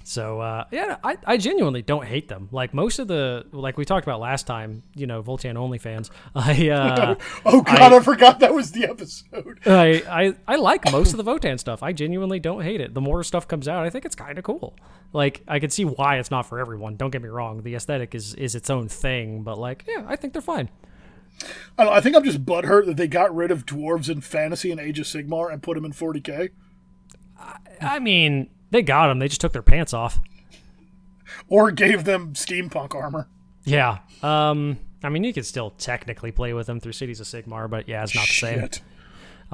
So 0.07 0.39
uh, 0.39 0.63
yeah, 0.71 0.95
I, 1.03 1.17
I 1.25 1.35
genuinely 1.35 1.81
don't 1.81 2.05
hate 2.05 2.29
them. 2.29 2.47
Like 2.53 2.73
most 2.73 2.97
of 2.99 3.09
the 3.09 3.45
like 3.51 3.77
we 3.77 3.83
talked 3.83 4.07
about 4.07 4.21
last 4.21 4.47
time, 4.47 4.83
you 4.95 5.05
know, 5.05 5.21
Votan 5.21 5.57
only 5.57 5.77
fans. 5.79 6.09
I 6.35 6.69
uh, 6.69 7.15
Oh 7.45 7.61
god, 7.61 7.91
I, 7.91 7.99
forgot 7.99 8.39
that 8.39 8.53
was 8.53 8.71
the 8.71 8.85
episode. 8.85 9.59
I, 9.65 10.03
I 10.09 10.35
I 10.53 10.55
like 10.55 10.89
most 10.93 11.11
of 11.13 11.17
the 11.17 11.29
Votan 11.29 11.59
stuff. 11.59 11.83
I 11.83 11.91
genuinely 11.91 12.39
don't 12.39 12.61
hate 12.61 12.79
it. 12.79 12.93
The 12.93 13.01
more 13.01 13.21
stuff 13.21 13.49
comes 13.49 13.67
out, 13.67 13.85
I 13.85 13.89
think 13.89 14.05
it's 14.05 14.15
kind 14.15 14.37
of 14.37 14.45
cool. 14.45 14.77
Like 15.11 15.43
I 15.45 15.59
can 15.59 15.71
see 15.71 15.83
why 15.83 16.19
it's 16.19 16.31
not 16.31 16.43
for 16.43 16.57
everyone. 16.57 16.95
Don't 16.95 17.09
get 17.09 17.21
me 17.21 17.27
wrong. 17.27 17.63
The 17.63 17.75
aesthetic 17.75 18.15
is 18.15 18.33
is 18.35 18.55
its 18.55 18.69
own 18.69 18.87
thing, 18.87 19.43
but 19.43 19.59
like 19.59 19.83
yeah, 19.89 20.05
I 20.07 20.15
think 20.15 20.31
they're 20.31 20.41
fine. 20.41 20.69
I, 21.77 21.83
know, 21.83 21.91
I 21.91 21.99
think 21.99 22.15
I'm 22.15 22.23
just 22.23 22.45
butthurt 22.45 22.85
that 22.85 22.95
they 22.95 23.07
got 23.09 23.35
rid 23.35 23.51
of 23.51 23.65
dwarves 23.65 24.09
in 24.09 24.21
fantasy 24.21 24.71
and 24.71 24.79
Age 24.79 24.99
of 24.99 25.05
Sigmar 25.05 25.51
and 25.51 25.61
put 25.61 25.75
them 25.75 25.85
in 25.85 25.91
40k, 25.91 26.49
I 27.81 27.99
mean, 27.99 28.49
they 28.71 28.81
got 28.81 29.07
them. 29.07 29.19
They 29.19 29.27
just 29.27 29.41
took 29.41 29.53
their 29.53 29.61
pants 29.61 29.93
off. 29.93 30.19
or 31.47 31.71
gave 31.71 32.03
them 32.03 32.33
steampunk 32.33 32.95
armor. 32.95 33.27
Yeah. 33.63 33.99
Um. 34.23 34.79
I 35.03 35.09
mean, 35.09 35.23
you 35.23 35.31
could 35.33 35.45
still 35.45 35.69
technically 35.71 36.31
play 36.31 36.53
with 36.53 36.65
them 36.67 36.79
through 36.79 36.93
Cities 36.93 37.19
of 37.19 37.27
Sigmar, 37.27 37.69
but 37.69 37.87
yeah, 37.87 38.01
it's 38.03 38.15
not 38.15 38.27
the 38.27 38.33
same. 38.33 38.69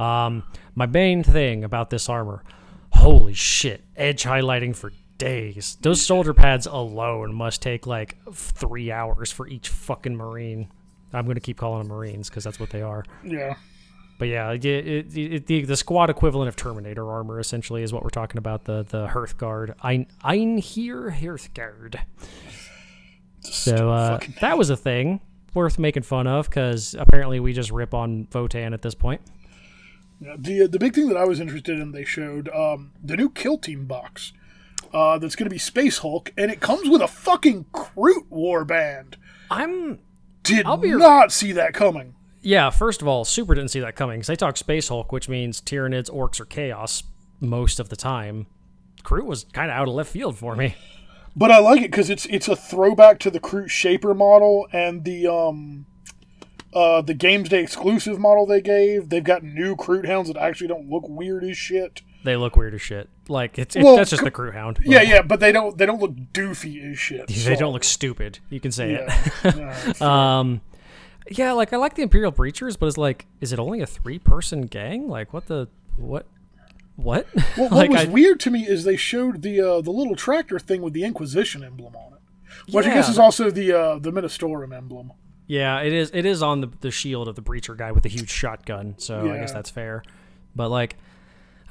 Um, 0.04 0.44
my 0.74 0.86
main 0.86 1.22
thing 1.22 1.64
about 1.66 1.90
this 1.90 2.08
armor, 2.10 2.44
holy 2.92 3.34
shit, 3.34 3.84
edge 3.96 4.24
highlighting 4.24 4.76
for 4.76 4.92
days. 5.18 5.78
Those 5.82 6.04
shoulder 6.06 6.34
pads 6.34 6.66
alone 6.66 7.34
must 7.34 7.62
take 7.62 7.86
like 7.86 8.18
three 8.34 8.92
hours 8.92 9.32
for 9.32 9.48
each 9.48 9.68
fucking 9.70 10.16
marine. 10.16 10.70
I'm 11.12 11.28
gonna 11.28 11.40
keep 11.42 11.58
calling 11.58 11.80
them 11.80 11.90
marines 11.90 12.30
because 12.30 12.44
that's 12.46 12.60
what 12.60 12.70
they 12.72 12.82
are. 12.82 13.04
Yeah. 13.24 13.56
But 14.24 14.30
yeah, 14.30 14.52
it, 14.52 14.64
it, 14.64 15.18
it, 15.18 15.48
the, 15.48 15.66
the 15.66 15.76
squad 15.76 16.10
equivalent 16.10 16.48
of 16.48 16.56
Terminator 16.56 17.12
armor 17.12 17.42
essentially 17.42 17.84
is 17.84 17.92
what 17.92 18.04
we're 18.04 18.10
talking 18.10 18.38
about. 18.38 18.64
The 18.64 18.84
the 18.84 19.08
Hearthguard, 19.08 19.76
Ein 19.84 20.06
Einhyr 20.24 21.12
Hearthguard. 21.12 22.00
So 23.42 23.92
uh, 23.92 24.22
that 24.40 24.58
was 24.58 24.70
a 24.70 24.78
thing 24.78 25.20
worth 25.54 25.78
making 25.78 26.04
fun 26.04 26.26
of 26.26 26.50
because 26.50 26.96
apparently 26.98 27.42
we 27.42 27.52
just 27.52 27.70
rip 27.70 27.94
on 27.94 28.28
Votan 28.28 28.74
at 28.74 28.82
this 28.82 28.96
point. 28.96 29.20
Yeah, 30.22 30.38
the 30.40 30.68
the 30.68 30.80
big 30.80 30.96
thing 30.96 31.10
that 31.10 31.18
I 31.18 31.26
was 31.26 31.42
interested 31.42 31.78
in, 31.78 31.92
they 31.92 32.06
showed 32.06 32.48
um, 32.56 32.94
the 33.04 33.18
new 33.18 33.30
Kill 33.30 33.58
Team 33.58 33.88
box. 33.88 34.32
Uh, 34.94 35.18
that's 35.18 35.36
going 35.36 35.48
to 35.48 35.54
be 35.54 35.58
Space 35.58 35.98
Hulk, 35.98 36.32
and 36.38 36.50
it 36.50 36.62
comes 36.62 36.88
with 36.88 37.02
a 37.02 37.10
fucking 37.10 37.66
Kroot 37.74 38.30
warband. 38.32 39.16
I'm 39.52 40.00
Did 40.44 40.66
I'll 40.66 40.78
be- 40.78 40.92
not 40.92 41.34
see 41.34 41.52
that 41.52 41.74
coming. 41.74 42.16
Yeah. 42.44 42.70
First 42.70 43.02
of 43.02 43.08
all, 43.08 43.26
super 43.26 43.56
didn't 43.56 43.72
see 43.72 43.80
that 43.80 43.96
coming 43.96 44.20
because 44.20 44.28
they 44.28 44.36
talk 44.36 44.58
Space 44.58 44.88
Hulk, 44.90 45.12
which 45.12 45.28
means 45.28 45.60
Tyranids, 45.62 46.10
Orcs, 46.12 46.40
or 46.40 46.46
Chaos 46.46 47.04
most 47.40 47.80
of 47.80 47.90
the 47.90 47.96
time. 47.96 48.46
Kroot 49.04 49.26
was 49.26 49.46
kind 49.54 49.72
of 49.72 49.76
out 49.78 49.88
of 49.88 49.94
left 49.96 50.12
field 50.12 50.38
for 50.38 50.56
me. 50.56 50.76
But 51.36 51.50
I 51.52 51.58
like 51.60 51.80
it 51.82 51.90
because 51.92 52.10
it's 52.12 52.26
it's 52.28 52.48
a 52.48 52.56
throwback 52.56 53.20
to 53.22 53.32
the 53.32 53.40
Kroot 53.40 53.70
Shaper 53.70 54.14
model 54.14 54.68
and 54.72 55.04
the 55.04 55.26
um 55.28 55.86
uh 56.74 57.02
the 57.02 57.14
Games 57.16 57.50
Day 57.50 57.62
exclusive 57.62 58.20
model 58.20 58.46
they 58.46 58.62
gave. 58.62 59.10
They've 59.10 59.24
got 59.24 59.44
new 59.44 59.76
Kroot 59.76 60.06
hounds 60.06 60.28
that 60.30 60.38
actually 60.38 60.68
don't 60.68 60.90
look 60.90 61.10
weird 61.10 61.44
as 61.44 61.58
shit. 61.58 62.02
They 62.24 62.36
look 62.38 62.56
weird 62.56 62.74
as 62.76 62.82
shit. 62.82 63.10
Like 63.28 63.58
it's, 63.60 63.76
it's 63.76 63.84
Well, 63.84 63.96
that's 63.98 64.12
just 64.12 64.24
the 64.24 64.32
Kroot 64.32 64.54
Hound. 64.54 64.80
Yeah, 64.86 65.02
yeah, 65.02 65.22
but 65.24 65.40
they 65.40 65.52
don't 65.52 65.78
they 65.78 65.86
don't 65.88 66.00
look 66.00 66.14
doofy 66.34 66.92
as 66.92 67.00
shit. 67.00 67.28
They 67.28 67.34
so- 67.34 67.56
don't 67.56 67.74
look 67.74 67.84
stupid. 67.84 68.40
You 68.50 68.60
can 68.60 68.72
say 68.72 68.92
Yeah. 68.92 69.28
it. 69.44 70.02
Um, 70.02 70.62
yeah, 71.30 71.52
like 71.54 71.74
I 71.74 71.78
like 71.78 71.96
the 71.96 72.02
Imperial 72.02 72.32
Breachers, 72.32 72.78
but 72.78 72.88
it's 72.88 72.98
like, 72.98 73.26
is 73.42 73.54
it 73.54 73.60
only 73.60 73.82
a 73.82 73.86
three-person 73.86 74.64
gang? 74.64 75.08
Like, 75.08 75.34
what 75.34 75.48
the 75.48 75.68
what? 75.98 76.26
What? 76.96 77.28
Well, 77.58 77.70
what 77.70 77.72
like, 77.72 77.90
was 77.90 78.02
I, 78.02 78.06
weird 78.06 78.40
to 78.42 78.52
me 78.52 78.68
is 78.68 78.84
they 78.84 78.98
showed 78.98 79.42
the 79.42 79.62
uh, 79.62 79.82
the 79.82 79.92
little 79.92 80.16
tractor 80.16 80.60
thing 80.60 80.82
with 80.82 80.94
the 80.94 81.04
Inquisition 81.04 81.64
emblem 81.64 81.96
on 81.96 82.14
it, 82.14 82.74
which 82.74 82.86
I 82.86 82.94
guess 82.94 83.10
is 83.10 83.18
also 83.18 83.50
the 83.50 83.72
uh, 83.74 84.00
the 84.00 84.12
Ministorum 84.12 84.76
emblem. 84.76 85.12
yeah, 85.48 85.80
it 85.82 85.94
is. 85.94 86.12
It 86.14 86.26
is 86.26 86.44
on 86.44 86.62
the 86.62 86.70
the 86.82 86.92
shield 86.92 87.28
of 87.28 87.36
the 87.36 87.42
Breacher 87.42 87.76
guy 87.76 87.92
with 87.92 88.04
the 88.04 88.10
huge 88.10 88.30
shotgun. 88.30 88.96
So 88.98 89.32
I 89.32 89.38
guess 89.38 89.52
that's 89.52 89.70
fair. 89.70 90.04
But 90.56 90.70
like, 90.70 90.98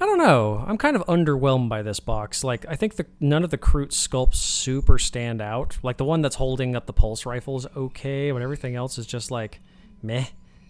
I 0.03 0.05
don't 0.05 0.18
know. 0.18 0.64
I'm 0.66 0.78
kind 0.78 0.96
of 0.96 1.07
underwhelmed 1.07 1.68
by 1.68 1.82
this 1.82 2.00
box. 2.00 2.42
Like, 2.42 2.66
I 2.68 2.74
think 2.74 2.96
the 2.96 3.07
none 3.20 3.44
of 3.44 3.50
the 3.50 3.57
Kroot 3.57 3.90
sculpts 3.90 4.34
super 4.34 4.98
stand 4.98 5.40
out. 5.40 5.78
Like 5.84 5.96
the 5.96 6.05
one 6.05 6.22
that's 6.22 6.34
holding 6.34 6.74
up 6.74 6.86
the 6.86 6.92
pulse 6.92 7.24
rifle 7.24 7.57
is 7.57 7.68
okay, 7.76 8.32
but 8.32 8.42
everything 8.42 8.74
else 8.74 8.98
is 8.98 9.07
just 9.07 9.30
like 9.30 9.61
meh. 10.03 10.24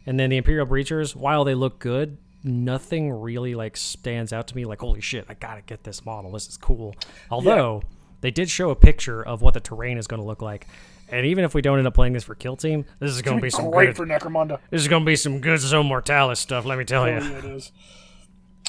And 0.04 0.20
then 0.20 0.28
the 0.28 0.36
Imperial 0.36 0.66
Breachers, 0.66 1.16
while 1.16 1.44
they 1.44 1.54
look 1.54 1.78
good, 1.78 2.18
nothing 2.44 3.10
really 3.10 3.54
like 3.54 3.78
stands 3.78 4.34
out 4.34 4.48
to 4.48 4.54
me. 4.54 4.66
Like, 4.66 4.80
holy 4.80 5.00
shit, 5.00 5.24
I 5.30 5.32
gotta 5.34 5.62
get 5.62 5.82
this 5.84 6.04
model. 6.04 6.32
This 6.32 6.46
is 6.46 6.58
cool. 6.58 6.94
Although 7.30 7.84
they 8.20 8.30
did 8.30 8.50
show 8.50 8.68
a 8.68 8.76
picture 8.76 9.22
of 9.22 9.40
what 9.40 9.54
the 9.54 9.60
terrain 9.60 9.96
is 9.96 10.06
going 10.06 10.20
to 10.20 10.26
look 10.26 10.42
like. 10.42 10.66
And 11.08 11.24
even 11.24 11.42
if 11.44 11.54
we 11.54 11.62
don't 11.62 11.78
end 11.78 11.86
up 11.86 11.94
playing 11.94 12.12
this 12.12 12.24
for 12.24 12.34
Kill 12.34 12.56
Team, 12.56 12.84
this 12.98 13.10
is 13.10 13.22
going 13.22 13.38
to 13.38 13.42
be 13.42 13.48
some 13.50 13.70
Great 13.70 13.86
good. 13.86 13.96
for 13.96 14.06
Necromunda. 14.06 14.58
This 14.70 14.82
is 14.82 14.88
going 14.88 15.02
to 15.02 15.06
be 15.06 15.16
some 15.16 15.40
good 15.40 15.58
Zone 15.58 15.86
Mortalis 15.86 16.38
stuff. 16.38 16.64
Let 16.66 16.76
me 16.78 16.84
tell 16.84 17.04
Oh, 17.04 17.06
you. 17.06 17.14
yeah, 17.14 17.38
it 17.38 17.44
is. 17.46 17.72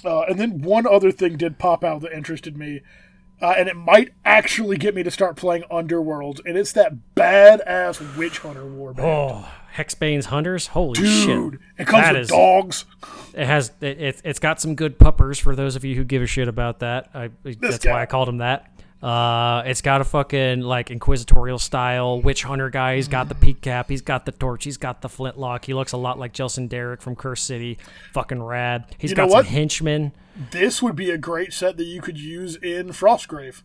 Uh, 0.05 0.21
and 0.23 0.39
then 0.39 0.61
one 0.61 0.85
other 0.87 1.11
thing 1.11 1.37
did 1.37 1.57
pop 1.57 1.83
out 1.83 2.01
that 2.01 2.11
interested 2.11 2.57
me, 2.57 2.81
uh, 3.41 3.53
and 3.57 3.67
it 3.69 3.75
might 3.75 4.11
actually 4.25 4.77
get 4.77 4.93
me 4.95 5.03
to 5.03 5.11
start 5.11 5.35
playing 5.35 5.63
Underworld, 5.71 6.41
and 6.45 6.57
it's 6.57 6.71
that 6.73 6.93
badass 7.15 8.17
Witch 8.17 8.39
Hunter 8.39 8.63
Warband. 8.63 8.99
Oh, 8.99 9.49
Hexbane's 9.75 10.27
Hunters. 10.27 10.67
Holy 10.67 10.93
Dude, 10.93 11.53
shit! 11.53 11.61
it 11.79 11.87
comes 11.87 12.03
That 12.03 12.13
with 12.13 12.21
is- 12.23 12.27
dogs. 12.29 12.85
It 13.33 13.45
has 13.47 13.71
it, 13.81 13.99
it, 13.99 14.21
it's 14.23 14.39
got 14.39 14.61
some 14.61 14.75
good 14.75 14.99
puppers 14.99 15.39
for 15.39 15.55
those 15.55 15.75
of 15.75 15.83
you 15.83 15.95
who 15.95 16.03
give 16.03 16.21
a 16.21 16.27
shit 16.27 16.47
about 16.47 16.79
that. 16.79 17.09
I, 17.13 17.31
that's 17.43 17.79
guy. 17.79 17.91
why 17.91 18.01
I 18.03 18.05
called 18.05 18.29
him 18.29 18.37
that. 18.37 18.71
Uh, 19.03 19.63
it's 19.65 19.81
got 19.81 19.99
a 19.99 20.05
fucking 20.05 20.61
like 20.61 20.89
inquisitorial 20.89 21.59
style 21.59 22.21
witch 22.21 22.43
hunter 22.43 22.69
guy. 22.69 22.95
He's 22.95 23.09
got 23.09 23.27
the 23.27 23.35
peak 23.35 23.59
cap. 23.59 23.89
He's 23.89 24.01
got 24.01 24.25
the 24.25 24.31
torch. 24.31 24.63
He's 24.63 24.77
got 24.77 25.01
the 25.01 25.09
flintlock. 25.09 25.65
He 25.65 25.73
looks 25.73 25.91
a 25.91 25.97
lot 25.97 26.17
like 26.17 26.31
Jelsen 26.31 26.69
Darrock 26.69 27.01
from 27.01 27.17
Curse 27.17 27.41
City. 27.41 27.77
Fucking 28.13 28.41
rad. 28.41 28.85
He's 28.97 29.11
You 29.11 29.17
got 29.17 29.29
some 29.29 29.43
henchmen. 29.43 30.13
This 30.51 30.81
would 30.81 30.95
be 30.95 31.11
a 31.11 31.17
great 31.17 31.51
set 31.51 31.75
that 31.77 31.83
you 31.83 32.01
could 32.01 32.17
use 32.17 32.55
in 32.55 32.87
Frostgrave. 32.89 33.63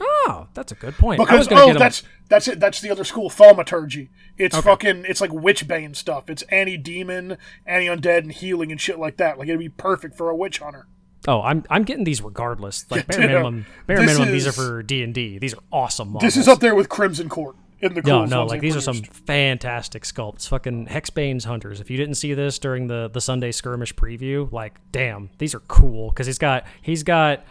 Oh, 0.00 0.48
that's 0.54 0.72
a 0.72 0.74
good 0.74 0.94
point. 0.94 1.20
Because 1.20 1.48
oh, 1.48 1.50
get 1.50 1.68
him. 1.68 1.76
that's 1.76 2.02
that's 2.30 2.48
it. 2.48 2.58
That's 2.58 2.80
the 2.80 2.90
other 2.90 3.04
school, 3.04 3.28
thaumaturgy. 3.28 4.08
It's 4.38 4.56
fucking. 4.56 5.04
It's 5.06 5.20
like 5.20 5.30
witchbane 5.30 5.94
stuff. 5.94 6.30
It's 6.30 6.42
anti 6.44 6.78
demon, 6.78 7.36
anti 7.66 7.88
undead, 7.88 8.18
and 8.18 8.32
healing 8.32 8.72
and 8.72 8.80
shit 8.80 8.98
like 8.98 9.18
that. 9.18 9.38
Like 9.38 9.48
it'd 9.48 9.60
be 9.60 9.68
perfect 9.68 10.16
for 10.16 10.30
a 10.30 10.34
witch 10.34 10.60
hunter. 10.60 10.86
Oh, 11.28 11.40
I'm 11.42 11.64
I'm 11.70 11.84
getting 11.84 12.04
these 12.04 12.22
regardless. 12.22 12.90
Like 12.90 13.06
bare 13.06 13.20
minimum, 13.20 13.66
bare 13.86 13.98
This 13.98 14.06
minimum. 14.06 14.32
These 14.32 14.46
are 14.46 14.52
for 14.52 14.82
D 14.82 15.02
and 15.02 15.14
D. 15.14 15.38
These 15.38 15.54
are 15.54 15.62
awesome 15.72 16.08
models. 16.12 16.34
This 16.34 16.36
is 16.36 16.48
up 16.48 16.60
there 16.60 16.74
with 16.74 16.88
Crimson 16.88 17.28
Court 17.28 17.56
in 17.80 17.94
the 17.94 18.02
No, 18.02 18.24
no, 18.24 18.46
like 18.46 18.60
these 18.60 18.76
are 18.76 18.80
some 18.80 19.02
fantastic 19.02 20.04
sculpts. 20.04 20.48
Fucking 20.48 20.86
Hexbane's 20.86 21.44
Hunters. 21.44 21.80
If 21.80 21.90
you 21.90 21.96
didn't 21.96 22.14
see 22.14 22.34
this 22.34 22.58
during 22.58 22.86
the 22.86 23.10
the 23.12 23.20
Sunday 23.20 23.52
skirmish 23.52 23.94
preview, 23.94 24.50
like 24.50 24.74
damn, 24.90 25.30
these 25.38 25.54
are 25.54 25.60
cool 25.60 26.10
because 26.10 26.26
he's 26.26 26.38
got 26.38 26.64
he's 26.80 27.02
got 27.02 27.44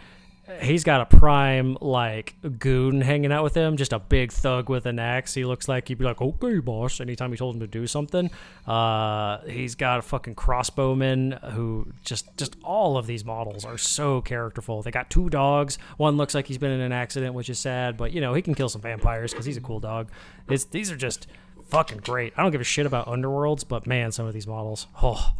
he's 0.60 0.84
got 0.84 1.00
a 1.00 1.16
prime 1.16 1.76
like 1.80 2.34
goon 2.58 3.00
hanging 3.00 3.32
out 3.32 3.44
with 3.44 3.54
him, 3.54 3.76
just 3.76 3.92
a 3.92 3.98
big 3.98 4.32
thug 4.32 4.68
with 4.68 4.86
an 4.86 4.98
axe. 4.98 5.34
He 5.34 5.44
looks 5.44 5.68
like 5.68 5.88
he'd 5.88 5.98
be 5.98 6.04
like, 6.04 6.20
"Okay, 6.20 6.58
boss." 6.58 7.00
Anytime 7.00 7.30
he 7.30 7.36
told 7.36 7.54
him 7.54 7.60
to 7.60 7.66
do 7.66 7.86
something, 7.86 8.30
uh, 8.66 9.38
he's 9.42 9.74
got 9.74 9.98
a 9.98 10.02
fucking 10.02 10.34
crossbowman 10.34 11.52
who 11.52 11.92
just 12.04 12.36
just 12.36 12.56
all 12.62 12.96
of 12.96 13.06
these 13.06 13.24
models 13.24 13.64
are 13.64 13.78
so 13.78 14.20
characterful. 14.20 14.82
They 14.82 14.90
got 14.90 15.10
two 15.10 15.30
dogs. 15.30 15.78
One 15.96 16.16
looks 16.16 16.34
like 16.34 16.46
he's 16.46 16.58
been 16.58 16.72
in 16.72 16.80
an 16.80 16.92
accident, 16.92 17.34
which 17.34 17.48
is 17.48 17.58
sad, 17.58 17.96
but 17.96 18.12
you 18.12 18.20
know 18.20 18.34
he 18.34 18.42
can 18.42 18.54
kill 18.54 18.68
some 18.68 18.80
vampires 18.80 19.32
because 19.32 19.46
he's 19.46 19.56
a 19.56 19.62
cool 19.62 19.80
dog. 19.80 20.10
It's 20.48 20.64
these 20.64 20.90
are 20.90 20.96
just 20.96 21.26
fucking 21.68 21.98
great. 21.98 22.32
I 22.36 22.42
don't 22.42 22.52
give 22.52 22.60
a 22.60 22.64
shit 22.64 22.84
about 22.84 23.06
underworlds, 23.06 23.66
but 23.66 23.86
man, 23.86 24.12
some 24.12 24.26
of 24.26 24.34
these 24.34 24.46
models, 24.46 24.86
oh. 25.02 25.34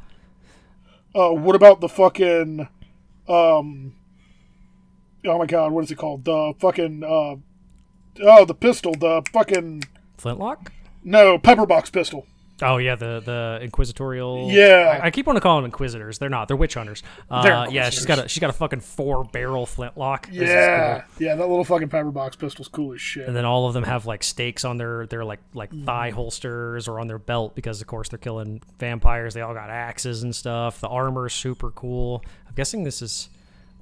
Uh, 1.14 1.30
what 1.30 1.55
about 1.55 1.80
the 1.80 1.90
fucking, 1.90 2.68
um, 3.28 3.94
oh 5.26 5.38
my 5.38 5.46
god, 5.46 5.72
what 5.72 5.84
is 5.84 5.90
it 5.90 5.96
called? 5.96 6.24
The 6.24 6.54
fucking, 6.58 7.02
uh, 7.04 7.36
oh, 8.22 8.44
the 8.44 8.54
pistol, 8.54 8.92
the 8.94 9.22
fucking, 9.32 9.84
Flintlock? 10.18 10.72
no, 11.04 11.38
pepperbox 11.38 11.92
pistol. 11.92 12.26
Oh 12.64 12.76
yeah, 12.76 12.94
the 12.94 13.20
the 13.24 13.58
inquisitorial. 13.60 14.48
Yeah. 14.52 15.00
I, 15.02 15.06
I 15.06 15.10
keep 15.10 15.26
wanting 15.26 15.40
to 15.40 15.42
call 15.42 15.56
them 15.56 15.64
inquisitors. 15.64 16.18
They're 16.18 16.28
not. 16.28 16.46
They're 16.46 16.56
witch 16.56 16.74
hunters. 16.74 17.02
Uh, 17.28 17.42
They're 17.42 17.68
yeah, 17.70 17.90
she's 17.90 18.06
got 18.06 18.24
a 18.24 18.28
she's 18.28 18.38
got 18.40 18.50
a 18.50 18.52
fucking 18.52 18.80
four 18.80 19.24
barrel 19.24 19.66
flintlock. 19.66 20.28
Yeah, 20.30 21.00
cool. 21.00 21.26
yeah, 21.26 21.34
that 21.34 21.48
little 21.48 21.64
fucking 21.64 21.88
pepperbox 21.88 22.38
pistol's 22.38 22.68
cool 22.68 22.92
as 22.92 23.00
shit. 23.00 23.26
And 23.26 23.34
then 23.34 23.44
all 23.44 23.66
of 23.66 23.74
them 23.74 23.82
have 23.82 24.06
like 24.06 24.22
stakes 24.22 24.64
on 24.64 24.76
their 24.76 25.06
their 25.06 25.24
like 25.24 25.40
like 25.54 25.70
Mm-hmm. 25.72 25.86
thigh 25.86 26.10
holsters 26.10 26.86
or 26.86 27.00
on 27.00 27.08
their 27.08 27.18
belt 27.18 27.56
because 27.56 27.80
of 27.80 27.88
course 27.88 28.10
they're 28.10 28.18
killing 28.18 28.62
vampires. 28.78 29.34
They 29.34 29.40
all 29.40 29.54
got 29.54 29.68
axes 29.68 30.22
and 30.22 30.32
stuff. 30.36 30.80
The 30.80 30.88
armor's 30.88 31.32
super 31.32 31.72
cool. 31.72 32.22
I'm 32.46 32.54
guessing 32.54 32.84
this 32.84 33.02
is 33.02 33.28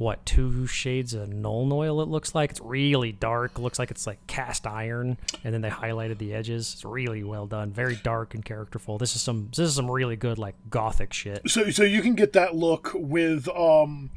what 0.00 0.24
two 0.24 0.66
shades 0.66 1.12
of 1.12 1.28
Nuln 1.28 1.70
oil. 1.70 2.00
It 2.00 2.08
looks 2.08 2.34
like 2.34 2.50
it's 2.52 2.60
really 2.60 3.12
dark. 3.12 3.58
Looks 3.58 3.78
like 3.78 3.90
it's 3.90 4.06
like 4.06 4.26
cast 4.26 4.66
iron, 4.66 5.18
and 5.44 5.52
then 5.52 5.60
they 5.60 5.68
highlighted 5.68 6.16
the 6.16 6.32
edges. 6.32 6.72
It's 6.72 6.84
really 6.86 7.22
well 7.22 7.46
done. 7.46 7.70
Very 7.70 7.96
dark 7.96 8.32
and 8.34 8.42
characterful. 8.42 8.96
This 8.96 9.14
is 9.14 9.20
some 9.20 9.48
this 9.50 9.68
is 9.68 9.74
some 9.74 9.90
really 9.90 10.16
good 10.16 10.38
like 10.38 10.54
gothic 10.70 11.12
shit. 11.12 11.42
So, 11.50 11.70
so 11.70 11.82
you 11.84 12.00
can 12.00 12.14
get 12.14 12.32
that 12.32 12.56
look 12.56 12.92
with 12.94 13.46
um, 13.50 14.10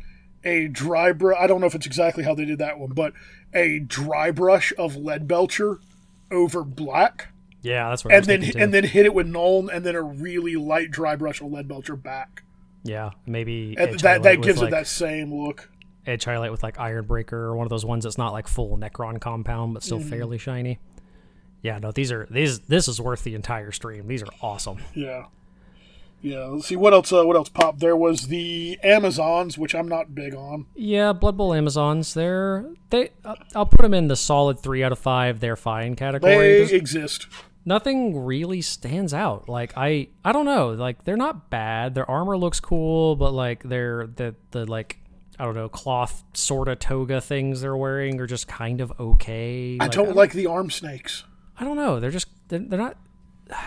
a 0.45 0.69
dry 0.69 1.11
brush. 1.11 1.37
I 1.37 1.47
don't 1.47 1.59
know 1.59 1.67
if 1.67 1.75
it's 1.75 1.85
exactly 1.85 2.23
how 2.23 2.33
they 2.33 2.45
did 2.45 2.59
that 2.59 2.79
one, 2.79 2.91
but 2.93 3.11
a 3.53 3.79
dry 3.79 4.31
brush 4.31 4.71
of 4.77 4.95
lead 4.95 5.27
belcher 5.27 5.79
over 6.31 6.63
black, 6.63 7.27
Yeah, 7.61 7.89
that's 7.89 8.05
what. 8.05 8.13
And 8.13 8.25
then 8.25 8.41
too. 8.41 8.53
and 8.57 8.73
then 8.73 8.85
hit 8.85 9.05
it 9.05 9.13
with 9.13 9.27
Nuln, 9.27 9.69
and 9.71 9.85
then 9.85 9.95
a 9.95 10.01
really 10.01 10.55
light 10.55 10.91
dry 10.91 11.17
brush 11.17 11.41
of 11.41 11.51
lead 11.51 11.67
belcher 11.67 11.97
back. 11.97 12.43
yeah, 12.83 13.11
maybe 13.25 13.75
that 13.75 14.23
that 14.23 14.41
gives 14.41 14.59
like, 14.59 14.69
it 14.69 14.71
that 14.71 14.87
same 14.87 15.33
look. 15.33 15.69
Edge 16.05 16.25
highlight 16.25 16.51
with 16.51 16.63
like 16.63 16.79
Iron 16.79 17.05
Breaker 17.05 17.37
or 17.45 17.55
one 17.55 17.65
of 17.65 17.69
those 17.69 17.85
ones 17.85 18.03
that's 18.03 18.17
not 18.17 18.33
like 18.33 18.47
full 18.47 18.77
Necron 18.77 19.19
compound 19.21 19.73
but 19.73 19.83
still 19.83 19.99
Mm-hmm. 19.99 20.09
fairly 20.09 20.37
shiny. 20.37 20.79
Yeah, 21.61 21.79
no, 21.79 21.91
these 21.91 22.11
are 22.11 22.27
these 22.29 22.59
this 22.61 22.87
is 22.87 22.99
worth 22.99 23.23
the 23.23 23.35
entire 23.35 23.71
stream. 23.71 24.07
These 24.07 24.21
are 24.23 24.27
awesome. 24.41 24.79
Yeah. 24.93 25.25
Yeah, 26.21 26.45
let's 26.45 26.67
see 26.67 26.77
what 26.77 26.93
else. 26.93 27.11
Uh, 27.11 27.25
what 27.25 27.35
else 27.35 27.49
popped? 27.49 27.79
There 27.79 27.97
was 27.97 28.27
the 28.27 28.79
Amazons, 28.81 29.57
which 29.57 29.75
I'm 29.75 29.89
not 29.89 30.15
big 30.15 30.33
on. 30.33 30.67
Yeah, 30.73 31.11
Blood 31.11 31.35
Bowl 31.35 31.53
Amazons. 31.53 32.13
They're 32.13 32.65
they. 32.91 33.09
Uh, 33.25 33.35
I'll 33.53 33.65
put 33.65 33.81
them 33.81 33.93
in 33.93 34.07
the 34.07 34.15
solid 34.15 34.57
three 34.59 34.83
out 34.85 34.93
of 34.93 34.99
five. 34.99 35.41
They're 35.41 35.57
fine 35.57 35.95
category. 35.97 36.33
They 36.33 36.53
There's- 36.59 36.71
exist. 36.71 37.27
nothing 37.65 38.23
really 38.23 38.61
stands 38.61 39.13
out. 39.13 39.49
Like 39.49 39.73
I 39.75 40.07
I 40.23 40.31
don't 40.31 40.45
know. 40.45 40.69
Like 40.69 41.03
they're 41.03 41.17
not 41.17 41.49
bad. 41.49 41.93
Their 41.93 42.09
armor 42.09 42.37
looks 42.37 42.61
cool, 42.61 43.17
but 43.17 43.31
like 43.33 43.63
they're 43.63 44.07
the 44.07 44.33
the 44.51 44.65
like 44.65 44.99
I 45.39 45.45
don't 45.45 45.55
know 45.55 45.69
cloth 45.69 46.23
sort 46.33 46.67
of 46.67 46.79
toga 46.79 47.19
things 47.19 47.61
they're 47.61 47.75
wearing 47.75 48.19
are 48.19 48.27
just 48.27 48.47
kind 48.47 48.81
of 48.81 48.93
okay. 48.99 49.77
I 49.79 49.87
don't 49.87 50.15
like 50.15 50.33
the 50.33 50.47
arm 50.47 50.69
snakes. 50.69 51.23
I 51.59 51.63
don't 51.63 51.75
know. 51.75 51.99
They're 51.99 52.11
just 52.11 52.27
they're, 52.47 52.59
they're 52.59 52.79
not. 52.79 52.97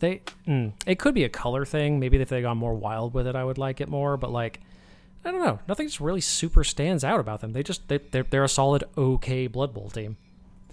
They 0.00 0.22
mm, 0.46 0.72
it 0.86 0.98
could 0.98 1.14
be 1.14 1.24
a 1.24 1.28
color 1.28 1.64
thing. 1.64 1.98
Maybe 1.98 2.20
if 2.20 2.28
they 2.28 2.42
gone 2.42 2.58
more 2.58 2.74
wild 2.74 3.14
with 3.14 3.26
it, 3.26 3.34
I 3.34 3.44
would 3.44 3.58
like 3.58 3.80
it 3.80 3.88
more. 3.88 4.16
But 4.16 4.30
like, 4.30 4.60
I 5.24 5.30
don't 5.30 5.42
know. 5.42 5.60
Nothing 5.66 5.86
just 5.86 6.00
really 6.00 6.20
super 6.20 6.62
stands 6.62 7.04
out 7.04 7.20
about 7.20 7.40
them. 7.40 7.52
They 7.52 7.62
just 7.62 7.88
they 7.88 7.98
they're, 7.98 8.24
they're 8.24 8.44
a 8.44 8.48
solid 8.48 8.84
okay 8.96 9.46
Blood 9.46 9.72
Bowl 9.72 9.88
team. 9.88 10.16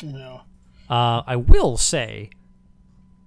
No. 0.03 0.41
Uh, 0.89 1.21
I 1.25 1.35
will 1.37 1.77
say, 1.77 2.29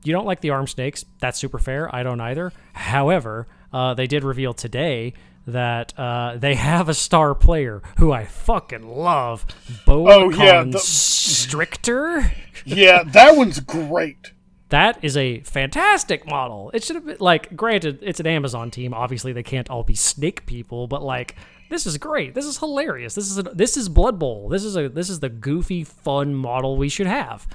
you 0.05 0.13
don't 0.13 0.27
like 0.27 0.41
the 0.41 0.51
arm 0.51 0.67
snakes. 0.67 1.05
That's 1.21 1.39
super 1.39 1.59
fair. 1.59 1.93
I 1.95 2.03
don't 2.03 2.21
either. 2.21 2.53
However, 2.73 3.49
uh, 3.73 3.95
they 3.95 4.07
did 4.07 4.25
reveal 4.25 4.55
today 4.55 5.15
that 5.53 5.99
uh, 5.99 6.37
they 6.37 6.55
have 6.55 6.89
a 6.89 6.95
star 6.95 7.35
player 7.35 7.83
who 7.99 8.13
I 8.13 8.25
fucking 8.25 8.87
love, 8.89 9.45
Bo 9.87 10.07
Oh, 10.09 10.31
yeah, 10.31 10.65
the- 10.65 10.79
Stricter. 10.79 12.33
Yeah, 12.65 13.03
that 13.05 13.37
one's 13.37 13.61
great. 13.61 14.33
That 14.71 14.99
is 15.03 15.17
a 15.17 15.41
fantastic 15.41 16.27
model. 16.27 16.71
It 16.75 16.85
should 16.85 16.97
have 16.97 17.07
been 17.07 17.17
like, 17.21 17.57
granted, 17.57 18.01
it's 18.03 18.21
an 18.21 18.27
Amazon 18.27 18.71
team. 18.71 18.93
Obviously, 18.93 19.33
they 19.33 19.43
can't 19.43 19.71
all 19.71 19.83
be 19.83 19.95
snake 19.95 20.45
people, 20.45 20.87
but 20.87 21.03
like, 21.03 21.37
this 21.71 21.87
is 21.87 21.97
great. 21.97 22.35
This 22.35 22.45
is 22.45 22.59
hilarious. 22.59 23.15
This 23.15 23.31
is 23.31 23.39
a, 23.39 23.43
this 23.45 23.79
is 23.79 23.89
Blood 23.89 24.19
Bowl. 24.19 24.51
This 24.51 24.65
is 24.65 24.77
a 24.77 24.89
this 24.91 25.09
is 25.09 25.21
the 25.21 25.29
goofy, 25.31 25.85
fun 25.85 26.35
model 26.35 26.77
we 26.77 26.89
should 26.91 27.07
have. 27.07 27.47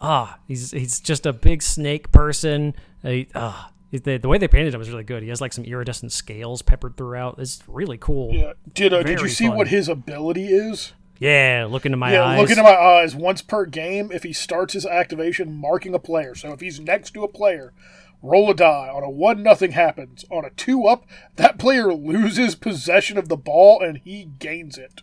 Ah, 0.00 0.38
he's 0.46 0.70
he's 0.70 1.00
just 1.00 1.26
a 1.26 1.32
big 1.32 1.62
snake 1.62 2.12
person. 2.12 2.74
He, 3.02 3.28
ah, 3.34 3.70
the, 3.92 4.18
the 4.18 4.28
way 4.28 4.38
they 4.38 4.48
painted 4.48 4.74
him 4.74 4.80
is 4.80 4.90
really 4.90 5.04
good. 5.04 5.22
He 5.22 5.28
has 5.30 5.40
like 5.40 5.52
some 5.52 5.64
iridescent 5.64 6.12
scales 6.12 6.62
peppered 6.62 6.96
throughout. 6.96 7.38
It's 7.38 7.62
really 7.66 7.98
cool. 7.98 8.32
Yeah. 8.34 8.52
Did 8.74 8.92
uh, 8.92 9.02
did 9.02 9.20
you 9.20 9.28
see 9.28 9.46
fun. 9.48 9.56
what 9.56 9.68
his 9.68 9.88
ability 9.88 10.46
is? 10.48 10.92
Yeah, 11.18 11.66
look 11.70 11.86
into 11.86 11.96
my 11.96 12.12
Yeah, 12.12 12.24
eyes. 12.24 12.40
look 12.40 12.50
into 12.50 12.62
my 12.62 12.76
eyes. 12.76 13.14
Once 13.16 13.40
per 13.40 13.64
game, 13.64 14.10
if 14.12 14.22
he 14.22 14.34
starts 14.34 14.74
his 14.74 14.84
activation, 14.84 15.56
marking 15.56 15.94
a 15.94 15.98
player. 15.98 16.34
So 16.34 16.52
if 16.52 16.60
he's 16.60 16.78
next 16.78 17.12
to 17.12 17.24
a 17.24 17.28
player, 17.28 17.72
roll 18.20 18.50
a 18.50 18.54
die. 18.54 18.90
On 18.92 19.02
a 19.02 19.08
one, 19.08 19.42
nothing 19.42 19.70
happens. 19.72 20.26
On 20.30 20.44
a 20.44 20.50
two 20.50 20.84
up, 20.86 21.06
that 21.36 21.58
player 21.58 21.94
loses 21.94 22.54
possession 22.54 23.16
of 23.16 23.28
the 23.30 23.36
ball 23.36 23.80
and 23.80 23.96
he 24.04 24.24
gains 24.38 24.76
it, 24.76 25.00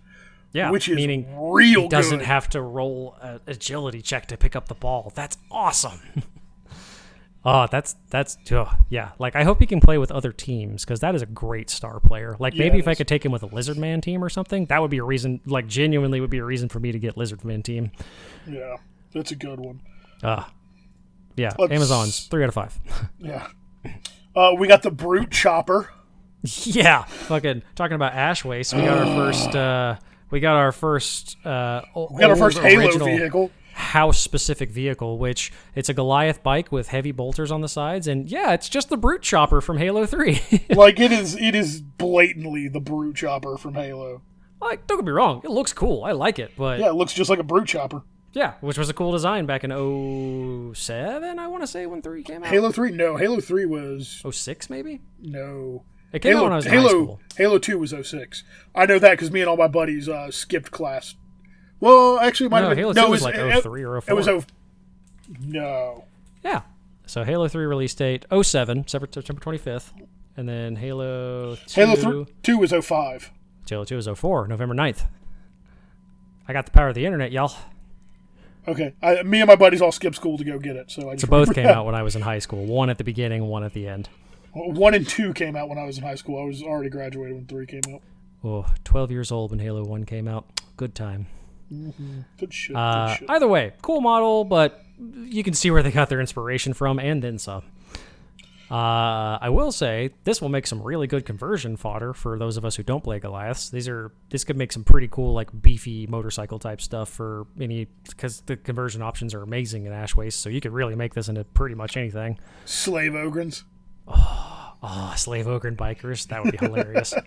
yeah, 0.51 0.69
which 0.69 0.87
is 0.87 0.95
meaning 0.97 1.25
real 1.35 1.83
he 1.83 1.87
doesn't 1.87 2.19
good. 2.19 2.27
have 2.27 2.47
to 2.49 2.61
roll 2.61 3.17
an 3.21 3.39
agility 3.47 4.03
check 4.03 4.27
to 4.27 4.37
pick 4.37 4.55
up 4.55 4.67
the 4.67 4.75
ball. 4.75 5.11
That's 5.15 5.37
awesome. 5.49 5.99
oh, 7.45 7.67
that's 7.71 7.95
that's 8.09 8.37
oh, 8.51 8.71
yeah. 8.89 9.11
Like 9.19 9.35
I 9.35 9.43
hope 9.43 9.59
he 9.59 9.65
can 9.65 9.79
play 9.79 9.97
with 9.97 10.11
other 10.11 10.31
teams 10.31 10.83
because 10.85 10.99
that 11.01 11.15
is 11.15 11.21
a 11.21 11.25
great 11.25 11.69
star 11.69 11.99
player. 11.99 12.35
Like 12.39 12.55
maybe 12.55 12.77
it 12.77 12.81
if 12.81 12.87
I 12.87 12.95
could 12.95 13.07
take 13.07 13.23
him 13.25 13.31
with 13.31 13.43
a 13.43 13.47
Lizard 13.47 13.77
Man 13.77 14.01
team 14.01 14.23
or 14.23 14.29
something, 14.29 14.65
that 14.67 14.81
would 14.81 14.91
be 14.91 14.97
a 14.99 15.03
reason. 15.03 15.41
Like 15.45 15.67
genuinely 15.67 16.21
would 16.21 16.29
be 16.29 16.39
a 16.39 16.45
reason 16.45 16.69
for 16.69 16.79
me 16.79 16.91
to 16.91 16.99
get 16.99 17.17
Lizard 17.17 17.43
Man 17.45 17.61
team. 17.63 17.91
yeah, 18.47 18.77
that's 19.13 19.31
a 19.31 19.35
good 19.35 19.59
one. 19.59 19.81
Ah, 20.23 20.51
yeah. 21.35 21.51
Let's- 21.57 21.71
Amazon's 21.73 22.19
three 22.27 22.43
out 22.43 22.49
of 22.49 22.55
five. 22.55 22.79
Yeah. 23.19 23.47
Uh, 24.35 24.53
we 24.57 24.67
got 24.67 24.81
the 24.81 24.91
brute 24.91 25.29
chopper. 25.31 25.89
yeah, 26.63 27.03
fucking 27.03 27.61
talking 27.75 27.95
about 27.95 28.13
ash 28.13 28.43
waste. 28.43 28.73
We 28.73 28.81
got 28.81 28.97
our 28.97 29.05
first. 29.33 29.55
uh 29.55 29.95
We 30.31 30.39
got 30.39 30.55
our 30.55 30.71
first. 30.71 31.37
uh 31.45 31.81
We 32.11 32.19
got 32.19 32.29
our 32.31 32.35
first 32.35 32.57
Halo 32.59 32.97
vehicle. 33.05 33.51
House 33.73 34.19
specific 34.19 34.71
vehicle, 34.71 35.17
which 35.17 35.51
it's 35.75 35.89
a 35.89 35.93
Goliath 35.93 36.41
bike 36.43 36.71
with 36.71 36.89
heavy 36.89 37.11
bolters 37.11 37.51
on 37.51 37.61
the 37.61 37.67
sides, 37.67 38.07
and 38.07 38.29
yeah, 38.29 38.53
it's 38.53 38.69
just 38.69 38.89
the 38.89 38.97
brute 38.97 39.21
chopper 39.21 39.61
from 39.61 39.77
Halo 39.77 40.05
Three. 40.05 40.41
like 40.69 40.99
it 40.99 41.11
is, 41.11 41.35
it 41.35 41.55
is 41.55 41.81
blatantly 41.81 42.67
the 42.67 42.79
brute 42.79 43.15
chopper 43.15 43.57
from 43.57 43.73
Halo. 43.75 44.21
like, 44.61 44.87
don't 44.87 44.97
get 44.99 45.05
me 45.05 45.11
wrong, 45.11 45.41
it 45.43 45.49
looks 45.51 45.73
cool. 45.73 46.03
I 46.03 46.11
like 46.11 46.39
it, 46.39 46.51
but 46.57 46.79
Yeah, 46.79 46.89
it 46.89 46.95
looks 46.95 47.13
just 47.13 47.29
like 47.29 47.39
a 47.39 47.43
brute 47.43 47.67
chopper. 47.67 48.03
Yeah, 48.33 48.53
which 48.61 48.79
was 48.79 48.89
a 48.89 48.93
cool 48.95 49.11
design 49.11 49.45
back 49.45 49.63
in 49.63 49.69
07, 50.73 51.39
I 51.39 51.47
want 51.47 51.61
to 51.63 51.67
say 51.67 51.85
when 51.85 52.01
three 52.01 52.23
came 52.23 52.43
out. 52.43 52.49
Halo 52.49 52.71
Three, 52.71 52.91
no. 52.91 53.17
Halo 53.17 53.39
Three 53.39 53.65
was 53.65 54.23
06 54.29 54.69
maybe. 54.69 55.01
no. 55.19 55.83
It 56.11 56.21
came 56.21 56.33
out 56.33 56.35
Halo, 56.35 56.43
when 56.43 56.53
I 56.53 56.55
was 56.57 56.65
Halo, 56.65 56.83
high 56.83 56.89
school. 56.89 57.19
Halo 57.37 57.57
2 57.57 57.79
was 57.79 57.95
06. 58.03 58.43
I 58.75 58.85
know 58.85 58.99
that 58.99 59.11
because 59.13 59.31
me 59.31 59.41
and 59.41 59.49
all 59.49 59.57
my 59.57 59.67
buddies 59.67 60.07
uh, 60.07 60.29
skipped 60.29 60.69
class. 60.69 61.15
Well, 61.83 62.19
actually, 62.19 62.45
it 62.45 62.49
might 62.51 62.61
No, 62.61 62.67
have 62.69 62.77
been. 62.77 62.83
Halo 62.83 62.93
no, 62.93 63.01
2 63.01 63.07
it 63.07 63.09
was 63.09 63.21
was 63.21 63.23
like 63.25 63.35
it- 63.35 63.61
03 63.63 63.83
or 63.83 63.97
It 63.97 64.13
was 64.13 64.25
0. 64.25 64.43
No. 65.41 66.05
Yeah. 66.43 66.61
So 67.05 67.23
Halo 67.25 67.47
3 67.49 67.65
release 67.65 67.93
date 67.93 68.25
07, 68.31 68.87
September 68.87 69.07
25th, 69.41 69.91
and 70.37 70.47
then 70.47 70.77
Halo 70.77 71.57
2. 71.67 71.81
Halo 71.81 72.23
th- 72.23 72.35
2 72.43 72.57
was 72.57 72.71
05. 72.71 73.31
Halo 73.69 73.83
2 73.83 73.95
was 73.97 74.07
04, 74.07 74.47
November 74.47 74.73
9th. 74.73 75.07
I 76.47 76.53
got 76.53 76.65
the 76.65 76.71
power 76.71 76.87
of 76.89 76.95
the 76.95 77.05
internet, 77.05 77.31
y'all. 77.33 77.53
Okay. 78.65 78.93
I, 79.01 79.21
me 79.23 79.41
and 79.41 79.47
my 79.49 79.57
buddies 79.57 79.81
all 79.81 79.91
skipped 79.91 80.15
school 80.15 80.37
to 80.37 80.43
go 80.45 80.57
get 80.59 80.77
it. 80.77 80.89
So 80.89 81.09
I 81.09 81.17
So 81.17 81.27
both 81.27 81.53
came 81.53 81.65
that. 81.65 81.75
out 81.75 81.85
when 81.85 81.95
I 81.95 82.03
was 82.03 82.15
in 82.15 82.21
high 82.21 82.39
school. 82.39 82.65
One 82.65 82.89
at 82.89 82.97
the 82.97 83.03
beginning, 83.03 83.43
one 83.47 83.65
at 83.65 83.73
the 83.73 83.87
end. 83.89 84.07
One 84.53 84.93
and 84.93 85.05
2 85.07 85.33
came 85.33 85.57
out 85.57 85.67
when 85.67 85.77
I 85.77 85.83
was 85.85 85.97
in 85.97 86.03
high 86.05 86.15
school. 86.15 86.41
I 86.41 86.45
was 86.45 86.63
already 86.63 86.89
graduated 86.89 87.35
when 87.35 87.45
3 87.45 87.65
came 87.65 87.81
out. 87.93 88.01
Oh, 88.41 88.65
12 88.85 89.11
years 89.11 89.31
old 89.33 89.51
when 89.51 89.59
Halo 89.59 89.83
1 89.83 90.05
came 90.05 90.29
out. 90.29 90.45
Good 90.77 90.95
time. 90.95 91.27
Good 92.37 92.53
shit. 92.53 92.75
Uh, 92.75 93.07
good 93.07 93.17
shit. 93.19 93.29
either 93.29 93.47
way, 93.47 93.73
cool 93.81 94.01
model, 94.01 94.45
but 94.45 94.83
you 95.25 95.43
can 95.43 95.53
see 95.53 95.71
where 95.71 95.83
they 95.83 95.91
got 95.91 96.09
their 96.09 96.19
inspiration 96.19 96.73
from 96.73 96.99
and 96.99 97.23
then 97.23 97.37
some. 97.37 97.63
Uh, 98.71 99.37
I 99.39 99.49
will 99.49 99.71
say 99.71 100.11
this 100.23 100.41
will 100.41 100.49
make 100.49 100.65
some 100.65 100.81
really 100.81 101.05
good 101.05 101.25
conversion 101.25 101.77
fodder 101.77 102.11
for 102.13 102.39
those 102.39 102.57
of 102.57 102.65
us 102.65 102.75
who 102.75 102.81
don't 102.81 103.03
play 103.03 103.19
Goliaths. 103.19 103.69
These 103.69 103.87
are 103.87 104.11
this 104.29 104.43
could 104.43 104.57
make 104.57 104.71
some 104.71 104.83
pretty 104.83 105.07
cool 105.07 105.33
like 105.33 105.49
beefy 105.61 106.07
motorcycle 106.07 106.57
type 106.57 106.81
stuff 106.81 107.09
for 107.09 107.45
any 107.59 107.87
because 108.09 108.41
the 108.41 108.57
conversion 108.57 109.03
options 109.03 109.35
are 109.35 109.43
amazing 109.43 109.85
in 109.85 109.93
Ash 109.93 110.15
Waste, 110.15 110.39
so 110.39 110.49
you 110.49 110.59
could 110.59 110.71
really 110.71 110.95
make 110.95 111.13
this 111.13 111.27
into 111.27 111.43
pretty 111.43 111.75
much 111.75 111.97
anything. 111.97 112.39
Slave 112.65 113.11
Ogryns. 113.11 113.63
Oh, 114.85 115.13
slave 115.15 115.47
ogre 115.47 115.69
and 115.69 115.77
bikers, 115.77 116.27
that 116.27 116.43
would 116.43 116.51
be 116.51 116.57
hilarious. 116.57 117.13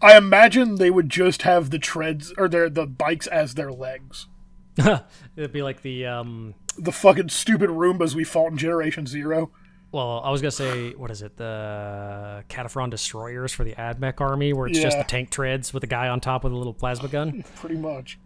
I 0.00 0.16
imagine 0.16 0.76
they 0.76 0.90
would 0.90 1.08
just 1.08 1.42
have 1.42 1.70
the 1.70 1.78
treads 1.78 2.32
or 2.36 2.48
their 2.48 2.68
the 2.68 2.86
bikes 2.86 3.26
as 3.26 3.54
their 3.54 3.72
legs. 3.72 4.26
It'd 5.36 5.52
be 5.52 5.62
like 5.62 5.82
the 5.82 6.06
um, 6.06 6.54
The 6.78 6.92
fucking 6.92 7.28
stupid 7.28 7.70
Roombas 7.70 8.14
we 8.14 8.24
fought 8.24 8.52
in 8.52 8.58
Generation 8.58 9.06
Zero. 9.06 9.50
Well, 9.92 10.22
I 10.24 10.30
was 10.30 10.40
gonna 10.40 10.50
say, 10.50 10.92
what 10.94 11.10
is 11.10 11.20
it? 11.20 11.36
The 11.36 12.44
Kataphron 12.48 12.88
destroyers 12.88 13.52
for 13.52 13.62
the 13.62 13.74
AdMech 13.74 14.20
army, 14.22 14.54
where 14.54 14.66
it's 14.66 14.80
just 14.80 14.96
the 14.96 15.04
tank 15.04 15.30
treads 15.30 15.74
with 15.74 15.84
a 15.84 15.86
guy 15.86 16.08
on 16.08 16.18
top 16.20 16.44
with 16.44 16.52
a 16.52 16.56
little 16.56 16.72
plasma 16.72 17.08
gun. 17.08 17.44
Pretty 17.56 17.76
much. 17.76 18.18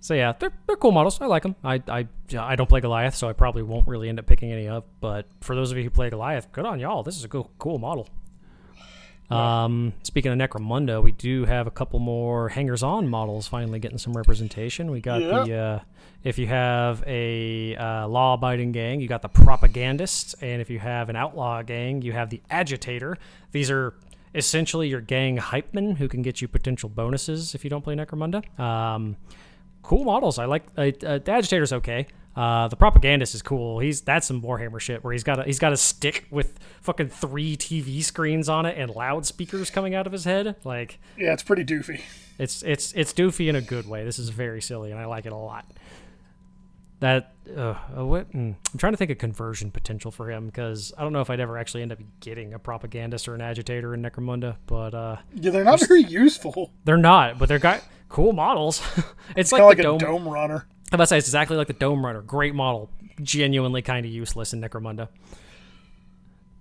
So 0.00 0.14
yeah, 0.14 0.32
they're 0.38 0.52
they're 0.66 0.76
cool 0.76 0.90
models. 0.90 1.20
I 1.20 1.26
like 1.26 1.42
them. 1.42 1.54
I 1.62 1.82
I 1.86 2.08
I 2.36 2.56
don't 2.56 2.68
play 2.68 2.80
Goliath, 2.80 3.14
so 3.14 3.28
I 3.28 3.34
probably 3.34 3.62
won't 3.62 3.86
really 3.86 4.08
end 4.08 4.18
up 4.18 4.26
picking 4.26 4.50
any 4.50 4.66
up. 4.66 4.88
But 5.02 5.26
for 5.42 5.54
those 5.54 5.70
of 5.70 5.76
you 5.76 5.84
who 5.84 5.90
play 5.90 6.08
Goliath, 6.08 6.50
good 6.50 6.64
on 6.64 6.80
y'all. 6.80 7.02
This 7.02 7.18
is 7.18 7.24
a 7.24 7.28
cool 7.28 7.50
cool 7.58 7.78
model. 7.78 8.08
Um, 9.30 9.94
speaking 10.02 10.30
of 10.32 10.38
Necromunda, 10.38 11.02
we 11.02 11.12
do 11.12 11.44
have 11.46 11.66
a 11.66 11.70
couple 11.70 11.98
more 12.00 12.50
hangers-on 12.50 13.08
models 13.08 13.48
finally 13.48 13.78
getting 13.78 13.96
some 13.98 14.12
representation. 14.14 14.90
We 14.90 15.00
got 15.00 15.22
Yeah. 15.22 15.44
the 15.44 15.54
uh, 15.54 15.78
if 16.22 16.38
you 16.38 16.46
have 16.46 17.02
a 17.06 17.74
uh, 17.76 18.06
law-abiding 18.08 18.72
gang, 18.72 19.00
you 19.00 19.08
got 19.08 19.22
the 19.22 19.28
propagandist, 19.28 20.34
and 20.42 20.60
if 20.60 20.68
you 20.70 20.78
have 20.78 21.08
an 21.08 21.16
outlaw 21.16 21.62
gang, 21.62 22.02
you 22.02 22.12
have 22.12 22.30
the 22.30 22.40
agitator. 22.50 23.16
These 23.52 23.70
are 23.70 23.94
essentially 24.34 24.88
your 24.88 25.00
gang 25.00 25.36
hype 25.38 25.74
men 25.74 25.96
who 25.96 26.08
can 26.08 26.22
get 26.22 26.40
you 26.40 26.48
potential 26.48 26.88
bonuses 26.88 27.54
if 27.54 27.64
you 27.64 27.70
don't 27.70 27.82
play 27.82 27.94
Necromunda. 27.94 28.42
Um, 28.60 29.16
cool 29.82 30.04
models. 30.04 30.38
I 30.38 30.44
like 30.44 30.64
uh, 30.76 30.82
uh, 31.04 31.18
the 31.18 31.32
agitator's 31.32 31.72
okay. 31.72 32.06
Uh, 32.34 32.66
the 32.68 32.76
propagandist 32.76 33.34
is 33.34 33.42
cool. 33.42 33.78
He's 33.78 34.00
that's 34.00 34.26
some 34.26 34.40
Warhammer 34.40 34.80
shit 34.80 35.04
where 35.04 35.12
he's 35.12 35.22
got 35.24 35.38
a 35.40 35.44
he's 35.44 35.58
got 35.58 35.72
a 35.72 35.76
stick 35.76 36.26
with 36.30 36.58
fucking 36.80 37.08
three 37.08 37.56
TV 37.56 38.02
screens 38.02 38.48
on 38.48 38.64
it 38.64 38.78
and 38.78 38.90
loudspeakers 38.90 39.68
coming 39.70 39.94
out 39.94 40.06
of 40.06 40.12
his 40.12 40.24
head. 40.24 40.56
Like 40.64 40.98
Yeah, 41.18 41.34
it's 41.34 41.42
pretty 41.42 41.64
doofy. 41.64 42.00
it's 42.38 42.62
it's 42.62 42.92
it's 42.94 43.12
doofy 43.12 43.48
in 43.48 43.56
a 43.56 43.60
good 43.60 43.86
way. 43.86 44.04
This 44.04 44.18
is 44.18 44.30
very 44.30 44.62
silly 44.62 44.90
and 44.92 44.98
I 44.98 45.04
like 45.04 45.26
it 45.26 45.32
a 45.32 45.36
lot. 45.36 45.66
That 47.00 47.32
uh, 47.54 47.74
what 47.96 48.30
mm, 48.32 48.54
I'm 48.72 48.78
trying 48.78 48.92
to 48.92 48.96
think 48.96 49.10
of 49.10 49.18
conversion 49.18 49.72
potential 49.72 50.12
for 50.12 50.30
him 50.30 50.46
because 50.46 50.92
I 50.96 51.02
don't 51.02 51.12
know 51.12 51.20
if 51.20 51.30
I'd 51.30 51.40
ever 51.40 51.58
actually 51.58 51.82
end 51.82 51.90
up 51.90 51.98
getting 52.20 52.54
a 52.54 52.60
propagandist 52.60 53.26
or 53.26 53.34
an 53.34 53.40
agitator 53.40 53.92
in 53.92 54.02
Necromunda, 54.02 54.56
but 54.66 54.94
uh, 54.94 55.16
Yeah, 55.34 55.50
they're 55.50 55.64
not 55.64 55.80
very 55.86 56.04
useful. 56.04 56.70
they're 56.84 56.96
not. 56.96 57.38
But 57.40 57.48
they're 57.48 57.58
got 57.58 57.82
cool 58.08 58.32
models. 58.32 58.80
it's 59.36 59.50
like 59.50 59.62
like 59.62 59.78
the 59.78 59.82
a 59.82 59.84
dome. 59.84 59.98
dome 59.98 60.28
runner. 60.28 60.66
I'm 60.92 60.96
about 60.96 61.08
say 61.08 61.18
it's 61.18 61.26
exactly 61.26 61.56
like 61.56 61.68
the 61.68 61.72
Dome 61.72 62.04
Runner. 62.04 62.20
Great 62.20 62.54
model. 62.54 62.90
Genuinely 63.22 63.80
kind 63.82 64.04
of 64.04 64.12
useless 64.12 64.52
in 64.52 64.60
Necromunda. 64.60 65.08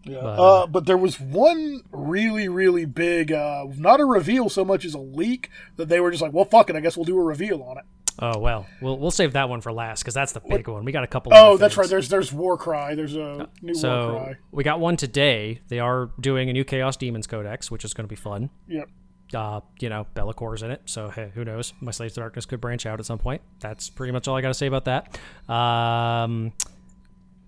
Yeah. 0.06 0.22
But, 0.22 0.40
uh, 0.40 0.68
but 0.68 0.86
there 0.86 0.98
was 0.98 1.20
one 1.20 1.82
really, 1.92 2.48
really 2.48 2.86
big, 2.86 3.32
uh, 3.32 3.66
not 3.76 4.00
a 4.00 4.06
reveal 4.06 4.50
so 4.50 4.66
much 4.66 4.84
as 4.86 4.94
a 4.96 5.00
leak 5.00 5.50
that 5.76 5.90
they 5.90 6.00
were 6.00 6.10
just 6.10 6.24
like, 6.24 6.34
well, 6.34 6.46
fuck 6.46 6.70
it, 6.70 6.76
I 6.76 6.80
guess 6.80 6.98
we'll 6.98 7.06
do 7.06 7.20
a 7.20 7.24
reveal 7.24 7.62
on 7.62 7.78
it. 7.78 7.84
Oh 8.20 8.40
well, 8.40 8.68
we'll 8.82 9.00
we'll 9.00 9.10
save 9.10 9.34
that 9.34 9.48
one 9.48 9.62
for 9.62 9.72
last 9.72 10.04
because 10.04 10.14
that's 10.14 10.34
the 10.34 10.42
big 10.42 10.68
one. 10.68 10.84
We 10.84 10.92
got 10.92 11.04
a 11.04 11.08
couple. 11.08 11.32
Oh, 11.34 11.56
that's 11.56 11.78
right. 11.78 11.88
There's 11.88 12.10
there's 12.10 12.32
Warcry. 12.32 12.94
There's 12.94 13.16
a 13.16 13.48
new 13.62 13.74
So 13.74 14.14
Warcry. 14.14 14.36
we 14.52 14.64
got 14.66 14.80
one 14.82 14.98
today. 14.98 15.62
They 15.70 15.80
are 15.80 16.10
doing 16.20 16.50
a 16.50 16.54
new 16.54 16.66
Chaos 16.66 16.98
Demons 16.98 17.26
Codex, 17.26 17.72
which 17.72 17.86
is 17.86 17.94
going 17.94 18.04
to 18.04 18.10
be 18.10 18.18
fun. 18.18 18.50
Yep. 18.68 18.90
Uh, 19.34 19.62
you 19.80 19.90
know, 19.90 20.06
Be'lakor's 20.14 20.62
in 20.64 20.72
it, 20.72 20.82
so 20.86 21.10
hey, 21.10 21.32
who 21.34 21.44
knows? 21.46 21.74
My 21.82 21.92
Slaves 21.92 22.14
to 22.16 22.20
Darkness 22.22 22.46
could 22.46 22.62
branch 22.62 22.86
out 22.86 23.00
at 23.00 23.06
some 23.06 23.18
point. 23.20 23.42
That's 23.60 23.90
pretty 23.90 24.12
much 24.12 24.28
all 24.28 24.36
I 24.36 24.42
got 24.42 24.50
to 24.50 24.54
say 24.54 24.68
about 24.68 24.86
that. 24.86 25.18
Um, 25.54 26.54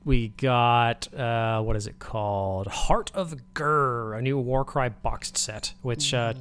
we 0.05 0.29
got 0.29 1.13
uh, 1.13 1.61
what 1.61 1.75
is 1.75 1.87
it 1.87 1.99
called? 1.99 2.67
Heart 2.67 3.11
of 3.13 3.35
Ghur, 3.53 4.13
a 4.17 4.21
new 4.21 4.37
Warcry 4.37 4.89
boxed 5.01 5.37
set, 5.37 5.73
which 5.81 6.13
uh, 6.13 6.33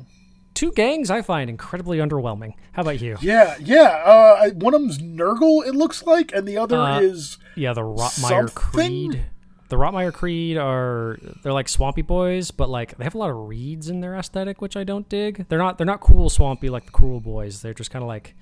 two 0.55 0.73
gangs 0.73 1.11
I 1.11 1.23
find 1.23 1.49
incredibly 1.49 1.99
underwhelming. 1.99 2.55
How 2.73 2.83
about 2.83 3.01
you? 3.01 3.17
Yeah, 3.21 3.57
yeah. 3.61 4.03
Uh, 4.05 4.51
one 4.51 4.75
of 4.75 4.81
them's 4.81 4.99
Nurgle, 4.99 5.67
it 5.67 5.75
looks 5.75 6.03
like, 6.05 6.33
and 6.35 6.47
the 6.47 6.59
other 6.59 6.77
Uh, 6.79 7.01
is 7.01 7.39
Yeah, 7.55 7.73
the 7.73 7.83
Rotmire 7.83 8.29
Something? 8.49 8.55
Creed. 8.55 9.25
The 9.73 9.79
Rotmire 9.79 10.13
Creed 10.13 10.59
are 10.59 11.17
they're 11.43 11.55
like 11.55 11.67
swampy 11.67 12.03
boys, 12.03 12.51
but 12.51 12.69
like 12.69 12.95
they 12.99 13.05
have 13.05 13.15
a 13.15 13.19
lot 13.19 13.31
of 13.31 13.49
reeds 13.49 13.89
in 13.89 14.01
their 14.03 14.15
aesthetic, 14.17 14.61
which 14.61 14.77
I 14.77 14.85
don't 14.85 15.09
dig. 15.09 15.47
They're 15.49 15.59
not 15.59 15.79
they're 15.79 15.87
not 15.87 16.01
cool 16.01 16.29
swampy 16.29 16.69
like 16.69 16.85
the 16.85 16.93
Kruleboyz. 16.93 17.63
They're 17.63 17.73
just 17.73 17.91
kind 17.91 18.03
of 18.03 18.07
like 18.07 18.35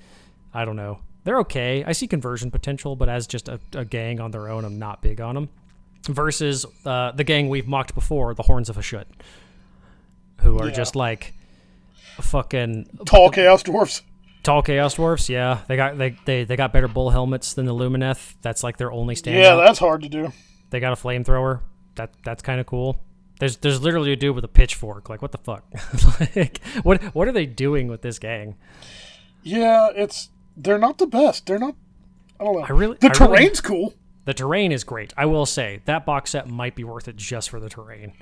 I 0.53 0.65
don't 0.65 0.75
know. 0.75 0.99
They're 1.23 1.39
okay. 1.43 1.85
I 1.87 1.93
see 1.93 2.09
conversion 2.09 2.51
potential, 2.51 2.97
but 2.97 3.09
as 3.09 3.29
just 3.29 3.49
a, 3.49 3.61
a 3.75 3.85
gang 3.85 4.19
on 4.19 4.33
their 4.33 4.49
own, 4.49 4.65
I'm 4.65 4.81
not 4.81 5.03
big 5.03 5.21
on 5.21 5.37
them. 5.37 5.51
Versus 6.09 6.67
uh, 6.85 7.13
the 7.13 7.23
gang 7.23 7.49
we've 7.49 7.69
mocked 7.69 7.95
before, 7.95 8.35
the 8.35 8.43
Horns 8.43 8.69
of 8.69 8.75
Hashut, 8.77 9.05
who 10.41 10.59
are 10.59 10.67
Yeah. 10.67 10.75
just 10.75 10.97
like 10.97 11.35
fucking 12.21 12.87
tall 13.07 13.31
Chaos 13.31 13.63
Dwarfs. 13.63 14.03
tall 14.43 14.63
chaos 14.63 14.95
dwarfs. 14.95 15.29
Yeah, 15.29 15.61
they 15.69 15.77
got 15.77 15.97
they, 15.97 16.17
they 16.25 16.43
they 16.43 16.57
got 16.57 16.73
better 16.73 16.89
bull 16.89 17.11
helmets 17.11 17.55
than 17.55 17.67
the 17.67 17.75
Lumineth. 17.75 18.35
That's 18.43 18.65
like 18.65 18.79
their 18.79 18.91
only 18.91 19.15
standout. 19.15 19.41
Yeah, 19.43 19.55
that's 19.55 19.79
hard 19.79 20.03
to 20.03 20.09
do. 20.09 20.33
They 20.71 20.81
got 20.81 20.93
a 20.93 20.97
flamethrower. 20.97 21.61
That 21.97 22.11
that's 22.25 22.43
kind 22.43 22.61
of 22.61 22.67
cool. 22.67 23.01
There's 23.41 23.57
there's 23.59 23.81
literally 23.83 24.13
a 24.13 24.17
dude 24.17 24.35
with 24.35 24.45
a 24.45 24.49
pitchfork. 24.49 25.09
Like 25.09 25.23
what 25.23 25.33
the 25.33 25.39
fuck? 25.39 25.65
like 26.37 26.61
what 26.83 27.03
what 27.15 27.29
are 27.29 27.33
they 27.33 27.47
doing 27.47 27.89
with 27.89 28.03
this 28.03 28.19
gang? 28.19 28.57
Yeah, 29.43 29.89
it's 29.95 30.31
they're 30.57 30.79
not 30.79 30.99
the 30.99 31.07
best. 31.07 31.47
They're 31.47 31.59
not. 31.59 31.75
I 32.39 32.45
don't 32.45 32.55
know. 32.57 32.65
I 32.69 32.73
really- 32.73 32.97
the 33.01 33.07
I 33.09 33.11
really- 33.11 33.37
terrain's 33.37 33.61
cool. 33.61 33.95
The 34.27 34.35
terrain 34.35 34.71
is 34.71 34.85
great. 34.85 35.13
I 35.17 35.27
will 35.27 35.47
say 35.47 35.81
that 35.87 36.05
box 36.07 36.31
set 36.31 36.49
might 36.49 36.75
be 36.75 36.85
worth 36.85 37.09
it 37.09 37.17
just 37.17 37.51
for 37.51 37.59
the 37.59 37.69
terrain. 37.69 38.13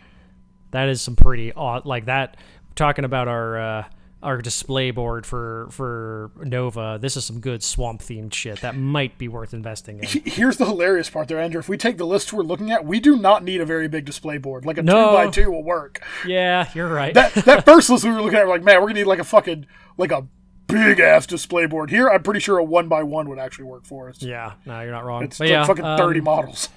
That 0.70 0.88
is 0.88 1.02
some 1.02 1.16
pretty 1.16 1.52
odd 1.52 1.86
like 1.86 2.06
that. 2.06 2.36
Talking 2.76 3.04
about 3.04 3.26
our 3.28 3.58
uh, 3.58 3.84
our 4.22 4.42
display 4.42 4.90
board 4.90 5.24
for 5.26 5.68
for 5.70 6.30
Nova, 6.42 6.98
this 7.00 7.16
is 7.16 7.24
some 7.24 7.38
good 7.40 7.62
swamp 7.62 8.00
themed 8.02 8.34
shit 8.34 8.60
that 8.62 8.76
might 8.76 9.16
be 9.18 9.28
worth 9.28 9.54
investing 9.54 9.98
in. 10.00 10.04
Here's 10.24 10.56
the 10.56 10.64
hilarious 10.66 11.08
part 11.08 11.28
there, 11.28 11.40
Andrew. 11.40 11.60
If 11.60 11.68
we 11.68 11.76
take 11.76 11.98
the 11.98 12.06
list 12.06 12.32
we're 12.32 12.42
looking 12.42 12.70
at, 12.72 12.84
we 12.84 12.98
do 13.00 13.16
not 13.16 13.44
need 13.44 13.60
a 13.60 13.64
very 13.66 13.86
big 13.88 14.04
display 14.04 14.38
board. 14.38 14.64
Like 14.66 14.78
a 14.78 14.82
No. 14.82 15.10
two 15.10 15.14
by 15.16 15.30
two 15.30 15.50
will 15.52 15.62
work. 15.62 16.00
Yeah, 16.26 16.68
you're 16.74 16.88
right. 16.92 17.14
That 17.14 17.32
that 17.44 17.64
first 17.64 17.90
list 17.90 18.04
we 18.04 18.10
were 18.10 18.20
looking 18.22 18.38
at, 18.38 18.46
we're 18.46 18.52
like, 18.54 18.64
man, 18.64 18.80
we're 18.80 18.88
gonna 18.88 19.00
need 19.00 19.06
like 19.06 19.20
a 19.20 19.24
fucking 19.24 19.66
like 19.96 20.10
a 20.10 20.26
big 20.66 20.98
ass 21.00 21.26
display 21.26 21.66
board. 21.66 21.90
Here, 21.90 22.08
I'm 22.08 22.22
pretty 22.22 22.40
sure 22.40 22.58
a 22.58 22.64
one 22.64 22.88
by 22.88 23.02
one 23.04 23.28
would 23.28 23.38
actually 23.38 23.64
work 23.66 23.86
for 23.86 24.08
us. 24.08 24.20
yeah, 24.22 24.54
no, 24.66 24.80
you're 24.80 24.90
not 24.90 25.04
wrong. 25.04 25.22
It's 25.22 25.38
But 25.38 25.44
like 25.44 25.50
yeah, 25.52 25.64
fucking 25.64 25.84
thirty 25.96 26.18
um, 26.20 26.24
models. 26.24 26.68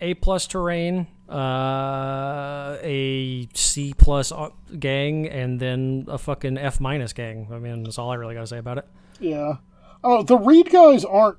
A 0.00 0.14
plus 0.14 0.46
terrain, 0.46 1.06
uh, 1.28 2.76
a 2.82 3.48
C 3.54 3.94
plus 3.96 4.32
uh, 4.32 4.48
gang, 4.78 5.28
and 5.28 5.60
then 5.60 6.06
a 6.08 6.18
fucking 6.18 6.56
F 6.58 6.80
minus 6.80 7.12
gang. 7.12 7.48
I 7.52 7.58
mean, 7.58 7.82
that's 7.82 7.98
all 7.98 8.10
I 8.10 8.14
really 8.14 8.34
got 8.34 8.40
to 8.40 8.46
say 8.46 8.58
about 8.58 8.78
it. 8.78 8.86
Yeah. 9.20 9.56
Oh, 10.02 10.22
the 10.22 10.38
Reed 10.38 10.70
guys 10.70 11.04
aren't 11.04 11.38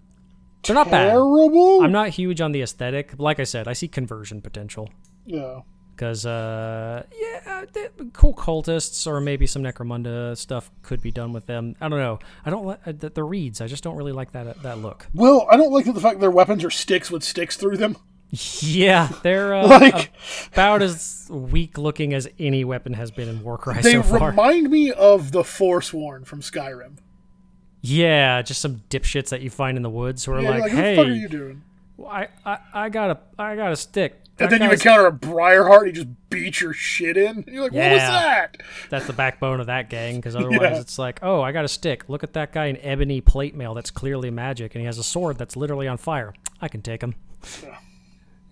They're 0.63 0.75
not 0.75 0.91
bad. 0.91 1.15
I'm 1.15 1.91
not 1.91 2.09
huge 2.09 2.41
on 2.41 2.51
the 2.51 2.61
aesthetic. 2.61 3.13
Like 3.17 3.39
I 3.39 3.45
said, 3.45 3.67
I 3.67 3.73
see 3.73 3.87
conversion 3.87 4.41
potential 4.41 4.89
yeah. 5.25 5.61
because, 5.95 6.25
uh, 6.25 7.03
yeah, 7.17 7.65
cool 8.13 8.33
cultists 8.33 9.07
or 9.07 9.21
maybe 9.21 9.47
some 9.47 9.63
Necromunda 9.63 10.35
stuff 10.37 10.69
could 10.81 11.01
be 11.01 11.11
done 11.11 11.31
with 11.31 11.45
them. 11.45 11.75
I 11.79 11.87
don't 11.87 11.99
know. 11.99 12.19
I 12.45 12.49
don't 12.49 12.65
like 12.65 12.83
the, 12.99 13.09
the 13.09 13.23
reeds. 13.23 13.61
I 13.61 13.67
just 13.67 13.83
don't 13.83 13.95
really 13.95 14.11
like 14.11 14.33
that 14.33 14.61
that 14.63 14.79
look. 14.79 15.07
Well, 15.13 15.47
I 15.49 15.55
don't 15.55 15.71
like 15.71 15.85
the 15.85 15.93
fact 15.93 16.15
that 16.15 16.21
their 16.21 16.31
weapons 16.31 16.65
are 16.65 16.69
sticks 16.69 17.09
with 17.09 17.23
sticks 17.23 17.55
through 17.55 17.77
them. 17.77 17.95
Yeah, 18.31 19.09
they're 19.23 19.55
uh, 19.55 19.67
Like- 19.67 20.11
about 20.53 20.81
as 20.83 21.27
weak 21.31 21.77
looking 21.77 22.13
as 22.13 22.27
any 22.37 22.63
weapon 22.63 22.93
has 22.93 23.09
been 23.11 23.27
in 23.27 23.43
Warcry 23.43 23.81
They 23.81 23.93
so 23.93 24.03
far. 24.03 24.29
remind 24.29 24.69
me 24.69 24.91
of 24.91 25.31
the 25.31 25.43
Forsworn 25.43 26.25
from 26.25 26.41
Skyrim. 26.41 26.97
Yeah, 27.81 28.41
just 28.41 28.61
some 28.61 28.83
dipshits 28.89 29.29
that 29.29 29.41
you 29.41 29.49
find 29.49 29.77
in 29.77 29.83
the 29.83 29.89
woods 29.89 30.25
who 30.25 30.33
are 30.33 30.41
Yeah, 30.41 30.49
like, 30.51 30.61
like, 30.63 30.71
"Hey, 30.73 30.95
the 30.95 31.01
fuck 31.01 31.07
are 31.07 31.13
you 31.13 31.27
doing? 31.29 31.61
I, 32.07 32.27
I, 32.45 32.57
I 32.73 32.89
got 32.89 33.09
a, 33.11 33.41
I 33.41 33.55
got 33.55 33.71
a 33.71 33.75
stick." 33.75 34.19
And 34.37 34.49
That 34.51 34.59
then 34.59 34.67
you 34.67 34.73
encounter 34.73 35.05
a 35.07 35.11
Briarheart, 35.11 35.79
and 35.79 35.87
he 35.87 35.93
just 35.93 36.07
beats 36.29 36.61
your 36.61 36.71
shit 36.73 37.17
in. 37.17 37.37
And 37.37 37.47
you're 37.47 37.63
like, 37.63 37.73
what 37.73 37.91
was 37.91 37.99
that? 37.99 38.57
that's 38.89 39.05
the 39.07 39.11
backbone 39.13 39.59
of 39.59 39.65
that 39.67 39.89
gang. 39.89 40.15
Because 40.17 40.35
otherwise, 40.37 40.59
Yeah. 40.61 40.79
it's 40.79 40.99
like, 40.99 41.19
"Oh, 41.23 41.41
I 41.41 41.51
got 41.51 41.65
a 41.65 41.67
stick. 41.69 42.07
Look 42.09 42.23
at 42.23 42.33
that 42.33 42.51
guy 42.53 42.65
in 42.67 42.77
ebony 42.77 43.21
plate 43.21 43.55
mail. 43.55 43.73
That's 43.73 43.91
clearly 43.91 44.29
magic, 44.29 44.75
and 44.75 44.81
he 44.81 44.85
has 44.85 44.97
a 44.97 45.03
sword 45.03 45.37
that's 45.37 45.55
literally 45.55 45.87
on 45.87 45.97
fire. 45.97 46.33
I 46.61 46.67
can 46.67 46.81
take 46.81 47.01
him." 47.01 47.15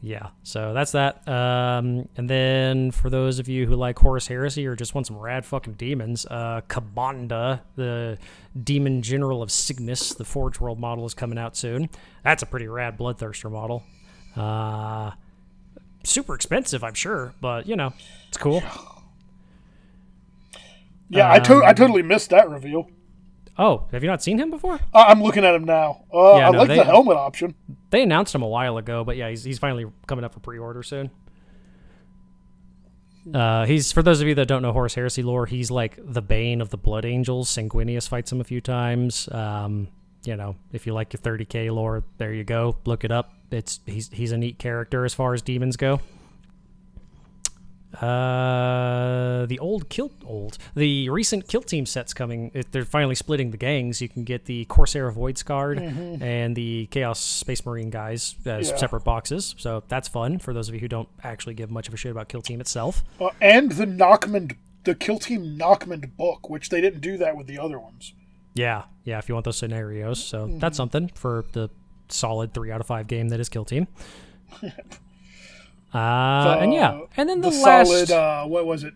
Yeah, 0.07 0.29
so 0.41 0.73
that's 0.73 0.93
that. 0.93 1.27
Um, 1.27 2.07
and 2.15 2.29
then 2.29 2.91
for 2.91 3.09
those 3.09 3.39
of 3.39 3.49
you 3.49 3.65
who 3.67 3.75
like 3.75 3.99
Horus 3.99 4.25
Heresy 4.27 4.65
or 4.65 4.73
just 4.73 4.95
want 4.95 5.05
some 5.05 5.17
rad 5.17 5.45
fucking 5.45 5.73
demons, 5.73 6.25
uh, 6.31 6.61
Ka'Bandha, 6.69 7.59
the 7.75 8.17
demon 8.63 9.01
general 9.01 9.41
of 9.43 9.51
Cygnus, 9.51 10.13
the 10.13 10.23
Forge 10.23 10.61
World 10.61 10.79
model 10.79 11.05
is 11.05 11.13
coming 11.13 11.38
out 11.38 11.57
soon. 11.57 11.89
That's 12.23 12.41
a 12.41 12.45
pretty 12.45 12.69
rad 12.69 12.97
Bloodthirster 12.97 13.51
model. 13.51 13.84
Uh, 14.34 15.11
super 16.05 16.35
expensive, 16.35 16.85
I'm 16.85 16.93
sure, 16.93 17.34
but 17.41 17.67
you 17.67 17.75
know, 17.75 17.91
it's 18.29 18.38
cool. 18.38 18.63
Yeah, 21.09 21.29
I, 21.29 21.39
to- 21.39 21.63
I 21.65 21.69
Um, 21.71 21.75
totally 21.75 22.01
missed 22.01 22.29
that 22.29 22.49
reveal. 22.49 22.89
Oh, 23.59 23.85
have 23.91 24.03
you 24.03 24.09
not 24.09 24.21
seen 24.21 24.38
him 24.38 24.51
before? 24.51 24.79
I- 24.93 25.05
I'm 25.05 25.21
looking 25.21 25.43
at 25.43 25.55
him 25.55 25.63
now. 25.63 26.03
Uh, 26.13 26.35
Yeah, 26.38 26.47
I 26.47 26.51
no, 26.51 26.59
like 26.59 26.67
they- 26.67 26.77
the 26.77 26.84
helmet 26.84 27.17
option. 27.17 27.55
They 27.89 28.03
announced 28.03 28.35
him 28.35 28.41
a 28.43 28.47
while 28.47 28.77
ago, 28.77 29.03
but 29.03 29.17
yeah, 29.17 29.29
he's, 29.29 29.43
he's 29.43 29.57
finally 29.59 29.85
coming 30.07 30.23
up 30.25 30.34
for 30.34 30.39
pre-order 30.41 30.84
soon. 30.84 31.09
Uh, 33.34 33.65
he's 33.65 33.91
for 33.91 34.01
those 34.01 34.21
of 34.21 34.27
you 34.27 34.35
that 34.35 34.47
don't 34.47 34.61
know 34.61 34.71
Horus 34.71 34.95
Heresy 34.95 35.21
lore, 35.21 35.45
he's 35.45 35.69
like 35.69 35.97
the 36.01 36.21
bane 36.21 36.61
of 36.61 36.69
the 36.69 36.77
Blood 36.77 37.03
Angels. 37.03 37.49
Sanguinius 37.49 38.07
fights 38.07 38.31
him 38.31 38.39
a 38.39 38.43
few 38.45 38.61
times. 38.61 39.27
Um, 39.34 39.89
you 40.23 40.35
know, 40.38 40.55
if 40.71 40.88
you 40.88 40.93
like 40.93 41.11
your 41.13 41.19
30k 41.21 41.69
lore, 41.73 42.03
there 42.17 42.34
you 42.34 42.43
go. 42.45 42.77
Look 42.85 43.03
it 43.03 43.11
up. 43.11 43.34
It's 43.51 43.81
he's 43.85 44.09
he's 44.09 44.31
a 44.31 44.38
neat 44.38 44.59
character 44.59 45.03
as 45.03 45.13
far 45.13 45.34
as 45.34 45.41
demons 45.41 45.75
go. 45.75 45.99
Uh, 48.01 49.45
the 49.47 49.57
old 49.59 49.89
kill 49.89 50.11
old 50.25 50.57
the 50.75 51.09
recent 51.09 51.47
kill 51.47 51.61
team 51.61 51.85
sets 51.85 52.13
coming. 52.13 52.51
It, 52.53 52.71
they're 52.71 52.85
finally 52.85 53.15
splitting 53.15 53.51
the 53.51 53.57
gangs. 53.57 54.01
You 54.01 54.09
can 54.09 54.23
get 54.23 54.45
the 54.45 54.65
Corsair 54.65 55.09
Void 55.11 55.37
Scarred 55.37 55.79
and 55.79 56.55
the 56.55 56.87
Chaos 56.91 57.19
Space 57.19 57.65
Marine 57.65 57.89
guys 57.89 58.35
as 58.45 58.69
Yeah. 58.69 58.75
separate 58.77 59.03
boxes. 59.03 59.55
So 59.57 59.83
that's 59.87 60.07
fun 60.07 60.39
for 60.39 60.53
those 60.53 60.69
of 60.69 60.75
you 60.75 60.81
who 60.81 60.87
don't 60.87 61.09
actually 61.23 61.53
give 61.55 61.71
much 61.71 61.87
of 61.87 61.93
a 61.93 61.97
shit 61.97 62.11
about 62.11 62.29
kill 62.29 62.41
team 62.41 62.61
itself. 62.61 63.03
Uh, 63.19 63.29
and 63.41 63.71
the 63.71 63.85
Nachmund, 63.85 64.55
the 64.83 64.95
Kill 64.95 65.19
Team 65.19 65.57
Nachmund 65.57 66.15
book, 66.17 66.49
which 66.49 66.69
they 66.69 66.81
didn't 66.81 67.01
do 67.01 67.17
that 67.17 67.35
with 67.35 67.47
the 67.47 67.57
other 67.59 67.79
ones. 67.79 68.13
Yeah, 68.53 68.83
yeah. 69.03 69.17
If 69.19 69.27
you 69.29 69.35
want 69.35 69.45
those 69.45 69.57
scenarios, 69.57 70.23
so 70.23 70.47
that's 70.59 70.77
something 70.77 71.09
for 71.15 71.45
the 71.53 71.69
solid 72.09 72.53
three 72.53 72.71
out 72.71 72.79
of 72.81 72.87
five 72.87 73.07
game 73.07 73.29
that 73.29 73.39
is 73.39 73.49
Kill 73.49 73.65
Team. 73.65 73.87
Uh, 75.97 76.57
and 76.61 76.73
yeah, 76.73 77.01
and 77.15 77.27
then 77.27 77.41
the, 77.41 77.49
the 77.49 77.57
last, 77.57 77.87
solid, 77.87 78.11
uh, 78.11 78.45
what 78.45 78.65
was 78.65 78.83
it? 78.83 78.93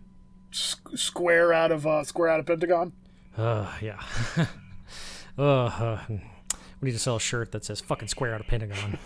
S- 0.53 0.75
square 0.95 1.53
out 1.53 1.71
of 1.71 1.87
uh, 1.87 2.03
square 2.03 2.29
out 2.29 2.39
of 2.39 2.45
Pentagon. 2.45 2.93
uh, 3.37 3.71
yeah. 3.81 4.01
uh, 5.37 5.41
uh, 5.41 5.99
we 6.09 6.87
need 6.87 6.91
to 6.91 6.99
sell 6.99 7.15
a 7.15 7.19
shirt 7.19 7.51
that 7.53 7.65
says 7.65 7.81
"fucking 7.81 8.07
square 8.07 8.33
out 8.33 8.41
of 8.41 8.47
Pentagon." 8.47 8.97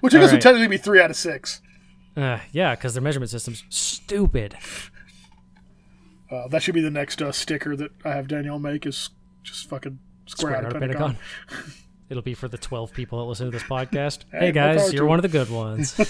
Which 0.00 0.14
I 0.14 0.18
guess 0.18 0.28
Alright. 0.28 0.32
would 0.32 0.40
technically 0.40 0.68
be 0.68 0.76
three 0.76 1.00
out 1.00 1.10
of 1.10 1.16
six. 1.16 1.60
uh, 2.16 2.38
yeah, 2.52 2.74
because 2.74 2.94
their 2.94 3.02
measurement 3.02 3.30
system's 3.30 3.64
stupid. 3.68 4.56
Uh, 6.30 6.46
that 6.48 6.62
should 6.62 6.74
be 6.74 6.82
the 6.82 6.90
next 6.90 7.22
uh, 7.22 7.32
sticker 7.32 7.74
that 7.74 7.90
I 8.04 8.10
have 8.10 8.28
Danielle 8.28 8.58
make 8.58 8.86
is 8.86 9.10
just 9.42 9.68
fucking 9.68 9.98
square, 10.26 10.56
out, 10.56 10.72
of 10.72 10.80
Pentagon. 10.80 11.16
It'll 12.08 12.22
be 12.22 12.34
for 12.34 12.48
the 12.48 12.58
twelve 12.58 12.92
people 12.92 13.18
that 13.18 13.24
listen 13.24 13.46
to 13.46 13.50
this 13.52 13.62
podcast. 13.68 14.24
Hey, 14.32 14.46
hey 14.46 14.52
guys, 14.52 14.92
you're 14.92 15.06
one 15.06 15.18
of 15.18 15.22
the 15.22 15.28
good 15.28 15.50
ones. 15.50 15.98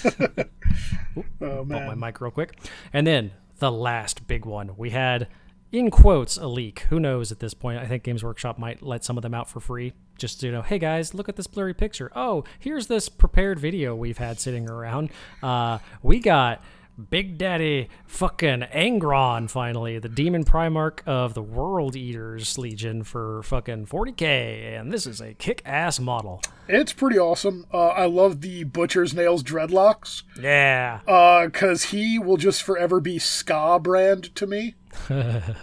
Oh 1.41 1.65
bump 1.65 1.69
my 1.69 1.95
mic 1.95 2.21
real 2.21 2.31
quick. 2.31 2.57
And 2.93 3.05
then 3.05 3.31
the 3.57 3.71
last 3.71 4.27
big 4.27 4.45
one. 4.45 4.71
We 4.77 4.91
had, 4.91 5.27
in 5.71 5.89
quotes, 5.89 6.37
a 6.37 6.47
leak. 6.47 6.81
Who 6.89 6.99
knows 6.99 7.31
at 7.31 7.39
this 7.39 7.53
point? 7.53 7.79
I 7.79 7.85
think 7.87 8.03
Games 8.03 8.23
Workshop 8.23 8.57
might 8.57 8.81
let 8.81 9.03
some 9.03 9.17
of 9.17 9.21
them 9.23 9.33
out 9.33 9.49
for 9.49 9.59
free. 9.59 9.93
Just, 10.17 10.43
you 10.43 10.51
know, 10.51 10.61
hey 10.61 10.79
guys, 10.79 11.13
look 11.13 11.27
at 11.27 11.35
this 11.35 11.47
blurry 11.47 11.73
picture. 11.73 12.11
Oh, 12.15 12.43
here's 12.59 12.87
this 12.87 13.09
prepared 13.09 13.59
video 13.59 13.95
we've 13.95 14.17
had 14.17 14.39
sitting 14.39 14.69
around. 14.69 15.09
Uh, 15.43 15.79
we 16.01 16.19
got 16.19 16.63
Big 16.99 17.37
Daddy 17.37 17.87
fucking 18.07 18.61
Angron 18.73 19.49
finally, 19.49 19.99
the 19.99 20.09
demon 20.09 20.43
primarch 20.43 20.99
of 21.07 21.33
the 21.33 21.41
World 21.41 21.95
Eaters 21.95 22.57
Legion 22.57 23.03
for 23.03 23.41
fucking 23.43 23.85
40k, 23.85 24.77
and 24.79 24.91
this 24.91 25.05
is 25.07 25.21
a 25.21 25.33
kick-ass 25.33 25.99
model. 25.99 26.41
It's 26.67 26.91
pretty 26.91 27.17
awesome. 27.17 27.65
Uh, 27.73 27.87
I 27.87 28.05
love 28.05 28.41
the 28.41 28.65
Butcher's 28.65 29.13
Nails 29.13 29.43
dreadlocks. 29.43 30.23
Yeah. 30.39 30.99
Because 31.45 31.85
he 31.85 32.19
will 32.19 32.37
just 32.37 32.63
forever 32.63 32.99
be 32.99 33.17
Skarbrand 33.17 34.33
to 34.35 34.47
me. 34.47 34.75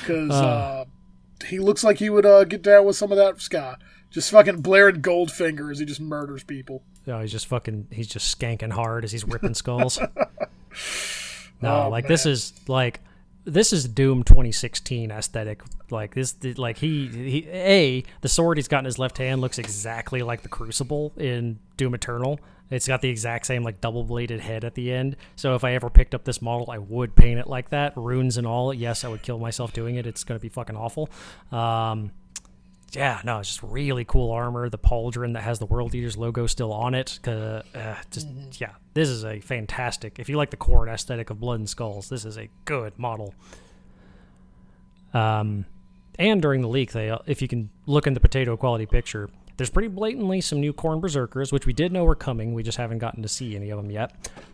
Because 0.00 0.30
uh, 0.30 0.84
he 1.46 1.58
looks 1.58 1.82
like 1.82 1.98
he 1.98 2.10
would 2.10 2.26
uh, 2.26 2.44
get 2.44 2.62
down 2.62 2.84
with 2.84 2.96
some 2.96 3.10
of 3.10 3.18
that 3.18 3.40
Ska. 3.40 3.78
Just 4.10 4.30
fucking 4.30 4.60
blaring 4.60 5.02
Goldfinger 5.02 5.70
as 5.70 5.78
he 5.78 5.84
just 5.84 6.00
murders 6.00 6.44
people. 6.44 6.82
No, 7.06 7.20
he's 7.20 7.32
just 7.32 7.46
fucking. 7.46 7.88
He's 7.90 8.08
just 8.08 8.38
skanking 8.38 8.72
hard 8.72 9.04
as 9.04 9.12
he's 9.12 9.24
ripping 9.24 9.54
skulls. 9.54 9.98
no, 11.62 11.84
Oh, 11.84 11.88
like 11.88 12.06
this 12.06 12.26
is 12.26 12.52
like 12.68 13.00
this 13.44 13.72
is 13.72 13.88
Doom 13.88 14.22
2016 14.22 15.10
aesthetic. 15.10 15.62
Like 15.90 16.14
this, 16.14 16.36
like 16.56 16.78
he, 16.78 17.08
he 17.08 17.48
a 17.48 18.04
the 18.20 18.28
sword 18.28 18.58
he's 18.58 18.68
got 18.68 18.80
in 18.80 18.84
his 18.84 18.98
left 18.98 19.18
hand 19.18 19.40
looks 19.40 19.58
exactly 19.58 20.22
like 20.22 20.42
the 20.42 20.48
Crucible 20.48 21.12
in 21.16 21.58
Doom 21.76 21.94
Eternal. 21.94 22.38
It's 22.70 22.86
got 22.86 23.00
the 23.00 23.08
exact 23.08 23.46
same 23.46 23.64
like 23.64 23.80
double 23.80 24.04
bladed 24.04 24.40
head 24.40 24.64
at 24.64 24.74
the 24.74 24.92
end. 24.92 25.16
So 25.34 25.56
if 25.56 25.64
I 25.64 25.72
ever 25.74 25.90
picked 25.90 26.14
up 26.14 26.24
this 26.24 26.40
model, 26.40 26.70
I 26.70 26.78
would 26.78 27.16
paint 27.16 27.40
it 27.40 27.48
like 27.48 27.70
that, 27.70 27.96
runes 27.96 28.36
and 28.36 28.46
all. 28.46 28.72
Yes, 28.72 29.02
I 29.02 29.08
would 29.08 29.22
kill 29.22 29.38
myself 29.38 29.72
doing 29.72 29.96
it. 29.96 30.06
It's 30.06 30.22
gonna 30.22 30.38
be 30.38 30.48
fucking 30.48 30.76
awful. 30.76 31.10
Um, 31.50 32.12
yeah, 32.92 33.20
no, 33.24 33.38
it's 33.38 33.48
just 33.48 33.62
really 33.62 34.04
cool 34.04 34.30
armor. 34.32 34.68
The 34.68 34.78
pauldron 34.78 35.34
that 35.34 35.42
has 35.42 35.58
the 35.58 35.66
World 35.66 35.94
Eaters 35.94 36.16
logo 36.16 36.46
still 36.46 36.72
on 36.72 36.94
it. 36.94 37.18
Uh, 37.26 37.62
uh, 37.74 37.96
just 38.10 38.26
yeah, 38.60 38.72
this 38.94 39.08
is 39.08 39.24
a 39.24 39.40
fantastic. 39.40 40.18
If 40.18 40.28
you 40.28 40.36
like 40.36 40.50
the 40.50 40.56
core 40.56 40.88
aesthetic 40.88 41.30
of 41.30 41.38
Blood 41.40 41.60
and 41.60 41.68
Skulls, 41.68 42.08
this 42.08 42.24
is 42.24 42.36
a 42.38 42.48
good 42.64 42.98
model. 42.98 43.34
Um, 45.12 45.64
and 46.18 46.40
during 46.42 46.60
the 46.60 46.68
leak, 46.68 46.92
they 46.92 47.16
if 47.26 47.40
you 47.42 47.48
can 47.48 47.70
look 47.86 48.06
in 48.06 48.14
the 48.14 48.20
potato 48.20 48.56
quality 48.56 48.86
picture, 48.86 49.28
there's 49.56 49.70
pretty 49.70 49.88
blatantly 49.88 50.40
some 50.40 50.60
new 50.60 50.72
Khorne 50.72 51.00
Berserkers, 51.00 51.52
which 51.52 51.66
we 51.66 51.72
did 51.72 51.92
know 51.92 52.04
were 52.04 52.14
coming. 52.14 52.54
We 52.54 52.62
just 52.62 52.78
haven't 52.78 52.98
gotten 52.98 53.22
to 53.22 53.28
see 53.28 53.56
any 53.56 53.70
of 53.70 53.76
them 53.78 53.90
yet. 53.90 54.12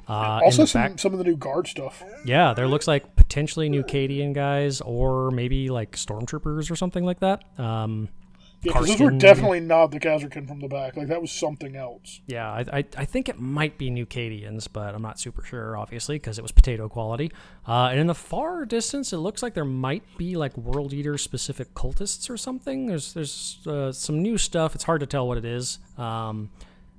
Uh, 0.09 0.41
Also, 0.45 0.65
some, 0.65 0.83
back- 0.83 0.99
some 0.99 1.13
of 1.13 1.19
the 1.19 1.25
new 1.25 1.37
guard 1.37 1.67
stuff. 1.69 2.03
yeah, 2.25 2.55
there 2.55 2.67
looks 2.69 2.87
like 2.89 3.17
potentially 3.17 3.69
new 3.69 3.83
Cadian 3.83 4.33
guys, 4.33 4.81
or 4.81 5.31
maybe 5.31 5.69
like 5.69 5.93
stormtroopers 5.93 6.71
or 6.71 6.77
something 6.77 7.05
like 7.05 7.21
that. 7.21 7.43
Um, 7.59 8.09
Yeah, 8.67 8.81
those 8.81 9.01
were 9.01 9.11
definitely 9.11 9.61
not 9.61 9.91
the 9.91 10.01
Kasrkin 10.01 10.47
from 10.47 10.61
the 10.61 10.69
back. 10.69 10.97
Like, 10.97 11.09
that 11.09 11.21
was 11.21 11.33
something 11.33 11.77
else. 11.77 12.21
Yeah, 12.27 12.51
I, 12.51 12.65
I, 12.73 12.85
I 12.97 13.05
think 13.05 13.29
it 13.29 13.39
might 13.39 13.79
be 13.79 13.91
New 13.91 14.07
Cadians, 14.07 14.69
but 14.73 14.95
I'm 14.95 15.03
not 15.03 15.19
super 15.19 15.43
sure, 15.43 15.77
obviously, 15.77 16.17
because 16.17 16.39
it 16.39 16.43
was 16.43 16.53
potato 16.53 16.89
quality. 16.89 17.33
Uh, 17.67 17.89
and 17.91 18.01
in 18.01 18.07
the 18.07 18.15
far 18.15 18.65
distance, 18.65 19.13
it 19.13 19.19
looks 19.19 19.43
like 19.43 19.55
there 19.55 19.65
might 19.65 20.03
be 20.17 20.37
like 20.37 20.57
World 20.57 20.93
Eater 20.93 21.19
specific 21.19 21.75
cultists 21.75 22.31
or 22.31 22.37
something. 22.37 22.87
There's 22.87 23.13
there's 23.13 23.59
uh, 23.67 23.93
some 23.93 24.23
new 24.23 24.39
stuff. 24.39 24.75
It's 24.75 24.85
hard 24.85 25.01
to 25.01 25.07
tell 25.07 25.27
what 25.27 25.39
it 25.39 25.45
is. 25.45 25.79
Um, 25.99 26.51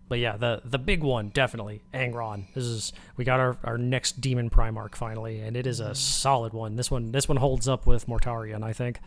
but 0.10 0.20
yeah, 0.20 0.38
the 0.38 0.62
the 0.64 0.80
big 0.80 1.04
one 1.04 1.30
definitely 1.30 1.82
Angron. 1.94 2.46
This 2.54 2.64
is 2.64 2.94
we 3.18 3.26
got 3.26 3.40
our, 3.40 3.58
our 3.64 3.78
next 3.78 4.22
demon 4.22 4.50
Primarch 4.50 4.96
finally, 4.96 5.42
and 5.42 5.58
it 5.58 5.68
is 5.68 5.80
a 5.80 5.94
solid 5.96 6.54
one. 6.54 6.76
This 6.76 6.90
one 6.90 7.12
this 7.12 7.28
one 7.28 7.38
holds 7.38 7.68
up 7.68 7.86
with 7.86 8.08
Mortarion, 8.08 8.64
I 8.64 8.74
think. 8.74 9.00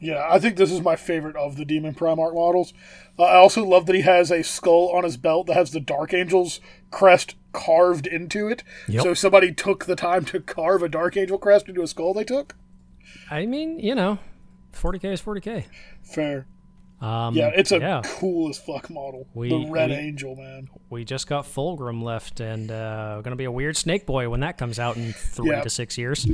Yeah, 0.00 0.24
I 0.30 0.38
think 0.38 0.56
this 0.56 0.70
is 0.70 0.80
my 0.80 0.94
favorite 0.94 1.34
of 1.34 1.56
the 1.56 1.64
Demon 1.64 1.92
Primarch 1.94 2.32
models. 2.34 2.72
Uh, 3.18 3.24
I 3.24 3.36
also 3.36 3.64
love 3.64 3.86
that 3.86 3.96
he 3.96 4.02
has 4.02 4.30
a 4.30 4.44
skull 4.44 4.90
on 4.94 5.02
his 5.02 5.16
belt 5.16 5.48
that 5.48 5.54
has 5.54 5.72
the 5.72 5.80
Dark 5.80 6.14
Angel's 6.14 6.60
crest 6.92 7.34
carved 7.52 8.06
into 8.06 8.46
it. 8.48 8.62
Yep. 8.86 9.02
So 9.02 9.14
somebody 9.14 9.52
took 9.52 9.86
the 9.86 9.96
time 9.96 10.24
to 10.26 10.38
carve 10.40 10.82
a 10.84 10.88
Dark 10.88 11.16
Angel 11.16 11.36
crest 11.36 11.68
into 11.68 11.82
a 11.82 11.88
skull 11.88 12.14
they 12.14 12.22
took? 12.22 12.54
I 13.30 13.44
mean, 13.46 13.80
you 13.80 13.94
know, 13.96 14.18
40k 14.72 15.04
is 15.14 15.20
40k. 15.22 15.64
Fair. 16.02 16.46
Um, 17.00 17.34
Yeah, 17.34 17.50
it's 17.54 17.72
a 17.72 17.78
yeah. 17.78 18.02
cool 18.04 18.50
as 18.50 18.58
fuck 18.58 18.90
model. 18.90 19.26
We- 19.34 19.48
the 19.48 19.68
Red 19.68 19.90
we- 19.90 19.96
Angel, 19.96 20.36
man. 20.36 20.68
we 20.90 21.04
just 21.04 21.26
got 21.28 21.44
Fulgrim 21.44 22.02
left, 22.02 22.38
and 22.40 22.70
uh, 22.70 23.14
going 23.22 23.30
to 23.32 23.36
be 23.36 23.44
a 23.44 23.50
weird 23.52 23.76
Snake 23.76 24.06
Boy 24.06 24.28
when 24.28 24.40
that 24.40 24.58
comes 24.58 24.78
out 24.78 24.96
in 24.96 25.12
three 25.12 25.50
Yeah. 25.50 25.62
to 25.62 25.70
six 25.70 25.98
years. 25.98 26.24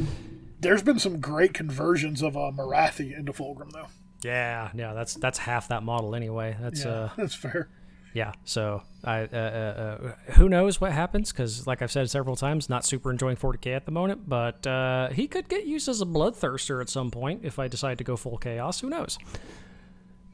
There's 0.65 0.82
been 0.82 0.99
some 0.99 1.20
great 1.20 1.55
conversions 1.55 2.23
of 2.23 2.36
uh, 2.36 2.51
Morathi 2.51 3.16
into 3.16 3.32
Fulgrim, 3.32 3.70
though. 3.70 3.86
Yeah, 4.23 4.70
yeah, 4.74 4.95
that's 4.95 5.15
that's 5.15 5.39
half 5.39 5.69
that 5.69 5.82
model 5.82 6.15
anyway. 6.15 6.57
That's 6.59 6.85
Yeah, 6.85 6.91
uh, 6.91 7.09
that's 7.16 7.35
fair. 7.35 7.69
yeah. 8.15 8.32
So 8.45 8.82
I 9.05 9.24
uh, 9.24 9.36
uh, 9.36 9.39
uh, 9.39 10.32
who 10.32 10.49
knows 10.49 10.81
what 10.81 10.93
happens? 10.93 11.31
Because 11.31 11.66
like 11.66 11.82
I've 11.82 11.93
said 11.93 12.09
several 12.09 12.35
times, 12.35 12.70
not 12.70 12.86
super 12.86 13.11
enjoying 13.11 13.36
40k 13.36 13.77
at 13.77 13.85
the 13.85 13.93
moment, 13.93 14.27
but 14.27 14.66
uh, 14.66 15.11
he 15.11 15.28
could 15.28 15.49
get 15.51 15.66
used 15.66 15.89
as 15.89 16.01
a 16.01 16.07
bloodthirster 16.07 16.81
at 16.81 16.89
some 16.89 17.11
point 17.11 17.41
if 17.45 17.59
I 17.59 17.69
decide 17.69 17.99
to 17.99 18.05
go 18.05 18.16
full 18.16 18.39
chaos. 18.39 18.81
Who 18.81 18.89
knows? 18.89 19.19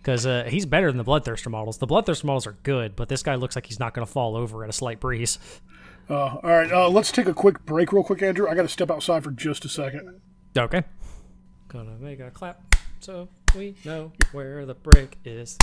Because 0.00 0.24
uh, 0.24 0.44
he's 0.48 0.64
better 0.64 0.86
than 0.92 0.96
the 0.96 1.04
bloodthirster 1.04 1.50
models. 1.50 1.78
The 1.78 1.86
bloodthirster 1.88 2.24
models 2.24 2.46
are 2.46 2.56
good, 2.62 2.94
but 2.94 3.08
this 3.08 3.24
guy 3.24 3.34
looks 3.34 3.56
like 3.56 3.66
he's 3.66 3.80
not 3.80 3.92
going 3.92 4.06
to 4.06 4.10
fall 4.10 4.36
over 4.36 4.62
at 4.62 4.70
a 4.70 4.72
slight 4.72 5.00
breeze. 5.00 5.38
Uh, 6.10 6.14
all 6.14 6.40
right, 6.42 6.72
uh, 6.72 6.88
let's 6.88 7.12
take 7.12 7.26
a 7.26 7.34
quick 7.34 7.64
break, 7.64 7.92
real 7.92 8.02
quick, 8.02 8.20
Andrew. 8.20 8.48
I 8.48 8.56
got 8.56 8.62
to 8.62 8.68
step 8.68 8.90
outside 8.90 9.22
for 9.22 9.30
just 9.30 9.64
a 9.64 9.68
second. 9.68 10.20
Okay. 10.58 10.82
Gonna 11.68 11.96
make 12.00 12.18
a 12.18 12.32
clap 12.32 12.74
so 12.98 13.28
we 13.56 13.76
know 13.84 14.10
where 14.32 14.66
the 14.66 14.74
break 14.74 15.18
is. 15.24 15.56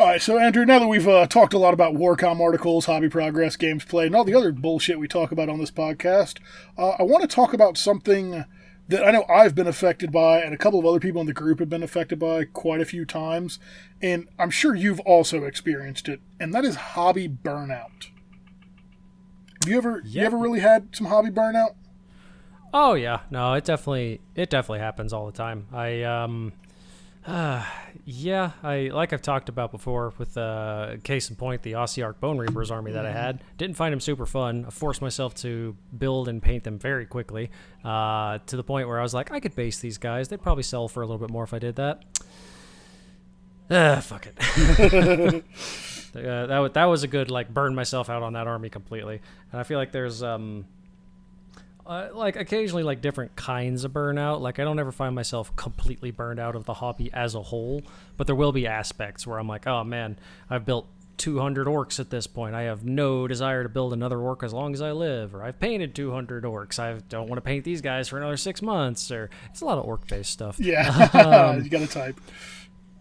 All 0.00 0.06
right, 0.06 0.22
so 0.22 0.38
Andrew, 0.38 0.64
now 0.64 0.78
that 0.78 0.88
we've 0.88 1.06
uh, 1.06 1.26
talked 1.26 1.52
a 1.52 1.58
lot 1.58 1.74
about 1.74 1.94
Warcom 1.94 2.40
articles, 2.40 2.86
hobby 2.86 3.10
progress, 3.10 3.56
games 3.56 3.84
played, 3.84 4.06
and 4.06 4.16
all 4.16 4.24
the 4.24 4.34
other 4.34 4.50
bullshit 4.50 4.98
we 4.98 5.06
talk 5.06 5.30
about 5.30 5.50
on 5.50 5.58
this 5.58 5.70
podcast, 5.70 6.38
uh, 6.78 6.92
I 6.98 7.02
want 7.02 7.20
to 7.22 7.28
talk 7.28 7.52
about 7.52 7.76
something 7.76 8.44
that 8.88 9.04
I 9.04 9.10
know 9.10 9.24
I've 9.28 9.54
been 9.54 9.66
affected 9.66 10.10
by, 10.10 10.40
and 10.40 10.54
a 10.54 10.58
couple 10.58 10.80
of 10.80 10.86
other 10.86 11.00
people 11.00 11.20
in 11.20 11.26
the 11.26 11.32
group 11.32 11.58
have 11.60 11.70
been 11.70 11.82
affected 11.82 12.18
by 12.18 12.44
quite 12.44 12.80
a 12.80 12.86
few 12.86 13.04
times, 13.04 13.58
and 14.02 14.26
I'm 14.38 14.50
sure 14.50 14.74
you've 14.74 15.00
also 15.00 15.44
experienced 15.44 16.08
it, 16.08 16.20
and 16.40 16.52
that 16.54 16.64
is 16.64 16.76
hobby 16.76 17.28
burnout. 17.28 18.08
You 19.66 19.76
ever 19.78 20.02
you 20.04 20.22
ever 20.22 20.36
really 20.36 20.60
had 20.60 20.94
some 20.94 21.06
hobby 21.06 21.30
burnout? 21.30 21.74
Oh 22.72 22.94
yeah, 22.94 23.20
no, 23.30 23.54
it 23.54 23.64
definitely 23.64 24.20
it 24.34 24.50
definitely 24.50 24.80
happens 24.80 25.12
all 25.12 25.26
the 25.26 25.32
time. 25.32 25.66
I 25.72 26.02
um 26.02 26.52
uh, 27.26 27.64
yeah, 28.04 28.52
I 28.62 28.90
like 28.92 29.12
I've 29.12 29.22
talked 29.22 29.48
about 29.48 29.70
before 29.70 30.12
with 30.18 30.36
uh 30.36 30.96
case 31.02 31.30
in 31.30 31.36
point 31.36 31.62
the 31.62 31.72
Ossiarch 31.72 32.20
Bone 32.20 32.36
Reapers 32.36 32.70
army 32.70 32.92
that 32.92 33.06
I 33.06 33.12
had. 33.12 33.42
Didn't 33.56 33.76
find 33.76 33.92
them 33.92 34.00
super 34.00 34.26
fun. 34.26 34.64
I 34.66 34.70
forced 34.70 35.00
myself 35.00 35.34
to 35.36 35.76
build 35.96 36.28
and 36.28 36.42
paint 36.42 36.64
them 36.64 36.78
very 36.78 37.06
quickly. 37.06 37.50
Uh 37.84 38.38
to 38.46 38.56
the 38.56 38.64
point 38.64 38.88
where 38.88 38.98
I 38.98 39.02
was 39.02 39.14
like 39.14 39.30
I 39.30 39.40
could 39.40 39.54
base 39.54 39.78
these 39.78 39.98
guys. 39.98 40.28
They'd 40.28 40.42
probably 40.42 40.64
sell 40.64 40.88
for 40.88 41.02
a 41.02 41.06
little 41.06 41.24
bit 41.24 41.30
more 41.30 41.44
if 41.44 41.54
I 41.54 41.58
did 41.58 41.76
that. 41.76 42.02
Ah, 43.70 43.98
fuck 43.98 44.26
it. 44.26 45.44
Uh, 46.14 46.46
that 46.46 46.58
wa- 46.58 46.68
that 46.68 46.84
was 46.84 47.02
a 47.02 47.08
good 47.08 47.30
like 47.30 47.52
burn 47.52 47.74
myself 47.74 48.08
out 48.08 48.22
on 48.22 48.34
that 48.34 48.46
army 48.46 48.68
completely, 48.70 49.20
and 49.52 49.60
I 49.60 49.64
feel 49.64 49.78
like 49.78 49.92
there's 49.92 50.22
um 50.22 50.66
uh, 51.86 52.08
like 52.14 52.36
occasionally 52.36 52.82
like 52.82 53.00
different 53.00 53.36
kinds 53.36 53.84
of 53.84 53.92
burnout. 53.92 54.40
Like 54.40 54.58
I 54.58 54.64
don't 54.64 54.78
ever 54.78 54.92
find 54.92 55.14
myself 55.14 55.54
completely 55.56 56.10
burned 56.10 56.40
out 56.40 56.56
of 56.56 56.64
the 56.64 56.74
hobby 56.74 57.10
as 57.12 57.34
a 57.34 57.42
whole, 57.42 57.82
but 58.16 58.26
there 58.26 58.36
will 58.36 58.52
be 58.52 58.66
aspects 58.66 59.26
where 59.26 59.38
I'm 59.38 59.48
like, 59.48 59.66
oh 59.66 59.84
man, 59.84 60.18
I've 60.48 60.64
built 60.64 60.86
200 61.18 61.66
orcs 61.66 62.00
at 62.00 62.10
this 62.10 62.26
point. 62.26 62.54
I 62.54 62.62
have 62.62 62.84
no 62.84 63.28
desire 63.28 63.62
to 63.62 63.68
build 63.68 63.92
another 63.92 64.18
orc 64.18 64.42
as 64.42 64.52
long 64.52 64.74
as 64.74 64.80
I 64.82 64.92
live, 64.92 65.34
or 65.34 65.42
I've 65.42 65.58
painted 65.60 65.94
200 65.94 66.44
orcs. 66.44 66.78
I 66.78 66.98
don't 67.08 67.28
want 67.28 67.36
to 67.36 67.42
paint 67.42 67.64
these 67.64 67.80
guys 67.80 68.08
for 68.08 68.16
another 68.16 68.36
six 68.36 68.62
months, 68.62 69.10
or 69.10 69.30
it's 69.50 69.60
a 69.60 69.64
lot 69.64 69.78
of 69.78 69.84
orc 69.84 70.06
based 70.08 70.30
stuff. 70.30 70.58
Yeah, 70.58 71.54
you 71.62 71.68
got 71.68 71.80
to 71.80 71.86
type. 71.86 72.20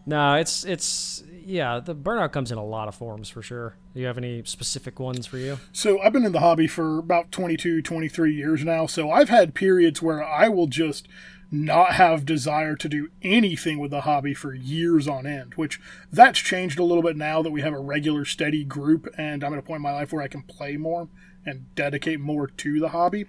No, 0.06 0.36
it's 0.36 0.64
it's 0.66 1.24
yeah. 1.46 1.80
The 1.80 1.96
burnout 1.96 2.32
comes 2.32 2.52
in 2.52 2.58
a 2.58 2.66
lot 2.66 2.88
of 2.88 2.96
forms 2.96 3.30
for 3.30 3.42
sure. 3.42 3.76
Do 3.94 4.02
you 4.02 4.08
have 4.08 4.18
any 4.18 4.44
specific 4.46 5.00
ones 5.00 5.26
for 5.26 5.38
you? 5.38 5.60
So 5.72 6.02
I've 6.02 6.14
been 6.14 6.26
in 6.26 6.32
the 6.32 6.40
hobby 6.40 6.68
for 6.68 7.00
about 7.00 7.32
22, 7.32 7.82
23 7.82 8.34
years 8.34 8.64
now. 8.64 8.86
So 8.86 9.12
I've 9.12 9.30
had 9.30 9.54
periods 9.54 10.02
where 10.02 10.24
I 10.24 10.50
will 10.50 10.68
just 10.68 11.08
not 11.52 11.94
have 11.94 12.26
desire 12.26 12.76
to 12.76 12.90
do 12.90 13.10
anything 13.22 13.78
with 13.78 13.92
the 13.92 14.02
hobby 14.02 14.34
for 14.34 14.56
years 14.56 15.08
on 15.08 15.28
end, 15.28 15.54
which 15.54 15.80
that's 16.12 16.40
changed 16.40 16.80
a 16.80 16.84
little 16.84 17.04
bit 17.04 17.16
now 17.16 17.44
that 17.44 17.52
we 17.52 17.62
have 17.62 17.74
a 17.74 17.80
regular 17.80 18.26
steady 18.26 18.64
group 18.64 19.08
and 19.18 19.44
I'm 19.44 19.54
at 19.54 19.60
a 19.60 19.62
point 19.62 19.78
in 19.78 19.84
my 19.84 19.94
life 19.94 20.12
where 20.12 20.24
I 20.24 20.28
can 20.28 20.42
play 20.42 20.78
more 20.78 21.10
and 21.46 21.74
dedicate 21.76 22.20
more 22.20 22.48
to 22.48 22.80
the 22.80 22.90
hobby. 22.90 23.28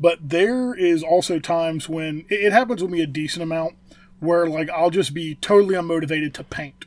But 0.00 0.30
there 0.30 0.74
is 0.74 1.02
also 1.02 1.38
times 1.38 1.88
when 1.88 2.24
it 2.30 2.52
happens 2.52 2.82
with 2.82 2.90
me 2.90 3.02
a 3.02 3.06
decent 3.06 3.42
amount 3.42 3.76
where 4.22 4.46
like 4.46 4.70
I'll 4.70 4.90
just 4.90 5.12
be 5.14 5.34
totally 5.34 5.74
unmotivated 5.74 6.32
to 6.34 6.44
paint. 6.44 6.86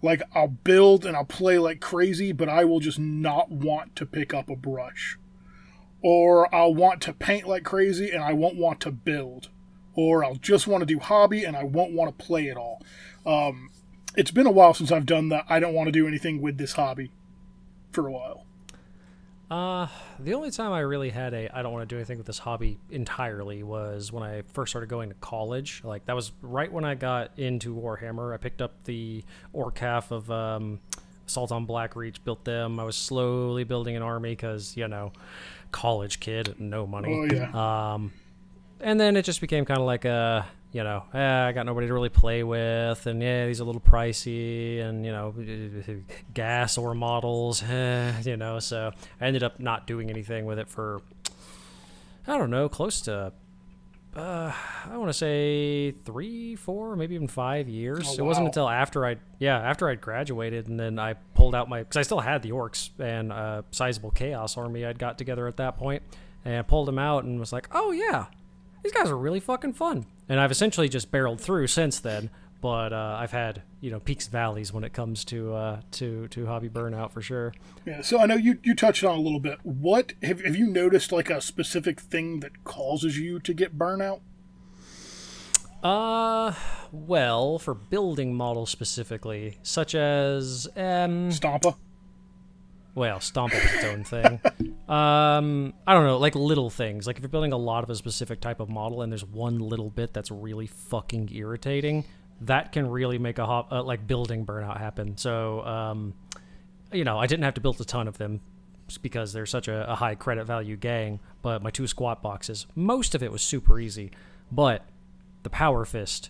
Like 0.00 0.22
I'll 0.34 0.48
build 0.48 1.04
and 1.04 1.14
I'll 1.14 1.24
play 1.24 1.58
like 1.58 1.80
crazy, 1.80 2.32
but 2.32 2.48
I 2.48 2.64
will 2.64 2.80
just 2.80 2.98
not 2.98 3.50
want 3.50 3.94
to 3.96 4.06
pick 4.06 4.32
up 4.32 4.48
a 4.48 4.56
brush. 4.56 5.18
Or 6.02 6.52
I'll 6.52 6.74
want 6.74 7.02
to 7.02 7.12
paint 7.12 7.46
like 7.46 7.62
crazy 7.62 8.10
and 8.10 8.24
I 8.24 8.32
won't 8.32 8.56
want 8.56 8.80
to 8.80 8.90
build. 8.90 9.50
Or 9.94 10.24
I'll 10.24 10.36
just 10.36 10.66
want 10.66 10.80
to 10.80 10.86
do 10.86 10.98
hobby 10.98 11.44
and 11.44 11.56
I 11.56 11.62
won't 11.62 11.92
want 11.92 12.18
to 12.18 12.24
play 12.24 12.48
at 12.48 12.56
all. 12.56 12.82
Um, 13.26 13.70
it's 14.16 14.30
been 14.30 14.46
a 14.46 14.50
while 14.50 14.72
since 14.72 14.90
I've 14.90 15.06
done 15.06 15.28
that. 15.28 15.44
I 15.50 15.60
don't 15.60 15.74
want 15.74 15.88
to 15.88 15.92
do 15.92 16.08
anything 16.08 16.40
with 16.40 16.56
this 16.56 16.72
hobby 16.72 17.12
for 17.92 18.08
a 18.08 18.12
while. 18.12 18.46
Uh, 19.52 19.86
the 20.18 20.32
only 20.32 20.50
time 20.50 20.72
I 20.72 20.80
really 20.80 21.10
had 21.10 21.34
a 21.34 21.54
I 21.54 21.60
don't 21.60 21.74
want 21.74 21.86
to 21.86 21.94
do 21.94 21.98
anything 21.98 22.16
with 22.16 22.26
this 22.26 22.38
hobby 22.38 22.78
entirely 22.90 23.62
was 23.62 24.10
when 24.10 24.22
I 24.22 24.44
first 24.54 24.72
started 24.72 24.88
going 24.88 25.10
to 25.10 25.14
college. 25.16 25.82
Like 25.84 26.06
that 26.06 26.16
was 26.16 26.32
right 26.40 26.72
when 26.72 26.86
I 26.86 26.94
got 26.94 27.38
into 27.38 27.74
Warhammer. 27.74 28.32
I 28.32 28.38
picked 28.38 28.62
up 28.62 28.72
the 28.84 29.22
orc 29.52 29.76
half 29.76 30.10
of 30.10 30.30
um, 30.30 30.80
Assault 31.26 31.52
on 31.52 31.66
Blackreach, 31.66 32.24
built 32.24 32.46
them. 32.46 32.80
I 32.80 32.84
was 32.84 32.96
slowly 32.96 33.64
building 33.64 33.94
an 33.94 34.02
army 34.02 34.30
because 34.30 34.74
you 34.74 34.88
know, 34.88 35.12
college 35.70 36.18
kid, 36.18 36.54
no 36.58 36.86
money. 36.86 37.12
Oh 37.12 37.34
yeah. 37.34 37.92
Um, 37.92 38.10
and 38.80 38.98
then 38.98 39.18
it 39.18 39.26
just 39.26 39.42
became 39.42 39.66
kind 39.66 39.80
of 39.80 39.84
like 39.84 40.06
a, 40.06 40.46
you 40.72 40.82
know, 40.82 41.04
eh, 41.12 41.46
I 41.48 41.52
got 41.52 41.66
nobody 41.66 41.86
to 41.86 41.92
really 41.92 42.08
play 42.08 42.42
with, 42.42 43.06
and 43.06 43.22
yeah, 43.22 43.46
these 43.46 43.60
are 43.60 43.64
a 43.64 43.66
little 43.66 43.80
pricey, 43.80 44.80
and 44.80 45.04
you 45.04 45.12
know, 45.12 45.34
gas 46.34 46.78
or 46.78 46.94
models, 46.94 47.62
eh, 47.68 48.12
you 48.24 48.36
know. 48.36 48.58
So 48.58 48.90
I 49.20 49.26
ended 49.26 49.42
up 49.42 49.60
not 49.60 49.86
doing 49.86 50.08
anything 50.10 50.46
with 50.46 50.58
it 50.58 50.68
for, 50.68 51.02
I 52.26 52.38
don't 52.38 52.50
know, 52.50 52.68
close 52.68 53.02
to. 53.02 53.32
Uh, 54.14 54.52
I 54.90 54.96
want 54.98 55.08
to 55.08 55.14
say 55.14 55.92
three, 56.04 56.54
four, 56.54 56.96
maybe 56.96 57.14
even 57.14 57.28
five 57.28 57.66
years. 57.66 58.06
Oh, 58.10 58.14
It 58.18 58.22
wasn't 58.22 58.46
until 58.46 58.68
after 58.68 59.06
I, 59.06 59.16
yeah, 59.38 59.58
after 59.58 59.88
I 59.88 59.94
graduated, 59.94 60.68
and 60.68 60.78
then 60.78 60.98
I 60.98 61.14
pulled 61.34 61.54
out 61.54 61.68
my, 61.70 61.78
because 61.78 61.96
I 61.96 62.02
still 62.02 62.20
had 62.20 62.42
the 62.42 62.50
orcs 62.50 62.90
and 62.98 63.32
a 63.32 63.64
sizable 63.70 64.10
chaos 64.10 64.58
army 64.58 64.84
I'd 64.84 64.98
got 64.98 65.16
together 65.16 65.48
at 65.48 65.56
that 65.56 65.78
point, 65.78 66.02
and 66.44 66.56
I 66.56 66.62
pulled 66.62 66.88
them 66.88 66.98
out 66.98 67.24
and 67.24 67.40
was 67.40 67.54
like, 67.54 67.68
oh 67.72 67.90
yeah, 67.92 68.26
these 68.82 68.92
guys 68.92 69.08
are 69.10 69.16
really 69.16 69.40
fucking 69.40 69.72
fun. 69.72 70.04
And 70.28 70.40
I've 70.40 70.50
essentially 70.50 70.88
just 70.88 71.10
barreled 71.10 71.40
through 71.40 71.66
since 71.66 71.98
then. 72.00 72.30
But 72.60 72.92
uh, 72.92 73.16
I've 73.18 73.32
had 73.32 73.62
you 73.80 73.90
know 73.90 73.98
peaks 73.98 74.26
and 74.26 74.32
valleys 74.32 74.72
when 74.72 74.84
it 74.84 74.92
comes 74.92 75.24
to 75.26 75.52
uh, 75.52 75.80
to 75.92 76.28
to 76.28 76.46
hobby 76.46 76.68
burnout 76.68 77.10
for 77.10 77.20
sure. 77.20 77.52
Yeah, 77.84 78.02
so 78.02 78.20
I 78.20 78.26
know 78.26 78.36
you, 78.36 78.58
you 78.62 78.76
touched 78.76 79.02
on 79.02 79.18
a 79.18 79.20
little 79.20 79.40
bit. 79.40 79.58
What 79.64 80.12
have, 80.22 80.40
have 80.44 80.54
you 80.54 80.68
noticed 80.68 81.10
like 81.10 81.28
a 81.28 81.40
specific 81.40 81.98
thing 81.98 82.38
that 82.38 82.62
causes 82.62 83.18
you 83.18 83.40
to 83.40 83.52
get 83.52 83.76
burnout? 83.76 84.20
Uh, 85.82 86.54
well, 86.92 87.58
for 87.58 87.74
building 87.74 88.32
models 88.32 88.70
specifically, 88.70 89.58
such 89.64 89.96
as 89.96 90.68
um, 90.76 91.30
Stompa. 91.30 91.74
Well, 92.94 93.20
Stomp 93.20 93.54
is 93.54 93.64
its 93.64 93.84
own 93.84 94.04
thing. 94.04 94.40
Um, 94.88 95.72
I 95.86 95.94
don't 95.94 96.04
know, 96.04 96.18
like 96.18 96.34
little 96.34 96.68
things. 96.68 97.06
Like 97.06 97.16
if 97.16 97.22
you're 97.22 97.30
building 97.30 97.54
a 97.54 97.56
lot 97.56 97.82
of 97.82 97.88
a 97.88 97.94
specific 97.94 98.42
type 98.42 98.60
of 98.60 98.68
model, 98.68 99.00
and 99.00 99.10
there's 99.10 99.24
one 99.24 99.58
little 99.58 99.88
bit 99.88 100.12
that's 100.12 100.30
really 100.30 100.66
fucking 100.66 101.30
irritating, 101.32 102.04
that 102.42 102.72
can 102.72 102.90
really 102.90 103.16
make 103.16 103.38
a 103.38 103.46
hop, 103.46 103.72
uh, 103.72 103.82
like 103.82 104.06
building 104.06 104.44
burnout 104.44 104.76
happen. 104.76 105.16
So, 105.16 105.64
um, 105.64 106.12
you 106.92 107.04
know, 107.04 107.18
I 107.18 107.26
didn't 107.26 107.44
have 107.44 107.54
to 107.54 107.60
build 107.62 107.80
a 107.80 107.86
ton 107.86 108.06
of 108.06 108.18
them 108.18 108.42
because 109.00 109.32
they're 109.32 109.46
such 109.46 109.68
a, 109.68 109.90
a 109.90 109.94
high 109.94 110.14
credit 110.14 110.44
value 110.44 110.76
gang. 110.76 111.20
But 111.40 111.62
my 111.62 111.70
two 111.70 111.86
squat 111.86 112.22
boxes, 112.22 112.66
most 112.74 113.14
of 113.14 113.22
it 113.22 113.32
was 113.32 113.40
super 113.40 113.80
easy. 113.80 114.10
But 114.50 114.84
the 115.42 115.50
power 115.50 115.86
fist, 115.86 116.28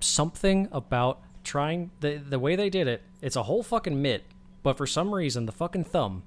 something 0.00 0.68
about 0.70 1.20
trying 1.42 1.90
the 2.00 2.16
the 2.16 2.38
way 2.38 2.56
they 2.56 2.70
did 2.70 2.86
it. 2.86 3.02
It's 3.20 3.36
a 3.36 3.44
whole 3.44 3.62
fucking 3.62 4.00
mitt, 4.00 4.24
but 4.66 4.76
for 4.76 4.86
some 4.86 5.14
reason 5.14 5.46
the 5.46 5.52
fucking 5.52 5.84
thumb 5.84 6.24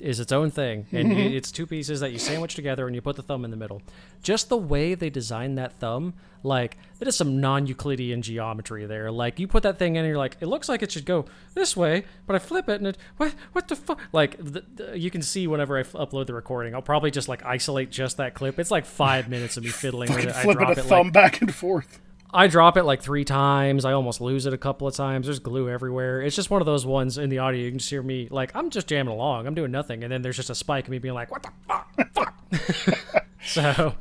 is 0.00 0.20
its 0.20 0.32
own 0.32 0.50
thing, 0.50 0.86
and 0.92 1.12
it- 1.12 1.32
it's 1.34 1.50
two 1.50 1.66
pieces 1.66 2.00
that 2.00 2.12
you 2.12 2.18
sandwich 2.18 2.54
together 2.54 2.86
and 2.86 2.94
you 2.94 3.00
put 3.00 3.16
the 3.16 3.22
thumb 3.22 3.42
in 3.44 3.50
the 3.50 3.56
middle. 3.56 3.80
Just 4.22 4.48
the 4.50 4.56
way 4.56 4.94
they 4.94 5.08
designed 5.08 5.56
that 5.56 5.72
thumb, 5.78 6.12
like 6.42 6.76
that 6.98 7.08
is 7.08 7.16
some 7.16 7.40
non-Euclidean 7.40 8.20
geometry 8.20 8.84
there. 8.84 9.10
Like 9.10 9.38
you 9.38 9.46
put 9.48 9.62
that 9.62 9.78
thing 9.78 9.94
in, 9.96 10.00
and 10.04 10.08
you're 10.08 10.18
like, 10.18 10.36
it 10.40 10.46
looks 10.46 10.68
like 10.68 10.82
it 10.82 10.92
should 10.92 11.06
go 11.06 11.24
this 11.54 11.74
way, 11.76 12.04
but 12.26 12.36
I 12.36 12.38
flip 12.38 12.68
it 12.68 12.80
and 12.82 12.88
it 12.88 12.98
what 13.16 13.34
what 13.52 13.68
the 13.68 13.76
fuck? 13.76 13.98
Like 14.12 14.36
the, 14.36 14.62
the, 14.74 14.98
you 14.98 15.10
can 15.10 15.22
see 15.22 15.46
whenever 15.46 15.78
I 15.78 15.80
f- 15.80 15.92
upload 15.92 16.26
the 16.26 16.34
recording, 16.34 16.74
I'll 16.74 16.82
probably 16.82 17.10
just 17.12 17.28
like 17.28 17.42
isolate 17.46 17.90
just 17.90 18.18
that 18.18 18.34
clip. 18.34 18.58
It's 18.58 18.70
like 18.72 18.84
five 18.84 19.28
minutes 19.30 19.56
of 19.56 19.62
me 19.64 19.70
fiddling 19.70 20.12
with 20.12 20.26
it. 20.26 20.34
I 20.34 20.42
drop 20.52 20.76
a 20.76 20.80
it 20.80 20.84
thumb 20.84 21.06
like 21.06 21.12
back 21.14 21.40
and 21.40 21.54
forth. 21.54 22.00
I 22.34 22.48
drop 22.48 22.76
it 22.76 22.82
like 22.82 23.00
three 23.00 23.24
times. 23.24 23.84
I 23.84 23.92
almost 23.92 24.20
lose 24.20 24.44
it 24.44 24.52
a 24.52 24.58
couple 24.58 24.88
of 24.88 24.94
times. 24.94 25.26
There's 25.26 25.38
glue 25.38 25.70
everywhere. 25.70 26.20
It's 26.20 26.34
just 26.34 26.50
one 26.50 26.60
of 26.60 26.66
those 26.66 26.84
ones 26.84 27.16
in 27.16 27.30
the 27.30 27.38
audio. 27.38 27.62
You 27.62 27.70
can 27.70 27.78
just 27.78 27.90
hear 27.90 28.02
me 28.02 28.26
like 28.28 28.54
I'm 28.56 28.70
just 28.70 28.88
jamming 28.88 29.14
along. 29.14 29.46
I'm 29.46 29.54
doing 29.54 29.70
nothing, 29.70 30.02
and 30.02 30.12
then 30.12 30.22
there's 30.22 30.36
just 30.36 30.50
a 30.50 30.54
spike 30.54 30.84
of 30.84 30.90
me 30.90 30.98
being 30.98 31.14
like, 31.14 31.30
"What 31.30 31.44
the 31.44 31.50
fuck?" 31.68 32.12
fuck? 32.12 33.26
so 33.44 33.94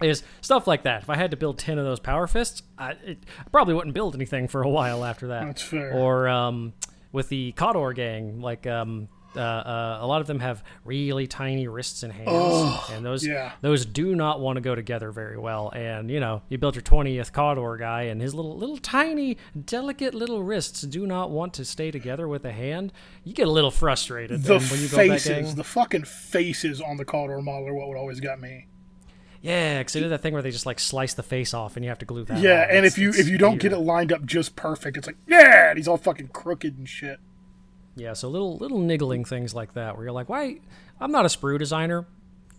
is 0.00 0.22
stuff 0.40 0.68
like 0.68 0.84
that. 0.84 1.02
If 1.02 1.10
I 1.10 1.16
had 1.16 1.32
to 1.32 1.36
build 1.36 1.58
ten 1.58 1.78
of 1.78 1.84
those 1.84 1.98
power 1.98 2.28
fists, 2.28 2.62
I, 2.78 2.92
it, 3.04 3.18
I 3.40 3.48
probably 3.50 3.74
wouldn't 3.74 3.94
build 3.94 4.14
anything 4.14 4.46
for 4.46 4.62
a 4.62 4.68
while 4.68 5.04
after 5.04 5.28
that. 5.28 5.44
That's 5.44 5.62
fair. 5.62 5.92
Or 5.92 6.28
um, 6.28 6.74
with 7.10 7.28
the 7.28 7.52
Cawdor 7.52 7.92
gang, 7.92 8.40
like 8.40 8.68
um, 8.68 9.08
uh, 9.36 9.40
uh, 9.40 9.98
a 10.00 10.06
lot 10.06 10.20
of 10.20 10.26
them 10.26 10.40
have 10.40 10.62
really 10.84 11.26
tiny 11.26 11.66
wrists 11.68 12.02
and 12.02 12.12
hands, 12.12 12.90
and 12.92 13.04
those 13.04 13.26
yeah. 13.26 13.52
those 13.60 13.84
do 13.84 14.14
not 14.14 14.40
want 14.40 14.56
to 14.56 14.60
go 14.60 14.74
together 14.74 15.10
very 15.10 15.38
well. 15.38 15.70
And 15.74 16.10
you 16.10 16.20
know, 16.20 16.42
you 16.48 16.58
build 16.58 16.74
your 16.74 16.82
twentieth 16.82 17.32
Cawdor 17.32 17.76
guy, 17.76 18.02
and 18.02 18.20
his 18.20 18.34
little 18.34 18.56
little 18.56 18.78
tiny 18.78 19.36
delicate 19.64 20.14
little 20.14 20.42
wrists 20.42 20.82
do 20.82 21.06
not 21.06 21.30
want 21.30 21.54
to 21.54 21.64
stay 21.64 21.90
together 21.90 22.28
with 22.28 22.44
a 22.44 22.52
hand. 22.52 22.92
You 23.24 23.32
get 23.32 23.48
a 23.48 23.50
little 23.50 23.70
frustrated 23.70 24.42
The 24.42 24.58
then 24.58 24.68
when 24.70 24.80
you 24.80 24.88
faces, 24.88 25.46
gang. 25.46 25.54
the 25.56 25.64
fucking 25.64 26.04
faces 26.04 26.80
on 26.80 26.96
the 26.96 27.04
Cawdor 27.04 27.40
model 27.42 27.68
are 27.68 27.74
what 27.74 27.88
would 27.88 27.96
always 27.96 28.20
got 28.20 28.40
me. 28.40 28.66
yeah, 29.40 29.78
because 29.78 29.92
they 29.92 30.00
did 30.00 30.10
that 30.10 30.22
thing 30.22 30.32
where 30.32 30.42
they 30.42 30.50
just 30.50 30.66
like 30.66 30.78
slice 30.80 31.14
the 31.14 31.22
face 31.22 31.52
off, 31.52 31.76
and 31.76 31.84
you 31.84 31.88
have 31.90 31.98
to 31.98 32.06
glue 32.06 32.24
that. 32.24 32.38
Yeah, 32.40 32.66
and 32.70 32.86
if 32.86 32.96
you 32.98 33.10
if 33.10 33.28
you 33.28 33.36
don't 33.38 33.58
get 33.58 33.72
it 33.72 33.78
lined 33.78 34.12
up 34.12 34.24
just 34.24 34.56
perfect, 34.56 34.96
it's 34.96 35.06
like 35.06 35.16
yeah, 35.26 35.70
and 35.70 35.76
he's 35.78 35.88
all 35.88 35.96
fucking 35.98 36.28
crooked 36.28 36.78
and 36.78 36.88
shit. 36.88 37.18
Yeah, 37.96 38.12
so 38.12 38.28
little 38.28 38.56
little 38.56 38.78
niggling 38.80 39.24
things 39.24 39.54
like 39.54 39.74
that 39.74 39.96
where 39.96 40.06
you're 40.06 40.12
like, 40.12 40.28
why? 40.28 40.60
I'm 41.00 41.12
not 41.12 41.24
a 41.24 41.28
sprue 41.28 41.58
designer, 41.58 42.06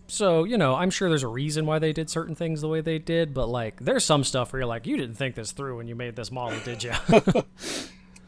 so 0.06 0.44
you 0.44 0.56
know 0.56 0.74
I'm 0.74 0.90
sure 0.90 1.08
there's 1.08 1.22
a 1.22 1.28
reason 1.28 1.66
why 1.66 1.78
they 1.78 1.92
did 1.92 2.08
certain 2.08 2.34
things 2.34 2.60
the 2.60 2.68
way 2.68 2.80
they 2.80 2.98
did. 2.98 3.34
But 3.34 3.48
like, 3.48 3.80
there's 3.80 4.04
some 4.04 4.24
stuff 4.24 4.52
where 4.52 4.60
you're 4.60 4.66
like, 4.66 4.86
you 4.86 4.96
didn't 4.96 5.16
think 5.16 5.34
this 5.34 5.52
through 5.52 5.76
when 5.76 5.88
you 5.88 5.94
made 5.94 6.16
this 6.16 6.30
model, 6.30 6.58
did 6.60 6.82
you? 6.82 6.92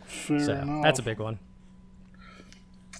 Fair 0.04 0.40
so 0.40 0.52
enough. 0.52 0.82
that's 0.82 0.98
a 0.98 1.02
big 1.02 1.18
one. 1.18 1.38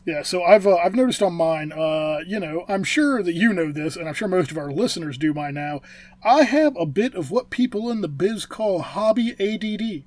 Yeah, 0.09 0.23
so 0.23 0.43
I've 0.43 0.67
uh, 0.67 0.77
I've 0.77 0.95
noticed 0.95 1.23
on 1.23 1.35
mine, 1.35 1.71
uh, 1.71 2.21
you 2.27 2.41
know, 2.41 2.65
I'm 2.67 2.83
sure 2.83 3.23
that 3.23 3.35
you 3.35 3.53
know 3.53 3.71
this, 3.71 3.95
and 3.95 4.09
I'm 4.09 4.15
sure 4.15 4.27
most 4.27 4.51
of 4.51 4.57
our 4.57 4.71
listeners 4.71 5.19
do 5.19 5.35
by 5.35 5.51
now. 5.51 5.83
I 6.25 6.45
have 6.45 6.75
a 6.77 6.87
bit 6.87 7.15
of 7.15 7.31
what 7.31 7.51
people 7.51 7.91
in 7.91 8.01
the 8.01 8.09
biz 8.09 8.47
call 8.47 8.81
hobby 8.81 9.33
ADD, 9.39 10.05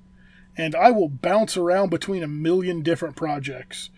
and 0.56 0.74
I 0.74 0.90
will 0.90 1.08
bounce 1.08 1.56
around 1.56 1.90
between 1.90 2.22
a 2.22 2.28
million 2.28 2.82
different 2.82 3.16
projects, 3.16 3.90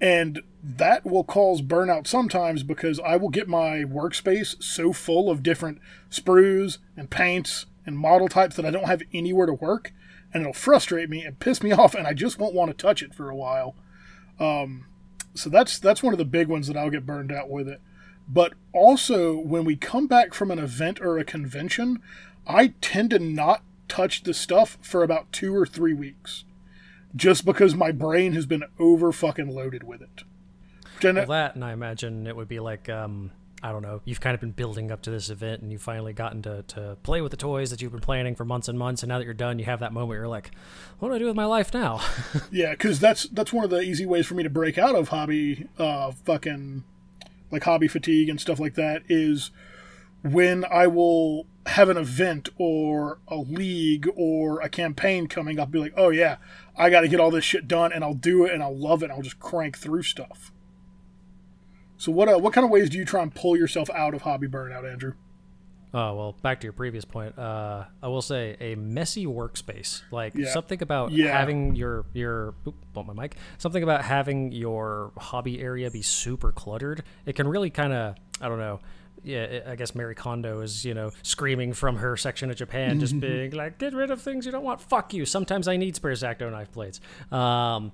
and 0.00 0.42
that 0.62 1.04
will 1.04 1.24
cause 1.24 1.62
burnout 1.62 2.06
sometimes 2.06 2.62
because 2.62 3.00
I 3.00 3.16
will 3.16 3.30
get 3.30 3.48
my 3.48 3.84
workspace 3.84 4.62
so 4.62 4.92
full 4.92 5.30
of 5.30 5.42
different 5.42 5.80
sprues 6.10 6.78
and 6.96 7.10
paints 7.10 7.66
and 7.84 7.98
model 7.98 8.28
types 8.28 8.56
that 8.56 8.64
I 8.66 8.70
don't 8.70 8.86
have 8.86 9.02
anywhere 9.12 9.46
to 9.46 9.54
work, 9.54 9.92
and 10.32 10.42
it'll 10.42 10.52
frustrate 10.52 11.10
me 11.10 11.24
and 11.24 11.38
piss 11.38 11.62
me 11.62 11.72
off, 11.72 11.94
and 11.94 12.06
I 12.06 12.12
just 12.12 12.38
won't 12.38 12.54
want 12.54 12.70
to 12.70 12.76
touch 12.76 13.02
it 13.02 13.14
for 13.14 13.28
a 13.28 13.36
while 13.36 13.74
um, 14.42 14.86
so 15.34 15.48
that's 15.48 15.78
that's 15.78 16.02
one 16.02 16.12
of 16.12 16.18
the 16.18 16.24
big 16.24 16.48
ones 16.48 16.66
that 16.66 16.76
I'll 16.76 16.90
get 16.90 17.06
burned 17.06 17.32
out 17.32 17.48
with 17.48 17.68
it. 17.68 17.80
But 18.28 18.54
also 18.72 19.36
when 19.36 19.64
we 19.64 19.76
come 19.76 20.06
back 20.06 20.34
from 20.34 20.50
an 20.50 20.58
event 20.58 21.00
or 21.00 21.18
a 21.18 21.24
convention, 21.24 22.00
I 22.46 22.74
tend 22.80 23.10
to 23.10 23.18
not 23.18 23.62
touch 23.92 24.22
the 24.22 24.32
stuff 24.32 24.78
for 24.80 25.02
about 25.02 25.30
2 25.32 25.54
or 25.54 25.66
3 25.66 25.92
weeks. 25.92 26.44
Just 27.14 27.44
because 27.44 27.74
my 27.74 27.92
brain 27.92 28.32
has 28.32 28.46
been 28.46 28.64
over 28.78 29.12
fucking 29.12 29.54
loaded 29.54 29.84
with 29.84 30.00
it. 30.00 30.22
Which 31.18 31.28
Well, 31.28 31.28
that, 31.28 31.56
and 31.56 31.64
I 31.64 31.72
imagine 31.72 32.26
it 32.26 32.34
would 32.34 32.48
be 32.48 32.58
like, 32.58 32.88
um, 32.88 33.32
I 33.62 33.70
don't 33.70 33.82
know, 33.82 34.00
you've 34.06 34.20
kind 34.20 34.34
of 34.34 34.40
been 34.40 34.52
building 34.52 34.90
up 34.90 35.02
to 35.02 35.10
this 35.10 35.28
event 35.28 35.60
and 35.60 35.70
you've 35.70 35.82
finally 35.82 36.14
gotten 36.14 36.40
to, 36.42 36.62
to 36.68 36.96
play 37.02 37.20
with 37.20 37.32
the 37.32 37.36
toys 37.36 37.70
that 37.70 37.82
you've 37.82 37.92
been 37.92 38.00
planning 38.00 38.34
for 38.34 38.46
months 38.46 38.68
and 38.68 38.78
months. 38.78 39.02
And 39.02 39.08
now 39.10 39.18
that 39.18 39.24
you're 39.24 39.34
done, 39.34 39.58
you 39.58 39.66
have 39.66 39.80
that 39.80 39.92
moment 39.92 40.08
where 40.08 40.18
you're 40.18 40.28
like, 40.28 40.52
what 40.98 41.10
do 41.10 41.14
I 41.14 41.18
do 41.18 41.26
with 41.26 41.36
my 41.36 41.44
life 41.44 41.74
now? 41.74 42.00
Yeah, 42.50 42.70
because 42.70 42.98
that's 42.98 43.24
that's 43.28 43.52
one 43.52 43.64
of 43.64 43.70
the 43.70 43.80
easy 43.80 44.06
ways 44.06 44.26
for 44.26 44.34
me 44.34 44.42
to 44.42 44.50
break 44.50 44.78
out 44.78 44.94
of 44.94 45.08
hobby, 45.08 45.68
uh, 45.78 46.12
fucking 46.24 46.84
like 47.50 47.64
hobby 47.64 47.88
fatigue 47.88 48.28
and 48.28 48.40
stuff 48.40 48.58
like 48.58 48.74
that 48.74 49.02
is 49.08 49.50
when 50.22 50.64
I 50.64 50.86
will 50.86 51.46
have 51.66 51.88
an 51.88 51.96
event 51.96 52.48
or 52.58 53.18
a 53.28 53.36
league 53.36 54.08
or 54.16 54.60
a 54.60 54.68
campaign 54.68 55.26
coming 55.28 55.58
up. 55.60 55.70
Be 55.70 55.78
like, 55.78 55.94
oh 55.96 56.08
yeah, 56.10 56.36
I 56.76 56.90
got 56.90 57.02
to 57.02 57.08
get 57.08 57.20
all 57.20 57.30
this 57.30 57.44
shit 57.44 57.68
done, 57.68 57.92
and 57.92 58.02
I'll 58.02 58.14
do 58.14 58.44
it, 58.44 58.52
and 58.52 58.62
I'll 58.62 58.76
love 58.76 59.02
it, 59.02 59.06
and 59.06 59.12
I'll 59.12 59.22
just 59.22 59.38
crank 59.40 59.78
through 59.78 60.02
stuff. 60.02 60.52
So 61.96 62.10
what 62.10 62.28
uh, 62.28 62.38
what 62.38 62.52
kind 62.52 62.64
of 62.64 62.70
ways 62.70 62.90
do 62.90 62.98
you 62.98 63.04
try 63.04 63.22
and 63.22 63.32
pull 63.34 63.56
yourself 63.56 63.88
out 63.90 64.14
of 64.14 64.22
hobby 64.22 64.48
burnout, 64.48 64.90
Andrew? 64.90 65.14
Oh 65.94 66.16
well, 66.16 66.36
back 66.42 66.58
to 66.60 66.64
your 66.64 66.72
previous 66.72 67.04
point. 67.04 67.38
Uh, 67.38 67.84
I 68.02 68.08
will 68.08 68.22
say 68.22 68.56
a 68.60 68.74
messy 68.74 69.26
workspace, 69.26 70.02
like 70.10 70.34
Yeah. 70.34 70.50
something 70.50 70.82
about 70.82 71.12
Yeah. 71.12 71.36
having 71.38 71.76
your 71.76 72.06
your 72.14 72.54
oop, 72.66 72.74
bump 72.92 73.08
my 73.14 73.22
mic. 73.22 73.36
Something 73.58 73.82
about 73.82 74.02
having 74.04 74.50
your 74.52 75.12
hobby 75.18 75.60
area 75.60 75.90
be 75.90 76.02
super 76.02 76.50
cluttered. 76.50 77.04
It 77.26 77.36
can 77.36 77.46
really 77.46 77.70
kind 77.70 77.92
of 77.92 78.16
I 78.40 78.48
don't 78.48 78.58
know. 78.58 78.80
Yeah, 79.24 79.60
I 79.66 79.76
guess 79.76 79.94
Marie 79.94 80.14
Kondo 80.14 80.60
is 80.60 80.84
you 80.84 80.94
know 80.94 81.12
screaming 81.22 81.72
from 81.72 81.96
her 81.96 82.16
section 82.16 82.50
of 82.50 82.56
Japan, 82.56 82.98
just 83.00 83.18
being 83.20 83.52
like, 83.52 83.78
"Get 83.78 83.94
rid 83.94 84.10
of 84.10 84.20
things 84.20 84.46
you 84.46 84.52
don't 84.52 84.64
want." 84.64 84.80
Fuck 84.80 85.14
you. 85.14 85.24
Sometimes 85.24 85.68
I 85.68 85.76
need 85.76 85.94
spare 85.96 86.12
X-Acto 86.12 86.50
knife 86.50 86.72
blades. 86.72 87.00
Um, 87.30 87.92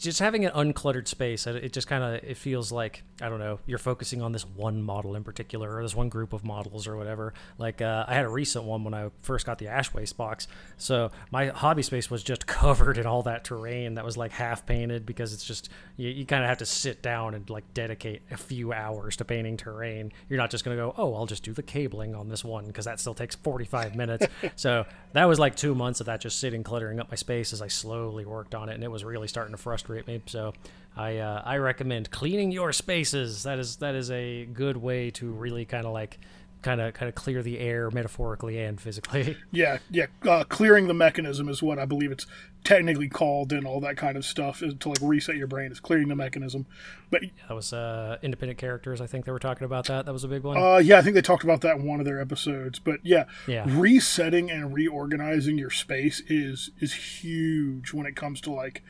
just 0.00 0.18
having 0.20 0.44
an 0.44 0.52
uncluttered 0.52 1.08
space 1.08 1.46
it 1.46 1.56
it 1.56 1.72
just 1.72 1.86
kind 1.88 2.04
of 2.04 2.22
it 2.22 2.36
feels 2.36 2.70
like 2.70 3.02
i 3.20 3.28
don't 3.28 3.38
know 3.38 3.58
you're 3.66 3.78
focusing 3.78 4.22
on 4.22 4.32
this 4.32 4.46
one 4.46 4.82
model 4.82 5.14
in 5.16 5.24
particular 5.24 5.76
or 5.76 5.82
this 5.82 5.94
one 5.94 6.08
group 6.08 6.32
of 6.32 6.44
models 6.44 6.86
or 6.86 6.96
whatever. 6.96 7.34
Like 7.58 7.80
uh, 7.82 8.04
i 8.06 8.14
had 8.14 8.24
a 8.24 8.28
recent 8.28 8.64
one 8.64 8.84
when 8.84 8.94
i 8.94 9.10
first 9.22 9.46
got 9.46 9.58
the 9.58 9.68
ash 9.68 9.92
waste 9.94 10.16
box. 10.16 10.46
So 10.76 11.10
my 11.30 11.46
hobby 11.48 11.82
space 11.82 12.10
was 12.10 12.22
just 12.22 12.46
covered 12.60 12.98
in 12.98 13.06
all 13.06 13.22
that 13.22 13.44
terrain 13.44 13.94
that 13.94 14.04
was 14.04 14.16
like 14.16 14.32
half 14.32 14.66
painted 14.66 15.06
because 15.06 15.32
it's 15.32 15.44
just 15.44 15.68
you, 15.96 16.10
you 16.10 16.26
kind 16.26 16.42
of 16.42 16.48
have 16.48 16.58
to 16.58 16.66
sit 16.66 17.02
down 17.02 17.34
and 17.34 17.48
like 17.50 17.72
dedicate 17.74 18.22
a 18.30 18.36
few 18.36 18.72
hours 18.72 19.16
to 19.16 19.24
painting 19.24 19.56
terrain. 19.56 20.12
You're 20.28 20.38
not 20.38 20.50
just 20.50 20.64
going 20.64 20.76
to 20.76 20.82
go 20.82 20.94
oh 20.96 21.14
i'll 21.14 21.26
just 21.26 21.42
do 21.42 21.52
the 21.52 21.62
cabling 21.62 22.14
on 22.14 22.28
this 22.28 22.44
one 22.44 22.66
because 22.66 22.84
that 22.84 23.00
still 23.00 23.14
takes 23.14 23.36
45 23.36 23.96
minutes. 23.96 24.26
So 24.56 24.86
that 25.12 25.26
was 25.26 25.38
like 25.38 25.54
two 25.56 25.74
months 25.74 26.00
of 26.00 26.06
that 26.06 26.20
just 26.20 26.40
sitting 26.40 26.62
cluttering 26.62 26.98
up 26.98 27.10
my 27.10 27.16
space 27.16 27.52
as 27.52 27.62
i 27.62 27.68
slowly 27.68 28.24
worked 28.24 28.54
on 28.54 28.68
it 28.68 28.74
and 28.74 28.82
it 28.82 28.90
was 28.90 29.04
really 29.04 29.28
starting 29.28 29.52
to 29.52 29.58
frustrate 29.58 29.77
me. 30.06 30.22
So 30.26 30.52
I 30.96 31.18
uh, 31.18 31.42
I 31.44 31.58
recommend 31.58 32.10
cleaning 32.10 32.50
your 32.50 32.72
spaces. 32.72 33.44
That 33.44 33.58
is 33.58 33.76
that 33.76 33.94
is 33.94 34.10
a 34.10 34.46
good 34.46 34.76
way 34.76 35.10
to 35.12 35.30
really 35.30 35.64
kind 35.64 35.86
of 35.86 35.92
like 35.92 36.18
kind 36.62 36.80
of 36.80 36.94
kind 36.94 37.08
of 37.08 37.14
clear 37.14 37.42
the 37.42 37.58
air 37.58 37.90
metaphorically 37.90 38.58
and 38.58 38.80
physically. 38.80 39.36
Yeah, 39.50 39.78
yeah. 39.90 40.06
Uh, 40.26 40.44
clearing 40.44 40.88
the 40.88 40.94
mechanism 40.94 41.48
is 41.48 41.62
what 41.62 41.78
I 41.78 41.84
believe 41.84 42.10
it's 42.12 42.26
technically 42.64 43.08
called, 43.08 43.52
and 43.52 43.66
all 43.66 43.80
that 43.80 43.96
kind 43.96 44.16
of 44.16 44.24
stuff 44.24 44.62
is 44.62 44.74
to 44.80 44.88
like 44.90 44.98
reset 45.00 45.36
your 45.36 45.46
brain. 45.46 45.72
Is 45.72 45.80
clearing 45.80 46.08
the 46.08 46.16
mechanism. 46.16 46.66
But 47.10 47.22
yeah, 47.22 47.30
that 47.48 47.54
was 47.54 47.72
uh, 47.72 48.18
independent 48.22 48.58
characters. 48.58 49.00
I 49.00 49.06
think 49.06 49.24
they 49.24 49.32
were 49.32 49.38
talking 49.38 49.64
about 49.64 49.86
that. 49.86 50.06
That 50.06 50.12
was 50.12 50.24
a 50.24 50.28
big 50.28 50.42
one. 50.42 50.56
Uh, 50.56 50.76
yeah, 50.78 50.98
I 50.98 51.02
think 51.02 51.14
they 51.14 51.22
talked 51.22 51.44
about 51.44 51.62
that 51.62 51.76
in 51.76 51.86
one 51.86 52.00
of 52.00 52.06
their 52.06 52.20
episodes. 52.20 52.78
But 52.78 53.00
yeah, 53.02 53.24
yeah, 53.46 53.64
resetting 53.66 54.50
and 54.50 54.74
reorganizing 54.74 55.58
your 55.58 55.70
space 55.70 56.22
is 56.28 56.70
is 56.78 56.92
huge 56.94 57.92
when 57.92 58.06
it 58.06 58.16
comes 58.16 58.40
to 58.42 58.52
like 58.52 58.82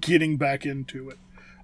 getting 0.00 0.36
back 0.36 0.64
into 0.64 1.10
it. 1.10 1.18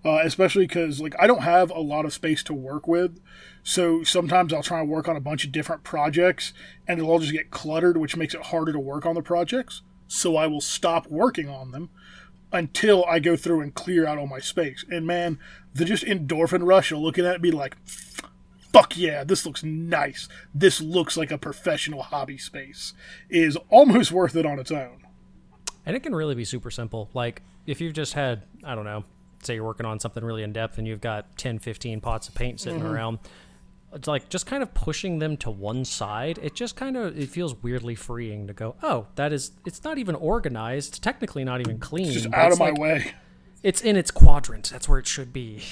Uh, 0.05 0.19
especially 0.25 0.67
because 0.67 1.01
like 1.01 1.15
I 1.19 1.29
don't 1.29 1.43
have 1.43 1.71
a 1.71 1.79
lot 1.81 2.05
of 2.05 2.13
space 2.13 2.43
to 2.45 2.55
work 2.55 2.89
with, 2.89 3.21
so 3.63 4.03
sometimes 4.03 4.53
I'll 4.53 4.63
try 4.63 4.81
and 4.81 4.89
work 4.89 5.07
on 5.09 5.17
a 5.17 5.21
bunch 5.21 5.45
of 5.45 5.53
different 5.53 5.85
projects, 5.85 6.53
and 6.89 6.99
it'll 6.99 7.13
all 7.13 7.21
just 7.21 7.33
get 7.33 7.51
cluttered, 7.51 7.97
which 7.97 8.17
makes 8.17 8.35
it 8.35 8.43
harder 8.47 8.73
to 8.73 8.81
work 8.81 9.07
on 9.07 9.15
the 9.15 9.23
projects. 9.23 9.83
So 10.09 10.37
I 10.37 10.47
will 10.47 10.61
stop 10.61 11.07
working 11.07 11.49
on 11.49 11.71
them 11.71 11.91
until 12.53 13.05
I 13.07 13.19
go 13.19 13.37
through 13.37 13.61
and 13.61 13.75
clear 13.75 14.07
out 14.07 14.19
all 14.19 14.27
my 14.27 14.41
space. 14.41 14.85
And 14.91 15.07
man, 15.07 15.39
the 15.75 15.85
just 15.85 16.05
endorphin 16.05 16.67
rush 16.67 16.93
of 16.93 16.99
looking 16.99 17.25
at 17.25 17.37
it 17.37 17.43
be 17.43 17.51
like, 17.51 17.77
fuck 18.73 18.97
yeah, 18.97 19.25
this 19.25 19.47
looks 19.47 19.63
nice. 19.63 20.29
This 20.55 20.81
looks 20.81 21.17
like 21.17 21.31
a 21.31 21.39
professional 21.39 22.03
hobby 22.03 22.39
space 22.39 22.93
is 23.31 23.57
almost 23.71 24.13
worth 24.13 24.37
it 24.37 24.47
on 24.47 24.59
its 24.59 24.71
own. 24.71 25.07
And 25.85 25.97
it 25.97 26.03
can 26.03 26.15
really 26.15 26.35
be 26.35 26.45
super 26.45 26.71
simple. 26.71 27.11
Like 27.15 27.43
if 27.67 27.81
you've 27.81 27.95
just 27.95 28.15
had, 28.15 28.43
I 28.65 28.75
don't 28.75 28.85
know, 28.85 29.05
say 29.47 29.55
you're 29.55 29.65
working 29.65 29.87
on 29.87 30.01
something 30.01 30.25
really 30.25 30.43
in 30.43 30.53
depth 30.53 30.79
and 30.79 30.87
you've 30.87 31.01
got 31.01 31.37
10, 31.37 31.59
15 31.59 32.01
pots 32.01 32.29
of 32.29 32.35
paint 32.35 32.61
sitting 32.61 32.81
mm-hmm. 32.81 32.89
around, 32.89 33.19
it's 33.95 34.09
like 34.09 34.29
just 34.29 34.47
kind 34.47 34.63
of 34.63 34.73
pushing 34.75 35.19
them 35.19 35.37
to 35.39 35.51
one 35.51 35.85
side. 35.85 36.39
It 36.43 36.55
just 36.55 36.77
kind 36.77 36.97
of 36.97 37.19
it 37.19 37.29
feels 37.29 37.55
weirdly 37.63 37.95
freeing 37.95 38.47
to 38.47 38.53
go, 38.53 38.75
oh, 38.83 39.07
that 39.17 39.33
is 39.33 39.53
it's 39.67 39.85
not 39.85 39.99
even 39.99 40.15
organized. 40.15 40.91
It's 40.91 40.99
technically 40.99 41.45
not 41.45 41.61
even 41.61 41.79
clean. 41.79 42.07
It's 42.07 42.23
just 42.23 42.35
out 42.35 42.53
of 42.53 42.59
my 42.59 42.73
way. 42.73 43.13
It's 43.63 43.81
in 43.81 43.97
its 43.97 44.11
quadrant. 44.11 44.71
That's 44.71 44.89
where 44.89 44.99
it 44.99 45.07
should 45.07 45.33
be. 45.33 45.63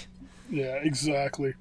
Yeah, 0.49 0.77
exactly. 0.77 1.55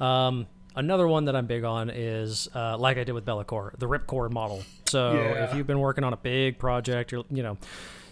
Um, 0.00 0.46
another 0.74 1.06
one 1.06 1.26
that 1.26 1.36
I'm 1.36 1.46
big 1.46 1.64
on 1.64 1.90
is 1.90 2.48
uh, 2.54 2.76
like 2.78 2.98
I 2.98 3.04
did 3.04 3.12
with 3.12 3.24
Be'lakor, 3.24 3.78
the 3.78 3.86
Ripcore 3.86 4.28
model. 4.28 4.62
So 4.86 5.14
yeah. 5.14 5.44
if 5.44 5.54
you've 5.54 5.66
been 5.66 5.80
working 5.80 6.04
on 6.04 6.12
a 6.12 6.16
big 6.16 6.58
project, 6.58 7.12
you're 7.12 7.24
you 7.30 7.42
know 7.42 7.58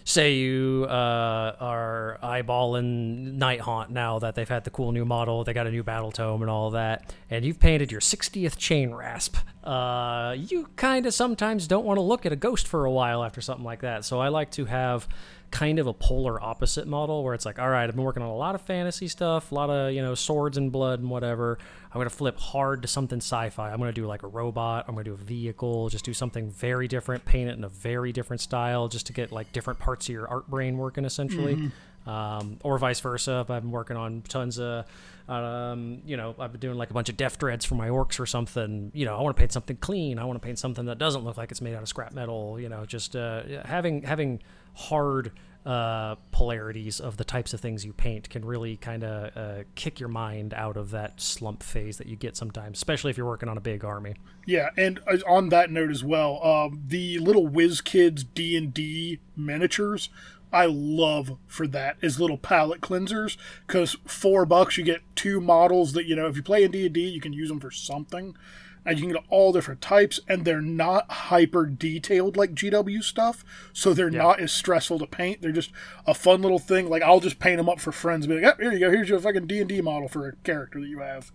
say 0.05 0.35
you 0.35 0.85
uh, 0.87 1.55
are 1.59 2.19
eyeballing 2.21 3.37
Nighthaunt 3.37 3.89
now 3.89 4.19
that 4.19 4.35
they've 4.35 4.47
had 4.47 4.63
the 4.63 4.69
cool 4.69 4.91
new 4.91 5.03
model, 5.03 5.43
they 5.43 5.51
got 5.51 5.65
a 5.65 5.71
new 5.71 5.83
battle 5.83 6.11
tome 6.11 6.43
and 6.43 6.49
all 6.49 6.69
that, 6.71 7.13
and 7.29 7.43
you've 7.43 7.59
painted 7.59 7.91
your 7.91 7.99
60th 7.99 8.55
chain 8.55 8.93
rasp. 8.93 9.35
Uh, 9.63 10.35
you 10.37 10.69
kind 10.75 11.07
of 11.07 11.13
sometimes 11.13 11.67
don't 11.67 11.85
want 11.85 11.97
to 11.97 12.01
look 12.01 12.23
at 12.25 12.31
a 12.31 12.35
ghost 12.35 12.67
for 12.67 12.85
a 12.85 12.91
while 12.91 13.23
after 13.23 13.41
something 13.41 13.65
like 13.65 13.81
that. 13.81 14.05
So 14.05 14.19
I 14.19 14.27
like 14.27 14.51
to 14.51 14.65
have 14.65 15.07
kind 15.55 15.79
of 15.79 15.87
a 15.87 15.93
polar 15.93 16.41
opposite 16.43 16.85
model 16.85 17.23
where 17.23 17.33
it's 17.33 17.45
like, 17.45 17.59
all 17.59 17.69
right, 17.69 17.85
I've 17.85 17.95
been 17.95 18.03
working 18.03 18.21
on 18.21 18.27
a 18.27 18.35
lot 18.35 18.55
of 18.55 18.61
fantasy 18.61 19.07
stuff, 19.07 19.53
a 19.53 19.55
lot 19.55 19.69
of, 19.69 19.93
you 19.93 20.01
know, 20.01 20.13
swords 20.13 20.57
and 20.57 20.69
blood 20.69 20.99
and 20.99 21.09
whatever. 21.09 21.57
I'm 21.85 21.93
going 21.93 22.09
to 22.09 22.13
flip 22.13 22.37
hard 22.37 22.81
to 22.81 22.89
something 22.89 23.19
sci 23.19 23.49
fi. 23.51 23.71
I'm 23.71 23.77
going 23.77 23.87
to 23.87 23.93
do 23.93 24.05
like 24.05 24.23
a 24.23 24.27
robot. 24.27 24.83
I'm 24.85 24.95
going 24.95 25.05
to 25.05 25.11
do 25.11 25.13
a 25.13 25.25
vehicle, 25.25 25.87
just 25.87 26.03
do 26.03 26.13
something 26.13 26.49
very 26.49 26.89
different, 26.89 27.23
paint 27.23 27.49
it 27.49 27.57
in 27.57 27.63
a 27.63 27.69
very 27.69 28.11
different 28.11 28.41
style 28.41 28.89
just 28.89 29.07
to 29.07 29.13
get 29.13 29.31
like 29.31 29.53
different 29.53 29.79
parts 29.79 30.09
of 30.09 30.13
your 30.13 30.27
art 30.27 30.49
brain 30.49 30.77
working 30.77 31.05
essentially. 31.05 31.55
Mm-hmm. 31.55 32.09
Um, 32.09 32.59
or 32.61 32.77
vice 32.77 32.99
versa. 32.99 33.39
If 33.45 33.49
I've 33.49 33.63
been 33.63 33.71
working 33.71 33.95
on 33.95 34.23
tons 34.27 34.59
of, 34.59 34.85
um, 35.29 36.01
you 36.05 36.17
know, 36.17 36.35
I've 36.37 36.51
been 36.51 36.61
doing 36.61 36.77
like 36.77 36.91
a 36.91 36.93
bunch 36.93 37.09
of 37.09 37.17
Deff 37.17 37.39
Dreads 37.39 37.63
for 37.65 37.75
my 37.75 37.87
orcs 37.87 38.19
or 38.19 38.25
something. 38.27 38.91
You 38.93 39.05
know, 39.05 39.17
I 39.17 39.21
want 39.21 39.35
to 39.35 39.39
paint 39.39 39.53
something 39.53 39.77
clean. 39.77 40.19
I 40.19 40.25
want 40.25 40.39
to 40.39 40.45
paint 40.45 40.59
something 40.59 40.85
that 40.85 40.99
doesn't 40.99 41.23
look 41.23 41.37
like 41.37 41.49
it's 41.49 41.61
made 41.61 41.73
out 41.73 41.81
of 41.81 41.87
scrap 41.87 42.11
metal. 42.13 42.59
You 42.59 42.69
know, 42.69 42.85
just 42.85 43.15
uh, 43.15 43.41
having 43.65 44.03
having 44.03 44.41
hard 44.75 45.31
uh, 45.65 46.15
polarities 46.31 46.99
of 46.99 47.17
the 47.17 47.23
types 47.23 47.53
of 47.53 47.59
things 47.59 47.83
you 47.83 47.91
paint 47.91 48.29
can 48.29 48.45
really 48.45 48.77
kind 48.77 49.03
of 49.03 49.35
uh, 49.35 49.63
kick 49.73 49.99
your 49.99 50.09
mind 50.09 50.53
out 50.53 50.77
of 50.77 50.91
that 50.91 51.19
slump 51.19 51.63
phase 51.63 51.97
that 51.97 52.05
you 52.05 52.15
get 52.15 52.37
sometimes, 52.37 52.77
especially 52.77 53.09
if 53.09 53.17
you're 53.17 53.25
working 53.25 53.49
on 53.49 53.57
a 53.57 53.61
big 53.61 53.83
army. 53.83 54.13
Yeah, 54.45 54.69
and 54.77 54.99
uh, 55.07 55.17
on 55.27 55.49
that 55.49 55.71
note 55.71 55.89
as 55.89 56.03
well, 56.03 56.43
um, 56.45 56.83
the 56.87 57.17
little 57.17 57.49
WizKids 57.49 58.25
D 58.33 58.55
and 58.55 58.73
D 58.73 59.19
miniatures. 59.35 60.09
I 60.53 60.67
love 60.67 61.37
for 61.47 61.67
that 61.67 61.97
as 62.01 62.19
little 62.19 62.37
palette 62.37 62.79
cleansers 62.79 63.35
because 63.67 63.97
four 64.05 64.45
bucks 64.45 64.77
you 64.77 64.85
get 64.85 65.01
two 65.13 65.41
models 65.41 65.91
that 65.93 66.05
you 66.05 66.15
know 66.15 66.27
if 66.27 66.37
you 66.37 66.43
play 66.43 66.63
in 66.63 66.71
D 66.71 66.85
and 66.85 66.93
D 66.93 67.01
you 67.01 67.19
can 67.19 67.33
use 67.33 67.49
them 67.49 67.59
for 67.59 67.71
something 67.71 68.37
and 68.85 68.99
you 68.99 69.05
can 69.05 69.13
get 69.13 69.23
all 69.29 69.51
different 69.51 69.81
types, 69.81 70.19
and 70.27 70.45
they're 70.45 70.61
not 70.61 71.11
hyper 71.11 71.65
detailed 71.65 72.37
like 72.37 72.53
GW 72.53 73.03
stuff, 73.03 73.43
so 73.73 73.93
they're 73.93 74.09
yeah. 74.09 74.21
not 74.21 74.39
as 74.39 74.51
stressful 74.51 74.99
to 74.99 75.07
paint. 75.07 75.41
They're 75.41 75.51
just 75.51 75.71
a 76.05 76.13
fun 76.13 76.41
little 76.41 76.59
thing. 76.59 76.89
Like 76.89 77.01
I'll 77.01 77.19
just 77.19 77.39
paint 77.39 77.57
them 77.57 77.69
up 77.69 77.79
for 77.79 77.91
friends, 77.91 78.27
be 78.27 78.39
like, 78.39 78.55
oh, 78.57 78.61
here 78.61 78.71
you 78.71 78.79
go, 78.79 78.91
here's 78.91 79.09
your 79.09 79.19
fucking 79.19 79.47
D 79.47 79.59
and 79.59 79.69
D 79.69 79.81
model 79.81 80.07
for 80.07 80.27
a 80.27 80.35
character 80.37 80.79
that 80.79 80.87
you 80.87 80.99
have, 80.99 81.31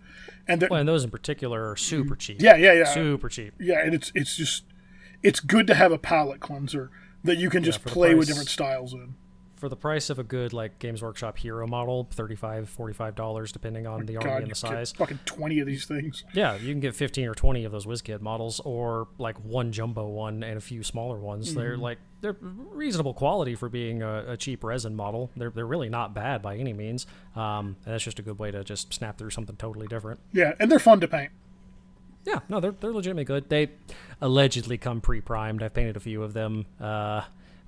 and, 0.47 0.65
well, 0.69 0.79
and 0.79 0.87
those 0.87 1.03
in 1.03 1.11
particular 1.11 1.69
are 1.69 1.75
super 1.75 2.15
cheap. 2.15 2.41
Yeah, 2.41 2.55
yeah, 2.55 2.73
yeah, 2.73 2.85
super 2.85 3.29
cheap. 3.29 3.53
Yeah, 3.59 3.79
and 3.79 3.93
it's 3.93 4.11
it's 4.15 4.35
just 4.35 4.63
it's 5.23 5.39
good 5.39 5.67
to 5.67 5.75
have 5.75 5.91
a 5.91 5.97
palette 5.97 6.39
cleanser 6.39 6.89
that 7.23 7.37
you 7.37 7.49
can 7.49 7.63
just 7.63 7.81
yeah, 7.85 7.93
play 7.93 8.15
with 8.15 8.27
different 8.27 8.49
styles 8.49 8.93
in 8.93 9.15
for 9.61 9.69
the 9.69 9.75
price 9.75 10.09
of 10.09 10.17
a 10.17 10.23
good 10.23 10.53
like 10.53 10.79
Games 10.79 11.03
Workshop 11.03 11.37
hero 11.37 11.67
model, 11.67 12.09
35 12.11 12.67
45 12.67 13.15
dollars 13.15 13.51
depending 13.51 13.85
on 13.85 14.01
oh 14.01 14.05
the 14.05 14.13
God, 14.13 14.25
army 14.25 14.41
and 14.41 14.51
the 14.51 14.55
size. 14.55 14.91
Fucking 14.93 15.19
twenty 15.25 15.59
of 15.59 15.67
these 15.67 15.85
things. 15.85 16.25
Yeah, 16.33 16.55
you 16.55 16.73
can 16.73 16.79
get 16.79 16.95
fifteen 16.95 17.27
or 17.27 17.35
twenty 17.35 17.63
of 17.63 17.71
those 17.71 17.85
WizKid 17.85 18.21
models, 18.21 18.59
or 18.61 19.07
like 19.19 19.37
one 19.45 19.71
jumbo 19.71 20.07
one 20.07 20.43
and 20.43 20.57
a 20.57 20.61
few 20.61 20.81
smaller 20.81 21.19
ones. 21.19 21.49
Mm-hmm. 21.49 21.59
They're 21.59 21.77
like 21.77 21.99
they're 22.21 22.37
reasonable 22.41 23.13
quality 23.13 23.53
for 23.53 23.69
being 23.69 24.01
a, 24.01 24.31
a, 24.31 24.37
cheap 24.37 24.63
resin 24.63 24.95
model. 24.95 25.29
They're 25.37 25.51
they're 25.51 25.67
really 25.67 25.89
not 25.89 26.15
bad 26.15 26.41
by 26.41 26.57
any 26.57 26.73
means. 26.73 27.05
Um, 27.35 27.77
and 27.85 27.93
that's 27.93 28.03
just 28.03 28.17
a 28.17 28.23
good 28.23 28.39
way 28.39 28.49
to 28.49 28.63
just 28.63 28.91
snap 28.91 29.19
through 29.19 29.29
something 29.29 29.55
totally 29.57 29.85
different. 29.85 30.19
Yeah, 30.33 30.53
and 30.59 30.71
they're 30.71 30.79
fun 30.79 30.99
to 31.01 31.07
paint. 31.07 31.31
Yeah, 32.25 32.39
no, 32.49 32.59
they're 32.59 32.71
they're 32.79 32.93
legitimately 32.93 33.25
good. 33.25 33.49
They 33.49 33.69
allegedly 34.19 34.79
come 34.79 35.01
pre-primed. 35.01 35.61
I've 35.61 35.75
painted 35.75 35.97
a 35.97 35.99
few 35.99 36.23
of 36.23 36.33
them. 36.33 36.65
Uh, 36.79 37.21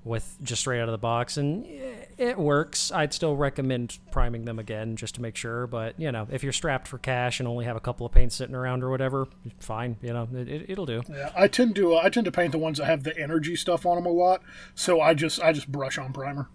with 0.04 0.36
just 0.42 0.60
straight 0.60 0.80
out 0.80 0.88
of 0.88 0.92
the 0.92 0.98
box, 0.98 1.38
and 1.38 1.66
it 2.18 2.38
works. 2.38 2.92
I'd 2.92 3.14
still 3.14 3.36
recommend 3.36 3.98
priming 4.10 4.44
them 4.44 4.58
again 4.58 4.96
just 4.96 5.14
to 5.16 5.22
make 5.22 5.34
sure. 5.34 5.66
But 5.66 5.98
you 5.98 6.12
know, 6.12 6.28
if 6.30 6.42
you're 6.42 6.52
strapped 6.52 6.86
for 6.86 6.98
cash 6.98 7.40
and 7.40 7.48
only 7.48 7.64
have 7.64 7.76
a 7.76 7.80
couple 7.80 8.04
of 8.04 8.12
paints 8.12 8.36
sitting 8.36 8.54
around 8.54 8.84
or 8.84 8.90
whatever, 8.90 9.26
fine. 9.58 9.96
You 10.02 10.12
know, 10.12 10.28
it, 10.32 10.76
will 10.76 10.86
do. 10.86 11.02
Yeah, 11.08 11.30
I 11.34 11.48
tend 11.48 11.74
to 11.76 11.94
uh, 11.94 12.00
I 12.02 12.10
tend 12.10 12.26
to 12.26 12.32
paint 12.32 12.52
the 12.52 12.58
ones 12.58 12.78
that 12.78 12.84
have 12.84 13.02
the 13.02 13.18
energy 13.18 13.56
stuff 13.56 13.86
on 13.86 13.96
them 13.96 14.06
a 14.06 14.10
lot, 14.10 14.42
so 14.74 15.00
I 15.00 15.14
just 15.14 15.40
I 15.42 15.52
just 15.52 15.72
brush 15.72 15.98
on 15.98 16.12
primer. 16.12 16.48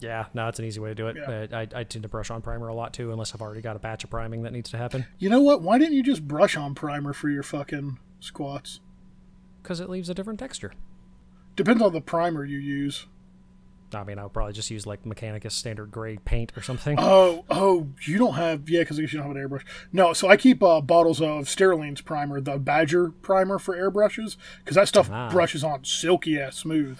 Yeah, 0.00 0.26
no, 0.34 0.48
it's 0.48 0.58
an 0.58 0.64
easy 0.64 0.80
way 0.80 0.88
to 0.88 0.94
do 0.96 1.06
it. 1.06 1.16
Yeah. 1.16 1.46
I, 1.56 1.68
I 1.74 1.84
tend 1.84 2.02
to 2.02 2.08
brush 2.08 2.30
on 2.30 2.42
primer 2.42 2.66
a 2.66 2.74
lot 2.74 2.92
too, 2.92 3.12
unless 3.12 3.34
I've 3.34 3.40
already 3.40 3.60
got 3.60 3.76
a 3.76 3.78
batch 3.78 4.02
of 4.02 4.10
priming 4.10 4.42
that 4.42 4.52
needs 4.52 4.70
to 4.70 4.76
happen. 4.76 5.06
You 5.18 5.30
know 5.30 5.40
what? 5.40 5.62
Why 5.62 5.78
didn't 5.78 5.94
you 5.94 6.02
just 6.02 6.26
brush 6.26 6.56
on 6.56 6.74
primer 6.74 7.12
for 7.12 7.30
your 7.30 7.44
fucking 7.44 7.98
squats? 8.18 8.80
Because 9.62 9.78
it 9.78 9.88
leaves 9.88 10.08
a 10.08 10.14
different 10.14 10.40
texture. 10.40 10.72
Depends 11.56 11.82
on 11.82 11.92
the 11.92 12.00
primer 12.00 12.44
you 12.44 12.58
use. 12.58 13.06
I 13.94 14.04
mean, 14.04 14.18
I 14.18 14.22
would 14.22 14.32
probably 14.32 14.54
just 14.54 14.70
use 14.70 14.86
like 14.86 15.04
Mechanicus 15.04 15.52
standard 15.52 15.90
gray 15.90 16.16
paint 16.16 16.52
or 16.56 16.62
something. 16.62 16.96
Oh, 16.98 17.44
oh, 17.50 17.88
you 18.06 18.18
don't 18.18 18.34
have 18.34 18.68
yeah, 18.68 18.80
because 18.80 18.98
you 18.98 19.06
don't 19.06 19.22
have 19.22 19.36
an 19.36 19.36
airbrush. 19.36 19.64
No, 19.92 20.12
so 20.12 20.28
I 20.28 20.36
keep 20.36 20.62
uh, 20.62 20.80
bottles 20.80 21.20
of 21.20 21.48
Steriline's 21.48 22.00
primer, 22.00 22.40
the 22.40 22.58
Badger 22.58 23.10
primer 23.10 23.58
for 23.58 23.76
airbrushes, 23.76 24.36
because 24.60 24.76
that 24.76 24.88
stuff 24.88 25.10
ah. 25.12 25.30
brushes 25.30 25.64
on 25.64 25.84
silky 25.84 26.40
ass 26.40 26.56
smooth. 26.56 26.98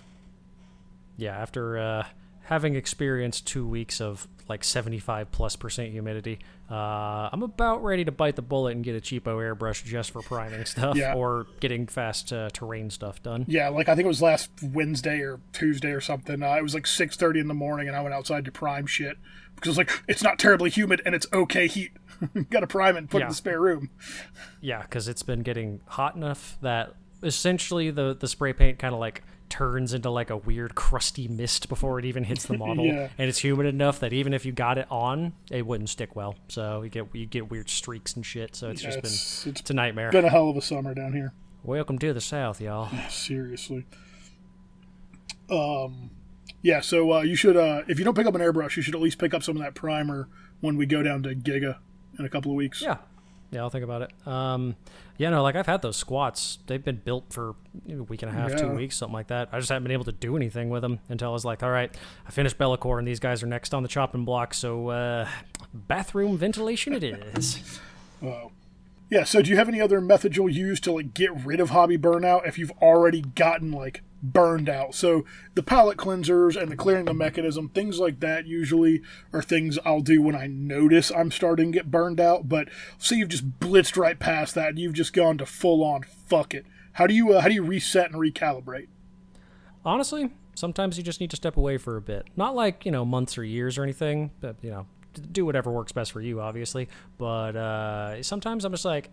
Yeah, 1.17 1.37
after 1.37 1.79
uh, 1.79 2.07
having 2.45 2.75
experienced 2.75 3.47
two 3.47 3.67
weeks 3.67 4.01
of 4.01 4.27
like 4.49 4.65
75 4.65 5.31
plus 5.31 5.57
percent 5.57 5.91
humidity. 5.93 6.39
Uh, 6.71 7.29
I'm 7.33 7.43
about 7.43 7.83
ready 7.85 8.05
to 8.05 8.13
bite 8.13 8.37
the 8.37 8.43
bullet 8.43 8.71
and 8.75 8.83
get 8.85 8.97
a 8.97 9.01
cheapo 9.01 9.37
airbrush 9.37 9.85
just 9.85 10.11
for 10.11 10.23
priming 10.23 10.65
stuff 10.65 10.97
Yeah. 10.97 11.15
or 11.15 11.47
getting 11.61 11.87
fast 11.87 12.33
uh, 12.33 12.49
terrain 12.53 12.91
stuff 12.91 13.23
done. 13.23 13.45
Yeah, 13.49 13.69
like 13.69 13.89
I 13.89 13.95
think 13.95 14.05
it 14.07 14.09
was 14.09 14.23
last 14.23 14.51
Wednesday 14.63 15.21
or 15.21 15.41
Tuesday 15.53 15.91
or 15.93 16.01
something. 16.01 16.43
Uh, 16.43 16.55
it 16.57 16.63
was 16.63 16.75
like 16.75 16.87
six 16.87 17.17
thirty 17.17 17.41
in 17.41 17.49
the 17.49 17.55
morning, 17.55 17.89
and 17.89 17.97
I 17.97 18.01
went 18.03 18.15
outside 18.15 18.45
to 18.47 18.53
prime 18.53 18.87
shit 18.87 19.17
because 19.57 19.77
like 19.79 19.91
it's 20.09 20.23
not 20.23 20.39
terribly 20.39 20.71
humid 20.71 21.03
and 21.05 21.15
it's 21.15 21.27
okay 21.33 21.67
heat. 21.67 21.93
Got 22.51 22.61
to 22.61 22.67
prime 22.67 22.97
it 22.97 23.01
and 23.01 23.11
put 23.11 23.19
it 23.21 23.25
in 23.25 23.29
the 23.31 23.35
spare 23.35 23.61
room. 23.61 23.91
Yeah, 24.61 24.83
because 24.83 25.09
it's 25.09 25.23
been 25.23 25.41
getting 25.43 25.81
hot 25.87 26.15
enough 26.17 26.57
that 26.63 26.95
essentially 27.23 27.91
the 27.91 28.17
the 28.19 28.27
spray 28.29 28.53
paint 28.53 28.79
kind 28.79 28.95
of 28.95 29.01
like 29.01 29.23
turns 29.53 29.93
into 29.93 30.09
like 30.11 30.31
a 30.31 30.37
weird 30.37 30.75
crusty 30.75 31.29
mist 31.29 31.69
before 31.69 31.99
it 31.99 32.05
even 32.07 32.25
hits 32.25 32.47
the 32.47 32.57
model, 32.59 32.87
Yeah. 32.87 33.09
and 33.19 33.29
it's 33.29 33.39
humid 33.39 33.67
enough 33.67 34.01
that 34.01 34.13
even 34.15 34.33
if 34.33 34.47
you 34.47 34.53
got 34.53 34.79
it 34.79 34.87
on, 34.91 35.35
it 35.51 35.67
wouldn't 35.67 35.91
stick 35.91 36.17
well. 36.17 36.37
So 36.49 36.83
you 36.83 36.89
get 36.89 37.07
you 37.15 37.27
get 37.27 37.51
weird 37.51 37.69
streaks 37.69 38.15
and 38.15 38.25
shit. 38.25 38.57
So 38.57 38.71
it's 38.71 38.83
Yeah, 38.83 38.89
just 38.89 38.99
it's, 38.99 39.43
been 39.45 39.51
it's 39.53 39.61
it's 39.61 39.71
a 39.71 39.75
nightmare. 39.75 40.11
been 40.11 40.25
a 40.25 40.31
hell 40.31 40.49
of 40.49 40.57
a 40.57 40.63
summer 40.63 40.95
down 40.95 41.13
here. 41.13 41.35
Welcome 41.63 41.99
to 41.99 42.13
the 42.15 42.21
South, 42.21 42.61
y'all. 42.61 42.89
Seriously. 43.11 43.85
Um, 45.51 46.11
yeah. 46.63 46.81
So 46.81 47.13
uh, 47.13 47.21
you 47.23 47.37
should, 47.37 47.57
uh, 47.57 47.83
if 47.89 47.99
you 47.99 48.05
don't 48.05 48.17
pick 48.17 48.27
up 48.27 48.35
an 48.35 48.41
airbrush, 48.41 48.77
you 48.77 48.83
should 48.83 48.95
at 48.95 49.01
least 49.01 49.19
pick 49.19 49.35
up 49.35 49.43
some 49.43 49.57
of 49.57 49.63
that 49.63 49.75
primer 49.75 50.29
when 50.61 50.77
we 50.77 50.87
go 50.87 51.03
down 51.03 51.23
to 51.25 51.35
Giga 51.35 51.77
in 52.19 52.25
a 52.25 52.29
couple 52.29 52.51
of 52.51 52.57
weeks. 52.57 52.83
Yeah. 52.83 52.97
Yeah, 53.53 53.61
I'll 53.61 53.71
think 53.71 53.85
about 53.85 54.03
it. 54.03 54.27
Um, 54.27 54.77
yeah, 55.19 55.29
no, 55.29 55.43
like 55.43 55.55
I've 55.57 55.67
had 55.67 55.83
those 55.83 55.97
squats. 55.99 56.59
They've 56.67 56.83
been 56.83 56.97
built 56.97 57.33
for 57.33 57.55
a 57.89 58.03
week 58.03 58.23
and 58.23 58.31
a 58.31 58.35
half, 58.35 58.57
two 58.57 58.71
weeks, 58.71 58.97
something 58.97 59.13
like 59.13 59.27
that. 59.29 59.51
I 59.53 59.59
just 59.59 59.69
haven't 59.69 59.85
been 59.85 59.93
able 59.93 60.07
to 60.07 60.13
do 60.13 60.37
anything 60.37 60.71
with 60.71 60.81
them 60.81 61.01
until 61.11 61.29
I 61.29 61.33
was 61.33 61.45
like, 61.45 61.63
all 61.63 61.71
right, 61.71 61.95
I 62.27 62.31
finished 62.31 62.57
Be'lakor 62.59 62.99
and 62.99 63.07
these 63.07 63.21
guys 63.21 63.43
are 63.43 63.47
next 63.47 63.75
on 63.75 63.83
the 63.83 63.89
chopping 63.91 64.25
block. 64.25 64.55
So, 64.55 64.89
uh, 64.89 65.29
bathroom 65.75 66.39
ventilation 66.39 66.95
it 66.95 67.05
is. 67.05 67.81
Yeah. 69.11 69.25
So 69.25 69.43
do 69.43 69.51
you 69.51 69.57
have 69.57 69.69
any 69.69 69.81
other 69.81 70.01
methods 70.01 70.37
you'll 70.37 70.49
use 70.49 70.81
to 70.81 70.93
like 70.93 71.13
get 71.13 71.31
rid 71.45 71.61
of 71.61 71.71
hobby 71.71 71.99
burnout 71.99 72.47
if 72.47 72.57
you've 72.57 72.71
already 72.81 73.21
gotten 73.21 73.71
like 73.71 74.03
burned 74.23 74.69
out? 74.69 74.95
So 74.95 75.25
the 75.55 75.63
palette 75.63 75.99
cleansers 75.99 76.61
and 76.61 76.71
the 76.71 76.77
clearing 76.77 77.07
the 77.07 77.15
mechanism, 77.15 77.69
things 77.69 77.99
like 77.99 78.21
that, 78.21 78.47
usually 78.47 79.03
are 79.33 79.43
things 79.43 79.79
I'll 79.85 80.01
do 80.01 80.23
when 80.23 80.37
I 80.37 80.47
notice 80.47 81.11
I'm 81.11 81.31
starting 81.31 81.73
to 81.73 81.79
get 81.79 81.91
burned 81.91 82.21
out. 82.21 82.49
But 82.49 82.69
say 82.99 83.17
you've 83.17 83.29
just 83.29 83.59
blitzed 83.61 83.97
right 83.97 84.19
past 84.19 84.55
that 84.55 84.71
and 84.71 84.79
you've 84.79 84.93
just 84.95 85.13
gone 85.13 85.39
to 85.39 85.47
full 85.47 85.83
on 85.85 86.03
fuck 86.03 86.55
it. 86.55 86.67
How 86.95 87.07
do 87.07 87.15
you 87.15 87.33
uh, 87.33 87.41
how 87.41 87.49
do 87.49 87.55
you 87.55 87.65
reset 87.65 88.11
and 88.11 88.21
recalibrate? 88.21 88.89
Honestly, 89.85 90.31
sometimes 90.55 90.97
you 90.97 91.03
just 91.03 91.21
need 91.21 91.31
to 91.31 91.37
step 91.37 91.57
away 91.57 91.79
for 91.79 91.97
a 91.97 92.01
bit. 92.01 92.27
Not 92.37 92.55
like, 92.55 92.85
you 92.85 92.93
know, 92.93 93.05
months 93.05 93.37
or 93.37 93.45
years 93.45 93.79
or 93.79 93.83
anything, 93.83 94.31
but, 94.41 94.57
you 94.63 94.71
know, 94.71 94.87
do 95.33 95.45
whatever 95.45 95.71
works 95.71 95.93
best 95.93 96.13
for 96.13 96.21
you, 96.21 96.41
obviously. 96.41 96.89
But 97.19 97.57
uh, 97.57 98.23
sometimes 98.23 98.65
I'm 98.65 98.73
just 98.73 98.85
like, 98.85 99.11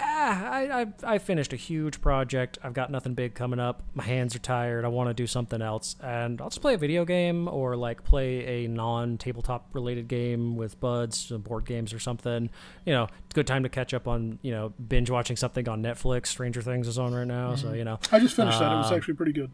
ah, 0.00 0.50
I, 0.50 0.80
I, 0.82 0.86
I 1.14 1.18
finished 1.18 1.52
a 1.52 1.56
huge 1.56 2.00
project. 2.00 2.58
I've 2.62 2.72
got 2.74 2.90
nothing 2.90 3.14
big 3.14 3.34
coming 3.34 3.58
up. 3.60 3.82
My 3.94 4.04
hands 4.04 4.34
are 4.36 4.40
tired. 4.40 4.84
I 4.84 4.88
want 4.88 5.10
to 5.10 5.14
do 5.14 5.26
something 5.26 5.60
else. 5.62 5.96
And 6.02 6.40
I'll 6.40 6.50
just 6.50 6.60
play 6.60 6.74
a 6.74 6.78
video 6.78 7.04
game 7.04 7.48
or 7.48 7.76
like 7.76 8.04
play 8.04 8.64
a 8.64 8.68
non 8.68 9.18
tabletop 9.18 9.68
related 9.72 10.08
game 10.08 10.56
with 10.56 10.78
buds, 10.80 11.18
some 11.28 11.40
board 11.42 11.64
games 11.64 11.92
or 11.92 11.98
something. 11.98 12.50
You 12.86 12.92
know, 12.92 13.06
good 13.34 13.46
time 13.46 13.62
to 13.62 13.68
catch 13.68 13.92
up 13.94 14.06
on, 14.08 14.38
you 14.42 14.50
know, 14.52 14.72
binge 14.88 15.10
watching 15.10 15.36
something 15.36 15.68
on 15.68 15.82
Netflix. 15.82 16.26
Stranger 16.28 16.62
Things 16.62 16.88
is 16.88 16.98
on 16.98 17.14
right 17.14 17.26
now. 17.26 17.54
So, 17.54 17.72
you 17.72 17.84
know, 17.84 17.98
I 18.12 18.18
just 18.18 18.34
finished 18.36 18.58
that. 18.58 18.72
It 18.72 18.76
was 18.76 18.92
Uh, 18.92 18.96
actually 18.96 19.14
pretty 19.14 19.32
good. 19.32 19.50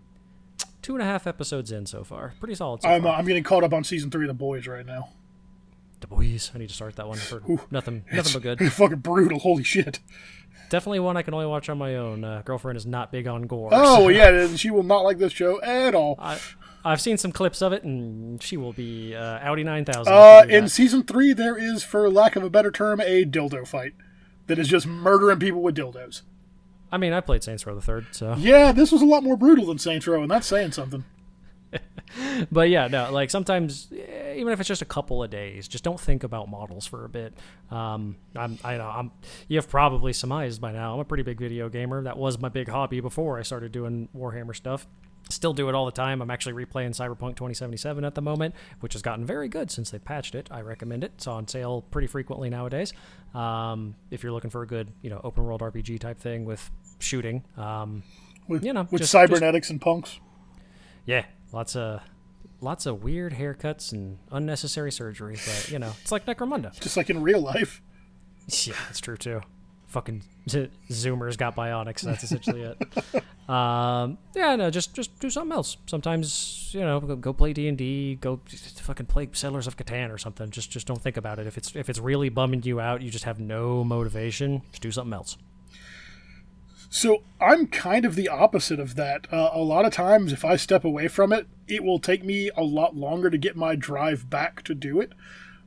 two 0.83 0.95
and 0.95 1.03
a 1.03 1.07
half 1.07 1.27
episodes 1.27 1.73
in 1.73 1.87
so 1.87 2.05
far. 2.05 2.35
Pretty 2.41 2.55
solid 2.55 2.83
so 2.83 2.89
I'm 2.89 3.07
uh. 3.07 3.11
I'm 3.11 3.25
getting 3.27 3.43
caught 3.45 3.65
up 3.65 3.73
on 3.73 3.85
season 3.85 4.11
three 4.11 4.25
of 4.25 4.29
The 4.29 4.35
Boys 4.35 4.67
right 4.67 4.85
now. 4.85 5.09
The 6.05 6.15
Boys. 6.15 6.51
I 6.55 6.59
need 6.59 6.69
to 6.69 6.75
start 6.75 6.97
that 6.97 7.09
one 7.09 7.17
for 7.17 7.41
nothing, 7.71 8.05
nothing 8.13 8.33
but 8.35 8.43
good. 8.43 8.73
Fucking 8.73 8.99
brutal. 8.99 9.39
Holy 9.39 9.63
shit. 9.63 10.01
Definitely 10.69 11.01
one 11.01 11.17
I 11.17 11.23
can 11.23 11.33
only 11.33 11.47
watch 11.47 11.71
on 11.71 11.79
my 11.79 11.97
own. 11.97 12.25
Uh, 12.25 12.43
girlfriend 12.45 12.77
is 12.77 12.85
not 12.85 13.11
big 13.11 13.27
on 13.27 13.43
gore. 13.43 13.71
Oh 13.73 13.97
so 13.97 14.09
yeah, 14.09 14.29
and 14.45 14.61
she 14.61 14.71
will 14.71 14.83
not 14.83 15.01
like 15.01 15.17
this 15.17 15.33
show 15.33 15.63
at 15.63 15.95
all. 15.95 16.17
I, 16.19 16.39
I've 16.85 17.01
seen 17.01 17.17
some 17.17 17.33
clips 17.33 17.63
of 17.63 17.73
it, 17.73 17.85
and 17.85 18.43
she 18.43 18.59
will 18.59 18.75
be 18.75 19.15
uh, 19.15 19.39
Audi 19.39 19.65
nine 19.65 19.87
thousand. 19.87 20.13
Uh, 20.13 20.45
in 20.47 20.69
season 20.69 21.05
three, 21.05 21.33
there 21.33 21.57
is, 21.57 21.83
for 21.83 22.11
lack 22.11 22.37
of 22.37 22.43
a 22.43 22.51
better 22.51 22.71
term, 22.71 23.01
a 23.01 23.25
dildo 23.25 23.67
fight 23.67 23.95
that 24.47 24.59
is 24.59 24.69
just 24.69 24.87
murdering 24.87 25.39
people 25.39 25.63
with 25.63 25.75
dildos. 25.75 26.21
I 26.93 26.99
mean, 26.99 27.15
I 27.15 27.23
played 27.23 27.43
Saints 27.43 27.67
Row 27.67 27.75
the 27.75 27.81
Third, 27.81 28.09
so. 28.11 28.35
Yeah, 28.37 28.73
this 28.73 28.93
was 28.93 29.01
a 29.01 29.07
lot 29.07 29.25
more 29.25 29.39
brutal 29.39 29.67
than 29.67 29.79
Saints 29.79 30.07
Row, 30.07 30.21
and 30.21 30.31
that's 30.31 30.47
saying 30.47 30.73
something. 30.73 31.05
But 32.53 32.69
yeah, 32.69 32.89
no, 32.89 33.11
like 33.13 33.31
sometimes, 33.31 33.89
eh, 33.97 34.35
even 34.37 34.53
if 34.53 34.61
it's 34.61 34.69
just 34.69 34.83
a 34.83 34.87
couple 34.87 35.23
of 35.23 35.31
days, 35.31 35.67
just 35.69 35.85
don't 35.85 35.99
think 36.01 36.25
about 36.25 36.49
models 36.49 36.87
for 36.87 37.05
a 37.05 37.09
bit. 37.09 37.33
Um, 37.71 38.17
I'm, 38.37 38.59
I 38.65 38.77
know, 38.77 38.87
I'm. 38.89 39.11
You 39.49 39.57
have 39.59 39.69
probably 39.69 40.13
surmised 40.13 40.61
by 40.61 40.73
now. 40.73 40.95
I'm 40.95 41.01
a 41.01 41.05
pretty 41.05 41.23
big 41.23 41.39
video 41.39 41.69
gamer. 41.69 42.03
That 42.03 42.17
was 42.19 42.39
my 42.39 42.49
big 42.49 42.69
hobby 42.69 43.01
before 43.01 43.39
I 43.39 43.43
started 43.43 43.73
doing 43.73 44.09
Warhammer 44.17 44.55
stuff. 44.55 44.87
Still 45.31 45.55
do 45.55 45.69
it 45.71 45.75
all 45.75 45.87
the 45.87 45.93
time. 45.93 46.21
I'm 46.21 46.31
actually 46.31 46.53
replaying 46.65 46.91
Cyberpunk 46.91 47.37
2077 47.37 48.05
at 48.05 48.15
the 48.15 48.21
moment, 48.21 48.55
which 48.81 48.93
has 48.93 49.01
gotten 49.01 49.25
very 49.25 49.49
good 49.49 49.71
since 49.71 49.91
they 49.91 49.99
patched 49.99 50.35
it. 50.35 50.49
I 50.51 50.61
recommend 50.61 51.03
it. 51.03 51.13
It's 51.15 51.27
on 51.27 51.49
sale 51.49 51.83
pretty 51.91 52.09
frequently 52.09 52.51
nowadays. 52.51 52.93
Um, 53.33 53.95
if 54.11 54.23
you're 54.23 54.33
looking 54.33 54.51
for 54.51 54.63
a 54.63 54.67
good, 54.67 54.93
you 55.03 55.09
know, 55.11 55.21
open 55.25 55.45
world 55.45 55.63
RPG 55.63 55.99
type 56.01 56.19
thing 56.21 56.45
with 56.45 56.71
shooting, 56.99 57.43
um, 57.57 58.03
With, 58.49 58.65
You 58.65 58.75
know, 58.75 58.87
with 58.91 59.01
just- 59.01 59.13
cybernetics 59.13 59.71
and 59.71 59.81
punks. 59.81 60.21
yeah, 61.07 61.25
lots 61.55 61.77
of 61.77 62.01
lots 62.61 62.87
of 62.87 63.03
weird 63.03 63.33
haircuts 63.35 63.93
and 63.93 64.19
unnecessary 64.31 64.93
surgery, 64.93 65.37
but 65.47 65.71
you 65.71 65.79
know, 65.79 65.93
it's 66.03 66.13
like 66.13 66.27
Necromunda. 66.27 66.79
Just 66.81 66.97
like 66.97 67.11
in 67.11 67.23
real 67.23 67.41
life. 67.41 67.81
Yeah, 68.49 68.75
that's 68.87 69.01
true 69.01 69.17
too. 69.17 69.41
Fucking 69.87 70.23
Zoomers 70.49 71.39
got 71.39 71.55
bionics. 71.55 72.01
That's 72.01 72.25
essentially 72.25 72.63
it. 72.63 73.23
Um, 73.45 74.17
yeah, 74.35 74.57
no, 74.57 74.71
just 74.71 74.95
just 74.95 75.19
do 75.21 75.29
something 75.29 75.53
else. 75.53 75.77
Sometimes 75.85 76.71
you 76.73 76.81
know, 76.81 76.99
go, 76.99 77.15
go 77.15 77.35
play 77.35 77.53
D 77.53 77.69
and 77.69 77.77
D. 77.77 78.15
Go 78.15 78.41
fucking 78.47 79.05
play 79.05 79.29
Settlers 79.33 79.67
of 79.67 79.77
Catan 79.77 80.11
or 80.11 80.17
something. 80.17 80.49
Just 80.49 80.71
just 80.71 80.87
don't 80.87 81.01
think 81.03 81.19
about 81.19 81.39
it. 81.39 81.47
If 81.47 81.59
it's 81.59 81.77
if 81.77 81.91
it's 81.91 81.99
really 81.99 82.31
bumming 82.31 82.63
you 82.63 82.81
out, 82.81 83.03
you 83.03 83.11
just 83.11 83.25
have 83.25 83.39
no 83.39 83.85
motivation. 83.85 84.63
Just 84.71 84.81
do 84.81 84.91
something 84.91 85.13
else. 85.13 85.37
So 86.95 87.25
I'm 87.41 87.67
kind 87.67 88.05
of 88.05 88.15
the 88.15 88.29
opposite 88.29 88.79
of 88.79 88.95
that. 88.95 89.27
Uh, 89.33 89.51
a 89.53 89.59
lot 89.59 89.85
of 89.85 89.93
times, 89.93 90.33
if 90.33 90.45
I 90.45 90.55
step 90.55 90.85
away 90.85 91.09
from 91.09 91.33
it, 91.33 91.49
it 91.67 91.83
will 91.83 91.99
take 91.99 92.23
me 92.23 92.53
a 92.57 92.63
lot 92.63 92.95
longer 92.95 93.31
to 93.31 93.37
get 93.37 93.57
my 93.57 93.75
drive 93.75 94.31
back 94.31 94.63
to 94.63 94.77
do 94.77 95.01
it. 95.01 95.11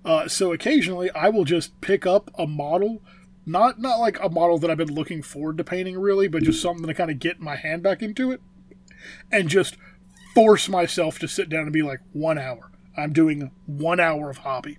Uh, 0.06 0.30
so 0.30 0.54
occasionally, 0.54 1.12
I 1.12 1.28
will 1.28 1.44
just 1.44 1.82
pick 1.82 2.06
up 2.06 2.32
a 2.40 2.48
model, 2.48 3.02
not 3.46 3.78
not 3.78 4.00
like 4.00 4.18
a 4.24 4.30
model 4.30 4.58
that 4.60 4.72
I've 4.72 4.78
been 4.78 4.96
looking 4.96 5.22
forward 5.22 5.58
to 5.58 5.66
painting 5.66 6.00
really, 6.00 6.30
but 6.30 6.44
just 6.44 6.62
something 6.62 6.88
to 6.88 6.94
kind 6.94 7.12
of 7.12 7.20
get 7.20 7.42
my 7.42 7.58
hand 7.58 7.84
back 7.84 8.02
into 8.02 8.32
it, 8.32 8.40
and 9.30 9.50
just 9.50 9.76
force 10.34 10.70
myself 10.70 11.20
to 11.20 11.28
sit 11.28 11.50
down 11.50 11.64
and 11.64 11.74
be 11.74 11.82
like 11.82 12.00
one 12.14 12.38
hour. 12.38 12.72
I'm 12.96 13.12
doing 13.12 13.52
one 13.66 14.00
hour 14.00 14.30
of 14.30 14.38
hobby. 14.38 14.78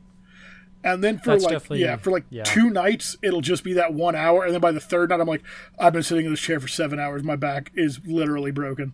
And 0.84 1.02
then 1.02 1.18
for 1.18 1.36
That's 1.36 1.44
like 1.70 1.80
yeah, 1.80 1.96
for 1.96 2.10
like 2.10 2.24
yeah. 2.30 2.44
two 2.44 2.70
nights, 2.70 3.16
it'll 3.20 3.40
just 3.40 3.64
be 3.64 3.72
that 3.74 3.94
one 3.94 4.14
hour, 4.14 4.44
and 4.44 4.54
then 4.54 4.60
by 4.60 4.70
the 4.70 4.80
third 4.80 5.10
night, 5.10 5.20
I'm 5.20 5.26
like, 5.26 5.42
I've 5.78 5.92
been 5.92 6.04
sitting 6.04 6.24
in 6.24 6.32
this 6.32 6.40
chair 6.40 6.60
for 6.60 6.68
seven 6.68 7.00
hours. 7.00 7.24
My 7.24 7.36
back 7.36 7.72
is 7.74 8.00
literally 8.06 8.52
broken. 8.52 8.92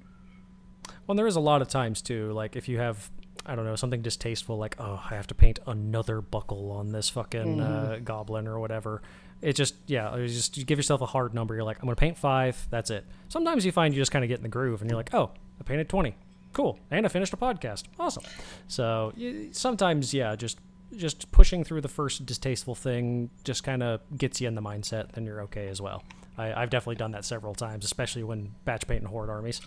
Well, 1.06 1.15
there 1.15 1.27
is 1.27 1.36
a 1.36 1.40
lot 1.40 1.61
of 1.61 1.69
times 1.69 2.01
too. 2.01 2.32
Like 2.32 2.56
if 2.56 2.69
you 2.69 2.78
have, 2.78 3.11
I 3.44 3.55
don't 3.55 3.66
know, 3.66 3.77
something 3.77 4.01
distasteful, 4.01 4.56
like 4.56 4.77
oh, 4.78 5.02
I 5.11 5.15
have 5.15 5.27
to 5.27 5.35
paint 5.35 5.59
another 5.66 6.23
buckle 6.23 6.70
on 6.73 6.93
this 6.93 7.11
fucking 7.11 7.61
uh, 7.61 8.01
goblin 8.02 8.48
or 8.48 8.59
whatever. 8.59 9.02
It 9.43 9.55
just 9.55 9.74
yeah, 9.86 10.15
it's 10.16 10.35
just 10.35 10.56
you 10.56 10.65
give 10.65 10.78
yourself 10.78 11.02
a 11.02 11.06
hard 11.06 11.35
number. 11.35 11.55
You're 11.55 11.65
like, 11.65 11.78
I'm 11.81 11.86
gonna 11.86 11.97
paint 11.97 12.16
five. 12.16 12.66
That's 12.70 12.89
it. 12.89 13.05
Sometimes 13.28 13.66
you 13.66 13.73
find 13.73 13.93
you 13.93 14.01
just 14.01 14.11
kind 14.11 14.24
of 14.24 14.28
get 14.31 14.39
in 14.39 14.43
the 14.43 14.48
groove, 14.48 14.81
and 14.81 14.90
you're 14.90 14.97
like, 14.97 15.12
oh, 15.12 15.32
I 15.61 15.65
painted 15.65 15.90
twenty. 15.90 16.16
Cool, 16.55 16.78
and 16.90 17.05
I 17.05 17.09
finished 17.11 17.35
a 17.35 17.36
podcast. 17.36 17.82
Awesome. 17.98 18.23
So 18.69 19.12
sometimes 19.52 20.15
yeah, 20.15 20.35
just 20.36 20.59
just 20.97 21.31
pushing 21.33 21.65
through 21.65 21.81
the 21.81 21.89
first 21.89 22.25
distasteful 22.27 22.75
thing 22.75 23.31
just 23.45 23.65
kind 23.65 23.83
of 23.83 24.01
gets 24.16 24.41
you 24.41 24.49
in 24.49 24.55
the 24.55 24.62
mindset. 24.62 25.12
Then 25.12 25.25
you're 25.25 25.43
okay 25.43 25.69
as 25.69 25.81
well. 25.81 26.03
I, 26.37 26.53
I've 26.53 26.71
definitely 26.71 26.97
done 26.97 27.12
that 27.12 27.25
several 27.25 27.55
times, 27.55 27.85
especially 27.85 28.25
when 28.25 28.55
batch 28.65 28.87
painting 28.87 29.09
horde 29.09 29.31
armies. 29.31 29.61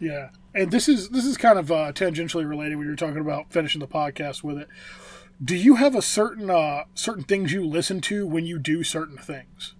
Yeah, 0.00 0.30
and 0.54 0.70
this 0.70 0.88
is 0.88 1.10
this 1.10 1.24
is 1.24 1.36
kind 1.36 1.58
of 1.58 1.70
uh, 1.70 1.92
tangentially 1.92 2.48
related 2.48 2.76
when 2.76 2.86
you're 2.86 2.96
talking 2.96 3.20
about 3.20 3.52
finishing 3.52 3.80
the 3.80 3.86
podcast 3.86 4.42
with 4.42 4.58
it. 4.58 4.68
Do 5.42 5.56
you 5.56 5.76
have 5.76 5.94
a 5.94 6.02
certain 6.02 6.50
uh, 6.50 6.84
certain 6.94 7.24
things 7.24 7.52
you 7.52 7.64
listen 7.64 8.00
to 8.02 8.26
when 8.26 8.44
you 8.44 8.58
do 8.58 8.82
certain 8.82 9.16
things? 9.16 9.74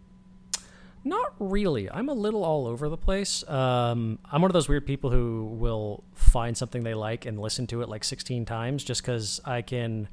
Not 1.05 1.35
really. 1.41 1.91
I'm 1.91 2.09
a 2.09 2.15
little 2.15 2.45
all 2.45 2.69
over 2.69 2.89
the 2.89 2.97
place. 2.97 3.47
Um, 3.49 4.21
I'm 4.31 4.41
one 4.41 4.51
of 4.51 4.53
those 4.53 4.69
weird 4.69 4.87
people 4.87 5.11
who 5.11 5.57
will 5.59 6.05
find 6.15 6.57
something 6.57 6.85
they 6.85 6.95
like 6.95 7.27
and 7.27 7.41
listen 7.41 7.67
to 7.69 7.83
it 7.83 7.89
like 7.89 8.05
16 8.05 8.45
times 8.45 8.85
just 8.85 9.03
because 9.03 9.41
I 9.45 9.63
can. 9.63 10.09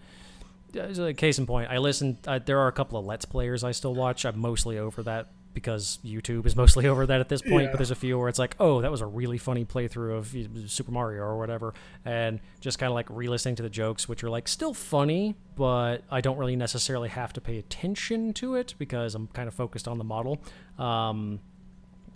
Case 1.17 1.39
in 1.39 1.45
point, 1.45 1.69
I 1.69 1.77
listen. 1.77 2.17
Uh, 2.27 2.39
there 2.39 2.59
are 2.59 2.67
a 2.67 2.71
couple 2.71 2.99
of 2.99 3.05
Let's 3.05 3.25
Players 3.25 3.63
I 3.63 3.71
still 3.71 3.95
watch. 3.95 4.25
I'm 4.25 4.39
mostly 4.39 4.77
over 4.77 5.03
that 5.03 5.27
because 5.53 5.99
YouTube 6.05 6.45
is 6.45 6.55
mostly 6.55 6.87
over 6.87 7.05
that 7.05 7.19
at 7.19 7.29
this 7.29 7.41
point. 7.41 7.65
Yeah. 7.65 7.71
But 7.71 7.77
there's 7.77 7.91
a 7.91 7.95
few 7.95 8.17
where 8.17 8.29
it's 8.29 8.39
like, 8.39 8.55
oh, 8.59 8.81
that 8.81 8.91
was 8.91 9.01
a 9.01 9.05
really 9.05 9.37
funny 9.37 9.65
playthrough 9.65 10.17
of 10.17 10.71
Super 10.71 10.91
Mario 10.91 11.23
or 11.23 11.37
whatever, 11.37 11.73
and 12.05 12.39
just 12.59 12.79
kind 12.79 12.89
of 12.89 12.95
like 12.95 13.07
re-listening 13.09 13.55
to 13.55 13.63
the 13.63 13.69
jokes, 13.69 14.07
which 14.07 14.23
are 14.23 14.29
like 14.29 14.47
still 14.47 14.73
funny, 14.73 15.35
but 15.55 16.03
I 16.11 16.21
don't 16.21 16.37
really 16.37 16.55
necessarily 16.55 17.09
have 17.09 17.33
to 17.33 17.41
pay 17.41 17.57
attention 17.57 18.33
to 18.33 18.55
it 18.55 18.75
because 18.77 19.15
I'm 19.15 19.27
kind 19.27 19.47
of 19.47 19.53
focused 19.53 19.87
on 19.87 19.97
the 19.97 20.03
model. 20.03 20.39
Um, 20.77 21.39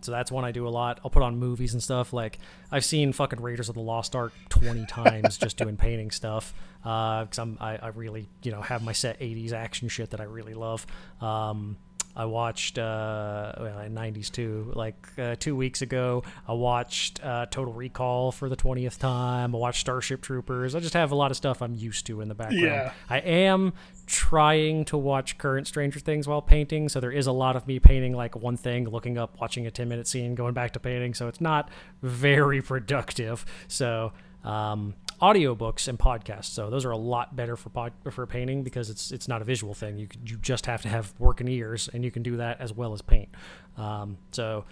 so 0.01 0.11
that's 0.11 0.31
one 0.31 0.43
I 0.43 0.51
do 0.51 0.67
a 0.67 0.69
lot. 0.69 0.99
I'll 1.03 1.09
put 1.09 1.23
on 1.23 1.37
movies 1.37 1.73
and 1.73 1.81
stuff. 1.81 2.13
Like 2.13 2.39
I've 2.71 2.85
seen 2.85 3.13
fucking 3.13 3.41
Raiders 3.41 3.69
of 3.69 3.75
the 3.75 3.81
Lost 3.81 4.15
Ark 4.15 4.33
twenty 4.49 4.85
times 4.89 5.37
just 5.37 5.57
doing 5.57 5.77
painting 5.77 6.11
stuff. 6.11 6.53
Because 6.83 7.39
I'm 7.39 7.57
I, 7.59 7.77
I 7.77 7.87
really 7.89 8.27
you 8.43 8.51
know 8.51 8.61
have 8.61 8.83
my 8.83 8.91
set 8.91 9.19
'80s 9.19 9.53
action 9.53 9.87
shit 9.87 10.09
that 10.11 10.21
I 10.21 10.25
really 10.25 10.53
love. 10.53 10.85
Um, 11.21 11.77
I 12.15 12.25
watched 12.25 12.77
uh, 12.77 13.53
well, 13.59 13.77
'90s 13.89 14.29
too. 14.29 14.71
Like 14.75 15.07
uh, 15.17 15.35
two 15.39 15.55
weeks 15.55 15.81
ago, 15.81 16.23
I 16.47 16.53
watched 16.53 17.23
uh, 17.23 17.47
Total 17.47 17.73
Recall 17.73 18.31
for 18.31 18.49
the 18.49 18.55
twentieth 18.55 18.99
time. 18.99 19.55
I 19.55 19.57
watched 19.57 19.79
Starship 19.79 20.21
Troopers. 20.21 20.75
I 20.75 20.79
just 20.79 20.93
have 20.93 21.11
a 21.11 21.15
lot 21.15 21.31
of 21.31 21.37
stuff 21.37 21.61
I'm 21.61 21.73
used 21.73 22.05
to 22.07 22.21
in 22.21 22.27
the 22.27 22.35
background. 22.35 22.63
Yeah. 22.63 22.93
I 23.09 23.19
am 23.19 23.73
trying 24.05 24.85
to 24.85 24.97
watch 24.97 25.37
current 25.37 25.65
Stranger 25.65 25.99
Things 25.99 26.27
while 26.27 26.41
painting, 26.41 26.87
so 26.89 26.99
there 26.99 27.11
is 27.11 27.25
a 27.25 27.31
lot 27.31 27.55
of 27.55 27.67
me 27.67 27.79
painting 27.79 28.13
like 28.13 28.35
one 28.35 28.57
thing, 28.57 28.87
looking 28.87 29.17
up, 29.17 29.39
watching 29.41 29.65
a 29.65 29.71
10 29.71 29.89
minute 29.89 30.07
scene, 30.07 30.35
going 30.35 30.53
back 30.53 30.71
to 30.73 30.79
painting, 30.79 31.13
so 31.13 31.27
it's 31.27 31.41
not 31.41 31.69
very 32.01 32.61
productive. 32.73 33.43
So, 33.67 34.13
um, 34.43 34.93
audiobooks 35.21 35.87
and 35.87 35.97
podcasts. 35.97 36.45
So 36.45 36.69
those 36.69 36.85
are 36.85 36.91
a 36.91 36.97
lot 36.97 37.35
better 37.35 37.55
for 37.55 37.69
pod, 37.69 37.93
for 38.11 38.25
painting 38.25 38.63
because 38.63 38.89
it's 38.89 39.11
it's 39.11 39.27
not 39.27 39.41
a 39.41 39.45
visual 39.45 39.73
thing. 39.73 39.97
You 39.97 40.07
you 40.25 40.37
just 40.37 40.65
have 40.65 40.81
to 40.83 40.89
have 40.89 41.13
working 41.19 41.47
ears 41.47 41.89
and 41.93 42.03
you 42.03 42.11
can 42.11 42.23
do 42.23 42.37
that 42.37 42.59
as 42.61 42.73
well 42.73 42.93
as 42.93 43.01
paint. 43.01 43.29
Um, 43.77 44.17
so 44.31 44.65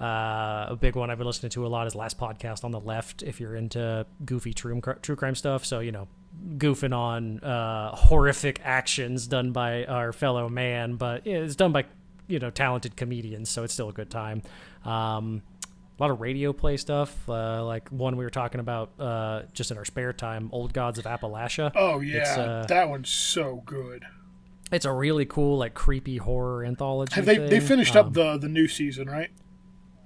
uh, 0.00 0.66
a 0.68 0.76
big 0.78 0.94
one 0.94 1.10
I've 1.10 1.18
been 1.18 1.26
listening 1.26 1.50
to 1.50 1.66
a 1.66 1.68
lot 1.68 1.86
is 1.86 1.94
Last 1.94 2.18
Podcast 2.18 2.64
on 2.64 2.70
the 2.70 2.80
Left. 2.80 3.22
If 3.22 3.40
you're 3.40 3.56
into 3.56 4.06
goofy 4.24 4.52
true 4.52 4.80
true 5.02 5.16
crime 5.16 5.34
stuff, 5.34 5.64
so 5.64 5.80
you 5.80 5.92
know, 5.92 6.06
goofing 6.58 6.94
on 6.94 7.40
uh, 7.40 7.94
horrific 7.96 8.60
actions 8.62 9.26
done 9.26 9.52
by 9.52 9.84
our 9.86 10.12
fellow 10.12 10.48
man, 10.48 10.96
but 10.96 11.26
it's 11.26 11.56
done 11.56 11.72
by 11.72 11.86
you 12.28 12.38
know 12.38 12.50
talented 12.50 12.96
comedians, 12.96 13.48
so 13.48 13.64
it's 13.64 13.72
still 13.72 13.88
a 13.88 13.92
good 13.92 14.10
time. 14.10 14.42
Um, 14.84 15.42
a 15.98 16.02
lot 16.02 16.10
of 16.10 16.20
radio 16.20 16.52
play 16.52 16.76
stuff, 16.76 17.28
uh, 17.28 17.64
like 17.64 17.88
one 17.90 18.16
we 18.16 18.24
were 18.24 18.30
talking 18.30 18.60
about 18.60 18.90
uh, 19.00 19.42
just 19.52 19.70
in 19.70 19.78
our 19.78 19.84
spare 19.84 20.12
time, 20.12 20.50
Old 20.52 20.72
Gods 20.72 20.98
of 20.98 21.04
Appalachia. 21.06 21.72
Oh 21.74 22.00
yeah, 22.00 22.34
uh, 22.38 22.66
that 22.66 22.88
one's 22.88 23.08
so 23.08 23.62
good. 23.64 24.04
It's 24.72 24.84
a 24.84 24.92
really 24.92 25.24
cool, 25.26 25.58
like 25.58 25.74
creepy 25.74 26.16
horror 26.18 26.64
anthology. 26.64 27.14
Have 27.14 27.24
they 27.24 27.38
they 27.38 27.60
finished 27.60 27.96
Um, 27.96 28.06
up 28.08 28.12
the 28.14 28.36
the 28.36 28.48
new 28.48 28.68
season, 28.68 29.08
right? 29.08 29.30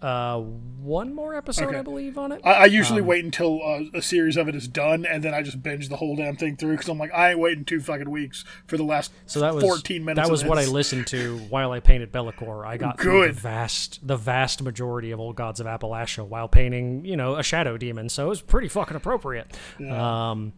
Uh, 0.02 0.38
one 0.40 1.14
more 1.14 1.34
episode, 1.34 1.68
Okay. 1.68 1.78
I 1.78 1.82
believe, 1.82 2.16
on 2.16 2.32
it. 2.32 2.40
I, 2.42 2.52
I 2.52 2.64
usually 2.66 3.02
Um, 3.02 3.06
wait 3.06 3.22
until 3.24 3.60
uh, 3.62 3.82
a 3.92 4.00
series 4.00 4.38
of 4.38 4.48
it 4.48 4.54
is 4.54 4.66
done, 4.66 5.04
and 5.04 5.22
then 5.22 5.34
I 5.34 5.42
just 5.42 5.62
binge 5.62 5.90
the 5.90 5.96
whole 5.96 6.16
damn 6.16 6.36
thing 6.36 6.56
through 6.56 6.72
because 6.72 6.88
I'm 6.88 6.96
like, 6.98 7.12
I 7.12 7.30
ain't 7.32 7.38
waiting 7.38 7.64
two 7.66 7.80
fucking 7.80 8.08
weeks 8.10 8.44
for 8.66 8.78
the 8.78 8.82
last 8.84 9.12
So 9.26 9.40
that 9.40 9.54
was 9.54 9.62
14 9.62 10.02
minutes. 10.04 10.16
That 10.16 10.24
of 10.24 10.30
was 10.30 10.44
what 10.44 10.56
I 10.58 10.64
listened 10.64 11.06
to 11.08 11.36
while 11.50 11.72
I 11.72 11.80
painted 11.80 12.12
Be'lakor. 12.12 12.66
I 12.66 12.78
got 12.78 12.96
Good. 12.96 13.30
the 13.30 13.40
vast, 13.40 14.06
the 14.06 14.16
vast 14.16 14.62
majority 14.62 15.10
of 15.10 15.20
Old 15.20 15.36
Gods 15.36 15.60
of 15.60 15.66
Appalachia 15.66 16.26
while 16.26 16.48
painting, 16.48 17.04
you 17.04 17.16
know, 17.16 17.36
a 17.36 17.42
shadow 17.42 17.76
demon. 17.76 18.08
So 18.08 18.24
it 18.24 18.28
was 18.30 18.40
pretty 18.40 18.68
fucking 18.68 18.96
appropriate. 18.96 19.54
Um, 19.80 20.54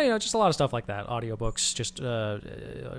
you 0.00 0.08
know, 0.08 0.18
just 0.18 0.34
a 0.34 0.38
lot 0.38 0.48
of 0.48 0.54
stuff 0.54 0.72
like 0.72 0.86
that. 0.86 1.06
Audiobooks, 1.08 1.74
just 1.74 2.00
uh, 2.00 2.04
uh, 2.06 2.38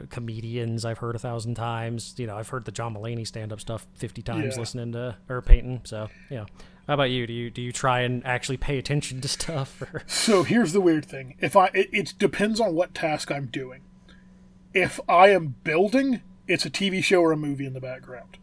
comedians 0.10 0.86
I've 0.86 0.98
heard 1.00 1.16
a 1.16 1.20
thousand 1.20 1.56
times. 1.56 2.16
You 2.18 2.28
know, 2.28 2.38
I've 2.38 2.50
heard 2.50 2.66
the 2.66 2.72
John 2.72 2.96
Mulaney 2.96 3.26
stand-up 3.26 3.60
stuff 3.60 3.88
fifty 3.96 4.22
times 4.22 4.54
Yeah. 4.56 4.60
listening 4.60 4.92
to 4.94 5.16
or 5.30 5.42
painting. 5.42 5.82
So, 5.84 6.10
you 6.30 6.38
know, 6.38 6.46
how 6.88 6.94
about 6.96 7.10
you? 7.12 7.26
Do 7.28 7.34
you 7.34 7.50
do 7.50 7.62
you 7.62 7.72
try 7.72 8.02
and 8.02 8.26
actually 8.26 8.58
pay 8.58 8.78
attention 8.78 9.22
to 9.22 9.28
stuff? 9.40 9.82
Or? 9.82 10.04
So 10.08 10.44
here's 10.44 10.74
the 10.74 10.82
weird 10.82 11.06
thing: 11.06 11.36
if 11.40 11.56
I, 11.56 11.68
it, 11.74 11.90
it 11.92 12.14
depends 12.18 12.60
on 12.60 12.76
what 12.76 12.94
task 12.94 13.32
I'm 13.32 13.48
doing. 13.48 13.82
If 14.74 15.00
I 15.08 15.30
am 15.30 15.56
building, 15.64 16.22
it's 16.48 16.66
a 16.66 16.70
TV 16.70 17.04
show 17.04 17.22
or 17.22 17.32
a 17.32 17.38
movie 17.38 17.66
in 17.66 17.74
the 17.74 17.80
background. 17.82 18.38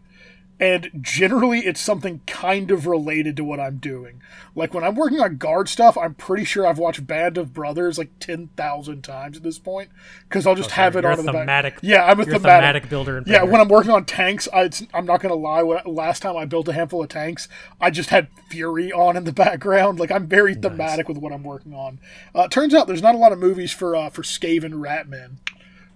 And 0.61 0.91
generally, 1.01 1.61
it's 1.61 1.81
something 1.81 2.21
kind 2.27 2.71
of 2.71 2.87
related 2.87 3.37
to 3.39 3.43
what 3.43 3.59
I'm 3.59 3.79
doing. 3.79 4.23
Like 4.55 4.73
when 4.73 4.85
I'm 4.85 4.95
working 4.95 5.19
on 5.19 5.37
guard 5.37 5.69
stuff, 5.69 5.99
I'm 5.99 6.15
pretty 6.15 6.45
sure 6.45 6.65
I've 6.65 6.79
watched 6.79 7.05
Band 7.05 7.37
of 7.37 7.53
Brothers 7.53 7.99
like 7.99 8.11
10,000 8.21 9.03
times 9.03 9.39
at 9.39 9.43
this 9.43 9.59
point. 9.59 9.91
Because 10.29 10.47
I'll 10.47 10.55
just 10.55 10.71
have 10.73 10.95
it 10.95 11.03
you're 11.03 11.11
on 11.11 11.19
the 11.27 11.33
back. 11.33 11.43
thematic- 11.43 11.79
Yeah, 11.83 12.05
I'm 12.05 12.21
a 12.21 12.25
thematic. 12.25 12.43
thematic 12.43 12.89
builder 12.89 13.17
and 13.17 13.27
Yeah, 13.27 13.43
when 13.43 13.61
I'm 13.61 13.67
working 13.67 13.91
on 13.91 14.05
tanks, 14.05 14.47
I, 14.53 14.63
it's, 14.65 14.85
I'm 14.95 15.05
not 15.05 15.21
going 15.21 15.31
to 15.31 15.41
lie. 15.41 15.65
When, 15.65 15.81
last 15.85 16.23
time 16.23 16.37
I 16.37 16.45
built 16.45 16.69
a 16.69 16.73
handful 16.73 17.03
of 17.03 17.09
tanks, 17.09 17.49
I 17.81 17.91
just 17.91 18.11
had 18.11 18.29
Fury 18.49 18.93
on 18.93 19.17
in 19.17 19.25
the 19.25 19.33
background. 19.33 19.99
Like 19.99 20.13
I'm 20.13 20.29
very 20.29 20.55
thematic 20.55 21.09
with 21.09 21.17
what 21.19 21.33
I'm 21.33 21.43
working 21.43 21.75
on. 21.75 21.99
Uh, 22.37 22.47
turns 22.47 22.73
out 22.73 22.87
there's 22.87 23.03
not 23.03 23.17
a 23.17 23.19
lot 23.19 23.33
of 23.33 23.41
movies 23.41 23.73
for 23.73 23.97
uh, 23.97 24.11
for 24.11 24.23
Skaven 24.23 24.75
Ratman, 24.75 25.39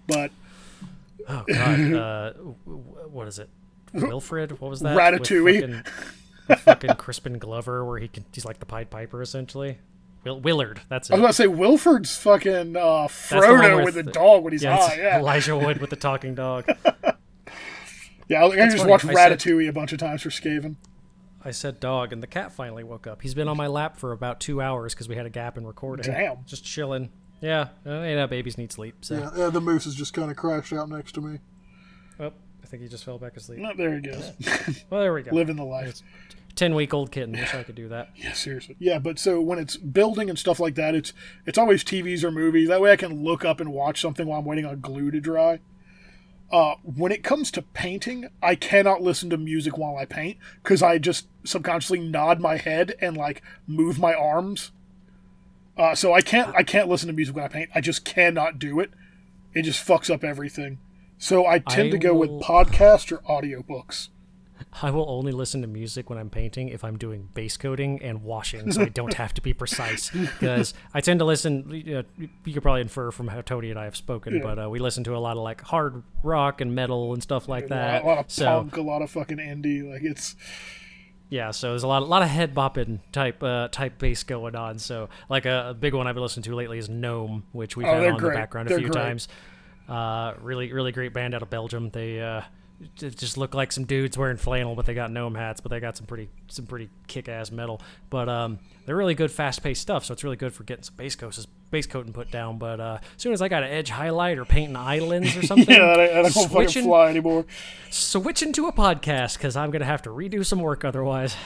but 0.08 0.32
Oh 1.28 1.44
God, 1.46 1.92
uh, 1.94 2.32
what 2.32 3.28
is 3.28 3.38
it? 3.38 3.48
Wilfred? 4.02 4.60
What 4.60 4.70
was 4.70 4.80
that? 4.80 4.96
Ratatouille. 4.96 5.44
With 5.44 5.60
fucking, 5.60 5.84
with 6.48 6.60
fucking 6.60 6.94
Crispin 6.96 7.38
Glover, 7.38 7.84
where 7.84 7.98
he 7.98 8.08
can, 8.08 8.24
he's 8.32 8.44
like 8.44 8.58
the 8.60 8.66
Pied 8.66 8.90
Piper 8.90 9.22
essentially. 9.22 9.78
Will, 10.24 10.40
Willard, 10.40 10.80
that's 10.88 11.08
it. 11.08 11.12
I 11.12 11.16
was 11.16 11.20
about 11.20 11.28
to 11.28 11.32
say 11.34 11.46
Wilfred's 11.46 12.16
fucking 12.16 12.76
uh, 12.76 13.02
That's 13.02 13.28
the 13.30 13.36
Frodo 13.36 13.76
with 13.76 13.84
with 13.86 13.94
the 13.94 14.02
the- 14.04 14.12
dog 14.12 14.42
when 14.42 14.52
he's 14.52 14.62
yeah, 14.62 14.76
high. 14.76 14.96
Yeah, 14.96 15.18
Elijah 15.18 15.56
Wood 15.56 15.80
with 15.80 15.90
the 15.90 15.96
talking 15.96 16.34
dog. 16.34 16.64
yeah. 18.28 18.42
I, 18.42 18.46
I 18.46 18.56
just 18.66 18.78
funny. 18.78 18.90
watched 18.90 19.04
I 19.06 19.14
said- 19.14 19.38
Ratatouille 19.38 19.68
a 19.68 19.72
bunch 19.72 19.92
of 19.92 19.98
times 19.98 20.22
for 20.22 20.30
Skaven. 20.30 20.76
I 21.44 21.52
said 21.52 21.78
dog, 21.78 22.12
and 22.12 22.20
the 22.20 22.26
cat 22.26 22.50
finally 22.50 22.82
woke 22.82 23.06
up. 23.06 23.22
He's 23.22 23.34
been 23.34 23.46
on 23.46 23.56
my 23.56 23.68
lap 23.68 23.96
for 23.98 24.10
about 24.10 24.40
two 24.40 24.60
hours 24.60 24.94
because 24.94 25.08
we 25.08 25.14
had 25.14 25.26
a 25.26 25.30
gap 25.30 25.56
in 25.56 25.64
recording. 25.64 26.12
Damn. 26.12 26.38
Just 26.44 26.64
chilling. 26.64 27.10
Yeah, 27.40 27.68
uh, 27.86 28.00
you 28.00 28.16
know, 28.16 28.26
babies 28.26 28.58
need 28.58 28.72
sleep. 28.72 28.96
So, 29.02 29.30
Yeah, 29.36 29.50
the 29.50 29.60
moose 29.60 29.84
has 29.84 29.94
just 29.94 30.12
kind 30.12 30.30
of 30.30 30.36
crashed 30.36 30.72
out 30.72 30.88
next 30.88 31.12
to 31.12 31.20
me. 31.20 31.38
Oh, 32.66 32.68
I 32.68 32.70
think 32.70 32.82
he 32.82 32.88
just 32.88 33.04
fell 33.04 33.18
back 33.18 33.36
asleep. 33.36 33.60
No, 33.60 33.72
there 33.76 33.94
he 33.94 34.00
goes, 34.00 34.32
Well, 34.90 35.00
there 35.00 35.12
we 35.12 35.22
go. 35.22 35.34
living 35.34 35.56
the 35.56 35.64
life. 35.64 36.02
Ten 36.54 36.74
week 36.74 36.94
old 36.94 37.12
kitten. 37.12 37.32
Wish 37.32 37.54
I 37.54 37.62
could 37.62 37.74
do 37.74 37.88
that. 37.88 38.10
Yeah, 38.16 38.32
seriously. 38.32 38.76
Yeah, 38.78 38.98
but 38.98 39.18
so 39.18 39.40
when 39.42 39.58
it's 39.58 39.76
building 39.76 40.30
and 40.30 40.38
stuff 40.38 40.58
like 40.58 40.74
that, 40.76 40.94
it's 40.94 41.12
it's 41.44 41.58
always 41.58 41.84
TVs 41.84 42.24
or 42.24 42.30
movies. 42.30 42.68
That 42.68 42.80
way 42.80 42.90
I 42.92 42.96
can 42.96 43.22
look 43.22 43.44
up 43.44 43.60
and 43.60 43.72
watch 43.72 44.00
something 44.00 44.26
while 44.26 44.38
I'm 44.38 44.44
waiting 44.46 44.64
on 44.64 44.80
glue 44.80 45.10
to 45.10 45.20
dry. 45.20 45.60
Uh, 46.50 46.76
when 46.82 47.12
it 47.12 47.22
comes 47.22 47.50
to 47.50 47.60
painting, 47.62 48.28
I 48.42 48.54
cannot 48.54 49.02
listen 49.02 49.28
to 49.30 49.36
music 49.36 49.76
while 49.76 49.96
I 49.96 50.06
paint 50.06 50.38
because 50.62 50.82
I 50.82 50.96
just 50.98 51.26
subconsciously 51.44 52.00
nod 52.00 52.40
my 52.40 52.56
head 52.56 52.94
and 53.00 53.16
like 53.16 53.42
move 53.66 53.98
my 53.98 54.14
arms. 54.14 54.70
Uh, 55.76 55.94
so 55.94 56.14
I 56.14 56.22
can't 56.22 56.54
I 56.56 56.62
can't 56.62 56.88
listen 56.88 57.08
to 57.08 57.12
music 57.12 57.36
when 57.36 57.44
I 57.44 57.48
paint. 57.48 57.68
I 57.74 57.80
just 57.82 58.04
cannot 58.04 58.58
do 58.58 58.80
it. 58.80 58.92
It 59.52 59.62
just 59.62 59.86
fucks 59.86 60.08
up 60.08 60.24
everything. 60.24 60.78
So 61.18 61.46
I 61.46 61.58
tend 61.58 61.88
I 61.88 61.90
to 61.92 61.98
go 61.98 62.14
with 62.14 62.30
will- 62.30 62.40
podcasts 62.42 63.10
or 63.12 63.18
audiobooks. 63.22 64.08
I 64.82 64.90
will 64.90 65.08
only 65.08 65.32
listen 65.32 65.60
to 65.62 65.66
music 65.66 66.08
when 66.10 66.18
I'm 66.18 66.28
painting 66.30 66.68
if 66.68 66.82
I'm 66.84 66.96
doing 66.98 67.28
base 67.34 67.56
coating 67.56 68.00
and 68.02 68.22
washing, 68.22 68.70
so 68.72 68.82
I 68.82 68.88
don't 68.88 69.14
have 69.14 69.32
to 69.34 69.40
be 69.42 69.52
precise. 69.54 70.10
Because 70.14 70.74
I 70.94 71.00
tend 71.00 71.20
to 71.20 71.24
listen. 71.26 71.70
You, 71.70 71.94
know, 71.94 72.02
you 72.44 72.52
could 72.54 72.62
probably 72.62 72.80
infer 72.82 73.10
from 73.10 73.28
how 73.28 73.40
Tony 73.42 73.70
and 73.70 73.78
I 73.78 73.84
have 73.84 73.96
spoken, 73.96 74.40
but 74.42 74.58
uh, 74.62 74.68
we 74.68 74.78
listen 74.78 75.04
to 75.04 75.16
a 75.16 75.18
lot 75.18 75.36
of 75.36 75.42
like 75.42 75.60
hard 75.62 76.02
rock 76.22 76.60
and 76.60 76.74
metal 76.74 77.12
and 77.14 77.22
stuff 77.22 77.48
like 77.48 77.66
A 77.66 77.68
that. 77.68 78.04
lot, 78.04 78.12
a 78.12 78.14
lot 78.16 78.24
of 78.26 78.30
so 78.30 78.44
punk, 78.46 78.76
a 78.76 78.82
lot 78.82 79.02
of 79.02 79.10
fucking 79.10 79.38
indie. 79.38 79.88
Like 79.90 80.02
it's 80.02 80.36
yeah, 81.30 81.50
so 81.50 81.70
there's 81.70 81.82
a 81.82 81.88
lot, 81.88 82.02
a 82.02 82.04
lot 82.06 82.22
of 82.22 82.28
head 82.28 82.54
bopping 82.54 83.00
type, 83.12 83.42
uh, 83.42 83.68
type 83.68 83.98
bass 83.98 84.22
going 84.24 84.54
on. 84.56 84.78
So 84.78 85.08
like 85.28 85.44
a, 85.46 85.70
a 85.70 85.74
big 85.74 85.92
one 85.94 86.06
I've 86.06 86.14
been 86.14 86.22
listening 86.22 86.44
to 86.44 86.54
lately 86.54 86.78
is 86.78 86.88
Gnome, 86.88 87.44
which 87.52 87.76
we've 87.76 87.86
Oh, 87.86 87.94
had 87.94 88.12
on 88.12 88.18
great. 88.18 88.30
the 88.30 88.38
background 88.38 88.68
a 88.68 88.70
They're 88.70 88.78
few 88.78 88.88
great. 88.88 89.00
times. 89.02 89.28
Uh, 89.88 90.34
really, 90.40 90.72
really 90.72 90.92
great 90.92 91.12
band 91.12 91.34
out 91.34 91.42
of 91.42 91.50
Belgium. 91.50 91.90
They 91.90 92.20
uh, 92.20 92.42
just 92.96 93.38
look 93.38 93.54
like 93.54 93.72
some 93.72 93.84
dudes 93.84 94.18
wearing 94.18 94.36
flannel, 94.36 94.74
but 94.74 94.86
they 94.86 94.94
got 94.94 95.10
gnome 95.10 95.34
hats, 95.34 95.60
but 95.60 95.70
they 95.70 95.80
got 95.80 95.96
some 95.96 96.06
pretty, 96.06 96.28
some 96.48 96.66
pretty 96.66 96.90
kick-ass 97.06 97.50
metal. 97.50 97.80
But 98.10 98.28
um, 98.28 98.58
they're 98.84 98.96
really 98.96 99.14
good, 99.14 99.30
fast-paced 99.30 99.80
stuff. 99.80 100.04
So 100.04 100.12
it's 100.12 100.24
really 100.24 100.36
good 100.36 100.52
for 100.52 100.64
getting 100.64 100.82
some 100.82 100.96
base 100.96 101.14
coats, 101.14 101.46
bass 101.70 101.86
coating 101.86 102.12
put 102.12 102.30
down. 102.30 102.58
But 102.58 102.80
uh, 102.80 102.98
as 103.02 103.22
soon 103.22 103.32
as 103.32 103.40
I 103.42 103.48
got 103.48 103.62
an 103.62 103.70
edge 103.70 103.90
highlight 103.90 104.38
or 104.38 104.44
painting 104.44 104.76
islands 104.76 105.36
or 105.36 105.42
something, 105.46 105.74
yeah, 105.74 105.84
I, 105.84 106.18
I 106.18 106.22
don't 106.22 106.30
switching, 106.32 106.84
fly 106.84 107.10
anymore. 107.10 107.46
switching 107.90 108.52
to 108.54 108.66
a 108.66 108.72
podcast 108.72 109.34
because 109.34 109.56
I'm 109.56 109.70
gonna 109.70 109.84
have 109.84 110.02
to 110.02 110.10
redo 110.10 110.44
some 110.44 110.60
work 110.60 110.84
otherwise. 110.84 111.36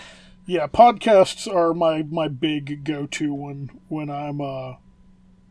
Yeah, 0.46 0.66
podcasts 0.66 1.52
are 1.52 1.74
my 1.74 2.02
my 2.02 2.28
big 2.28 2.84
go 2.84 3.06
to 3.06 3.34
when 3.34 3.70
when 3.88 4.10
I'm 4.10 4.40
uh 4.40 4.74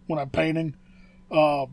when 0.08 0.20
I'm 0.20 0.30
painting. 0.30 0.76
Uh, 1.32 1.68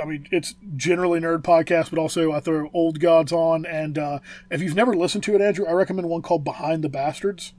I 0.00 0.04
mean, 0.04 0.26
it's 0.30 0.54
generally 0.76 1.20
nerd 1.20 1.42
podcast, 1.42 1.90
but 1.90 1.98
also 1.98 2.32
I 2.32 2.40
throw 2.40 2.70
old 2.72 3.00
gods 3.00 3.32
on. 3.32 3.64
And 3.66 3.98
uh, 3.98 4.18
if 4.50 4.60
you've 4.60 4.74
never 4.76 4.94
listened 4.94 5.24
to 5.24 5.34
it, 5.34 5.40
Andrew, 5.40 5.66
I 5.66 5.72
recommend 5.72 6.08
one 6.08 6.22
called 6.22 6.44
Behind 6.44 6.84
the 6.84 6.88
Bastards. 6.88 7.52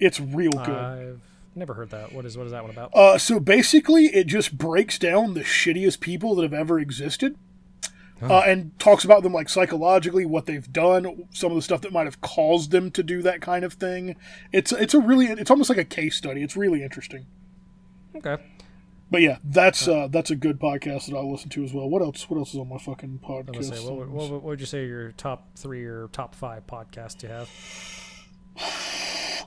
It's 0.00 0.20
real 0.20 0.52
good. 0.52 0.68
I've 0.68 1.20
never 1.56 1.74
heard 1.74 1.90
that. 1.90 2.12
What 2.12 2.24
is 2.24 2.36
what 2.36 2.46
is 2.46 2.52
that 2.52 2.62
one 2.62 2.70
about? 2.70 2.94
Uh, 2.94 3.18
so 3.18 3.40
basically, 3.40 4.06
it 4.06 4.26
just 4.26 4.56
breaks 4.56 4.98
down 4.98 5.34
the 5.34 5.40
shittiest 5.42 6.00
people 6.00 6.34
that 6.36 6.42
have 6.42 6.54
ever 6.54 6.78
existed. 6.78 7.36
uh, 8.20 8.40
and 8.40 8.76
talks 8.80 9.04
about 9.04 9.22
them 9.22 9.32
like 9.32 9.48
psychologically, 9.48 10.26
what 10.26 10.46
they've 10.46 10.72
done, 10.72 11.28
some 11.32 11.52
of 11.52 11.56
the 11.56 11.62
stuff 11.62 11.80
that 11.82 11.92
might 11.92 12.04
have 12.06 12.20
caused 12.20 12.72
them 12.72 12.90
to 12.90 13.02
do 13.04 13.22
that 13.22 13.40
kind 13.40 13.64
of 13.64 13.74
thing. 13.74 14.16
It's 14.52 14.72
it's 14.72 14.92
a 14.94 14.98
really 15.00 15.26
it's 15.26 15.50
almost 15.50 15.70
like 15.70 15.78
a 15.78 15.84
case 15.84 16.16
study. 16.16 16.42
It's 16.42 16.56
really 16.56 16.82
interesting. 16.82 17.26
Okay. 18.16 18.36
But 19.10 19.22
yeah, 19.22 19.38
that's 19.42 19.88
uh, 19.88 20.08
that's 20.10 20.30
a 20.30 20.36
good 20.36 20.60
podcast 20.60 21.06
that 21.06 21.16
I'll 21.16 21.30
listen 21.30 21.48
to 21.50 21.64
as 21.64 21.72
well. 21.72 21.88
What 21.88 22.02
else? 22.02 22.28
What 22.28 22.36
else 22.38 22.52
is 22.52 22.60
on 22.60 22.68
my 22.68 22.76
fucking 22.78 23.20
I 23.24 23.26
podcast? 23.26 23.64
say, 23.74 23.84
what, 23.84 23.96
would- 23.96 24.10
what, 24.10 24.22
would- 24.24 24.32
what 24.32 24.42
would 24.44 24.60
you 24.60 24.66
say 24.66 24.86
your 24.86 25.12
top 25.12 25.48
three 25.56 25.84
or 25.84 26.08
top 26.12 26.34
five 26.34 26.66
podcasts 26.66 27.22
you 27.22 27.28
have? 27.30 27.48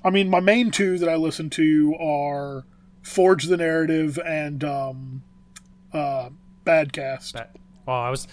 I 0.03 0.09
mean, 0.09 0.29
my 0.29 0.39
main 0.39 0.71
two 0.71 0.97
that 0.97 1.07
I 1.09 1.15
listen 1.15 1.49
to 1.51 1.95
are 1.99 2.65
Forge 3.03 3.45
the 3.45 3.57
Narrative 3.57 4.17
and 4.25 4.63
um, 4.63 5.23
uh, 5.93 6.29
Badcast. 6.65 7.33
That- 7.33 7.55
Oh, 7.88 7.93
I 7.93 8.09
was. 8.11 8.27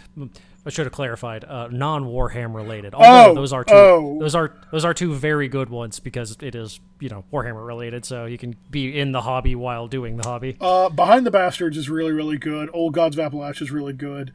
I 0.69 0.71
should 0.71 0.85
have 0.85 0.93
clarified. 0.93 1.45
Uh, 1.45 1.69
non-Warhammer 1.69 2.55
related. 2.55 2.95
Oh, 2.95 2.99
Although 3.03 3.35
those 3.41 3.55
are 3.55 3.65
two. 3.65 3.73
oh. 3.75 4.19
Those 4.21 4.35
are 4.35 4.55
those 4.71 4.85
are 4.85 4.93
two 4.93 5.15
very 5.15 5.49
good 5.49 5.71
ones 5.71 5.99
because 5.99 6.37
it 6.43 6.55
is 6.55 6.79
you 7.01 7.09
know 7.09 7.25
Warhammer 7.33 7.67
related, 7.67 8.05
so 8.05 8.27
you 8.27 8.37
can 8.37 8.55
be 8.71 9.01
in 9.01 9.13
the 9.13 9.23
hobby 9.23 9.55
while 9.55 9.89
doing 9.89 10.19
the 10.19 10.29
hobby. 10.29 10.59
Uh, 10.61 10.91
Behind 10.91 11.25
the 11.25 11.31
Bastards 11.31 11.79
is 11.79 11.89
really, 11.89 12.13
really 12.13 12.37
good. 12.37 12.69
Old 12.75 12.93
Gods 12.93 13.17
of 13.17 13.33
Appalachia 13.33 13.63
is 13.63 13.71
really 13.71 13.95
good. 13.95 14.31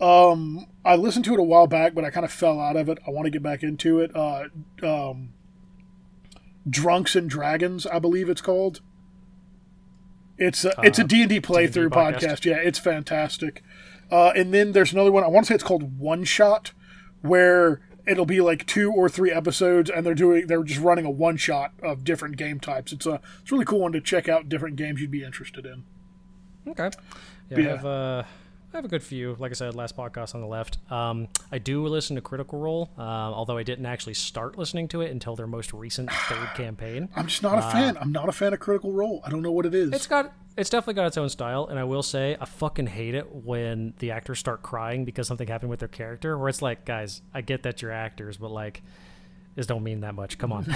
Um, 0.00 0.66
I 0.84 0.96
listened 0.96 1.24
to 1.26 1.34
it 1.34 1.38
a 1.38 1.44
while 1.44 1.68
back, 1.68 1.94
but 1.94 2.04
I 2.04 2.10
kind 2.10 2.24
of 2.26 2.32
fell 2.32 2.58
out 2.58 2.74
of 2.74 2.88
it. 2.88 2.98
I 3.06 3.10
want 3.12 3.26
to 3.26 3.30
get 3.30 3.44
back 3.44 3.62
into 3.62 4.00
it. 4.00 4.10
Uh, 4.12 4.48
um, 4.82 5.34
Drunks 6.68 7.14
and 7.14 7.30
Dragons, 7.30 7.86
I 7.86 8.00
believe 8.00 8.28
it's 8.28 8.40
called. 8.40 8.80
It's 10.36 10.64
a, 10.64 10.72
it's 10.82 10.98
a 10.98 11.04
D 11.04 11.22
and 11.22 11.30
D 11.30 11.40
playthrough 11.40 11.90
podcast. 11.90 12.18
podcast. 12.18 12.44
Yeah, 12.44 12.56
it's 12.56 12.80
fantastic. 12.80 13.62
Uh, 14.10 14.32
and 14.36 14.52
then 14.54 14.72
there's 14.72 14.92
another 14.92 15.10
one. 15.12 15.24
I 15.24 15.28
want 15.28 15.46
to 15.46 15.48
say 15.48 15.54
it's 15.54 15.64
called 15.64 15.98
One 15.98 16.24
Shot, 16.24 16.72
where 17.22 17.80
it'll 18.06 18.26
be 18.26 18.40
like 18.40 18.66
two 18.66 18.92
or 18.92 19.08
three 19.08 19.32
episodes, 19.32 19.90
and 19.90 20.06
they're 20.06 20.14
doing 20.14 20.46
they're 20.46 20.62
just 20.62 20.80
running 20.80 21.04
a 21.04 21.10
one 21.10 21.36
shot 21.36 21.72
of 21.82 22.04
different 22.04 22.36
game 22.36 22.60
types. 22.60 22.92
It's 22.92 23.06
a 23.06 23.20
it's 23.42 23.50
a 23.50 23.54
really 23.54 23.64
cool 23.64 23.80
one 23.80 23.92
to 23.92 24.00
check 24.00 24.28
out 24.28 24.48
different 24.48 24.76
games 24.76 25.00
you'd 25.00 25.10
be 25.10 25.24
interested 25.24 25.66
in. 25.66 25.84
Okay. 26.68 26.90
Yeah, 27.50 27.58
Yeah. 27.58 27.64
I 27.64 27.76
have 27.76 27.86
uh, 27.86 28.22
I 28.72 28.76
have 28.76 28.84
a 28.84 28.88
good 28.88 29.02
few. 29.02 29.36
Like 29.38 29.52
I 29.52 29.54
said, 29.54 29.74
last 29.74 29.96
podcast 29.96 30.34
on 30.34 30.40
the 30.40 30.46
left. 30.46 30.78
Um, 30.90 31.28
I 31.50 31.58
do 31.58 31.86
listen 31.86 32.14
to 32.16 32.22
Critical 32.22 32.58
Role, 32.58 32.90
uh, 32.98 33.00
although 33.02 33.56
I 33.56 33.62
didn't 33.62 33.86
actually 33.86 34.14
start 34.14 34.58
listening 34.58 34.88
to 34.88 35.00
it 35.00 35.10
until 35.10 35.34
their 35.34 35.46
most 35.46 35.72
recent 35.72 36.10
third 36.12 36.48
campaign. 36.54 37.08
I'm 37.16 37.26
just 37.26 37.42
not 37.42 37.58
a 37.58 37.62
fan. 37.62 37.96
I'm 37.96 38.12
not 38.12 38.28
a 38.28 38.32
fan 38.32 38.52
of 38.52 38.60
Critical 38.60 38.92
Role. 38.92 39.22
I 39.24 39.30
don't 39.30 39.42
know 39.42 39.52
what 39.52 39.66
it 39.66 39.74
is. 39.74 39.92
It's 39.92 40.06
got 40.06 40.32
it's 40.56 40.70
definitely 40.70 40.94
got 40.94 41.06
its 41.06 41.18
own 41.18 41.28
style, 41.28 41.66
and 41.66 41.78
I 41.78 41.84
will 41.84 42.02
say 42.02 42.36
I 42.40 42.44
fucking 42.44 42.86
hate 42.86 43.14
it 43.14 43.34
when 43.34 43.94
the 43.98 44.10
actors 44.12 44.38
start 44.38 44.62
crying 44.62 45.04
because 45.04 45.26
something 45.28 45.48
happened 45.48 45.70
with 45.70 45.80
their 45.80 45.88
character. 45.88 46.36
Where 46.38 46.48
it's 46.48 46.62
like, 46.62 46.84
guys, 46.84 47.22
I 47.34 47.40
get 47.42 47.62
that 47.64 47.82
you're 47.82 47.92
actors, 47.92 48.36
but 48.38 48.50
like, 48.50 48.82
this 49.54 49.66
don't 49.66 49.82
mean 49.82 50.00
that 50.00 50.14
much. 50.14 50.36
Come 50.38 50.52
on. 50.52 50.66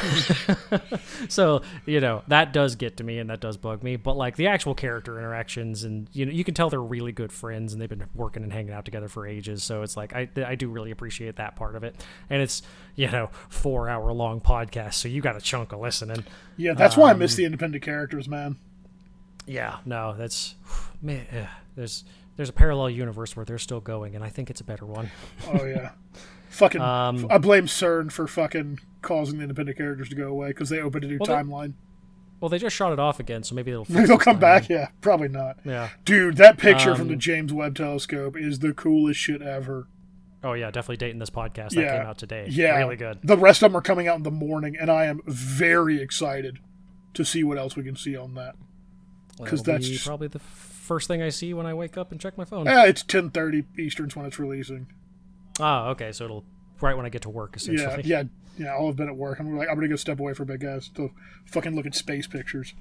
so 1.28 1.62
you 1.86 2.00
know 2.00 2.22
that 2.28 2.52
does 2.52 2.76
get 2.76 2.96
to 2.98 3.04
me, 3.04 3.18
and 3.18 3.28
that 3.30 3.40
does 3.40 3.56
bug 3.56 3.82
me. 3.82 3.96
But 3.96 4.16
like 4.16 4.36
the 4.36 4.46
actual 4.46 4.74
character 4.74 5.18
interactions, 5.18 5.84
and 5.84 6.08
you 6.12 6.26
know, 6.26 6.32
you 6.32 6.44
can 6.44 6.54
tell 6.54 6.70
they're 6.70 6.80
really 6.82 7.12
good 7.12 7.32
friends, 7.32 7.72
and 7.72 7.80
they've 7.80 7.88
been 7.88 8.04
working 8.14 8.42
and 8.42 8.52
hanging 8.52 8.72
out 8.72 8.84
together 8.84 9.08
for 9.08 9.26
ages. 9.26 9.62
So 9.62 9.82
it's 9.82 9.96
like 9.96 10.14
I 10.14 10.28
I 10.44 10.54
do 10.54 10.68
really 10.68 10.90
appreciate 10.90 11.36
that 11.36 11.56
part 11.56 11.76
of 11.76 11.84
it, 11.84 11.94
and 12.30 12.40
it's 12.42 12.62
you 12.96 13.10
know 13.10 13.30
four 13.48 13.88
hour 13.88 14.12
long 14.12 14.40
podcast, 14.40 14.94
so 14.94 15.08
you 15.08 15.20
got 15.20 15.36
a 15.36 15.40
chunk 15.40 15.72
of 15.72 15.80
listening. 15.80 16.24
yeah, 16.56 16.72
that's 16.74 16.96
why 16.96 17.08
I 17.08 17.12
Um, 17.12 17.18
miss 17.18 17.34
the 17.34 17.44
independent 17.44 17.82
characters, 17.84 18.28
man. 18.28 18.56
Yeah, 19.46 19.78
no, 19.84 20.14
that's 20.16 20.54
man. 21.02 21.26
eh, 21.32 21.46
There's 21.76 22.04
there's 22.36 22.48
a 22.48 22.52
parallel 22.52 22.90
universe 22.90 23.36
where 23.36 23.44
they're 23.44 23.58
still 23.58 23.80
going, 23.80 24.14
and 24.14 24.24
I 24.24 24.28
think 24.28 24.50
it's 24.50 24.60
a 24.60 24.64
better 24.64 24.86
one. 24.86 25.10
Oh 25.52 25.64
yeah, 25.64 25.90
fucking. 26.50 26.80
Um, 26.80 27.26
I 27.30 27.38
blame 27.38 27.66
CERN 27.66 28.10
for 28.12 28.26
fucking 28.26 28.78
causing 29.02 29.38
the 29.38 29.42
independent 29.44 29.76
characters 29.78 30.08
to 30.10 30.14
go 30.14 30.28
away 30.28 30.48
because 30.48 30.68
they 30.68 30.80
opened 30.80 31.04
a 31.04 31.08
new 31.08 31.18
Well, 31.20 31.26
they- 31.26 31.42
timeline. 31.42 31.74
Well, 32.40 32.48
they 32.48 32.56
just 32.58 32.74
shot 32.74 32.90
it 32.94 32.98
off 32.98 33.20
again, 33.20 33.42
so 33.42 33.54
maybe 33.54 33.70
they'll 33.70 33.84
Maybe 33.90 34.06
they'll 34.06 34.16
come 34.16 34.38
back. 34.38 34.70
Yeah, 34.70 34.88
probably 35.02 35.28
not. 35.28 35.58
Yeah. 35.62 35.90
Dude, 36.06 36.38
that 36.38 36.56
picture 36.56 36.94
from 36.94 37.02
Um, 37.02 37.08
the 37.08 37.16
James 37.16 37.52
Webb 37.52 37.74
Telescope 37.74 38.34
is 38.34 38.60
the 38.60 38.72
coolest 38.72 39.20
shit 39.20 39.42
ever. 39.42 39.88
Oh 40.42 40.54
yeah, 40.54 40.70
definitely 40.70 40.96
dating 40.96 41.18
this 41.18 41.28
podcast 41.28 41.74
that 41.74 41.98
came 41.98 42.06
out 42.06 42.16
today. 42.16 42.46
Yeah, 42.48 42.78
really 42.78 42.96
good. 42.96 43.18
The 43.22 43.36
rest 43.36 43.62
of 43.62 43.70
them 43.72 43.76
are 43.76 43.82
coming 43.82 44.08
out 44.08 44.16
in 44.16 44.22
the 44.22 44.30
morning, 44.30 44.74
and 44.80 44.90
I 44.90 45.04
am 45.04 45.20
very 45.26 46.00
excited 46.00 46.60
to 47.12 47.26
see 47.26 47.44
what 47.44 47.58
else 47.58 47.76
we 47.76 47.82
can 47.82 47.94
see 47.96 48.16
on 48.16 48.34
that. 48.36 48.54
'Cause 49.46 49.62
That'll 49.62 49.86
that's 49.86 50.04
probably 50.04 50.28
the 50.28 50.38
first 50.38 51.08
thing 51.08 51.22
I 51.22 51.28
see 51.28 51.54
when 51.54 51.66
I 51.66 51.74
wake 51.74 51.96
up 51.96 52.10
and 52.12 52.20
check 52.20 52.36
my 52.38 52.44
phone. 52.44 52.66
Yeah, 52.66 52.84
it's 52.86 53.02
ten 53.02 53.30
thirty 53.30 53.64
Eastern's 53.78 54.16
when 54.16 54.26
it's 54.26 54.38
releasing. 54.38 54.86
Ah, 55.58 55.88
okay, 55.88 56.12
so 56.12 56.24
it'll 56.24 56.44
right 56.80 56.96
when 56.96 57.06
I 57.06 57.08
get 57.10 57.22
to 57.22 57.30
work 57.30 57.56
Yeah, 57.60 57.72
essentially. 57.74 58.02
yeah, 58.08 58.22
yeah. 58.58 58.68
I'll 58.74 58.86
have 58.86 58.96
been 58.96 59.08
at 59.08 59.16
work. 59.16 59.38
I'm 59.40 59.56
like, 59.56 59.68
I'm 59.68 59.74
gonna 59.76 59.88
go 59.88 59.96
step 59.96 60.18
away 60.20 60.32
for 60.34 60.42
a 60.44 60.46
bit, 60.46 60.60
guys, 60.60 60.88
to 60.96 61.10
fucking 61.46 61.74
look 61.76 61.86
at 61.86 61.94
space 61.94 62.26
pictures. 62.26 62.74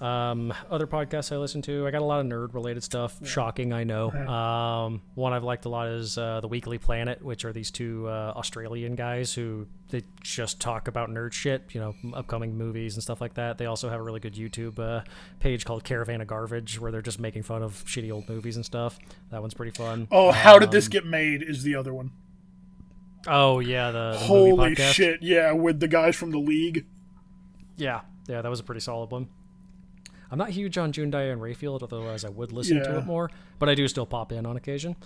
Um, 0.00 0.54
other 0.70 0.86
podcasts 0.86 1.30
I 1.30 1.36
listen 1.36 1.60
to, 1.62 1.86
I 1.86 1.90
got 1.90 2.00
a 2.00 2.04
lot 2.06 2.20
of 2.20 2.26
nerd 2.26 2.54
related 2.54 2.82
stuff. 2.82 3.18
Shocking, 3.26 3.72
I 3.74 3.84
know. 3.84 4.10
Um, 4.10 5.02
one 5.14 5.34
I've 5.34 5.44
liked 5.44 5.66
a 5.66 5.68
lot 5.68 5.88
is 5.88 6.16
uh, 6.16 6.40
the 6.40 6.48
Weekly 6.48 6.78
Planet, 6.78 7.22
which 7.22 7.44
are 7.44 7.52
these 7.52 7.70
two 7.70 8.08
uh, 8.08 8.32
Australian 8.34 8.94
guys 8.94 9.34
who 9.34 9.66
they 9.90 10.02
just 10.22 10.58
talk 10.58 10.88
about 10.88 11.10
nerd 11.10 11.32
shit, 11.34 11.64
you 11.72 11.80
know, 11.80 11.94
upcoming 12.14 12.56
movies 12.56 12.94
and 12.94 13.02
stuff 13.02 13.20
like 13.20 13.34
that. 13.34 13.58
They 13.58 13.66
also 13.66 13.90
have 13.90 14.00
a 14.00 14.02
really 14.02 14.20
good 14.20 14.34
YouTube 14.34 14.78
uh, 14.78 15.02
page 15.38 15.66
called 15.66 15.84
Caravan 15.84 16.22
of 16.22 16.28
Garbage, 16.28 16.80
where 16.80 16.90
they're 16.90 17.02
just 17.02 17.20
making 17.20 17.42
fun 17.42 17.62
of 17.62 17.84
shitty 17.84 18.10
old 18.10 18.26
movies 18.26 18.56
and 18.56 18.64
stuff. 18.64 18.98
That 19.30 19.42
one's 19.42 19.52
pretty 19.54 19.72
fun. 19.72 20.08
Oh, 20.10 20.30
how 20.30 20.58
did 20.58 20.70
Um, 20.70 20.72
this 20.72 20.88
get 20.88 21.04
made? 21.04 21.42
Is 21.42 21.62
the 21.62 21.74
other 21.74 21.92
one. 21.92 22.12
Oh 23.26 23.58
yeah, 23.60 23.90
the, 23.90 24.12
the 24.12 24.18
Holy 24.18 24.52
movie 24.56 24.76
podcast. 24.76 24.92
shit! 24.94 25.22
Yeah, 25.22 25.52
with 25.52 25.78
the 25.78 25.88
guys 25.88 26.16
from 26.16 26.30
the 26.30 26.38
league. 26.38 26.86
Yeah, 27.76 28.00
yeah, 28.26 28.40
that 28.40 28.48
was 28.48 28.60
a 28.60 28.64
pretty 28.64 28.80
solid 28.80 29.10
one. 29.10 29.28
I'm 30.30 30.38
not 30.38 30.50
huge 30.50 30.78
on 30.78 30.92
June 30.92 31.10
Diane 31.10 31.40
Raphael, 31.40 31.78
otherwise 31.82 32.24
I 32.24 32.28
would 32.28 32.52
listen 32.52 32.82
to 32.82 32.98
it 32.98 33.06
more, 33.06 33.30
but 33.58 33.68
I 33.68 33.74
do 33.74 33.88
still 33.88 34.06
pop 34.06 34.32
in 34.32 34.46
on 34.46 34.56
occasion. 34.56 34.96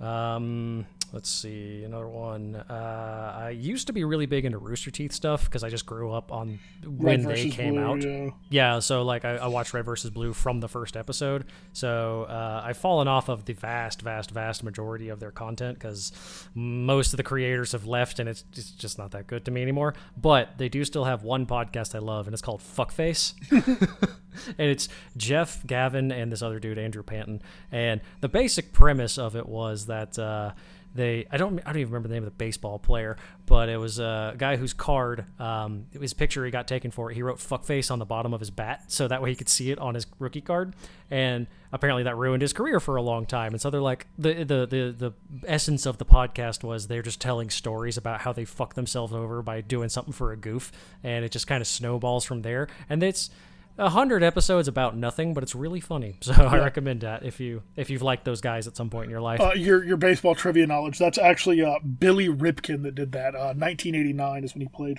Um, 0.00 0.86
let's 1.12 1.30
see, 1.30 1.84
another 1.84 2.08
one. 2.08 2.56
Uh, 2.56 3.34
I 3.36 3.50
used 3.50 3.86
to 3.86 3.92
be 3.92 4.04
really 4.04 4.26
big 4.26 4.44
into 4.44 4.58
Rooster 4.58 4.90
Teeth 4.90 5.12
stuff 5.12 5.44
because 5.44 5.62
I 5.64 5.70
just 5.70 5.86
grew 5.86 6.12
up 6.12 6.32
on 6.32 6.58
when 6.86 7.26
Red 7.26 7.36
they 7.36 7.48
came 7.48 7.74
Blue, 7.74 7.82
out. 7.84 8.02
yeah. 8.02 8.30
Yeah, 8.50 8.78
so 8.80 9.02
like 9.02 9.24
I, 9.24 9.36
I 9.36 9.46
watched 9.46 9.72
Red 9.74 9.84
versus 9.84 10.10
Blue 10.10 10.32
from 10.32 10.60
the 10.60 10.68
first 10.68 10.96
episode. 10.96 11.44
So 11.72 12.24
uh, 12.24 12.62
I've 12.64 12.76
fallen 12.76 13.08
off 13.08 13.28
of 13.28 13.44
the 13.44 13.52
vast, 13.54 14.02
vast, 14.02 14.30
vast 14.30 14.62
majority 14.62 15.08
of 15.08 15.20
their 15.20 15.30
content 15.30 15.78
because 15.78 16.12
most 16.54 17.12
of 17.12 17.16
the 17.16 17.22
creators 17.22 17.72
have 17.72 17.86
left, 17.86 18.18
and 18.18 18.28
it's, 18.28 18.44
it's 18.52 18.70
just 18.70 18.98
not 18.98 19.12
that 19.12 19.26
good 19.26 19.44
to 19.46 19.50
me 19.50 19.62
anymore. 19.62 19.94
But 20.16 20.58
they 20.58 20.68
do 20.68 20.84
still 20.84 21.04
have 21.04 21.22
one 21.22 21.46
podcast 21.46 21.94
I 21.94 21.98
love, 21.98 22.26
and 22.26 22.34
it's 22.34 22.42
called 22.42 22.60
Fuckface. 22.60 23.32
and 24.58 24.70
it's 24.70 24.88
Jeff, 25.16 25.66
Gavin, 25.66 26.12
and 26.12 26.30
this 26.30 26.42
other 26.42 26.58
dude, 26.58 26.78
Andrew 26.78 27.02
Panton. 27.02 27.42
And 27.72 28.00
the 28.20 28.28
basic 28.28 28.72
premise 28.72 29.18
of 29.18 29.36
it 29.36 29.48
was 29.48 29.86
that 29.86 30.18
uh, 30.18 30.52
they 30.96 31.26
I 31.30 31.36
don't 31.36 31.60
I 31.60 31.72
don't 31.72 31.80
even 31.80 31.92
remember 31.92 32.08
the 32.08 32.14
name 32.14 32.24
of 32.24 32.30
the 32.30 32.36
baseball 32.36 32.78
player, 32.78 33.16
but 33.46 33.68
it 33.68 33.76
was 33.76 33.98
a 33.98 34.34
guy 34.36 34.56
whose 34.56 34.72
card, 34.72 35.24
um, 35.40 35.86
his 35.92 36.14
picture 36.14 36.44
he 36.44 36.50
got 36.50 36.66
taken 36.66 36.90
for. 36.90 37.10
it, 37.10 37.14
He 37.14 37.22
wrote 37.22 37.38
"fuckface" 37.38 37.90
on 37.90 37.98
the 37.98 38.04
bottom 38.04 38.34
of 38.34 38.40
his 38.40 38.50
bat, 38.50 38.84
so 38.90 39.06
that 39.08 39.22
way 39.22 39.30
he 39.30 39.36
could 39.36 39.48
see 39.48 39.70
it 39.70 39.78
on 39.78 39.94
his 39.94 40.06
rookie 40.18 40.40
card. 40.40 40.74
And 41.10 41.46
apparently 41.72 42.02
that 42.04 42.16
ruined 42.16 42.42
his 42.42 42.52
career 42.52 42.80
for 42.80 42.96
a 42.96 43.02
long 43.02 43.26
time. 43.26 43.52
And 43.52 43.60
so 43.60 43.70
they're 43.70 43.80
like 43.80 44.06
the 44.18 44.34
the 44.44 44.66
the 44.66 44.94
the 44.98 45.12
essence 45.46 45.86
of 45.86 45.98
the 45.98 46.04
podcast 46.06 46.64
was 46.64 46.88
they're 46.88 47.02
just 47.02 47.20
telling 47.20 47.50
stories 47.50 47.96
about 47.96 48.22
how 48.22 48.32
they 48.32 48.44
fuck 48.44 48.74
themselves 48.74 49.12
over 49.12 49.42
by 49.42 49.60
doing 49.60 49.88
something 49.88 50.12
for 50.12 50.32
a 50.32 50.36
goof, 50.36 50.72
and 51.04 51.24
it 51.24 51.30
just 51.30 51.46
kind 51.46 51.60
of 51.60 51.66
snowballs 51.66 52.24
from 52.24 52.42
there. 52.42 52.68
And 52.88 53.02
it's 53.02 53.30
hundred 53.78 54.22
episodes 54.22 54.68
about 54.68 54.96
nothing, 54.96 55.34
but 55.34 55.42
it's 55.42 55.54
really 55.54 55.80
funny. 55.80 56.16
So 56.22 56.32
I 56.32 56.58
recommend 56.58 57.00
that 57.02 57.24
if 57.24 57.40
you 57.40 57.62
if 57.76 57.90
you've 57.90 58.02
liked 58.02 58.24
those 58.24 58.40
guys 58.40 58.66
at 58.66 58.76
some 58.76 58.90
point 58.90 59.04
in 59.04 59.10
your 59.10 59.20
life. 59.20 59.40
Uh, 59.40 59.52
your 59.54 59.84
your 59.84 59.96
baseball 59.96 60.34
trivia 60.34 60.66
knowledge. 60.66 60.98
That's 60.98 61.18
actually 61.18 61.62
uh, 61.62 61.78
Billy 61.80 62.28
Ripken 62.28 62.82
that 62.84 62.94
did 62.94 63.12
that. 63.12 63.34
Uh, 63.34 63.54
1989 63.54 64.44
is 64.44 64.54
when 64.54 64.62
he 64.62 64.68
played. 64.68 64.98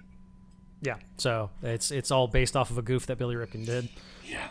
yeah, 0.82 0.98
so 1.18 1.50
it's 1.64 1.92
it's 1.92 2.12
all 2.12 2.28
based 2.28 2.56
off 2.56 2.70
of 2.70 2.78
a 2.78 2.82
goof 2.84 3.06
that 3.08 3.18
Billy 3.18 3.36
Ripken 3.36 3.66
did. 3.66 3.90
Yeah, 4.30 4.48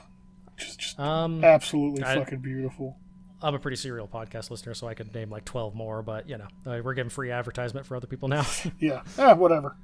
just 0.57 0.78
just 0.81 0.98
Um, 1.01 1.44
absolutely 1.44 2.03
I- 2.05 2.16
fucking 2.16 2.40
beautiful. 2.40 2.97
I'm 3.43 3.55
a 3.55 3.59
pretty 3.59 3.77
serial 3.77 4.09
podcast 4.09 4.51
listener, 4.51 4.73
so 4.73 4.89
I 4.89 4.94
could 4.94 5.15
name 5.15 5.28
like 5.28 5.44
12 5.44 5.74
more, 5.74 6.03
but 6.03 6.27
you 6.27 6.39
know, 6.39 6.47
uh, 6.66 6.81
we're 6.82 6.94
giving 6.94 7.11
free 7.11 7.31
advertisement 7.31 7.85
for 7.86 7.94
other 7.94 8.07
people 8.07 8.28
now. 8.28 8.47
Yeah, 8.81 9.03
ah, 9.19 9.35
whatever. 9.35 9.77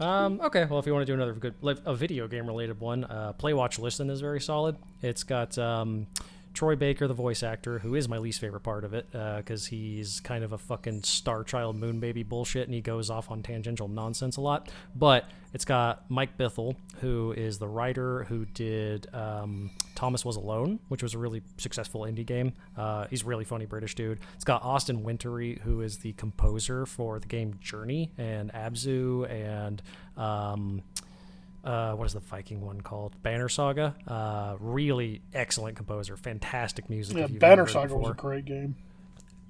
Um, 0.00 0.40
okay, 0.40 0.64
well, 0.64 0.78
if 0.78 0.86
you 0.86 0.94
want 0.94 1.02
to 1.02 1.06
do 1.06 1.14
another 1.14 1.34
good, 1.34 1.54
like, 1.60 1.76
a 1.84 1.94
video 1.94 2.26
game 2.26 2.46
related 2.46 2.80
one, 2.80 3.04
uh, 3.04 3.34
Play 3.34 3.52
Watch 3.52 3.78
Listen 3.78 4.08
is 4.08 4.22
very 4.22 4.40
solid. 4.40 4.76
It's 5.02 5.22
got 5.24 5.58
um, 5.58 6.06
Troy 6.54 6.74
Baker, 6.74 7.06
the 7.06 7.14
voice 7.14 7.42
actor, 7.42 7.78
who 7.78 7.94
is 7.94 8.08
my 8.08 8.16
least 8.16 8.40
favorite 8.40 8.62
part 8.62 8.84
of 8.84 8.94
it, 8.94 9.06
because 9.12 9.66
he's 9.66 10.20
kind 10.20 10.42
of 10.42 10.52
a 10.52 10.58
fucking 10.58 11.02
Star 11.02 11.44
Child 11.44 11.76
Moon 11.76 12.00
Baby 12.00 12.22
bullshit, 12.22 12.66
and 12.66 12.74
he 12.74 12.80
goes 12.80 13.10
off 13.10 13.30
on 13.30 13.42
tangential 13.42 13.88
nonsense 13.88 14.38
a 14.38 14.40
lot. 14.40 14.70
But 14.96 15.26
it's 15.52 15.66
got 15.66 16.10
Mike 16.10 16.38
Bithell, 16.38 16.76
who 17.00 17.32
is 17.32 17.58
the 17.58 17.68
writer 17.68 18.24
who 18.24 18.46
did 18.46 19.06
um, 19.14 19.70
Thomas 20.00 20.24
Was 20.24 20.36
Alone, 20.36 20.80
which 20.88 21.02
was 21.02 21.12
a 21.12 21.18
really 21.18 21.42
successful 21.58 22.02
indie 22.02 22.24
game. 22.24 22.54
Uh, 22.74 23.06
he's 23.10 23.22
a 23.22 23.26
really 23.26 23.44
funny 23.44 23.66
British 23.66 23.94
dude. 23.94 24.18
It's 24.34 24.44
got 24.44 24.62
Austin 24.62 25.02
Wintory, 25.02 25.60
who 25.62 25.82
is 25.82 25.98
the 25.98 26.14
composer 26.14 26.86
for 26.86 27.20
the 27.20 27.26
game 27.26 27.58
Journey 27.60 28.10
and 28.16 28.50
Abzu 28.54 29.30
and. 29.30 29.82
Um, 30.16 30.82
uh, 31.62 31.92
what 31.92 32.06
is 32.06 32.14
the 32.14 32.20
Viking 32.20 32.62
one 32.62 32.80
called? 32.80 33.22
Banner 33.22 33.50
Saga. 33.50 33.94
Uh, 34.08 34.56
really 34.58 35.20
excellent 35.34 35.76
composer, 35.76 36.16
fantastic 36.16 36.88
music. 36.88 37.18
Yeah, 37.18 37.26
Banner 37.26 37.66
Saga 37.66 37.94
was 37.94 38.12
a 38.12 38.14
great 38.14 38.46
game. 38.46 38.76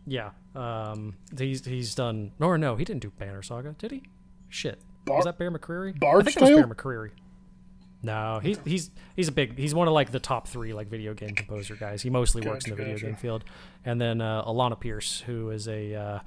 Yeah, 0.05 0.31
um, 0.56 1.14
he's 1.39 1.64
he's 1.64 1.94
done. 1.94 2.32
Or 2.40 2.59
no, 2.59 2.74
he 2.74 2.85
didn't 2.85 3.02
do 3.02 3.10
Banner 3.10 3.43
Saga, 3.43 3.77
did 3.78 3.93
he? 3.93 4.02
Shit, 4.48 4.81
Bar- 5.05 5.18
was 5.18 5.27
that 5.27 5.39
Bear 5.39 5.52
McCreary? 5.52 6.02
I 6.05 6.22
think 6.24 6.36
it 6.36 6.43
was 6.43 6.51
Bear 6.51 6.66
McCreary. 6.66 7.10
No, 8.02 8.40
he's 8.43 8.59
he's 8.64 8.90
he's 9.14 9.28
a 9.28 9.32
big. 9.32 9.59
He's 9.59 9.74
one 9.74 9.86
of 9.86 9.93
like 9.93 10.10
the 10.10 10.20
top 10.20 10.48
three 10.48 10.72
like 10.72 10.89
video 10.89 11.12
game 11.12 11.35
composer 11.35 11.77
guys. 11.77 12.02
He 12.02 12.09
mostly 12.10 12.47
works 12.47 12.64
in 12.64 12.70
the 12.70 12.77
video 12.77 12.94
gotcha. 12.94 13.06
game 13.06 13.16
field. 13.16 13.44
And 13.85 14.01
then 14.01 14.20
uh, 14.20 14.44
Alana 14.44 14.78
Pierce, 14.78 15.20
who 15.20 15.51
is 15.51 15.68
a 15.68 15.94
uh, 15.94 16.18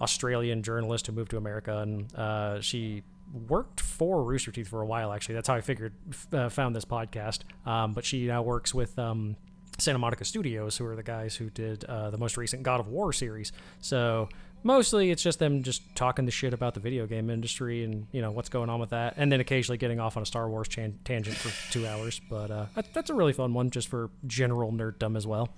Australian 0.00 0.62
journalist 0.62 1.06
who 1.06 1.12
moved 1.12 1.30
to 1.30 1.36
America, 1.36 1.78
and 1.78 2.12
uh, 2.16 2.60
she 2.60 3.04
worked 3.48 3.80
for 3.80 4.24
Rooster 4.24 4.50
Teeth 4.50 4.68
for 4.68 4.80
a 4.80 4.86
while. 4.86 5.12
Actually, 5.12 5.36
that's 5.36 5.46
how 5.46 5.54
I 5.54 5.60
figured 5.60 5.92
uh, 6.32 6.48
found 6.48 6.74
this 6.74 6.84
podcast. 6.84 7.40
Um, 7.64 7.92
but 7.92 8.04
she 8.04 8.26
now 8.26 8.42
works 8.42 8.74
with. 8.74 8.98
Um, 8.98 9.36
Santa 9.78 9.98
Monica 9.98 10.26
Studios, 10.26 10.76
who 10.76 10.84
are 10.84 10.94
the 10.94 11.02
guys 11.02 11.34
who 11.34 11.48
did 11.48 11.84
uh, 11.84 12.10
the 12.10 12.18
most 12.18 12.36
recent 12.36 12.62
God 12.62 12.80
of 12.80 12.88
War 12.88 13.14
series. 13.14 13.50
So 13.80 14.28
mostly 14.62 15.10
it's 15.10 15.22
just 15.22 15.38
them 15.38 15.62
just 15.62 15.82
talking 15.94 16.24
the 16.24 16.30
shit 16.30 16.52
about 16.52 16.74
the 16.74 16.80
video 16.80 17.06
game 17.06 17.30
industry 17.30 17.84
and 17.84 18.06
you 18.12 18.20
know 18.20 18.30
what's 18.30 18.48
going 18.48 18.70
on 18.70 18.80
with 18.80 18.90
that, 18.90 19.14
and 19.16 19.30
then 19.30 19.40
occasionally 19.40 19.78
getting 19.78 20.00
off 20.00 20.16
on 20.16 20.22
a 20.22 20.26
Star 20.26 20.48
Wars 20.48 20.68
chan- 20.68 20.98
tangent 21.04 21.36
for 21.36 21.72
two 21.72 21.86
hours. 21.86 22.20
But 22.28 22.50
uh, 22.50 22.66
that's 22.92 23.10
a 23.10 23.14
really 23.14 23.32
fun 23.32 23.54
one, 23.54 23.70
just 23.70 23.88
for 23.88 24.10
general 24.26 24.72
nerddom 24.72 25.16
as 25.16 25.26
well. 25.26 25.50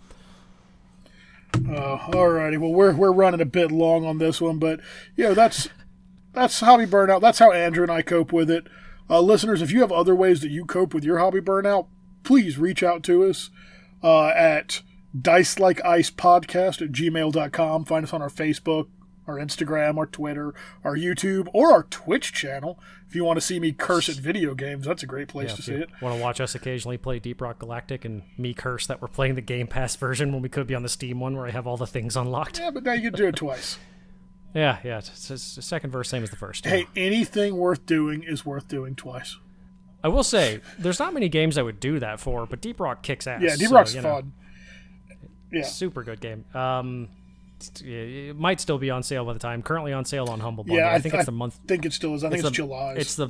Uh, 1.54 1.98
alrighty, 1.98 2.58
well 2.58 2.72
we're 2.72 2.94
we're 2.94 3.12
running 3.12 3.40
a 3.40 3.46
bit 3.46 3.70
long 3.70 4.04
on 4.06 4.18
this 4.18 4.40
one, 4.40 4.58
but 4.58 4.80
you 5.16 5.24
know 5.24 5.34
that's 5.34 5.68
that's 6.32 6.60
hobby 6.60 6.86
burnout. 6.86 7.20
That's 7.20 7.38
how 7.38 7.52
Andrew 7.52 7.82
and 7.82 7.92
I 7.92 8.02
cope 8.02 8.32
with 8.32 8.50
it. 8.50 8.66
Uh, 9.10 9.20
listeners, 9.20 9.60
if 9.60 9.70
you 9.70 9.80
have 9.80 9.92
other 9.92 10.14
ways 10.14 10.40
that 10.40 10.50
you 10.50 10.64
cope 10.64 10.94
with 10.94 11.04
your 11.04 11.18
hobby 11.18 11.40
burnout, 11.40 11.88
please 12.22 12.56
reach 12.56 12.82
out 12.82 13.02
to 13.02 13.24
us 13.24 13.50
uh, 14.02 14.28
at 14.28 14.80
dice 15.18 15.58
like 15.58 15.84
ice 15.84 16.10
podcast 16.10 16.82
at 16.82 16.92
gmail.com. 16.92 17.84
Find 17.84 18.04
us 18.04 18.12
on 18.12 18.22
our 18.22 18.28
Facebook, 18.30 18.88
our 19.26 19.36
Instagram, 19.36 19.98
our 19.98 20.06
Twitter, 20.06 20.54
our 20.84 20.96
YouTube, 20.96 21.48
or 21.52 21.72
our 21.72 21.82
Twitch 21.84 22.32
channel. 22.32 22.78
If 23.08 23.14
you 23.14 23.24
want 23.24 23.36
to 23.36 23.40
see 23.42 23.60
me 23.60 23.72
curse 23.72 24.08
at 24.08 24.16
video 24.16 24.54
games, 24.54 24.86
that's 24.86 25.02
a 25.02 25.06
great 25.06 25.28
place 25.28 25.50
Yeah, 25.50 25.56
to 25.56 25.62
see 25.62 25.74
it. 25.74 25.90
want 26.00 26.16
to 26.16 26.22
watch 26.22 26.40
us 26.40 26.54
occasionally 26.54 26.96
play 26.96 27.18
Deep 27.18 27.40
Rock 27.42 27.58
Galactic 27.58 28.04
and 28.06 28.22
me 28.38 28.54
curse 28.54 28.86
that 28.86 29.02
we're 29.02 29.08
playing 29.08 29.34
the 29.34 29.42
Game 29.42 29.66
Pass 29.66 29.96
version 29.96 30.32
when 30.32 30.40
we 30.42 30.48
could 30.48 30.66
be 30.66 30.74
on 30.74 30.82
the 30.82 30.88
Steam 30.88 31.20
one 31.20 31.36
where 31.36 31.46
I 31.46 31.50
have 31.50 31.66
all 31.66 31.76
the 31.76 31.86
things 31.86 32.16
unlocked. 32.16 32.58
Yeah, 32.58 32.70
but 32.70 32.84
now 32.84 32.92
you 32.94 33.10
can 33.10 33.14
do 33.18 33.26
it 33.28 33.36
twice. 33.36 33.78
Yeah, 34.54 34.80
yeah. 34.84 34.98
It's, 34.98 35.30
it's 35.30 35.54
the 35.56 35.62
second 35.62 35.92
verse, 35.92 36.10
same 36.10 36.22
as 36.22 36.28
the 36.28 36.36
first. 36.36 36.66
Hey, 36.66 36.86
anything 36.94 37.56
worth 37.56 37.86
doing 37.86 38.22
is 38.22 38.44
worth 38.44 38.68
doing 38.68 38.94
twice. 38.94 39.38
I 40.04 40.08
will 40.08 40.22
say, 40.22 40.60
there's 40.78 40.98
not 40.98 41.14
many 41.14 41.30
games 41.30 41.56
I 41.56 41.62
would 41.62 41.80
do 41.80 41.98
that 42.00 42.20
for, 42.20 42.44
but 42.44 42.60
Deep 42.60 42.78
Rock 42.78 43.02
kicks 43.02 43.26
ass. 43.26 43.40
Yeah, 43.40 43.56
Deep 43.56 43.68
so, 43.68 43.74
Rock's 43.76 43.94
you 43.94 44.02
know. 44.02 44.16
fun. 44.16 44.32
Yeah. 45.52 45.62
Super 45.62 46.02
good 46.02 46.20
game. 46.20 46.44
Um, 46.54 47.08
it 47.84 48.36
might 48.36 48.60
still 48.60 48.78
be 48.78 48.90
on 48.90 49.02
sale 49.02 49.24
by 49.24 49.32
the 49.32 49.38
time. 49.38 49.62
Currently 49.62 49.92
on 49.92 50.04
sale 50.04 50.28
on 50.28 50.40
Humble 50.40 50.64
Bundle. 50.64 50.78
Yeah, 50.78 50.92
I 50.92 50.98
think 50.98 51.14
it's 51.14 51.26
the 51.26 51.32
month. 51.32 51.58
I 51.64 51.68
think 51.68 51.84
it 51.84 51.92
still 51.92 52.14
is. 52.14 52.24
I 52.24 52.28
think 52.28 52.40
it's, 52.40 52.48
the, 52.48 52.50
July. 52.50 52.94
It's 52.96 53.14
the 53.14 53.28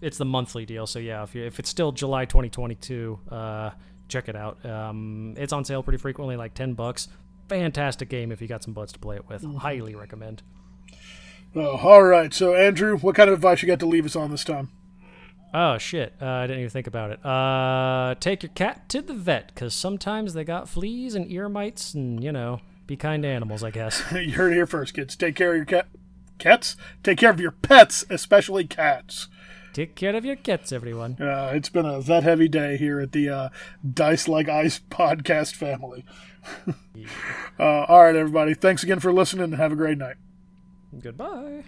it's 0.00 0.18
the 0.18 0.24
monthly 0.24 0.66
deal. 0.66 0.86
So 0.86 0.98
yeah, 0.98 1.22
if 1.22 1.34
you, 1.34 1.44
if 1.44 1.58
it's 1.58 1.70
still 1.70 1.92
July 1.92 2.24
2022, 2.24 3.18
uh, 3.30 3.70
check 4.08 4.28
it 4.28 4.36
out. 4.36 4.64
Um, 4.66 5.34
it's 5.36 5.52
on 5.52 5.64
sale 5.64 5.82
pretty 5.82 5.98
frequently, 5.98 6.36
like 6.36 6.54
ten 6.54 6.74
bucks. 6.74 7.08
Fantastic 7.48 8.08
game 8.08 8.30
if 8.32 8.40
you 8.40 8.48
got 8.48 8.62
some 8.62 8.72
buds 8.74 8.92
to 8.92 8.98
play 8.98 9.16
it 9.16 9.28
with. 9.28 9.42
Mm-hmm. 9.42 9.58
Highly 9.58 9.94
recommend. 9.94 10.42
Oh, 11.54 11.76
all 11.76 12.02
right. 12.02 12.32
So, 12.32 12.54
Andrew, 12.54 12.96
what 12.98 13.14
kind 13.14 13.28
of 13.28 13.34
advice 13.34 13.62
you 13.62 13.66
got 13.66 13.80
to 13.80 13.86
leave 13.86 14.06
us 14.06 14.16
on 14.16 14.30
this 14.30 14.44
time? 14.44 14.70
Oh 15.54 15.76
shit! 15.76 16.14
Uh, 16.20 16.26
I 16.26 16.46
didn't 16.46 16.60
even 16.60 16.70
think 16.70 16.86
about 16.86 17.10
it. 17.10 17.24
Uh, 17.24 18.14
take 18.20 18.42
your 18.42 18.52
cat 18.54 18.88
to 18.88 19.02
the 19.02 19.12
vet 19.12 19.48
because 19.48 19.74
sometimes 19.74 20.32
they 20.32 20.44
got 20.44 20.68
fleas 20.68 21.14
and 21.14 21.30
ear 21.30 21.48
mites, 21.48 21.92
and 21.92 22.22
you 22.24 22.32
know, 22.32 22.60
be 22.86 22.96
kind 22.96 23.22
to 23.22 23.28
animals, 23.28 23.62
I 23.62 23.70
guess. 23.70 24.02
you 24.12 24.32
heard 24.32 24.52
it 24.52 24.56
here 24.56 24.66
first, 24.66 24.94
kids. 24.94 25.14
Take 25.14 25.36
care 25.36 25.50
of 25.50 25.56
your 25.56 25.66
cat. 25.66 25.88
Cats. 26.38 26.76
Take 27.02 27.18
care 27.18 27.30
of 27.30 27.38
your 27.38 27.52
pets, 27.52 28.04
especially 28.10 28.64
cats. 28.64 29.28
Take 29.72 29.94
care 29.94 30.14
of 30.14 30.24
your 30.24 30.36
cats, 30.36 30.72
everyone. 30.72 31.16
Uh, 31.20 31.52
it's 31.54 31.68
been 31.68 31.86
a 31.86 32.00
vet 32.00 32.24
heavy 32.24 32.48
day 32.48 32.76
here 32.76 33.00
at 33.00 33.12
the 33.12 33.28
uh, 33.28 33.48
Dice 33.88 34.28
Like 34.28 34.48
Ice 34.48 34.80
podcast 34.90 35.54
family. 35.54 36.04
uh, 37.58 37.62
all 37.62 38.02
right, 38.02 38.16
everybody. 38.16 38.54
Thanks 38.54 38.82
again 38.82 39.00
for 39.00 39.12
listening 39.12 39.44
and 39.44 39.54
have 39.54 39.72
a 39.72 39.76
great 39.76 39.98
night. 39.98 40.16
Goodbye. 41.00 41.64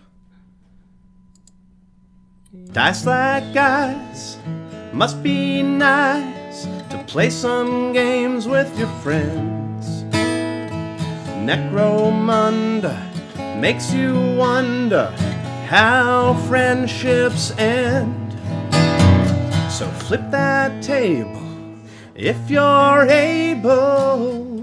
Dice 2.72 3.04
like 3.04 3.52
guys, 3.52 4.38
must 4.92 5.22
be 5.22 5.62
nice 5.62 6.66
to 6.90 7.04
play 7.06 7.28
some 7.28 7.92
games 7.92 8.46
with 8.46 8.78
your 8.78 8.88
friends. 9.02 10.04
Necromunda 11.44 12.94
makes 13.60 13.92
you 13.92 14.14
wonder 14.36 15.06
how 15.66 16.34
friendships 16.48 17.50
end. 17.58 18.32
So 19.70 19.88
flip 20.06 20.30
that 20.30 20.80
table 20.80 21.42
if 22.14 22.38
you're 22.48 23.06
able 23.08 24.62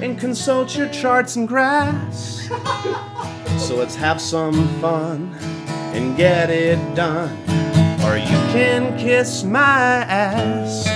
and 0.00 0.18
consult 0.18 0.76
your 0.76 0.88
charts 0.90 1.34
and 1.36 1.48
graphs. 1.48 2.48
So 3.56 3.74
let's 3.74 3.96
have 3.96 4.20
some 4.20 4.68
fun 4.80 5.34
and 5.96 6.16
get 6.16 6.50
it 6.50 6.78
done. 6.94 7.32
Or 8.04 8.16
you 8.16 8.38
can 8.52 8.96
kiss 8.98 9.42
my 9.42 9.62
ass. 9.62 10.86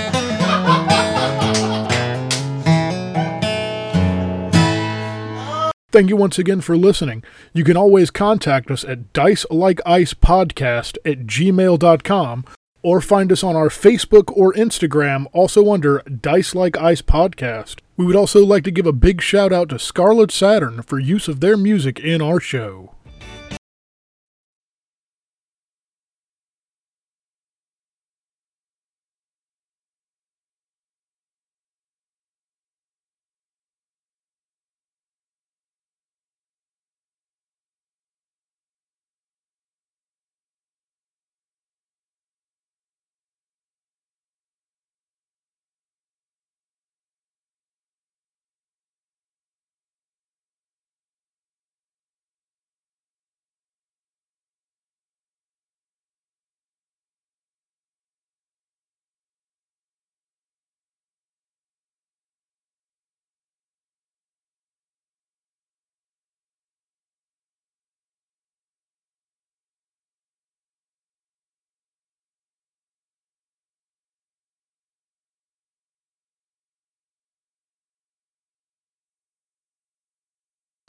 Thank 5.91 6.07
you 6.07 6.15
once 6.15 6.39
again 6.39 6.61
for 6.61 6.77
listening. 6.77 7.21
You 7.51 7.65
can 7.65 7.75
always 7.75 8.11
contact 8.11 8.71
us 8.71 8.85
at 8.85 9.11
dicelikeIcePodcast 9.11 10.97
at 11.03 11.27
gmail.com 11.27 12.45
or 12.83 13.01
find 13.01 13.31
us 13.31 13.43
on 13.43 13.55
our 13.57 13.67
Facebook 13.67 14.31
or 14.35 14.53
Instagram, 14.53 15.25
also 15.33 15.71
under 15.71 15.99
Dice 16.03 16.55
Like 16.55 16.77
Ice 16.77 17.01
Podcast. 17.01 17.79
We 17.97 18.05
would 18.05 18.15
also 18.15 18.45
like 18.45 18.63
to 18.63 18.71
give 18.71 18.87
a 18.87 18.93
big 18.93 19.21
shout 19.21 19.51
out 19.51 19.69
to 19.69 19.79
Scarlet 19.79 20.31
Saturn 20.31 20.81
for 20.81 20.97
use 20.97 21.27
of 21.27 21.41
their 21.41 21.57
music 21.57 21.99
in 21.99 22.21
our 22.21 22.39
show. 22.39 22.95